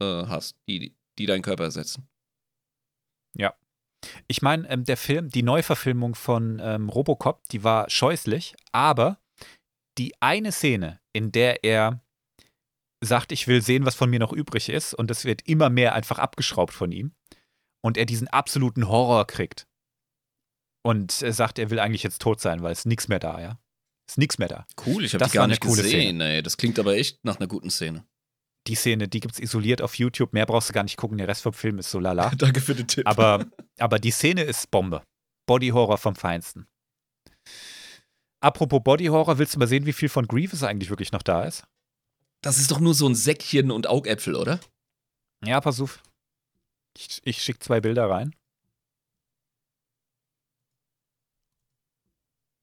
äh, 0.00 0.04
hast, 0.26 0.56
die, 0.68 0.94
die 1.18 1.26
deinen 1.26 1.42
Körper 1.42 1.64
ersetzen. 1.64 2.08
Ich 4.26 4.42
meine, 4.42 4.68
ähm, 4.68 4.84
der 4.84 4.96
Film, 4.96 5.28
die 5.28 5.42
Neuverfilmung 5.42 6.14
von 6.14 6.60
ähm, 6.62 6.88
Robocop, 6.88 7.48
die 7.48 7.64
war 7.64 7.88
scheußlich, 7.90 8.54
aber 8.72 9.18
die 9.98 10.14
eine 10.20 10.52
Szene, 10.52 11.00
in 11.12 11.32
der 11.32 11.64
er 11.64 12.00
sagt, 13.00 13.32
ich 13.32 13.46
will 13.46 13.62
sehen, 13.62 13.84
was 13.84 13.94
von 13.94 14.10
mir 14.10 14.18
noch 14.18 14.32
übrig 14.32 14.68
ist, 14.68 14.94
und 14.94 15.10
es 15.10 15.24
wird 15.24 15.42
immer 15.46 15.70
mehr 15.70 15.94
einfach 15.94 16.18
abgeschraubt 16.18 16.72
von 16.72 16.92
ihm, 16.92 17.12
und 17.80 17.96
er 17.96 18.06
diesen 18.06 18.28
absoluten 18.28 18.88
Horror 18.88 19.26
kriegt. 19.26 19.66
Und 20.84 21.22
er 21.22 21.32
sagt, 21.32 21.58
er 21.58 21.70
will 21.70 21.80
eigentlich 21.80 22.02
jetzt 22.02 22.22
tot 22.22 22.40
sein, 22.40 22.62
weil 22.62 22.72
es 22.72 22.86
nichts 22.86 23.08
mehr 23.08 23.18
da, 23.18 23.40
ja. 23.40 23.58
Ist 24.08 24.18
nichts 24.18 24.38
mehr 24.38 24.48
da. 24.48 24.66
Cool, 24.86 25.04
ich 25.04 25.12
habe 25.12 25.18
Das 25.18 25.32
die 25.32 25.36
gar 25.36 25.46
nicht 25.46 25.60
coole 25.60 25.82
gesehen. 25.82 26.20
Ey. 26.20 26.42
Das 26.42 26.56
klingt 26.56 26.78
aber 26.78 26.96
echt 26.96 27.24
nach 27.24 27.36
einer 27.36 27.46
guten 27.46 27.70
Szene. 27.70 28.06
Die 28.68 28.74
Szene, 28.74 29.08
die 29.08 29.20
gibt's 29.20 29.38
isoliert 29.38 29.80
auf 29.80 29.94
YouTube, 29.94 30.34
mehr 30.34 30.44
brauchst 30.44 30.68
du 30.68 30.74
gar 30.74 30.82
nicht 30.82 30.98
gucken, 30.98 31.16
der 31.16 31.26
Rest 31.26 31.42
vom 31.42 31.54
Film 31.54 31.78
ist 31.78 31.90
so 31.90 31.98
lala. 31.98 32.30
Danke 32.36 32.60
für 32.60 32.74
den 32.74 32.86
Tipp. 32.86 33.06
Aber, 33.06 33.46
aber 33.78 33.98
die 33.98 34.10
Szene 34.10 34.42
ist 34.42 34.70
Bombe. 34.70 35.02
Body 35.46 35.70
Horror 35.70 35.96
vom 35.96 36.14
Feinsten. 36.14 36.66
Apropos 38.40 38.82
Body 38.84 39.06
Horror, 39.06 39.38
willst 39.38 39.54
du 39.54 39.58
mal 39.58 39.66
sehen, 39.66 39.86
wie 39.86 39.94
viel 39.94 40.10
von 40.10 40.28
Grievous 40.28 40.62
eigentlich 40.62 40.90
wirklich 40.90 41.12
noch 41.12 41.22
da 41.22 41.44
ist? 41.44 41.64
Das 42.42 42.58
ist 42.58 42.70
doch 42.70 42.78
nur 42.78 42.92
so 42.92 43.08
ein 43.08 43.14
Säckchen 43.14 43.70
und 43.70 43.86
Augäpfel, 43.86 44.36
oder? 44.36 44.60
Ja, 45.42 45.60
pass 45.60 45.80
auf. 45.80 46.02
Ich, 46.96 47.20
ich 47.24 47.42
schicke 47.42 47.60
zwei 47.60 47.80
Bilder 47.80 48.10
rein. 48.10 48.34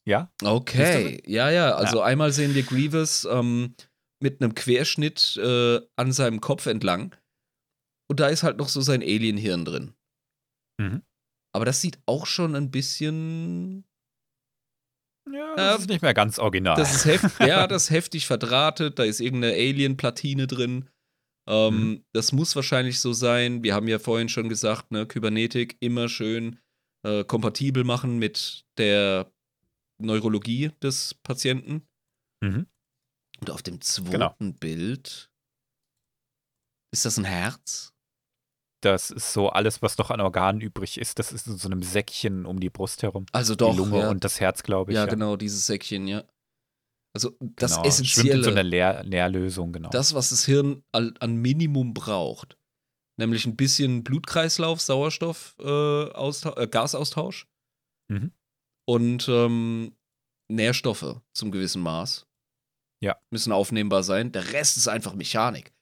Ja? 0.07 0.29
Okay, 0.43 1.23
ja, 1.25 1.49
ja. 1.49 1.73
Also 1.73 2.01
einmal 2.01 2.31
sehen 2.31 2.53
wir 2.53 2.61
Grievous 2.61 3.25
ähm, 3.25 3.75
mit 4.25 4.41
einem 4.41 4.55
Querschnitt 4.55 5.37
äh, 5.37 5.79
an 5.95 6.11
seinem 6.11 6.41
Kopf 6.41 6.65
entlang. 6.65 7.15
Und 8.09 8.19
da 8.19 8.27
ist 8.27 8.41
halt 8.43 8.57
noch 8.57 8.69
so 8.69 8.81
sein 8.81 9.01
Alienhirn 9.01 9.65
drin. 9.65 9.93
Mhm. 10.81 11.03
Aber 11.53 11.63
das 11.65 11.79
sieht 11.81 11.99
auch 12.07 12.25
schon 12.25 12.55
ein 12.55 12.71
bisschen. 12.71 13.85
Ja, 15.31 15.55
das 15.55 15.75
Ähm, 15.75 15.81
ist 15.81 15.89
nicht 15.89 16.01
mehr 16.01 16.13
ganz 16.15 16.37
original. 16.39 16.75
Das 16.75 16.93
ist 16.95 17.05
heft, 17.05 17.39
ja, 17.39 17.67
das 17.67 17.83
ist 17.85 17.89
heftig 17.91 18.25
verdrahtet. 18.27 18.97
Da 18.99 19.03
ist 19.03 19.19
irgendeine 19.21 19.53
Alien-Platine 19.53 20.47
drin. 20.47 20.89
Ähm, 21.47 21.75
Mhm. 21.77 22.05
Das 22.13 22.31
muss 22.31 22.55
wahrscheinlich 22.55 22.99
so 22.99 23.13
sein. 23.13 23.63
Wir 23.63 23.75
haben 23.75 23.87
ja 23.87 23.99
vorhin 23.99 24.29
schon 24.29 24.49
gesagt, 24.49 24.91
ne, 24.91 25.05
Kybernetik 25.05 25.77
immer 25.79 26.09
schön 26.09 26.59
äh, 27.05 27.23
kompatibel 27.23 27.83
machen 27.83 28.17
mit 28.17 28.65
der 28.77 29.31
Neurologie 30.01 30.71
des 30.81 31.13
Patienten. 31.13 31.87
mhm. 32.43 32.65
Und 33.41 33.49
auf 33.51 33.61
dem 33.63 33.81
zweiten 33.81 34.11
Genau. 34.11 34.35
Bild 34.59 35.29
ist 36.93 37.05
das 37.05 37.17
ein 37.17 37.25
Herz? 37.25 37.91
Das 38.81 39.09
ist 39.11 39.33
so 39.33 39.49
alles, 39.49 39.81
was 39.81 39.97
noch 39.97 40.11
an 40.11 40.21
Organen 40.21 40.61
übrig 40.61 40.97
ist. 40.99 41.17
Das 41.19 41.31
ist 41.31 41.47
in 41.47 41.57
so 41.57 41.67
einem 41.67 41.81
Säckchen 41.81 42.45
um 42.45 42.59
die 42.59 42.69
Brust 42.69 43.01
herum. 43.03 43.25
Also 43.31 43.55
doch, 43.55 43.71
die 43.71 43.77
Lunge 43.77 43.99
ja, 44.01 44.09
und 44.09 44.23
das 44.23 44.39
Herz, 44.39 44.63
glaube 44.63 44.91
ich. 44.91 44.95
ja, 44.95 45.05
genau, 45.05 45.35
dieses 45.37 45.65
Säckchen, 45.65 46.07
ja. 46.07 46.23
Also 47.15 47.35
das 47.39 47.77
Genau. 47.77 47.83
Schwimmt 47.83 47.85
in 47.85 47.91
so 47.91 48.03
Essentielle, 48.03 48.47
einer 48.49 48.63
Leer 48.63 49.03
Leerlösung, 49.03 49.73
genau. 49.73 49.89
das, 49.89 50.13
was 50.13 50.29
das 50.29 50.45
Hirn 50.45 50.83
al- 50.91 51.13
an 51.19 51.35
Minimum 51.37 51.93
braucht. 51.93 52.57
Nämlich 53.17 53.45
ein 53.45 53.55
bisschen 53.55 54.03
Blutkreislauf, 54.03 54.81
Sauerstoff, 54.81 55.55
äh, 55.59 55.63
Austau- 55.63 56.57
äh, 56.57 56.67
Gasaustausch 56.67 57.47
Mhm. 58.11 58.33
und 58.87 59.27
ähm, 59.29 59.95
Nährstoffe 60.51 61.21
zum 61.33 61.51
gewissen 61.51 61.81
Maß. 61.81 62.27
Ja. 63.01 63.17
Müssen 63.29 63.51
aufnehmbar 63.51 64.03
sein. 64.03 64.31
Der 64.31 64.53
Rest 64.53 64.77
ist 64.77 64.87
einfach 64.87 65.13
Mechanik. 65.15 65.73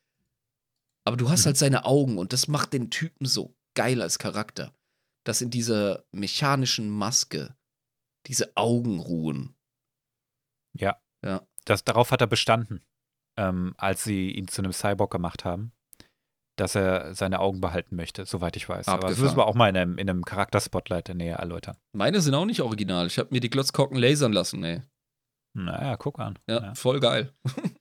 Aber 1.06 1.18
du 1.18 1.30
hast 1.30 1.41
Mhm. 1.41 1.45
halt 1.48 1.57
seine 1.57 1.85
Augen 1.85 2.18
und 2.18 2.34
das 2.34 2.48
macht 2.48 2.73
den 2.73 2.90
Typen 2.90 3.26
so 3.26 3.56
geil 3.76 4.02
als 4.02 4.19
Charakter. 4.19 4.73
Dass 5.26 5.41
in 5.41 5.49
dieser 5.49 6.03
mechanischen 6.11 6.90
Maske 6.90 7.56
diese 8.27 8.56
Augen 8.57 8.99
ruhen. 8.99 9.56
Ja. 10.73 10.98
Ja. 11.23 11.45
Das, 11.65 11.84
darauf 11.85 12.11
hat 12.11 12.22
er 12.22 12.27
bestanden, 12.27 12.84
ähm, 13.38 13.73
als 13.77 14.03
sie 14.03 14.31
ihn 14.31 14.48
zu 14.48 14.61
einem 14.61 14.73
Cyborg 14.73 15.11
gemacht 15.11 15.45
haben, 15.45 15.72
dass 16.57 16.76
er 16.76 17.15
seine 17.15 17.40
Augen 17.40 17.61
behalten 17.61 17.95
möchte, 17.95 18.26
soweit 18.26 18.56
ich 18.57 18.68
weiß. 18.68 18.88
Aber 18.88 19.02
das 19.02 19.11
Abgefahren. 19.11 19.23
müssen 19.26 19.38
wir 19.38 19.45
auch 19.48 19.56
mal 19.56 19.69
in 19.69 19.77
einem, 19.77 19.98
in 19.98 20.10
einem 20.10 20.23
Charakter-Spotlight 20.26 21.10
näher 21.15 21.38
erläutern. 21.38 21.77
Meine 21.94 22.22
sind 22.22 22.34
auch 22.35 22.45
nicht 22.45 22.61
original. 22.61 23.07
Ich 23.07 23.18
habe 23.18 23.30
mir 23.31 23.40
die 23.40 23.49
Glotzkocken 23.49 23.98
lasern 23.98 24.34
lassen, 24.34 24.64
ey. 24.64 24.81
Naja, 25.53 25.95
guck 25.97 26.19
an. 26.19 26.39
Ja, 26.47 26.61
Ja. 26.63 26.75
voll 26.75 26.99
geil. 26.99 27.31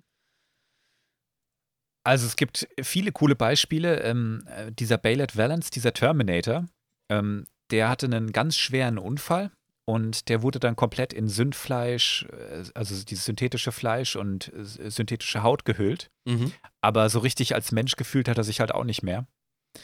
Also 2.05 2.27
es 2.27 2.37
gibt 2.37 2.67
viele 2.83 3.13
coole 3.13 3.37
Beispiele. 3.37 4.01
Ähm, 4.03 4.45
äh, 4.47 4.73
dieser 4.73 4.99
Baylet 4.99 5.37
Valance, 5.37 5.71
dieser 5.71 5.93
Terminator, 5.93 6.67
ähm, 7.09 7.47
der 7.71 7.89
hatte 7.89 8.07
einen 8.07 8.33
ganz 8.33 8.57
schweren 8.57 8.99
Unfall 8.99 9.53
und 9.85 10.29
der 10.29 10.43
wurde 10.43 10.59
dann 10.59 10.75
komplett 10.77 11.13
in 11.13 11.29
Sündfleisch, 11.29 12.27
äh, 12.33 12.65
also 12.75 13.05
dieses 13.05 13.25
synthetische 13.25 13.71
Fleisch 13.73 14.17
und 14.17 14.53
äh, 14.53 14.91
synthetische 14.91 15.43
Haut 15.45 15.65
gehüllt. 15.65 16.11
Mhm. 16.25 16.53
Aber 16.81 17.09
so 17.09 17.21
richtig 17.21 17.55
als 17.55 17.71
Mensch 17.71 17.95
gefühlt 17.97 18.29
hat 18.29 18.39
er 18.39 18.45
sich 18.45 18.59
halt 18.59 18.75
auch 18.75 18.85
nicht 18.85 19.03
mehr. 19.05 19.27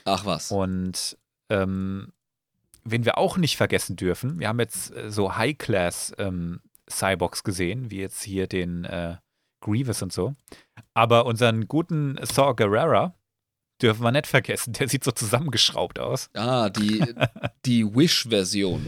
Ach 0.05 0.25
was. 0.27 0.51
Und 0.51 1.17
ähm, 1.51 2.13
wen 2.85 3.05
wir 3.05 3.17
auch 3.17 3.37
nicht 3.37 3.57
vergessen 3.57 3.95
dürfen, 3.95 4.41
wir 4.41 4.49
haben 4.49 4.59
jetzt 4.59 4.93
so 5.09 5.37
High-Class 5.37 6.15
ähm, 6.19 6.61
Cyborgs 6.91 7.45
gesehen, 7.45 7.91
wie 7.91 8.01
jetzt 8.01 8.23
hier 8.23 8.47
den 8.47 8.85
äh, 8.85 9.17
Grievous 9.61 10.03
und 10.03 10.13
so. 10.13 10.35
Aber 10.95 11.27
unseren 11.27 11.69
guten 11.69 12.19
Saw 12.23 12.55
Gerrera 12.55 13.15
dürfen 13.83 14.03
wir 14.03 14.13
nicht 14.13 14.27
vergessen. 14.27 14.73
Der 14.75 14.89
sieht 14.89 15.05
so 15.05 15.13
zusammengeschraubt 15.13 15.99
aus. 15.99 16.31
Ah, 16.35 16.69
die, 16.71 17.05
die 17.65 17.85
Wish-Version. 17.85 18.87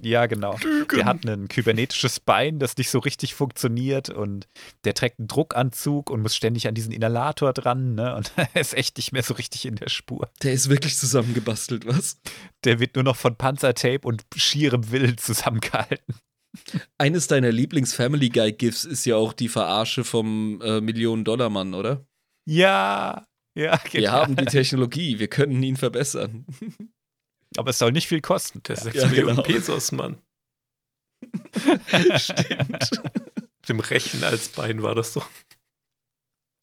Ja, 0.00 0.26
genau. 0.26 0.58
Der 0.94 1.06
hat 1.06 1.24
ein 1.24 1.48
kybernetisches 1.48 2.20
Bein, 2.20 2.58
das 2.58 2.76
nicht 2.76 2.90
so 2.90 2.98
richtig 2.98 3.34
funktioniert 3.34 4.10
und 4.10 4.48
der 4.84 4.92
trägt 4.92 5.18
einen 5.18 5.28
Druckanzug 5.28 6.10
und 6.10 6.20
muss 6.20 6.36
ständig 6.36 6.66
an 6.68 6.74
diesen 6.74 6.92
Inhalator 6.92 7.52
dran, 7.52 7.94
ne? 7.94 8.14
Und 8.14 8.32
er 8.36 8.60
ist 8.60 8.74
echt 8.74 8.96
nicht 8.96 9.12
mehr 9.12 9.22
so 9.22 9.34
richtig 9.34 9.64
in 9.64 9.76
der 9.76 9.88
Spur. 9.88 10.28
Der 10.42 10.52
ist 10.52 10.68
wirklich 10.68 10.96
zusammengebastelt, 10.96 11.86
was? 11.86 12.20
Der 12.64 12.80
wird 12.80 12.96
nur 12.96 13.04
noch 13.04 13.16
von 13.16 13.36
Panzertape 13.36 14.06
und 14.06 14.24
schierem 14.36 14.90
Willen 14.90 15.16
zusammengehalten. 15.16 16.16
Eines 16.98 17.26
deiner 17.26 17.52
Lieblings-Family 17.52 18.28
Guy-GIFs 18.30 18.84
ist 18.84 19.04
ja 19.04 19.16
auch 19.16 19.32
die 19.32 19.48
Verarsche 19.48 20.04
vom 20.04 20.60
äh, 20.62 20.80
Millionen-Dollar-Mann, 20.80 21.74
oder? 21.74 22.06
Ja, 22.46 23.26
ja, 23.56 23.80
Wir 23.92 24.00
genau. 24.00 24.12
haben 24.12 24.36
die 24.36 24.44
Technologie, 24.44 25.18
wir 25.18 25.28
können 25.28 25.62
ihn 25.62 25.76
verbessern. 25.76 26.44
Aber 27.56 27.70
es 27.70 27.78
soll 27.78 27.92
nicht 27.92 28.08
viel 28.08 28.20
kosten. 28.20 28.62
Der 28.64 28.76
6 28.76 28.96
Ja, 28.96 29.06
Millionen 29.06 29.36
genau. 29.36 29.42
Pesos, 29.42 29.92
Mann. 29.92 30.20
Stimmt. 32.16 32.90
Dem 33.68 33.80
Rechen 33.80 34.24
als 34.24 34.48
Bein 34.48 34.82
war 34.82 34.94
das 34.96 35.12
so. 35.12 35.22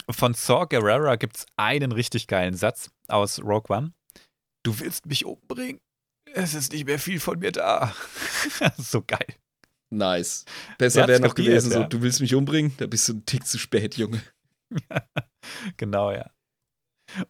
Von 0.09 0.33
Saw 0.33 0.65
Gerrera 0.67 1.15
gibt 1.15 1.37
es 1.37 1.45
einen 1.55 1.93
richtig 1.93 2.27
geilen 2.27 2.55
Satz 2.55 2.91
aus 3.07 3.41
Rogue 3.41 3.75
One. 3.75 3.93
Du 4.63 4.77
willst 4.79 5.05
mich 5.05 5.25
umbringen? 5.25 5.79
Es 6.33 6.53
ist 6.53 6.73
nicht 6.73 6.85
mehr 6.85 6.99
viel 6.99 7.19
von 7.21 7.39
mir 7.39 7.53
da. 7.53 7.95
so 8.77 9.01
geil. 9.01 9.35
Nice. 9.91 10.45
Besser 10.77 11.07
wäre 11.07 11.19
noch 11.19 11.35
gewesen, 11.35 11.71
so, 11.71 11.83
du 11.83 12.01
willst 12.01 12.21
mich 12.21 12.33
umbringen? 12.33 12.73
Da 12.77 12.87
bist 12.87 13.09
du 13.09 13.13
ein 13.13 13.25
Tick 13.25 13.45
zu 13.45 13.59
spät, 13.59 13.97
Junge. 13.97 14.21
Genau, 15.77 16.11
ja. 16.11 16.29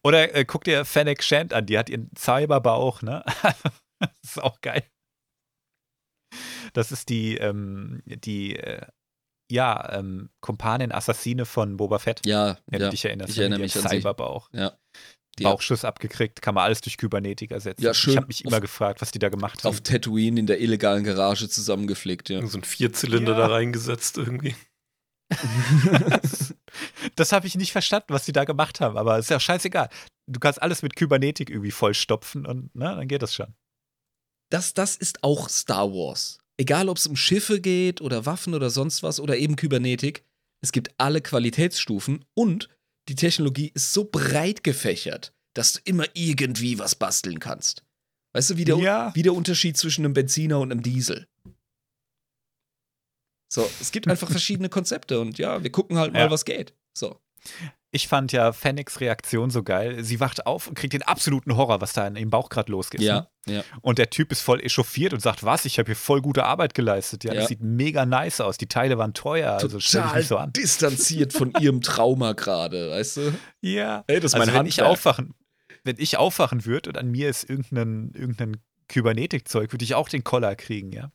Oder 0.03 0.35
äh, 0.35 0.43
guck 0.43 0.65
dir 0.65 0.83
Fennec 0.83 1.23
Shand 1.23 1.53
an, 1.53 1.65
die 1.65 1.77
hat 1.77 1.89
ihren 1.89 2.11
Cyberbauch, 2.17 3.01
ne? 3.01 3.23
das 3.99 4.11
ist 4.23 4.41
auch 4.43 4.59
geil. 4.61 4.83
Das 6.73 6.91
ist 6.91 7.09
die, 7.09 7.37
ähm, 7.37 8.03
die, 8.05 8.57
äh, 8.57 8.85
ja, 9.49 9.93
ähm, 9.93 10.29
Kumpanin, 10.41 10.91
Assassine 10.91 11.45
von 11.45 11.77
Boba 11.77 11.99
Fett. 11.99 12.25
Ja, 12.25 12.57
Wenn 12.67 12.81
ja. 12.81 12.87
du 12.87 12.91
dich 12.91 13.05
erinnerst. 13.05 13.31
ich 13.31 13.37
ne, 13.37 13.43
erinnere 13.43 13.61
mich 13.61 13.75
an. 13.75 13.89
Cyberbauch. 13.89 14.49
Ja. 14.53 14.77
Bauchschuss 15.43 15.85
abgekriegt, 15.85 16.41
kann 16.41 16.55
man 16.55 16.63
alles 16.65 16.81
durch 16.81 16.97
Kybernetik 16.97 17.51
ersetzen. 17.51 17.81
Ja, 17.83 17.93
schön 17.93 18.11
Ich 18.13 18.17
habe 18.17 18.27
mich 18.27 18.45
auf- 18.45 18.51
immer 18.51 18.61
gefragt, 18.61 19.01
was 19.01 19.11
die 19.11 19.19
da 19.19 19.29
gemacht 19.29 19.63
haben. 19.63 19.69
auf 19.69 19.81
Tatooine 19.81 20.39
in 20.39 20.47
der 20.47 20.59
illegalen 20.61 21.03
Garage 21.03 21.49
zusammengeflickt, 21.49 22.29
ja. 22.29 22.45
So 22.45 22.57
ein 22.57 22.63
Vierzylinder 22.63 23.31
Ja. 23.33 23.37
da 23.39 23.47
reingesetzt 23.47 24.17
irgendwie. 24.17 24.55
das 27.15 27.31
habe 27.31 27.47
ich 27.47 27.55
nicht 27.55 27.71
verstanden, 27.71 28.07
was 28.09 28.25
die 28.25 28.31
da 28.33 28.43
gemacht 28.43 28.79
haben, 28.81 28.97
aber 28.97 29.17
ist 29.17 29.29
ja 29.29 29.39
scheißegal. 29.39 29.89
Du 30.27 30.39
kannst 30.39 30.61
alles 30.61 30.81
mit 30.81 30.95
Kybernetik 30.95 31.49
irgendwie 31.49 31.71
vollstopfen 31.71 32.45
und 32.45 32.73
ne, 32.75 32.95
dann 32.95 33.07
geht 33.07 33.21
das 33.21 33.33
schon. 33.33 33.53
Das, 34.51 34.73
das 34.73 34.95
ist 34.95 35.23
auch 35.23 35.49
Star 35.49 35.89
Wars. 35.91 36.37
Egal, 36.57 36.89
ob 36.89 36.97
es 36.97 37.07
um 37.07 37.15
Schiffe 37.15 37.61
geht 37.61 38.01
oder 38.01 38.25
Waffen 38.25 38.53
oder 38.53 38.69
sonst 38.69 39.03
was 39.03 39.19
oder 39.19 39.37
eben 39.37 39.55
Kybernetik, 39.55 40.23
es 40.63 40.71
gibt 40.71 40.93
alle 40.97 41.21
Qualitätsstufen 41.21 42.25
und 42.33 42.69
die 43.09 43.15
Technologie 43.15 43.71
ist 43.73 43.93
so 43.93 44.05
breit 44.05 44.63
gefächert, 44.63 45.33
dass 45.53 45.73
du 45.73 45.79
immer 45.85 46.05
irgendwie 46.13 46.79
was 46.79 46.95
basteln 46.95 47.39
kannst. 47.39 47.83
Weißt 48.33 48.51
du, 48.51 48.57
wie 48.57 48.65
der, 48.65 48.77
Ja. 48.77 49.13
wie 49.15 49.23
der 49.23 49.33
Unterschied 49.33 49.75
zwischen 49.77 50.05
einem 50.05 50.13
Benziner 50.13 50.59
und 50.59 50.71
einem 50.71 50.81
Diesel. 50.83 51.27
So, 53.51 53.69
es 53.81 53.91
gibt 53.91 54.07
einfach 54.07 54.29
verschiedene 54.31 54.69
Konzepte 54.69 55.19
und 55.19 55.37
ja, 55.37 55.61
wir 55.63 55.71
gucken 55.71 55.97
halt 55.97 56.13
mal, 56.13 56.19
Ja. 56.19 56.31
was 56.31 56.45
geht. 56.45 56.73
So. 56.97 57.19
Ich 57.93 58.07
fand 58.07 58.31
ja 58.31 58.53
Fennec's 58.53 59.01
Reaktion 59.01 59.49
so 59.49 59.63
geil. 59.63 60.01
Sie 60.03 60.21
wacht 60.21 60.45
auf 60.45 60.67
und 60.67 60.75
kriegt 60.75 60.93
den 60.93 61.03
absoluten 61.03 61.57
Horror, 61.57 61.81
was 61.81 61.91
da 61.91 62.07
in 62.07 62.15
ihrem 62.15 62.29
Bauch 62.29 62.47
gerade 62.47 62.71
losgeht. 62.71 63.01
Ja, 63.01 63.27
Ne? 63.47 63.55
ja. 63.55 63.63
Und 63.81 63.97
der 63.97 64.09
Typ 64.09 64.31
ist 64.31 64.39
voll 64.41 64.61
echauffiert 64.61 65.13
und 65.13 65.19
sagt, 65.19 65.43
was, 65.43 65.65
ich 65.65 65.77
habe 65.77 65.87
hier 65.87 65.95
voll 65.97 66.21
gute 66.21 66.45
Arbeit 66.45 66.73
geleistet. 66.73 67.25
Ja, 67.25 67.33
Ja. 67.33 67.39
das 67.41 67.49
sieht 67.49 67.61
mega 67.61 68.05
nice 68.05 68.39
aus. 68.39 68.57
Die 68.57 68.67
Teile 68.67 68.97
waren 68.97 69.13
teuer, 69.13 69.53
also 69.53 69.79
stell 69.81 70.01
dich 70.01 70.07
Total 70.09 70.19
nicht 70.19 70.27
so 70.29 70.37
an. 70.37 70.53
distanziert 70.53 71.33
von 71.33 71.53
ihrem 71.59 71.81
Trauma 71.81 72.31
gerade, 72.31 72.91
weißt 72.91 73.17
du? 73.17 73.33
Ja. 73.59 74.05
Hey, 74.07 74.21
das 74.21 74.31
ist 74.31 74.35
also 74.39 74.51
mein 74.51 74.59
wenn 74.61 74.67
ich 74.67 74.81
aufwachen, 74.83 75.33
wenn 75.83 75.95
ich 75.99 76.15
aufwachen 76.17 76.65
würde 76.65 76.91
und 76.91 76.97
an 76.97 77.11
mir 77.11 77.27
ist 77.29 77.49
irgendein, 77.49 78.11
irgendein 78.13 78.57
Kybernetikzeug, 78.87 79.73
würde 79.73 79.83
ich 79.83 79.95
auch 79.95 80.07
den 80.07 80.23
Koller 80.23 80.55
kriegen, 80.55 80.91
ja. 80.93 81.11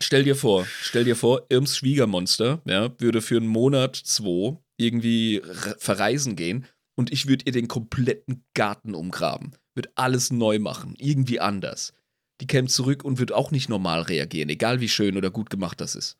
Stell 0.00 0.24
dir 0.24 0.34
vor, 0.34 0.66
stell 0.80 1.04
dir 1.04 1.14
vor, 1.14 1.42
Irms 1.50 1.76
Schwiegermonster, 1.76 2.60
ja, 2.64 2.90
würde 2.98 3.20
für 3.20 3.36
einen 3.36 3.46
Monat, 3.46 3.94
zwei 3.94 4.56
irgendwie 4.82 5.36
re- 5.42 5.76
verreisen 5.78 6.36
gehen 6.36 6.66
und 6.96 7.12
ich 7.12 7.26
würde 7.26 7.44
ihr 7.46 7.52
den 7.52 7.68
kompletten 7.68 8.44
Garten 8.54 8.94
umgraben, 8.94 9.52
würde 9.74 9.90
alles 9.94 10.30
neu 10.30 10.58
machen, 10.58 10.94
irgendwie 10.98 11.40
anders. 11.40 11.94
Die 12.40 12.46
käme 12.46 12.68
zurück 12.68 13.04
und 13.04 13.18
würde 13.18 13.36
auch 13.36 13.50
nicht 13.50 13.68
normal 13.68 14.02
reagieren, 14.02 14.48
egal 14.48 14.80
wie 14.80 14.88
schön 14.88 15.16
oder 15.16 15.30
gut 15.30 15.48
gemacht 15.50 15.80
das 15.80 15.94
ist. 15.94 16.18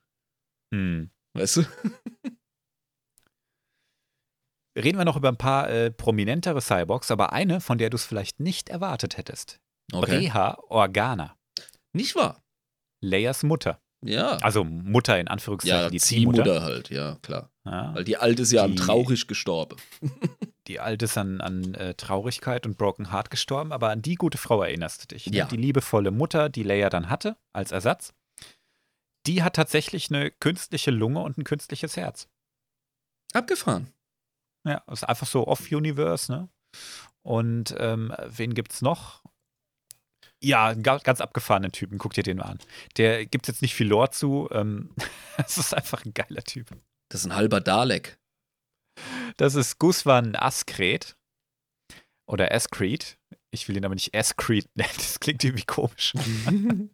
Hm. 0.72 1.10
Weißt 1.34 1.56
du? 1.58 1.62
reden 4.78 4.98
wir 4.98 5.04
noch 5.04 5.16
über 5.16 5.28
ein 5.28 5.36
paar 5.36 5.68
äh, 5.70 5.90
prominentere 5.90 6.60
Cyborgs, 6.60 7.10
aber 7.10 7.32
eine, 7.32 7.60
von 7.60 7.78
der 7.78 7.90
du 7.90 7.96
es 7.96 8.04
vielleicht 8.04 8.40
nicht 8.40 8.68
erwartet 8.68 9.16
hättest. 9.18 9.60
Okay. 9.92 10.18
Breha 10.20 10.58
Organa, 10.68 11.36
Nicht 11.92 12.14
wahr? 12.14 12.42
Leias 13.02 13.42
Mutter. 13.42 13.82
Ja. 14.04 14.36
Also 14.38 14.64
Mutter 14.64 15.18
in 15.20 15.28
Anführungszeichen, 15.28 15.78
ja, 15.84 15.90
die 15.90 16.00
Ziehmutter. 16.00 16.42
Ziehmutter 16.44 16.62
halt, 16.62 16.90
ja, 16.90 17.16
klar. 17.22 17.50
Ja, 17.64 17.94
Weil 17.94 18.04
die 18.04 18.16
alte 18.16 18.42
ist 18.42 18.50
ja 18.52 18.64
an 18.64 18.72
Die- 18.72 18.76
traurig 18.76 19.28
gestorben. 19.28 19.76
die 20.66 20.80
alte 20.80 21.04
ist 21.04 21.16
an, 21.16 21.40
an 21.40 21.74
äh, 21.74 21.94
Traurigkeit 21.94 22.66
und 22.66 22.76
Broken 22.76 23.12
Heart 23.12 23.30
gestorben, 23.30 23.72
aber 23.72 23.90
an 23.90 24.02
die 24.02 24.16
gute 24.16 24.38
Frau 24.38 24.62
erinnerst 24.62 25.02
du 25.04 25.14
dich. 25.14 25.26
ne? 25.28 25.36
Ja. 25.36 25.44
Die 25.46 25.56
liebevolle 25.56 26.10
Mutter, 26.10 26.48
die 26.48 26.64
Leia 26.64 26.90
dann 26.90 27.08
hatte 27.10 27.36
als 27.52 27.70
Ersatz, 27.70 28.12
die 29.26 29.44
hat 29.44 29.54
tatsächlich 29.54 30.10
eine 30.10 30.32
künstliche 30.32 30.90
Lunge 30.90 31.20
und 31.20 31.38
ein 31.38 31.44
künstliches 31.44 31.96
Herz. 31.96 32.28
Abgefahren. 33.32 33.86
Ja, 34.66 34.82
ist 34.90 35.04
einfach 35.08 35.26
so 35.26 35.46
off-Universe, 35.46 36.30
ne? 36.32 36.48
Und 37.22 37.74
ähm, 37.78 38.12
wen 38.26 38.54
gibt's 38.54 38.82
noch? 38.82 39.22
Ja, 40.42 40.74
ga- 40.74 40.98
ganz 40.98 41.20
abgefahrenen 41.20 41.72
Typen, 41.72 41.98
guck 41.98 42.14
dir 42.14 42.22
den 42.24 42.38
mal 42.38 42.44
an. 42.46 42.58
Der 42.96 43.24
gibt 43.26 43.46
jetzt 43.48 43.62
nicht 43.62 43.74
viel 43.74 43.86
Lore 43.88 44.10
zu. 44.10 44.48
Ähm, 44.52 44.90
es 45.46 45.56
ist 45.58 45.74
einfach 45.74 46.04
ein 46.04 46.14
geiler 46.14 46.42
Typ. 46.42 46.68
Das 47.08 47.20
ist 47.20 47.26
ein 47.26 47.34
halber 47.36 47.60
Dalek. 47.60 48.18
Das 49.36 49.54
ist 49.54 49.78
Guswan 49.78 50.34
Askret. 50.36 51.16
Oder 52.26 52.52
Askreed. 52.52 53.18
Ich 53.50 53.68
will 53.68 53.76
ihn 53.76 53.84
aber 53.84 53.94
nicht 53.94 54.14
Askreed 54.16 54.66
nennen, 54.74 54.90
das 54.96 55.20
klingt 55.20 55.44
irgendwie 55.44 55.64
komisch. 55.64 56.12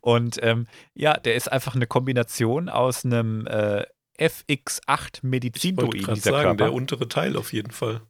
Und 0.00 0.38
ähm, 0.42 0.66
ja, 0.94 1.14
der 1.14 1.34
ist 1.34 1.50
einfach 1.50 1.74
eine 1.74 1.86
Kombination 1.86 2.68
aus 2.68 3.04
einem 3.04 3.46
äh, 3.46 3.84
FX8 4.18 5.20
Ich 5.22 5.76
wollte 5.76 6.16
sagen, 6.20 6.42
Körper. 6.42 6.54
der 6.56 6.72
untere 6.72 7.08
Teil 7.08 7.36
auf 7.36 7.52
jeden 7.52 7.70
Fall. 7.70 8.00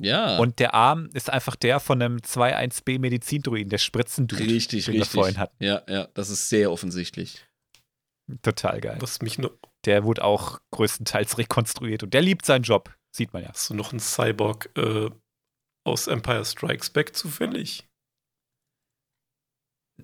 Ja. 0.00 0.38
Und 0.38 0.58
der 0.58 0.74
Arm 0.74 1.08
ist 1.14 1.30
einfach 1.30 1.56
der 1.56 1.80
von 1.80 2.00
einem 2.02 2.18
2-1B 2.18 2.98
Medizindruiden, 2.98 3.68
der 3.70 3.78
Spritzendude, 3.78 4.42
richtig, 4.44 4.84
den 4.86 4.94
wir 4.94 5.00
richtig. 5.00 5.14
vorhin 5.14 5.38
hatten. 5.38 5.62
Ja, 5.64 5.82
ja, 5.88 6.08
das 6.14 6.28
ist 6.30 6.48
sehr 6.48 6.70
offensichtlich. 6.70 7.46
Total 8.42 8.80
geil. 8.80 8.96
Was 9.00 9.22
mich 9.22 9.38
noch. 9.38 9.52
Der 9.84 10.02
wurde 10.04 10.24
auch 10.24 10.60
größtenteils 10.72 11.38
rekonstruiert 11.38 12.02
und 12.02 12.12
der 12.12 12.22
liebt 12.22 12.44
seinen 12.44 12.64
Job, 12.64 12.92
sieht 13.14 13.32
man 13.32 13.42
ja. 13.44 13.50
Hast 13.50 13.70
du 13.70 13.74
noch 13.74 13.92
einen 13.92 14.00
Cyborg 14.00 14.70
äh, 14.76 15.10
aus 15.84 16.08
Empire 16.08 16.44
Strikes 16.44 16.90
Back 16.90 17.14
zufällig? 17.14 17.86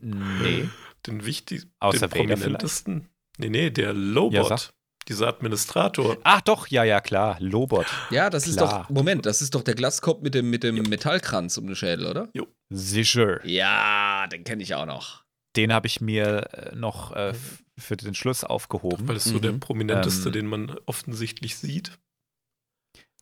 Nee. 0.01 0.69
Den 1.07 1.25
wichtigsten, 1.27 1.73
Außer 1.81 2.09
den 2.09 2.27
prominentesten? 2.29 3.09
Nee, 3.39 3.49
nee, 3.49 3.71
der 3.71 3.87
Ja, 3.87 3.93
Lobot. 3.93 4.49
sag. 4.49 4.73
Dieser 5.05 5.29
Administrator. 5.29 6.17
Ach 6.25 6.41
doch, 6.41 6.67
ja, 6.69 6.85
ja, 6.85 7.01
klar. 7.01 7.37
Lobot. 7.41 7.87
Ja, 8.11 8.31
das 8.31 8.47
ist 8.47 8.57
Klar. 8.59 8.85
doch, 8.85 8.91
Moment, 8.91 9.27
das 9.27 9.43
ist 9.43 9.55
doch 9.55 9.63
der 9.63 9.75
Glaskopf 9.75 10.23
mit 10.23 10.35
dem, 10.35 10.51
mit 10.51 10.63
dem 10.63 10.77
Metallkranz 10.77 11.57
um 11.59 11.67
den 11.67 11.77
Schädel, 11.77 12.07
oder? 12.07 12.29
Sicher. 12.71 13.45
Ja, 13.47 14.27
den 14.29 14.45
kenne 14.45 14.63
ich 14.63 14.75
auch 14.75 14.87
noch. 14.87 15.23
Den 15.57 15.73
habe 15.73 15.87
ich 15.87 16.01
mir 16.01 16.49
äh, 16.53 16.75
noch 16.75 17.13
äh, 17.15 17.31
f- 17.31 17.63
für 17.79 17.97
den 17.97 18.15
Schluss 18.15 18.43
aufgehoben. 18.45 19.07
Weil 19.07 19.17
es 19.17 19.25
so 19.25 19.39
der 19.39 19.53
Mhm. 19.53 19.61
prominenteste, 19.61 20.29
Ähm. 20.29 20.33
den 20.33 20.47
man 20.47 20.77
offensichtlich 20.87 21.57
sieht. 21.59 21.99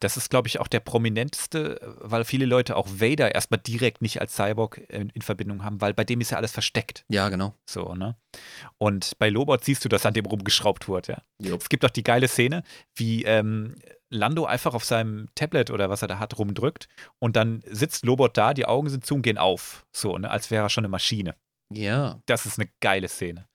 Das 0.00 0.16
ist, 0.16 0.30
glaube 0.30 0.48
ich, 0.48 0.58
auch 0.60 0.68
der 0.68 0.80
prominenteste, 0.80 1.96
weil 2.00 2.24
viele 2.24 2.46
Leute 2.46 2.76
auch 2.76 2.88
Vader 2.88 3.34
erstmal 3.34 3.60
direkt 3.60 4.02
nicht 4.02 4.20
als 4.20 4.34
Cyborg 4.34 4.78
in, 4.88 5.10
in 5.10 5.22
Verbindung 5.22 5.62
haben, 5.62 5.80
weil 5.80 5.94
bei 5.94 6.04
dem 6.04 6.20
ist 6.20 6.30
ja 6.30 6.38
alles 6.38 6.52
versteckt. 6.52 7.04
Ja, 7.08 7.28
genau. 7.28 7.54
So, 7.68 7.94
ne? 7.94 8.16
Und 8.78 9.12
bei 9.18 9.28
Lobot 9.28 9.64
siehst 9.64 9.84
du, 9.84 9.88
dass 9.88 10.06
an 10.06 10.14
dem 10.14 10.26
rumgeschraubt 10.26 10.88
wurde, 10.88 11.12
ja. 11.12 11.22
Jupp. 11.38 11.60
Es 11.60 11.68
gibt 11.68 11.84
auch 11.84 11.90
die 11.90 12.02
geile 12.02 12.28
Szene, 12.28 12.62
wie 12.96 13.24
ähm, 13.24 13.76
Lando 14.08 14.44
einfach 14.44 14.74
auf 14.74 14.84
seinem 14.84 15.28
Tablet 15.34 15.70
oder 15.70 15.90
was 15.90 16.02
er 16.02 16.08
da 16.08 16.18
hat 16.18 16.38
rumdrückt 16.38 16.88
und 17.18 17.36
dann 17.36 17.62
sitzt 17.66 18.04
Lobot 18.04 18.36
da, 18.36 18.54
die 18.54 18.66
Augen 18.66 18.88
sind 18.88 19.06
zu 19.06 19.14
und 19.14 19.22
gehen 19.22 19.38
auf. 19.38 19.86
So, 19.92 20.18
ne? 20.18 20.30
Als 20.30 20.50
wäre 20.50 20.64
er 20.64 20.70
schon 20.70 20.84
eine 20.84 20.90
Maschine. 20.90 21.36
Ja. 21.72 22.20
Das 22.26 22.46
ist 22.46 22.58
eine 22.58 22.68
geile 22.80 23.08
Szene. 23.08 23.46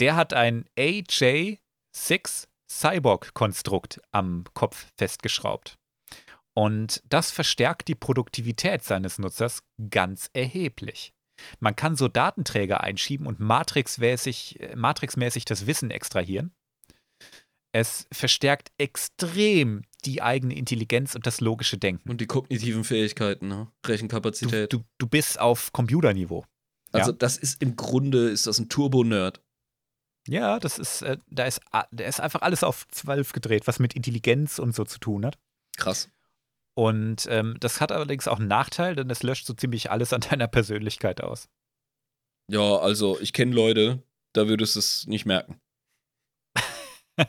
Der 0.00 0.16
hat 0.16 0.34
ein 0.34 0.64
AJ6 0.76 2.46
Cyborg-Konstrukt 2.68 4.00
am 4.10 4.44
Kopf 4.54 4.86
festgeschraubt. 4.96 5.78
Und 6.54 7.02
das 7.08 7.30
verstärkt 7.30 7.88
die 7.88 7.94
Produktivität 7.94 8.84
seines 8.84 9.18
Nutzers 9.18 9.62
ganz 9.90 10.28
erheblich. 10.34 11.14
Man 11.60 11.74
kann 11.74 11.96
so 11.96 12.08
Datenträger 12.08 12.82
einschieben 12.82 13.26
und 13.26 13.40
matrixmäßig, 13.40 14.60
äh, 14.60 14.76
matrixmäßig 14.76 15.44
das 15.46 15.66
Wissen 15.66 15.90
extrahieren. 15.90 16.52
Es 17.74 18.06
verstärkt 18.12 18.70
extrem 18.76 19.82
die 20.04 20.20
eigene 20.20 20.54
Intelligenz 20.54 21.14
und 21.14 21.26
das 21.26 21.40
logische 21.40 21.78
Denken. 21.78 22.10
Und 22.10 22.20
die 22.20 22.26
kognitiven 22.26 22.84
Fähigkeiten, 22.84 23.48
ne? 23.48 23.68
Du, 23.82 23.88
Rechenkapazität. 23.90 24.72
du, 24.72 24.84
du 24.98 25.06
bist 25.06 25.40
auf 25.40 25.72
Computerniveau. 25.72 26.44
also 26.92 27.12
ja. 27.12 27.16
das 27.16 27.38
ist 27.38 27.62
im 27.62 27.76
Grunde, 27.76 28.28
ist 28.28 28.46
das 28.46 28.58
ein 28.58 28.68
Turbo-Nerd. 28.68 29.40
Ja, 30.28 30.60
das 30.60 30.78
ist, 30.78 31.02
äh, 31.02 31.16
da 31.30 31.46
ist, 31.46 31.60
a- 31.72 31.86
da 31.90 32.04
ist 32.04 32.20
einfach 32.20 32.42
alles 32.42 32.62
auf 32.62 32.86
12 32.88 33.32
gedreht, 33.32 33.66
was 33.66 33.78
mit 33.78 33.94
Intelligenz 33.94 34.58
und 34.58 34.74
so 34.74 34.84
zu 34.84 34.98
tun 34.98 35.24
hat. 35.24 35.38
Krass. 35.78 36.10
Und 36.74 37.26
ähm, 37.28 37.56
das 37.60 37.80
hat 37.80 37.92
allerdings 37.92 38.28
auch 38.28 38.38
einen 38.38 38.48
Nachteil, 38.48 38.94
denn 38.94 39.10
es 39.10 39.22
löscht 39.22 39.46
so 39.46 39.52
ziemlich 39.54 39.90
alles 39.90 40.12
an 40.12 40.20
deiner 40.30 40.48
Persönlichkeit 40.48 41.20
aus. 41.20 41.48
Ja, 42.50 42.76
also 42.78 43.20
ich 43.20 43.32
kenne 43.32 43.54
Leute, 43.54 44.02
da 44.34 44.48
würdest 44.48 44.74
du 44.74 44.80
es 44.80 45.06
nicht 45.06 45.26
merken. 45.26 45.60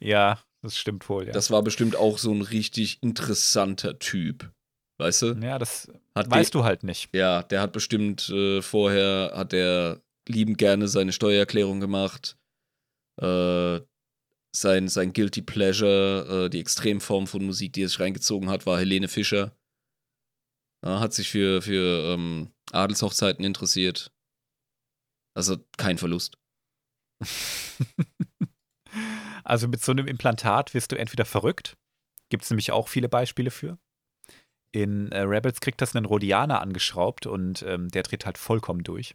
Ja, 0.00 0.40
das 0.62 0.78
stimmt 0.78 1.08
wohl, 1.08 1.26
ja. 1.26 1.32
Das 1.32 1.50
war 1.50 1.62
bestimmt 1.62 1.96
auch 1.96 2.18
so 2.18 2.32
ein 2.32 2.42
richtig 2.42 3.02
interessanter 3.02 3.98
Typ. 3.98 4.52
Weißt 4.98 5.22
du? 5.22 5.32
ja, 5.42 5.58
das 5.58 5.90
Hat 6.14 6.30
weißt 6.30 6.54
du 6.54 6.64
halt 6.64 6.82
nicht. 6.82 7.14
Ja, 7.14 7.42
der 7.42 7.60
hat 7.60 7.72
bestimmt 7.72 8.30
äh, 8.30 8.62
vorher, 8.62 9.32
hat 9.34 9.52
der 9.52 10.00
liebend 10.26 10.58
gerne 10.58 10.88
seine 10.88 11.12
Steuererklärung 11.12 11.80
gemacht. 11.80 12.38
Äh, 13.20 13.80
sein, 14.60 14.88
sein 14.88 15.12
Guilty 15.12 15.42
Pleasure, 15.42 16.46
äh, 16.46 16.50
die 16.50 16.60
Extremform 16.60 17.26
von 17.26 17.44
Musik, 17.44 17.72
die 17.72 17.82
er 17.82 17.88
sich 17.88 18.00
reingezogen 18.00 18.48
hat, 18.48 18.66
war 18.66 18.78
Helene 18.78 19.08
Fischer. 19.08 19.56
Ja, 20.84 21.00
hat 21.00 21.14
sich 21.14 21.30
für, 21.30 21.62
für 21.62 22.14
ähm, 22.14 22.50
Adelshochzeiten 22.72 23.44
interessiert. 23.44 24.12
Also 25.34 25.56
kein 25.76 25.98
Verlust. 25.98 26.38
Also 29.46 29.68
mit 29.68 29.80
so 29.80 29.92
einem 29.92 30.08
Implantat 30.08 30.74
wirst 30.74 30.90
du 30.90 30.98
entweder 30.98 31.24
verrückt, 31.24 31.76
gibt 32.30 32.42
es 32.42 32.50
nämlich 32.50 32.72
auch 32.72 32.88
viele 32.88 33.08
Beispiele 33.08 33.52
für. 33.52 33.78
In 34.72 35.12
äh, 35.12 35.20
Rebels 35.20 35.60
kriegt 35.60 35.80
das 35.80 35.94
einen 35.94 36.04
Rhodianer 36.04 36.60
angeschraubt 36.60 37.26
und 37.26 37.62
ähm, 37.62 37.88
der 37.88 38.02
dreht 38.02 38.26
halt 38.26 38.38
vollkommen 38.38 38.82
durch. 38.82 39.14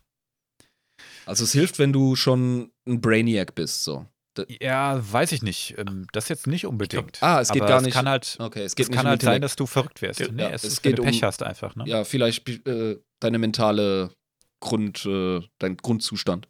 Also 1.26 1.44
es 1.44 1.52
hilft, 1.52 1.80
wenn 1.80 1.92
du 1.92 2.16
schon 2.16 2.72
ein 2.88 3.02
Brainiac 3.02 3.56
bist, 3.56 3.84
so. 3.84 4.06
Ja, 4.62 5.00
weiß 5.12 5.32
ich 5.34 5.42
nicht. 5.42 5.76
Ähm, 5.78 6.08
das 6.14 6.30
jetzt 6.30 6.48
nicht 6.48 6.66
unbedingt. 6.66 7.22
Ah, 7.22 7.42
es 7.42 7.50
geht 7.52 7.62
Aber 7.62 7.70
gar 7.70 7.78
es 7.80 7.86
nicht- 7.86 7.94
Kann 7.94 8.08
halt, 8.08 8.38
Okay, 8.40 8.60
es 8.62 8.68
es 8.72 8.76
geht 8.76 8.88
nicht 8.90 8.96
kann 8.98 9.08
halt 9.08 9.22
sein, 9.22 9.42
dass 9.42 9.56
du 9.56 9.66
verrückt 9.66 10.02
wirst. 10.02 10.20
Ja, 10.22 10.28
nee, 10.32 10.44
ja, 10.44 10.50
es, 10.50 10.64
es 10.64 10.82
geht 10.82 10.98
du 10.98 11.02
um- 11.04 11.08
Pech 11.10 11.24
hast 11.24 11.44
einfach. 11.44 11.76
Ne? 11.76 11.84
Ja, 11.88 12.04
vielleicht 12.06 12.48
äh, 12.68 12.98
deine 13.20 13.38
mentale 13.40 14.14
Grund, 14.62 15.06
äh, 15.06 15.42
dein 15.60 15.76
Grundzustand. 15.78 16.48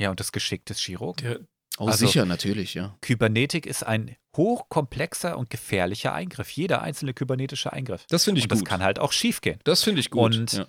ja, 0.00 0.10
und 0.10 0.20
das 0.20 0.30
Geschick 0.32 0.64
des 0.66 0.78
Chirurgen. 0.78 1.24
Der, 1.26 1.40
Oh, 1.78 1.86
Also- 1.86 2.04
sicher, 2.06 2.26
natürlich, 2.26 2.74
ja. 2.74 2.98
Kybernetik 3.00 3.64
ist 3.64 3.84
ein 3.84 4.14
hochkomplexer 4.36 5.38
und 5.38 5.48
gefährlicher 5.48 6.12
Eingriff. 6.12 6.50
Jeder 6.50 6.82
einzelne 6.82 7.14
kybernetische 7.14 7.72
Eingriff. 7.72 8.04
Das 8.10 8.24
finde 8.24 8.40
ich 8.40 8.44
und 8.44 8.52
das 8.52 8.58
gut. 8.58 8.68
kann 8.68 8.82
halt 8.82 8.98
auch 8.98 9.12
schiefgehen. 9.12 9.58
das 9.64 9.82
finde 9.82 10.00
ich 10.00 10.10
gut. 10.10 10.34
Und- 10.36 10.52
ja. 10.52 10.66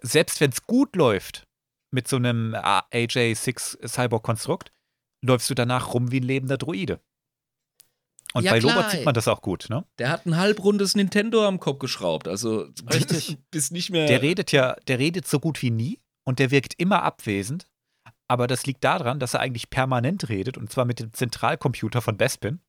Selbst 0.00 0.40
wenn 0.40 0.50
es 0.50 0.62
gut 0.62 0.96
läuft 0.96 1.44
mit 1.90 2.08
so 2.08 2.16
einem 2.16 2.54
A- 2.54 2.86
AJ6 2.92 3.76
Cyborg-Konstrukt, 3.86 4.70
läufst 5.22 5.50
du 5.50 5.54
danach 5.54 5.94
rum 5.94 6.10
wie 6.10 6.20
ein 6.20 6.24
lebender 6.24 6.58
Droide. 6.58 7.00
Und 8.34 8.44
Ja, 8.44 8.52
bei 8.52 8.60
klar, 8.60 8.76
Lobot 8.76 8.90
sieht 8.90 9.04
man 9.04 9.14
das 9.14 9.26
auch 9.26 9.40
gut, 9.40 9.66
ne? 9.70 9.86
Der 9.98 10.10
hat 10.10 10.26
ein 10.26 10.36
halbrundes 10.36 10.94
Nintendo 10.94 11.46
am 11.46 11.60
Kopf 11.60 11.78
geschraubt. 11.78 12.28
Also 12.28 12.68
Richtig. 12.92 13.38
bist 13.50 13.72
nicht 13.72 13.90
mehr. 13.90 14.06
Der 14.06 14.22
redet 14.22 14.52
ja, 14.52 14.76
der 14.86 14.98
redet 14.98 15.26
so 15.26 15.40
gut 15.40 15.62
wie 15.62 15.70
nie 15.70 16.00
und 16.24 16.38
der 16.38 16.50
wirkt 16.50 16.74
immer 16.78 17.02
abwesend. 17.02 17.68
Aber 18.30 18.46
das 18.46 18.66
liegt 18.66 18.84
daran, 18.84 19.18
dass 19.18 19.32
er 19.32 19.40
eigentlich 19.40 19.70
permanent 19.70 20.28
redet 20.28 20.58
und 20.58 20.70
zwar 20.70 20.84
mit 20.84 21.00
dem 21.00 21.12
Zentralcomputer 21.14 22.02
von 22.02 22.18
Bespin. 22.18 22.60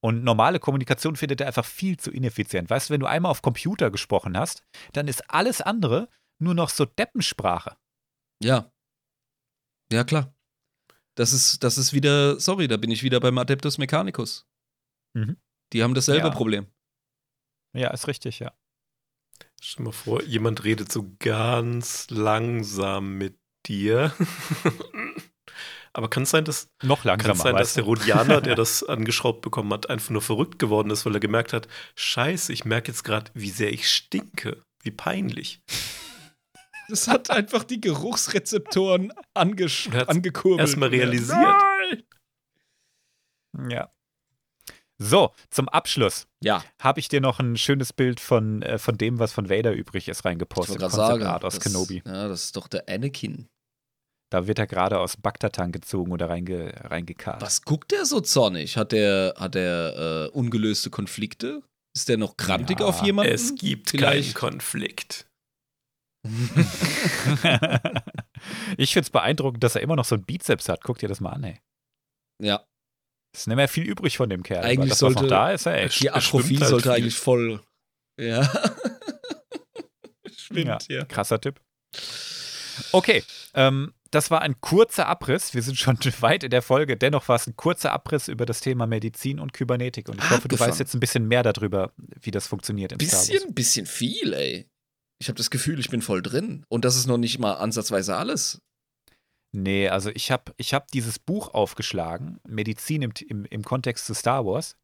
Und 0.00 0.24
normale 0.24 0.60
Kommunikation 0.60 1.16
findet 1.16 1.40
er 1.40 1.48
einfach 1.48 1.64
viel 1.64 1.98
zu 1.98 2.10
ineffizient. 2.10 2.70
Weißt 2.70 2.88
du, 2.88 2.94
wenn 2.94 3.00
du 3.00 3.06
einmal 3.06 3.30
auf 3.30 3.42
Computer 3.42 3.90
gesprochen 3.90 4.38
hast, 4.38 4.62
dann 4.92 5.08
ist 5.08 5.28
alles 5.28 5.60
andere 5.60 6.08
nur 6.38 6.54
noch 6.54 6.70
so 6.70 6.84
Deppensprache. 6.84 7.76
ja. 8.42 8.70
Ja, 9.90 10.04
klar. 10.04 10.34
Das 11.18 11.32
ist, 11.32 11.64
das 11.64 11.78
ist 11.78 11.92
wieder, 11.92 12.38
sorry, 12.38 12.68
da 12.68 12.76
bin 12.76 12.90
ich 12.92 13.02
wieder 13.02 13.18
beim 13.18 13.36
Adeptus 13.38 13.76
Mechanicus. 13.78 14.46
Mhm. 15.14 15.36
Die 15.72 15.82
haben 15.82 15.94
dasselbe 15.94 16.28
Ja. 16.28 16.32
Problem. 16.32 16.66
Ja, 17.74 17.90
ist 17.90 18.06
richtig, 18.06 18.38
ja. 18.38 18.52
stell 19.60 19.82
dir 19.82 19.88
mal 19.88 19.92
vor, 19.92 20.22
jemand 20.22 20.62
redet 20.64 20.92
so 20.92 21.10
ganz 21.18 22.08
langsam 22.10 23.14
mit 23.18 23.36
dir. 23.66 24.14
Aber 25.92 26.08
kann 26.08 26.22
es 26.22 26.30
sein, 26.30 26.44
dass, 26.44 26.68
Noch 26.82 27.02
langsamer. 27.04 27.32
es 27.34 27.40
sein, 27.40 27.56
dass 27.56 27.74
der 27.74 27.82
du? 27.82 27.90
Rhodianer, 27.90 28.40
der 28.40 28.54
das 28.54 28.84
angeschraubt 28.84 29.40
bekommen 29.42 29.72
hat, 29.72 29.90
einfach 29.90 30.10
nur 30.10 30.22
verrückt 30.22 30.58
geworden 30.60 30.90
ist, 30.90 31.04
weil 31.04 31.14
er 31.14 31.20
gemerkt 31.20 31.52
hat, 31.52 31.66
scheiße, 31.96 32.52
ich 32.52 32.64
merke 32.64 32.92
jetzt 32.92 33.02
gerade, 33.02 33.30
wie 33.34 33.50
sehr 33.50 33.72
ich 33.72 33.90
stinke. 33.90 34.62
Wie 34.82 34.92
peinlich. 34.92 35.60
Das 36.88 37.06
hat 37.08 37.30
einfach 37.30 37.64
die 37.64 37.80
Geruchsrezeptoren 37.80 39.10
Er 39.34 39.40
angekurbelt. 40.08 40.60
erstmal 40.60 40.88
realisiert. 40.88 41.36
Nein! 41.38 42.02
Ja. 43.70 43.90
So, 45.00 45.32
zum 45.50 45.68
Abschluss 45.68 46.26
Ja, 46.42 46.64
habe 46.80 46.98
ich 46.98 47.08
dir 47.08 47.20
noch 47.20 47.38
ein 47.38 47.56
schönes 47.56 47.92
Bild 47.92 48.18
von, 48.18 48.62
äh, 48.62 48.78
von 48.78 48.98
dem, 48.98 49.18
was 49.20 49.32
von 49.32 49.48
Vader 49.48 49.72
übrig 49.72 50.08
ist, 50.08 50.18
ich 50.20 50.24
reingepostet. 50.24 50.78
gerade 50.78 50.92
sagen. 50.94 51.10
Konzeptart 51.20 51.44
aus 51.44 51.54
das, 51.54 51.62
Kenobi. 51.64 52.02
Ja, 52.04 52.26
das 52.28 52.44
ist 52.46 52.56
doch 52.56 52.66
der 52.66 52.88
Anakin. 52.88 53.48
Da 54.30 54.46
wird 54.46 54.58
er 54.58 54.66
gerade 54.66 54.98
aus 54.98 55.16
Bagdatan 55.16 55.70
gezogen 55.72 56.12
oder 56.12 56.28
reinge, 56.28 56.72
reingekarrt. 56.84 57.40
Was 57.40 57.62
guckt 57.62 57.92
der 57.92 58.04
so 58.06 58.20
zornig? 58.20 58.76
Hat 58.76 58.90
der, 58.92 59.34
hat 59.38 59.54
der 59.54 60.28
äh, 60.32 60.36
ungelöste 60.36 60.90
Konflikte? 60.90 61.62
Ist 61.96 62.08
der 62.08 62.16
noch 62.18 62.36
grantig 62.36 62.80
Ja, 62.80 62.86
auf 62.86 63.02
jemanden? 63.02 63.32
Es 63.32 63.54
gibt 63.54 63.90
Vielleicht- 63.90 64.34
keinen 64.34 64.52
Konflikt. 64.52 65.26
ich 68.76 68.92
finde 68.92 69.04
es 69.06 69.10
beeindruckend, 69.10 69.62
dass 69.64 69.74
er 69.74 69.82
immer 69.82 69.96
noch 69.96 70.04
so 70.04 70.14
einen 70.14 70.24
Bizeps 70.24 70.68
hat. 70.68 70.82
Guck 70.84 70.98
dir 70.98 71.08
das 71.08 71.20
mal 71.20 71.30
an, 71.32 71.44
ey. 71.44 71.60
ja, 72.40 72.64
Es 73.32 73.40
ist 73.40 73.46
nicht 73.48 73.56
mehr 73.56 73.68
viel 73.68 73.84
übrig 73.84 74.16
von 74.16 74.28
dem 74.30 74.42
Kerl. 74.42 74.64
Eigentlich 74.64 74.90
das, 74.90 74.98
sollte- 75.00 75.22
noch 75.22 75.28
da 75.28 75.50
ist, 75.52 75.66
er 75.66 75.82
echt. 75.84 76.00
die 76.00 76.10
Atrophie 76.10 76.58
halt 76.58 76.68
sollte 76.68 76.82
viel. 76.84 76.92
eigentlich 76.92 77.16
voll. 77.18 77.60
Ja. 78.18 78.48
Schwimmt, 80.36 80.88
ja. 80.88 81.04
Krasser 81.04 81.40
Tipp. 81.40 81.60
Okay, 82.92 83.22
ähm, 83.54 83.92
das 84.10 84.30
war 84.30 84.40
ein 84.40 84.60
kurzer 84.60 85.06
Abriss. 85.06 85.52
Wir 85.54 85.62
sind 85.62 85.78
schon 85.78 85.98
weit 86.20 86.42
in 86.44 86.50
der 86.50 86.62
Folge. 86.62 86.96
Dennoch 86.96 87.28
war 87.28 87.36
es 87.36 87.46
ein 87.46 87.56
kurzer 87.56 87.92
Abriss 87.92 88.28
über 88.28 88.46
das 88.46 88.60
Thema 88.60 88.86
Medizin 88.86 89.40
und 89.40 89.52
Kybernetik. 89.52 90.08
Und 90.08 90.18
ich 90.22 90.30
hoffe, 90.30 90.48
du 90.48 90.58
weißt 90.58 90.78
jetzt 90.78 90.94
ein 90.94 91.00
bisschen 91.00 91.28
mehr 91.28 91.42
darüber, 91.42 91.92
wie 91.96 92.30
das 92.30 92.46
funktioniert 92.46 92.92
Wars. 92.92 92.98
Bisschen, 92.98 93.54
bisschen 93.54 93.86
viel, 93.86 94.32
ey. 94.32 94.68
Ich 95.20 95.28
habe 95.28 95.36
das 95.36 95.50
Gefühl, 95.50 95.78
ich 95.80 95.90
bin 95.90 96.02
voll 96.02 96.22
drin. 96.22 96.64
Und 96.68 96.84
das 96.84 96.96
ist 96.96 97.06
noch 97.06 97.18
nicht 97.18 97.38
mal 97.38 97.54
ansatzweise 97.54 98.16
alles. 98.16 98.60
Nee, 99.52 99.88
also 99.88 100.10
ich 100.10 100.30
habe 100.30 100.52
ich 100.56 100.74
hab 100.74 100.90
dieses 100.90 101.18
Buch 101.18 101.54
aufgeschlagen, 101.54 102.38
Medizin 102.46 103.02
im, 103.02 103.12
im, 103.28 103.44
im 103.46 103.64
Kontext 103.64 104.06
zu 104.06 104.14
Star 104.14 104.44
Wars. 104.44 104.76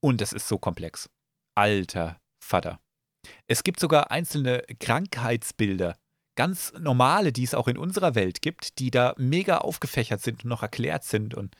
Und 0.00 0.20
es 0.20 0.32
ist 0.32 0.48
so 0.48 0.58
komplex. 0.58 1.08
Alter 1.54 2.20
Vater. 2.42 2.80
Es 3.46 3.62
gibt 3.64 3.80
sogar 3.80 4.10
einzelne 4.10 4.64
Krankheitsbilder, 4.80 5.96
ganz 6.34 6.72
normale, 6.78 7.32
die 7.32 7.44
es 7.44 7.54
auch 7.54 7.68
in 7.68 7.78
unserer 7.78 8.14
Welt 8.14 8.42
gibt, 8.42 8.78
die 8.78 8.90
da 8.90 9.14
mega 9.16 9.58
aufgefächert 9.58 10.20
sind 10.20 10.44
und 10.44 10.50
noch 10.50 10.62
erklärt 10.62 11.04
sind. 11.04 11.34
Und 11.34 11.54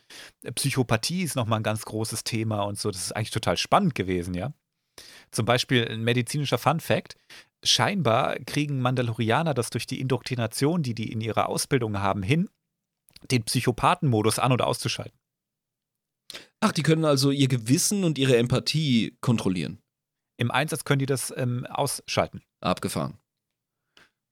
Psychopathie 0.55 1.23
ist 1.23 1.37
nochmal 1.37 1.61
ein 1.61 1.65
ganz 1.65 1.85
großes 1.85 2.25
Thema 2.25 2.63
und 2.63 2.79
so. 2.79 2.91
Das 2.91 3.03
ist 3.03 3.13
eigentlich 3.17 3.31
total 3.31 3.57
spannend 3.57 3.95
gewesen, 3.95 4.35
ja. 4.35 4.53
Zum 5.33 5.47
Beispiel 5.47 5.89
ein 5.89 6.03
medizinischer 6.05 6.59
Fun 6.59 6.81
Fact. 6.81 7.17
Scheinbar 7.65 8.37
kriegen 8.41 8.81
Mandalorianer 8.81 9.55
das 9.55 9.71
durch 9.71 9.87
die 9.87 10.01
Indoktrination, 10.01 10.83
die 10.83 10.95
die 10.95 11.11
in 11.11 11.21
ihrer 11.21 11.49
Ausbildung 11.49 11.99
haben, 11.99 12.23
hin, 12.23 12.49
den 13.31 13.45
Psychopathenmodus 13.45 14.39
an- 14.39 14.53
oder 14.53 14.67
auszuschalten. 14.67 15.19
Ach, 16.61 16.73
die 16.73 16.83
können 16.83 17.05
also 17.05 17.31
ihr 17.31 17.49
Gewissen 17.49 18.05
und 18.05 18.19
ihre 18.19 18.37
Empathie 18.37 19.17
kontrollieren. 19.21 19.79
Im 20.39 20.51
Einsatz 20.51 20.85
können 20.85 20.99
die 20.99 21.07
das 21.07 21.33
ähm, 21.37 21.67
ausschalten. 21.67 22.43
Abgefahren. 22.61 23.19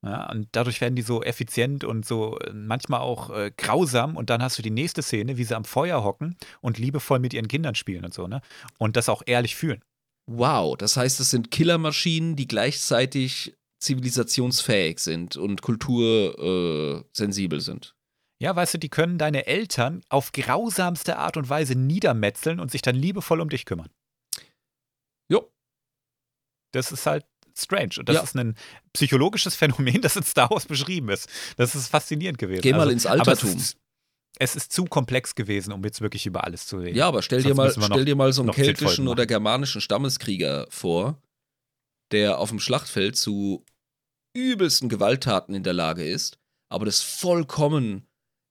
Ja, 0.03 0.31
und 0.31 0.47
dadurch 0.51 0.81
werden 0.81 0.95
die 0.95 1.03
so 1.03 1.21
effizient 1.21 1.83
und 1.83 2.05
so 2.05 2.39
äh, 2.39 2.51
manchmal 2.53 3.01
auch 3.01 3.29
äh, 3.29 3.51
grausam. 3.55 4.17
Und 4.17 4.29
dann 4.29 4.41
hast 4.41 4.57
du 4.57 4.63
die 4.63 4.71
nächste 4.71 5.03
Szene, 5.03 5.37
wie 5.37 5.43
sie 5.43 5.55
am 5.55 5.63
Feuer 5.63 6.03
hocken 6.03 6.37
und 6.59 6.79
liebevoll 6.79 7.19
mit 7.19 7.33
ihren 7.33 7.47
Kindern 7.47 7.75
spielen 7.75 8.03
und 8.03 8.13
so, 8.13 8.27
ne? 8.27 8.41
Und 8.77 8.95
das 8.97 9.09
auch 9.09 9.21
ehrlich 9.25 9.55
fühlen. 9.55 9.83
Wow, 10.37 10.77
das 10.77 10.97
heißt, 10.97 11.19
es 11.19 11.29
sind 11.31 11.51
Killermaschinen, 11.51 12.35
die 12.35 12.47
gleichzeitig 12.47 13.55
zivilisationsfähig 13.79 14.99
sind 14.99 15.35
und 15.37 15.61
kultursensibel 15.61 17.57
äh, 17.59 17.61
sind. 17.61 17.95
Ja, 18.41 18.55
weißt 18.55 18.75
du, 18.75 18.77
die 18.79 18.89
können 18.89 19.17
deine 19.17 19.45
Eltern 19.45 20.01
auf 20.09 20.31
grausamste 20.31 21.17
Art 21.17 21.37
und 21.37 21.49
Weise 21.49 21.75
niedermetzeln 21.75 22.59
und 22.59 22.71
sich 22.71 22.81
dann 22.81 22.95
liebevoll 22.95 23.39
um 23.41 23.49
dich 23.49 23.65
kümmern. 23.65 23.89
Jo. 25.29 25.51
Das 26.73 26.91
ist 26.91 27.05
halt 27.05 27.25
strange. 27.57 27.95
Und 27.99 28.09
das 28.09 28.15
Ja. 28.15 28.23
ist 28.23 28.35
ein 28.35 28.55
psychologisches 28.93 29.55
Phänomen, 29.55 30.01
das 30.01 30.15
in 30.15 30.23
Star 30.23 30.49
Wars 30.49 30.65
beschrieben 30.65 31.09
ist. 31.09 31.29
Das 31.57 31.75
ist 31.75 31.87
faszinierend 31.89 32.37
gewesen. 32.39 32.61
Geh 32.61 32.73
mal 32.73 32.89
ins 32.89 33.05
aber 33.05 33.19
Altertum. 33.27 33.55
Ist, 33.57 33.77
es 34.39 34.55
ist 34.55 34.71
zu 34.71 34.85
komplex 34.85 35.35
gewesen, 35.35 35.71
um 35.71 35.83
jetzt 35.83 36.01
wirklich 36.01 36.25
über 36.25 36.43
alles 36.43 36.65
zu 36.65 36.77
reden. 36.77 36.97
Ja, 36.97 37.07
aber 37.07 37.21
stell 37.21 37.43
dir 37.43 37.53
mal, 37.53 37.71
stell 37.71 38.05
dir 38.05 38.15
mal 38.15 38.33
so 38.33 38.41
einen 38.41 38.51
keltischen 38.51 39.07
oder 39.07 39.25
germanischen 39.25 39.81
Stammeskrieger 39.81 40.67
vor, 40.69 41.21
der 42.11 42.39
auf 42.39 42.49
dem 42.49 42.59
Schlachtfeld 42.59 43.15
zu 43.17 43.63
übelsten 44.35 44.89
Gewalttaten 44.89 45.53
in 45.53 45.63
der 45.63 45.73
Lage 45.73 46.07
ist, 46.07 46.39
aber 46.69 46.85
das 46.85 47.01
vollkommen 47.01 48.07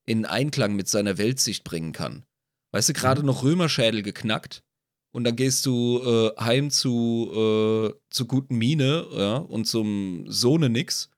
in 0.07 0.27
Einklang 0.27 0.77
mit 0.77 0.89
seiner 0.89 1.19
Weltsicht 1.19 1.65
bringen 1.65 1.93
kann. 1.93 2.25
Weißt 2.73 2.89
du, 2.89 2.93
Mhm. 2.93 2.97
gerade 2.97 3.23
noch 3.23 3.43
Römerschädel 3.43 4.03
geknackt 4.03 4.63
und 5.13 5.25
dann 5.25 5.37
gehst 5.37 5.67
du 5.67 6.01
äh, 6.05 6.41
heim 6.41 6.71
zu, 6.71 7.31
äh, 7.33 7.95
zu 8.11 8.27
guten 8.27 8.57
Mine 8.57 9.07
ja, 9.13 9.37
und 9.39 9.65
zum 9.65 10.31
Sohne 10.31 10.69
nix 10.69 11.11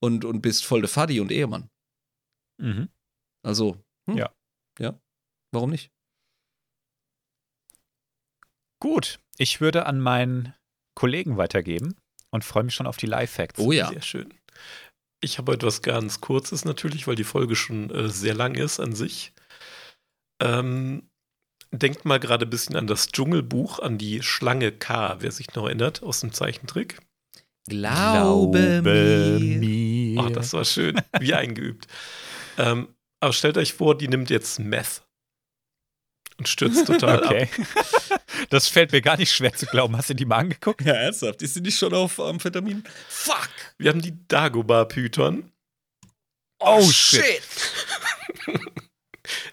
und, 0.00 0.24
und 0.24 0.40
bist 0.40 0.64
voll 0.64 0.80
der 0.80 0.88
Faddy 0.88 1.20
und 1.20 1.30
Ehemann. 1.30 1.68
Mhm. 2.60 2.88
Also, 3.48 3.78
hm, 4.06 4.18
Ja. 4.18 4.30
Ja, 4.78 5.00
warum 5.52 5.70
nicht? 5.70 5.90
Gut, 8.78 9.20
ich 9.38 9.62
würde 9.62 9.86
an 9.86 10.00
meinen 10.00 10.54
Kollegen 10.94 11.38
weitergeben 11.38 11.96
und 12.30 12.44
freue 12.44 12.64
mich 12.64 12.74
schon 12.74 12.86
auf 12.86 12.98
die 12.98 13.06
Live-Facts. 13.06 13.58
Oh 13.58 13.72
ja. 13.72 13.88
Sehr 13.88 14.02
schön. 14.02 14.34
Ich 15.20 15.38
habe 15.38 15.54
etwas 15.54 15.80
ganz 15.80 16.20
Kurzes 16.20 16.66
natürlich, 16.66 17.06
weil 17.06 17.16
die 17.16 17.24
Folge 17.24 17.56
schon 17.56 17.90
äh, 17.90 18.10
sehr 18.10 18.34
lang 18.34 18.54
ist 18.54 18.80
an 18.80 18.94
sich. 18.94 19.32
Ähm, 20.40 21.08
denkt 21.72 22.04
mal 22.04 22.20
gerade 22.20 22.44
ein 22.46 22.50
bisschen 22.50 22.76
an 22.76 22.86
das 22.86 23.08
Dschungelbuch, 23.08 23.78
an 23.78 23.96
die 23.96 24.22
Schlange 24.22 24.72
K, 24.72 25.16
wer 25.20 25.32
sich 25.32 25.54
noch 25.54 25.64
erinnert, 25.64 26.02
aus 26.02 26.20
dem 26.20 26.32
Zeichentrick. 26.32 27.00
Glaube 27.68 28.82
mir. 28.82 29.40
mir. 29.40 30.20
Oh, 30.22 30.28
das 30.28 30.52
war 30.52 30.66
schön, 30.66 31.00
wie 31.18 31.32
eingeübt. 31.32 31.86
Ähm, 32.58 32.88
aber 33.20 33.32
stellt 33.32 33.58
euch 33.58 33.72
vor, 33.72 33.96
die 33.96 34.08
nimmt 34.08 34.30
jetzt 34.30 34.58
Meth 34.58 35.02
und 36.38 36.48
stürzt 36.48 36.86
total 36.86 37.24
ab. 37.24 37.30
Okay. 37.30 37.48
Das 38.50 38.68
fällt 38.68 38.92
mir 38.92 39.02
gar 39.02 39.16
nicht 39.16 39.32
schwer 39.32 39.52
zu 39.52 39.66
glauben. 39.66 39.96
Hast 39.96 40.10
du 40.10 40.14
die 40.14 40.24
mal 40.24 40.36
angeguckt? 40.36 40.82
Ja, 40.82 40.94
ernsthaft? 40.94 41.42
Ist 41.42 41.54
sie 41.54 41.60
nicht 41.60 41.76
schon 41.76 41.92
auf 41.92 42.20
Amphetamin? 42.20 42.84
Fuck! 43.08 43.50
Wir 43.78 43.90
haben 43.90 44.00
die 44.00 44.16
Dagobah-Python. 44.28 45.50
Oh, 46.60 46.82
shit. 46.82 47.42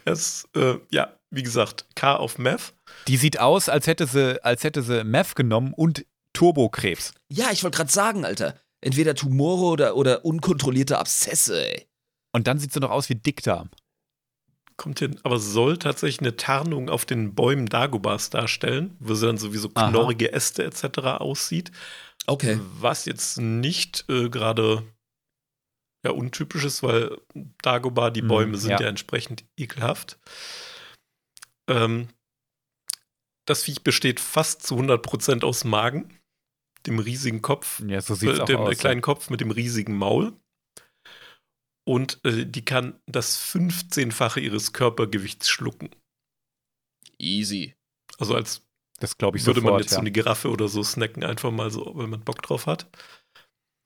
Es, 0.06 0.48
äh, 0.56 0.76
ja, 0.92 1.18
wie 1.32 1.44
gesagt, 1.44 1.86
K 1.96 2.16
auf 2.16 2.38
Meth. 2.38 2.74
Die 3.08 3.18
sieht 3.18 3.40
aus, 3.40 3.68
als 3.68 3.88
hätte 3.88 4.08
sie, 4.08 4.42
als 4.44 4.64
hätte 4.64 4.84
sie 4.84 5.04
Meth 5.04 5.36
genommen 5.36 5.74
und 5.74 6.06
Turbokrebs. 6.34 7.14
Ja, 7.30 7.52
ich 7.52 7.64
wollte 7.64 7.78
gerade 7.78 7.92
sagen, 7.92 8.24
Alter. 8.24 8.58
Entweder 8.82 9.16
Tumore 9.16 9.66
oder, 9.66 9.96
oder 9.96 10.24
unkontrollierte 10.24 10.98
Abszesse, 10.98 11.68
ey. 11.68 11.88
Und 12.36 12.48
dann 12.48 12.60
sieht 12.60 12.74
sie 12.74 12.82
noch 12.82 12.92
aus 12.92 13.08
wie 13.08 13.16
Dickdarm. 13.16 13.70
Kommt 14.76 15.00
hin, 15.00 15.18
aber 15.24 15.40
soll 15.40 15.78
tatsächlich 15.78 16.20
eine 16.20 16.36
Tarnung 16.36 16.90
auf 16.90 17.06
den 17.06 17.34
Bäumen 17.34 17.66
Dagobahs 17.68 18.30
darstellen, 18.30 18.98
wo 19.00 19.14
sie 19.14 19.26
dann 19.26 19.38
sowieso 19.38 19.72
Aha. 19.74 19.90
knorrige 19.90 20.34
Äste 20.34 20.66
etc. 20.66 20.98
aussieht. 21.22 21.72
Okay. 22.28 22.60
Was 22.78 23.06
jetzt 23.06 23.38
nicht 23.40 24.04
äh, 24.10 24.28
gerade 24.30 24.84
ja, 26.06 26.12
untypisch 26.12 26.66
ist, 26.66 26.84
weil 26.84 27.18
Dagobah, 27.64 28.10
die 28.10 28.22
Mm, 28.22 28.28
Bäume 28.28 28.58
sind 28.58 28.72
ja. 28.72 28.82
ja. 28.82 28.88
entsprechend 28.90 29.46
ekelhaft. 29.56 30.20
Ähm, 31.70 32.10
das 33.46 33.64
Viech 33.64 33.82
besteht 33.82 34.20
fast 34.20 34.62
zu 34.62 34.76
100% 34.76 35.46
aus 35.46 35.64
Magen, 35.64 36.20
dem 36.86 37.00
riesigen 37.00 37.42
Kopf, 37.42 37.82
Ja, 37.88 38.02
so 38.02 38.14
sieht 38.14 38.30
es 38.32 38.40
äh, 38.40 38.46
dem 38.46 38.58
aus. 38.58 38.78
kleinen 38.78 39.02
Kopf 39.02 39.30
mit 39.30 39.40
dem 39.40 39.52
riesigen 39.52 39.96
Maul. 39.96 40.34
Und 41.88 42.20
äh, 42.26 42.46
die 42.46 42.66
kann 42.66 43.00
das 43.06 43.40
15-fache 43.40 44.40
ihres 44.40 44.74
Körpergewichts 44.74 45.50
schlucken. 45.50 45.90
Easy. 47.20 47.76
Also 48.18 48.36
als 48.36 48.66
Das 49.00 49.18
glaube 49.18 49.38
ich 49.38 49.46
würde 49.46 49.60
sofort. 49.60 49.74
man 49.74 49.82
jetzt 49.82 49.92
ja. 49.92 49.96
so 49.96 50.02
eine 50.02 50.12
Giraffe 50.12 50.50
oder 50.50 50.68
so 50.68 50.84
snacken, 50.84 51.24
einfach 51.24 51.52
mal 51.52 51.70
so, 51.70 51.94
wenn 51.96 52.10
man 52.10 52.22
Bock 52.22 52.42
drauf 52.42 52.66
hat. 52.66 52.90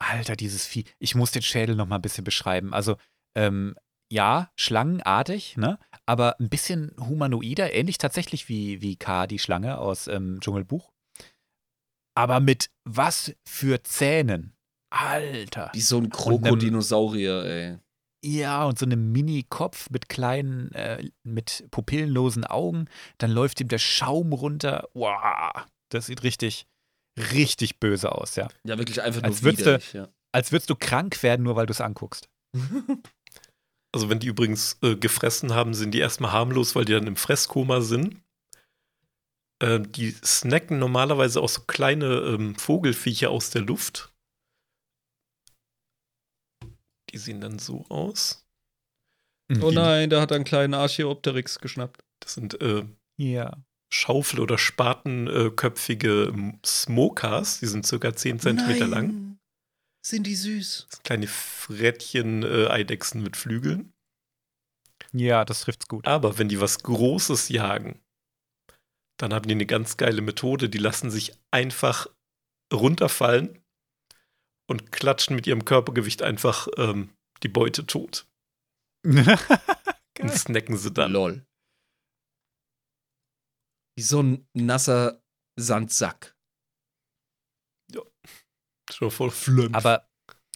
Alter, 0.02 0.36
dieses 0.36 0.66
Vieh. 0.66 0.86
Ich 1.00 1.16
muss 1.16 1.32
den 1.32 1.42
Schädel 1.42 1.76
noch 1.76 1.88
mal 1.88 1.98
ein 1.98 2.02
bisschen 2.02 2.24
beschreiben. 2.24 2.74
Also, 2.74 2.96
ähm, 3.36 3.76
ja, 4.12 4.50
schlangenartig, 4.56 5.58
ne? 5.58 5.78
Aber 6.06 6.40
ein 6.40 6.50
bisschen 6.50 6.96
humanoider, 7.00 7.74
ähnlich 7.74 7.98
tatsächlich 7.98 8.50
wie, 8.50 8.82
wie 8.82 8.96
K, 8.96 9.28
die 9.28 9.40
Schlange 9.40 9.78
aus 9.78 10.08
ähm, 10.08 10.40
Dschungelbuch. 10.40 10.92
Aber 12.16 12.40
mit 12.40 12.72
was 12.86 13.34
für 13.48 13.84
Zähnen? 13.84 14.56
Alter. 14.90 15.70
Wie 15.74 15.82
so 15.82 16.00
ein 16.00 16.10
Krokodinosaurier, 16.10 17.46
ey. 17.46 17.78
Ja, 18.24 18.66
und 18.66 18.78
so 18.78 18.86
einem 18.86 19.12
Mini-Kopf 19.12 19.90
mit 19.91 20.10
kleinen, 20.10 20.72
äh, 20.74 21.10
mit 21.24 21.66
pupillenlosen 21.72 22.44
Augen. 22.46 22.86
Dann 23.18 23.32
läuft 23.32 23.62
ihm 23.62 23.70
der 23.70 23.78
Schaum 23.78 24.34
runter. 24.34 24.90
Wow, 24.94 25.66
das 25.90 26.08
sieht 26.08 26.24
richtig, 26.24 26.68
richtig 27.18 27.80
böse 27.80 28.12
aus, 28.12 28.36
ja. 28.36 28.50
Ja, 28.66 28.78
wirklich 28.78 29.02
einfach 29.02 29.24
Als 29.24 29.41
nur 29.41 29.58
würdest 29.58 29.94
du- 29.94 29.98
ja. 29.98 30.10
Als 30.32 30.52
würdest 30.52 30.70
du 30.70 30.76
krank 30.76 31.24
werden, 31.24 31.44
nur 31.44 31.56
weil 31.56 31.66
du 31.66 31.72
es 31.72 31.82
anguckst. 31.82 32.30
Also 33.91 34.08
wenn 34.08 34.20
die 34.20 34.28
übrigens 34.28 34.78
äh, 34.84 34.96
gefressen 34.96 35.56
haben, 35.56 35.74
sind 35.74 35.96
die 35.96 35.98
erstmal 36.00 36.32
harmlos, 36.32 36.76
weil 36.76 36.86
die 36.86 36.94
dann 36.94 37.08
im 37.08 37.16
Fresskoma 37.16 37.82
sind. 37.82 38.18
Äh, 39.64 39.80
die 39.80 40.12
snacken 40.24 40.78
normalerweise 40.78 41.41
auch 41.41 41.50
so 41.50 41.62
kleine 41.62 42.06
ähm, 42.20 42.54
Vogelfiecher 42.56 43.32
aus 43.32 43.50
der 43.50 43.64
Luft. 43.64 44.14
Die 47.11 47.18
sehen 47.18 47.41
dann 47.41 47.60
so 47.60 47.86
aus. 47.90 48.45
Oh 49.61 49.72
nein, 49.72 50.10
da 50.11 50.22
hat 50.22 50.31
er 50.31 50.36
einen 50.36 50.45
kleinen 50.45 50.76
Archaeopteryx 50.76 51.60
geschnappt. 51.60 52.02
Das 52.19 52.36
sind 52.36 52.61
äh, 52.61 52.86
Ja. 53.18 53.57
Schaufel- 53.91 54.40
oder 54.41 54.60
spatenköpfige 54.60 56.26
ähm, 56.26 56.60
Smokers. 56.64 57.60
Die 57.60 57.65
sind 57.65 57.88
circa 57.88 58.15
10 58.15 58.40
Zentimeter 58.40 58.88
Nein. 58.88 58.90
lang. 58.91 59.40
Sind 60.06 60.27
die 60.27 60.36
süß? 60.36 60.86
Das 60.90 60.98
sind 60.98 61.03
kleine 61.03 61.27
Frettchen-Eidechsen 61.27 63.23
mit 63.23 63.36
Flügeln. 63.36 63.91
Ja, 65.11 65.44
das 65.45 65.61
trifft's 65.61 65.88
gut. 65.88 66.06
Aber 66.07 66.38
wenn 66.38 66.49
die 66.49 66.61
was 66.61 66.84
Großes 66.84 67.49
jagen, 67.49 67.99
dann 69.18 69.34
haben 69.34 69.48
die 69.48 69.56
eine 69.56 69.65
ganz 69.65 69.98
geile 69.98 70.22
Methode. 70.22 70.69
Die 70.69 70.77
lassen 70.77 71.10
sich 71.10 71.34
einfach 71.52 72.07
runterfallen 72.72 73.57
und 74.70 74.91
klatschen 74.91 75.36
mit 75.36 75.48
ihrem 75.48 75.66
Körpergewicht 75.66 76.22
einfach 76.22 76.68
ähm, 76.78 77.10
die 77.44 77.48
Beute 77.48 77.86
tot. 77.86 78.28
Und 79.06 80.32
snacken 80.32 80.78
sie 80.78 80.91
dann. 80.91 81.14
Lol. 81.14 81.46
Wie 83.96 84.04
so 84.04 84.22
ein 84.22 84.48
nasser 84.54 85.24
Sandsack. 85.58 86.36
Schon 88.91 89.12
voll 89.12 89.32
flömpf. 89.32 89.76
Aber 89.76 90.10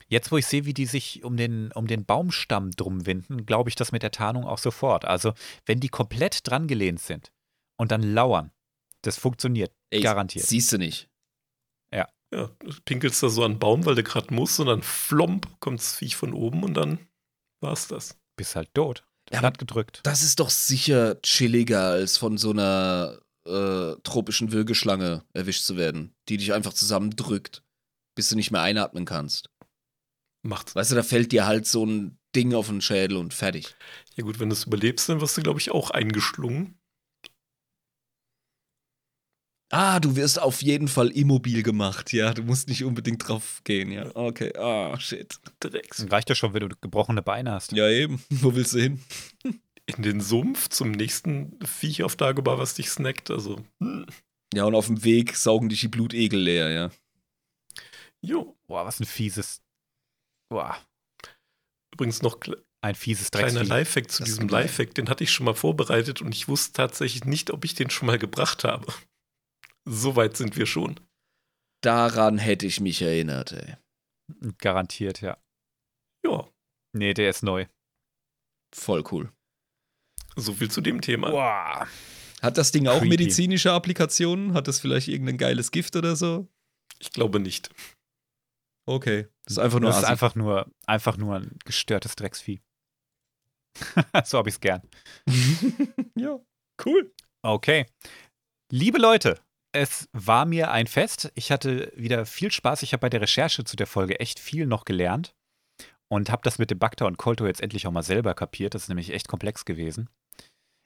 jetzt, 0.08 0.32
wo 0.32 0.38
ich 0.38 0.48
sehe, 0.48 0.66
wie 0.66 0.74
die 0.74 0.86
sich 0.86 1.24
um 1.24 1.38
den, 1.38 1.72
um 1.74 1.88
den 1.88 2.04
Baumstamm 2.06 2.72
drum 2.72 3.06
winden, 3.06 3.46
glaube 3.46 3.70
ich 3.70 3.76
das 3.76 3.92
mit 3.92 4.04
der 4.04 4.12
Tarnung 4.12 4.46
auch 4.46 4.58
sofort. 4.58 5.06
Also, 5.06 5.34
wenn 5.66 5.80
die 5.80 5.90
komplett 5.90 6.48
dran 6.48 6.68
gelehnt 6.68 7.00
sind 7.00 7.32
und 7.78 7.92
dann 7.92 8.02
lauern, 8.02 8.52
das 9.04 9.18
funktioniert. 9.18 9.72
Ey, 9.92 10.02
Garantiert. 10.02 10.46
Siehst 10.46 10.72
du 10.72 10.78
nicht. 10.78 11.10
Ja, 12.34 12.50
du 12.60 12.74
pinkelst 12.86 13.22
da 13.22 13.30
so 13.30 13.44
an 13.44 13.54
den 13.54 13.60
Baum, 13.60 13.86
weil 13.86 13.96
du 13.96 14.04
gerade 14.04 14.34
musst, 14.34 14.60
und 14.60 14.68
dann 14.68 14.82
flomp 14.82 15.48
kommt 15.60 15.80
das 15.80 15.96
Viech 15.96 16.16
von 16.16 16.34
oben 16.34 16.64
und 16.64 16.74
dann 16.74 17.00
war's 17.62 17.88
das. 17.88 18.18
Bist 18.36 18.56
halt 18.56 18.74
tot. 18.74 19.06
Ja, 19.32 19.40
Platt 19.40 19.58
gedrückt. 19.58 20.02
Das 20.04 20.24
ist 20.24 20.40
doch 20.40 20.50
sicher 20.50 21.22
chilliger, 21.22 21.92
als 21.92 22.18
von 22.18 22.38
so 22.38 22.50
einer 22.50 23.20
äh, 23.46 23.96
tropischen 24.04 24.52
Würgeschlange 24.52 25.24
erwischt 25.34 25.64
zu 25.64 25.78
werden, 25.78 26.14
die 26.30 26.38
dich 26.38 26.54
einfach 26.54 26.74
zusammendrückt, 26.74 27.64
bis 28.16 28.30
du 28.30 28.36
nicht 28.36 28.52
mehr 28.52 28.62
einatmen 28.62 29.06
kannst. 29.06 29.50
Macht's. 30.42 30.76
Weißt 30.76 30.92
du, 30.92 30.96
da 30.96 31.04
fällt 31.04 31.32
dir 31.32 31.46
halt 31.46 31.68
so 31.68 31.86
ein 31.86 32.18
Ding 32.36 32.54
auf 32.54 32.68
den 32.68 32.82
Schädel 32.82 33.18
und 33.18 33.34
fertig. 33.34 33.76
Ja 34.16 34.24
gut, 34.24 34.40
wenn 34.40 34.50
du 34.50 34.54
es 34.54 34.66
überlebst, 34.66 35.08
dann 35.08 35.22
wirst 35.22 35.38
du, 35.38 35.42
glaube 35.42 35.60
ich, 35.60 35.72
auch 35.72 35.92
eingeschlungen. 35.92 36.78
Ah, 39.74 40.00
du 40.00 40.16
wirst 40.16 40.40
auf 40.40 40.62
jeden 40.62 40.88
Fall 40.88 41.10
immobil 41.10 41.64
gemacht, 41.64 42.14
ja. 42.14 42.32
Du 42.34 42.44
musst 42.44 42.70
nicht 42.70 42.84
unbedingt 42.84 43.28
drauf 43.28 43.62
gehen, 43.64 43.92
ja. 43.92 44.16
Okay, 44.16 44.56
ah, 44.56 45.00
shit. 45.00 45.40
Drecks. 45.60 46.06
Reicht 46.12 46.30
ja 46.30 46.36
schon, 46.36 46.54
wenn 46.54 46.70
du 46.70 46.76
gebrochene 46.80 47.24
Beine 47.24 47.54
hast. 47.54 47.72
Ja, 47.72 47.90
eben. 47.90 48.24
Wo 48.30 48.54
willst 48.54 48.76
du 48.76 48.80
hin? 48.80 49.04
In 49.86 50.04
den 50.04 50.22
Sumpf 50.22 50.70
zum 50.70 50.92
nächsten 50.92 51.58
Viech 51.66 52.04
auf 52.04 52.16
Dagobah, 52.16 52.60
was 52.60 52.76
dich 52.76 52.90
snackt. 52.90 53.32
Also, 53.32 53.64
hm. 53.80 54.06
Ja, 54.54 54.66
und 54.66 54.76
auf 54.76 54.86
dem 54.86 55.04
Weg 55.04 55.36
saugen 55.36 55.70
dich 55.70 55.82
die 55.82 55.88
Blutegel 55.88 56.40
leer, 56.40 56.70
ja. 56.70 56.92
jo. 58.22 58.56
Boah, 58.68 58.86
was 58.86 59.00
ein 59.00 59.06
fieses. 59.06 59.64
Boah, 60.50 60.78
Übrigens 61.94 62.22
noch 62.22 62.38
ein 62.82 62.96
fieses 62.96 63.32
kleiner. 63.32 63.64
Lifehack 63.64 64.10
zu 64.10 64.24
Das 64.24 64.30
diesem. 64.30 64.50
Lifehack, 64.50 64.94
den 64.96 65.10
hatte 65.10 65.24
ich 65.24 65.32
schon 65.32 65.46
mal 65.46 65.54
vorbereitet 65.54 66.22
und 66.22 66.34
ich 66.34 66.48
wusste 66.48 66.74
tatsächlich 66.74 67.26
nicht, 67.26 67.52
ob 67.52 67.66
ich 67.66 67.76
den 67.76 67.90
schon 67.90 68.08
mal 68.08 68.18
gebracht 68.18 68.64
habe. 68.64 68.86
So 69.86 70.16
weit 70.16 70.38
sind 70.38 70.56
wir 70.58 70.66
schon. 70.66 71.00
Daran 71.82 72.38
hätte 72.38 72.66
ich 72.66 72.80
mich 72.80 73.02
erinnert, 73.02 73.52
ey. 73.52 73.76
Garantiert, 74.58 75.22
ja. 75.22 75.38
Ja, 76.26 76.50
Nee, 76.96 77.14
der 77.14 77.30
ist 77.32 77.44
neu. 77.44 77.66
Voll 78.74 79.04
cool. 79.12 79.32
so 80.36 80.54
viel 80.54 80.70
zu 80.72 80.80
dem 80.82 81.02
Thema. 81.02 81.32
Boah. 81.32 81.88
Hat 82.42 82.58
das 82.58 82.72
Ding 82.72 82.88
auch 82.88 83.00
Creepy. 83.00 83.10
medizinische 83.10 83.72
Applikationen? 83.72 84.54
Hat 84.54 84.68
das 84.68 84.80
vielleicht 84.80 85.08
irgendein 85.08 85.38
geiles 85.38 85.72
Gift 85.72 85.96
oder 85.96 86.16
so? 86.16 86.48
Ich 87.00 87.12
glaube 87.12 87.40
nicht. 87.40 87.70
Okay. 88.88 89.28
Das 89.46 89.54
ist 89.54 89.60
einfach 89.60 89.80
nur 89.80 89.90
Das 89.90 90.00
ist 90.00 90.06
einfach 90.06 90.36
nur, 90.36 90.72
einfach 90.86 91.18
nur 91.18 91.36
ein 91.38 91.58
gestörtes 91.66 92.16
Drecksvieh. 92.16 92.62
so 94.26 94.38
habe 94.38 94.50
ich 94.50 94.56
es 94.56 94.62
gern. 94.62 94.82
ja, 96.16 96.40
cool. 96.86 97.14
Okay. 97.44 97.86
Liebe 98.72 98.98
Leute, 99.00 99.42
es 99.76 100.08
war 100.14 100.46
mir 100.46 100.70
ein 100.70 100.86
Fest. 100.86 101.32
Ich 101.34 101.52
hatte 101.52 101.92
wieder 101.96 102.28
viel 102.28 102.52
Spaß. 102.52 102.84
Ich 102.84 102.94
habe 102.94 103.02
bei 103.02 103.10
der 103.10 103.22
Recherche 103.22 103.64
zu 103.64 103.76
der 103.76 103.88
Folge 103.88 104.20
echt 104.20 104.40
viel 104.40 104.68
noch 104.68 104.86
gelernt 104.86 105.34
und 106.10 106.30
habe 106.30 106.44
das 106.44 106.60
mit 106.60 106.70
dem 106.70 106.78
Bakter 106.78 107.08
und 107.08 107.18
Kolto 107.18 107.48
jetzt 107.48 107.60
endlich 107.60 107.88
auch 107.88 107.92
mal 107.92 108.04
selber 108.04 108.36
kapiert. 108.36 108.76
Das 108.76 108.84
ist 108.84 108.90
nämlich 108.90 109.12
echt 109.12 109.28
komplex 109.28 109.66
gewesen. 109.66 110.10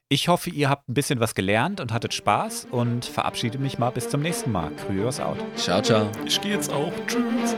Ich 0.08 0.30
hoffe, 0.30 0.50
ihr 0.52 0.70
habt 0.70 0.88
ein 0.88 0.94
bisschen 0.94 1.20
was 1.20 1.36
gelernt 1.36 1.82
und 1.82 1.92
hattet 1.92 2.14
Spaß 2.14 2.68
und 2.72 3.04
verabschiede 3.04 3.58
mich 3.58 3.78
mal 3.78 3.90
bis 3.90 4.08
zum 4.08 4.22
nächsten 4.22 4.54
Mal. 4.54 4.72
Kryos 4.78 5.20
out. 5.20 5.38
Ciao, 5.58 5.82
ciao. 5.82 6.10
Ich 6.26 6.40
gehe 6.40 6.54
jetzt 6.54 6.72
auch. 6.72 6.94
Tschüss. 7.08 7.58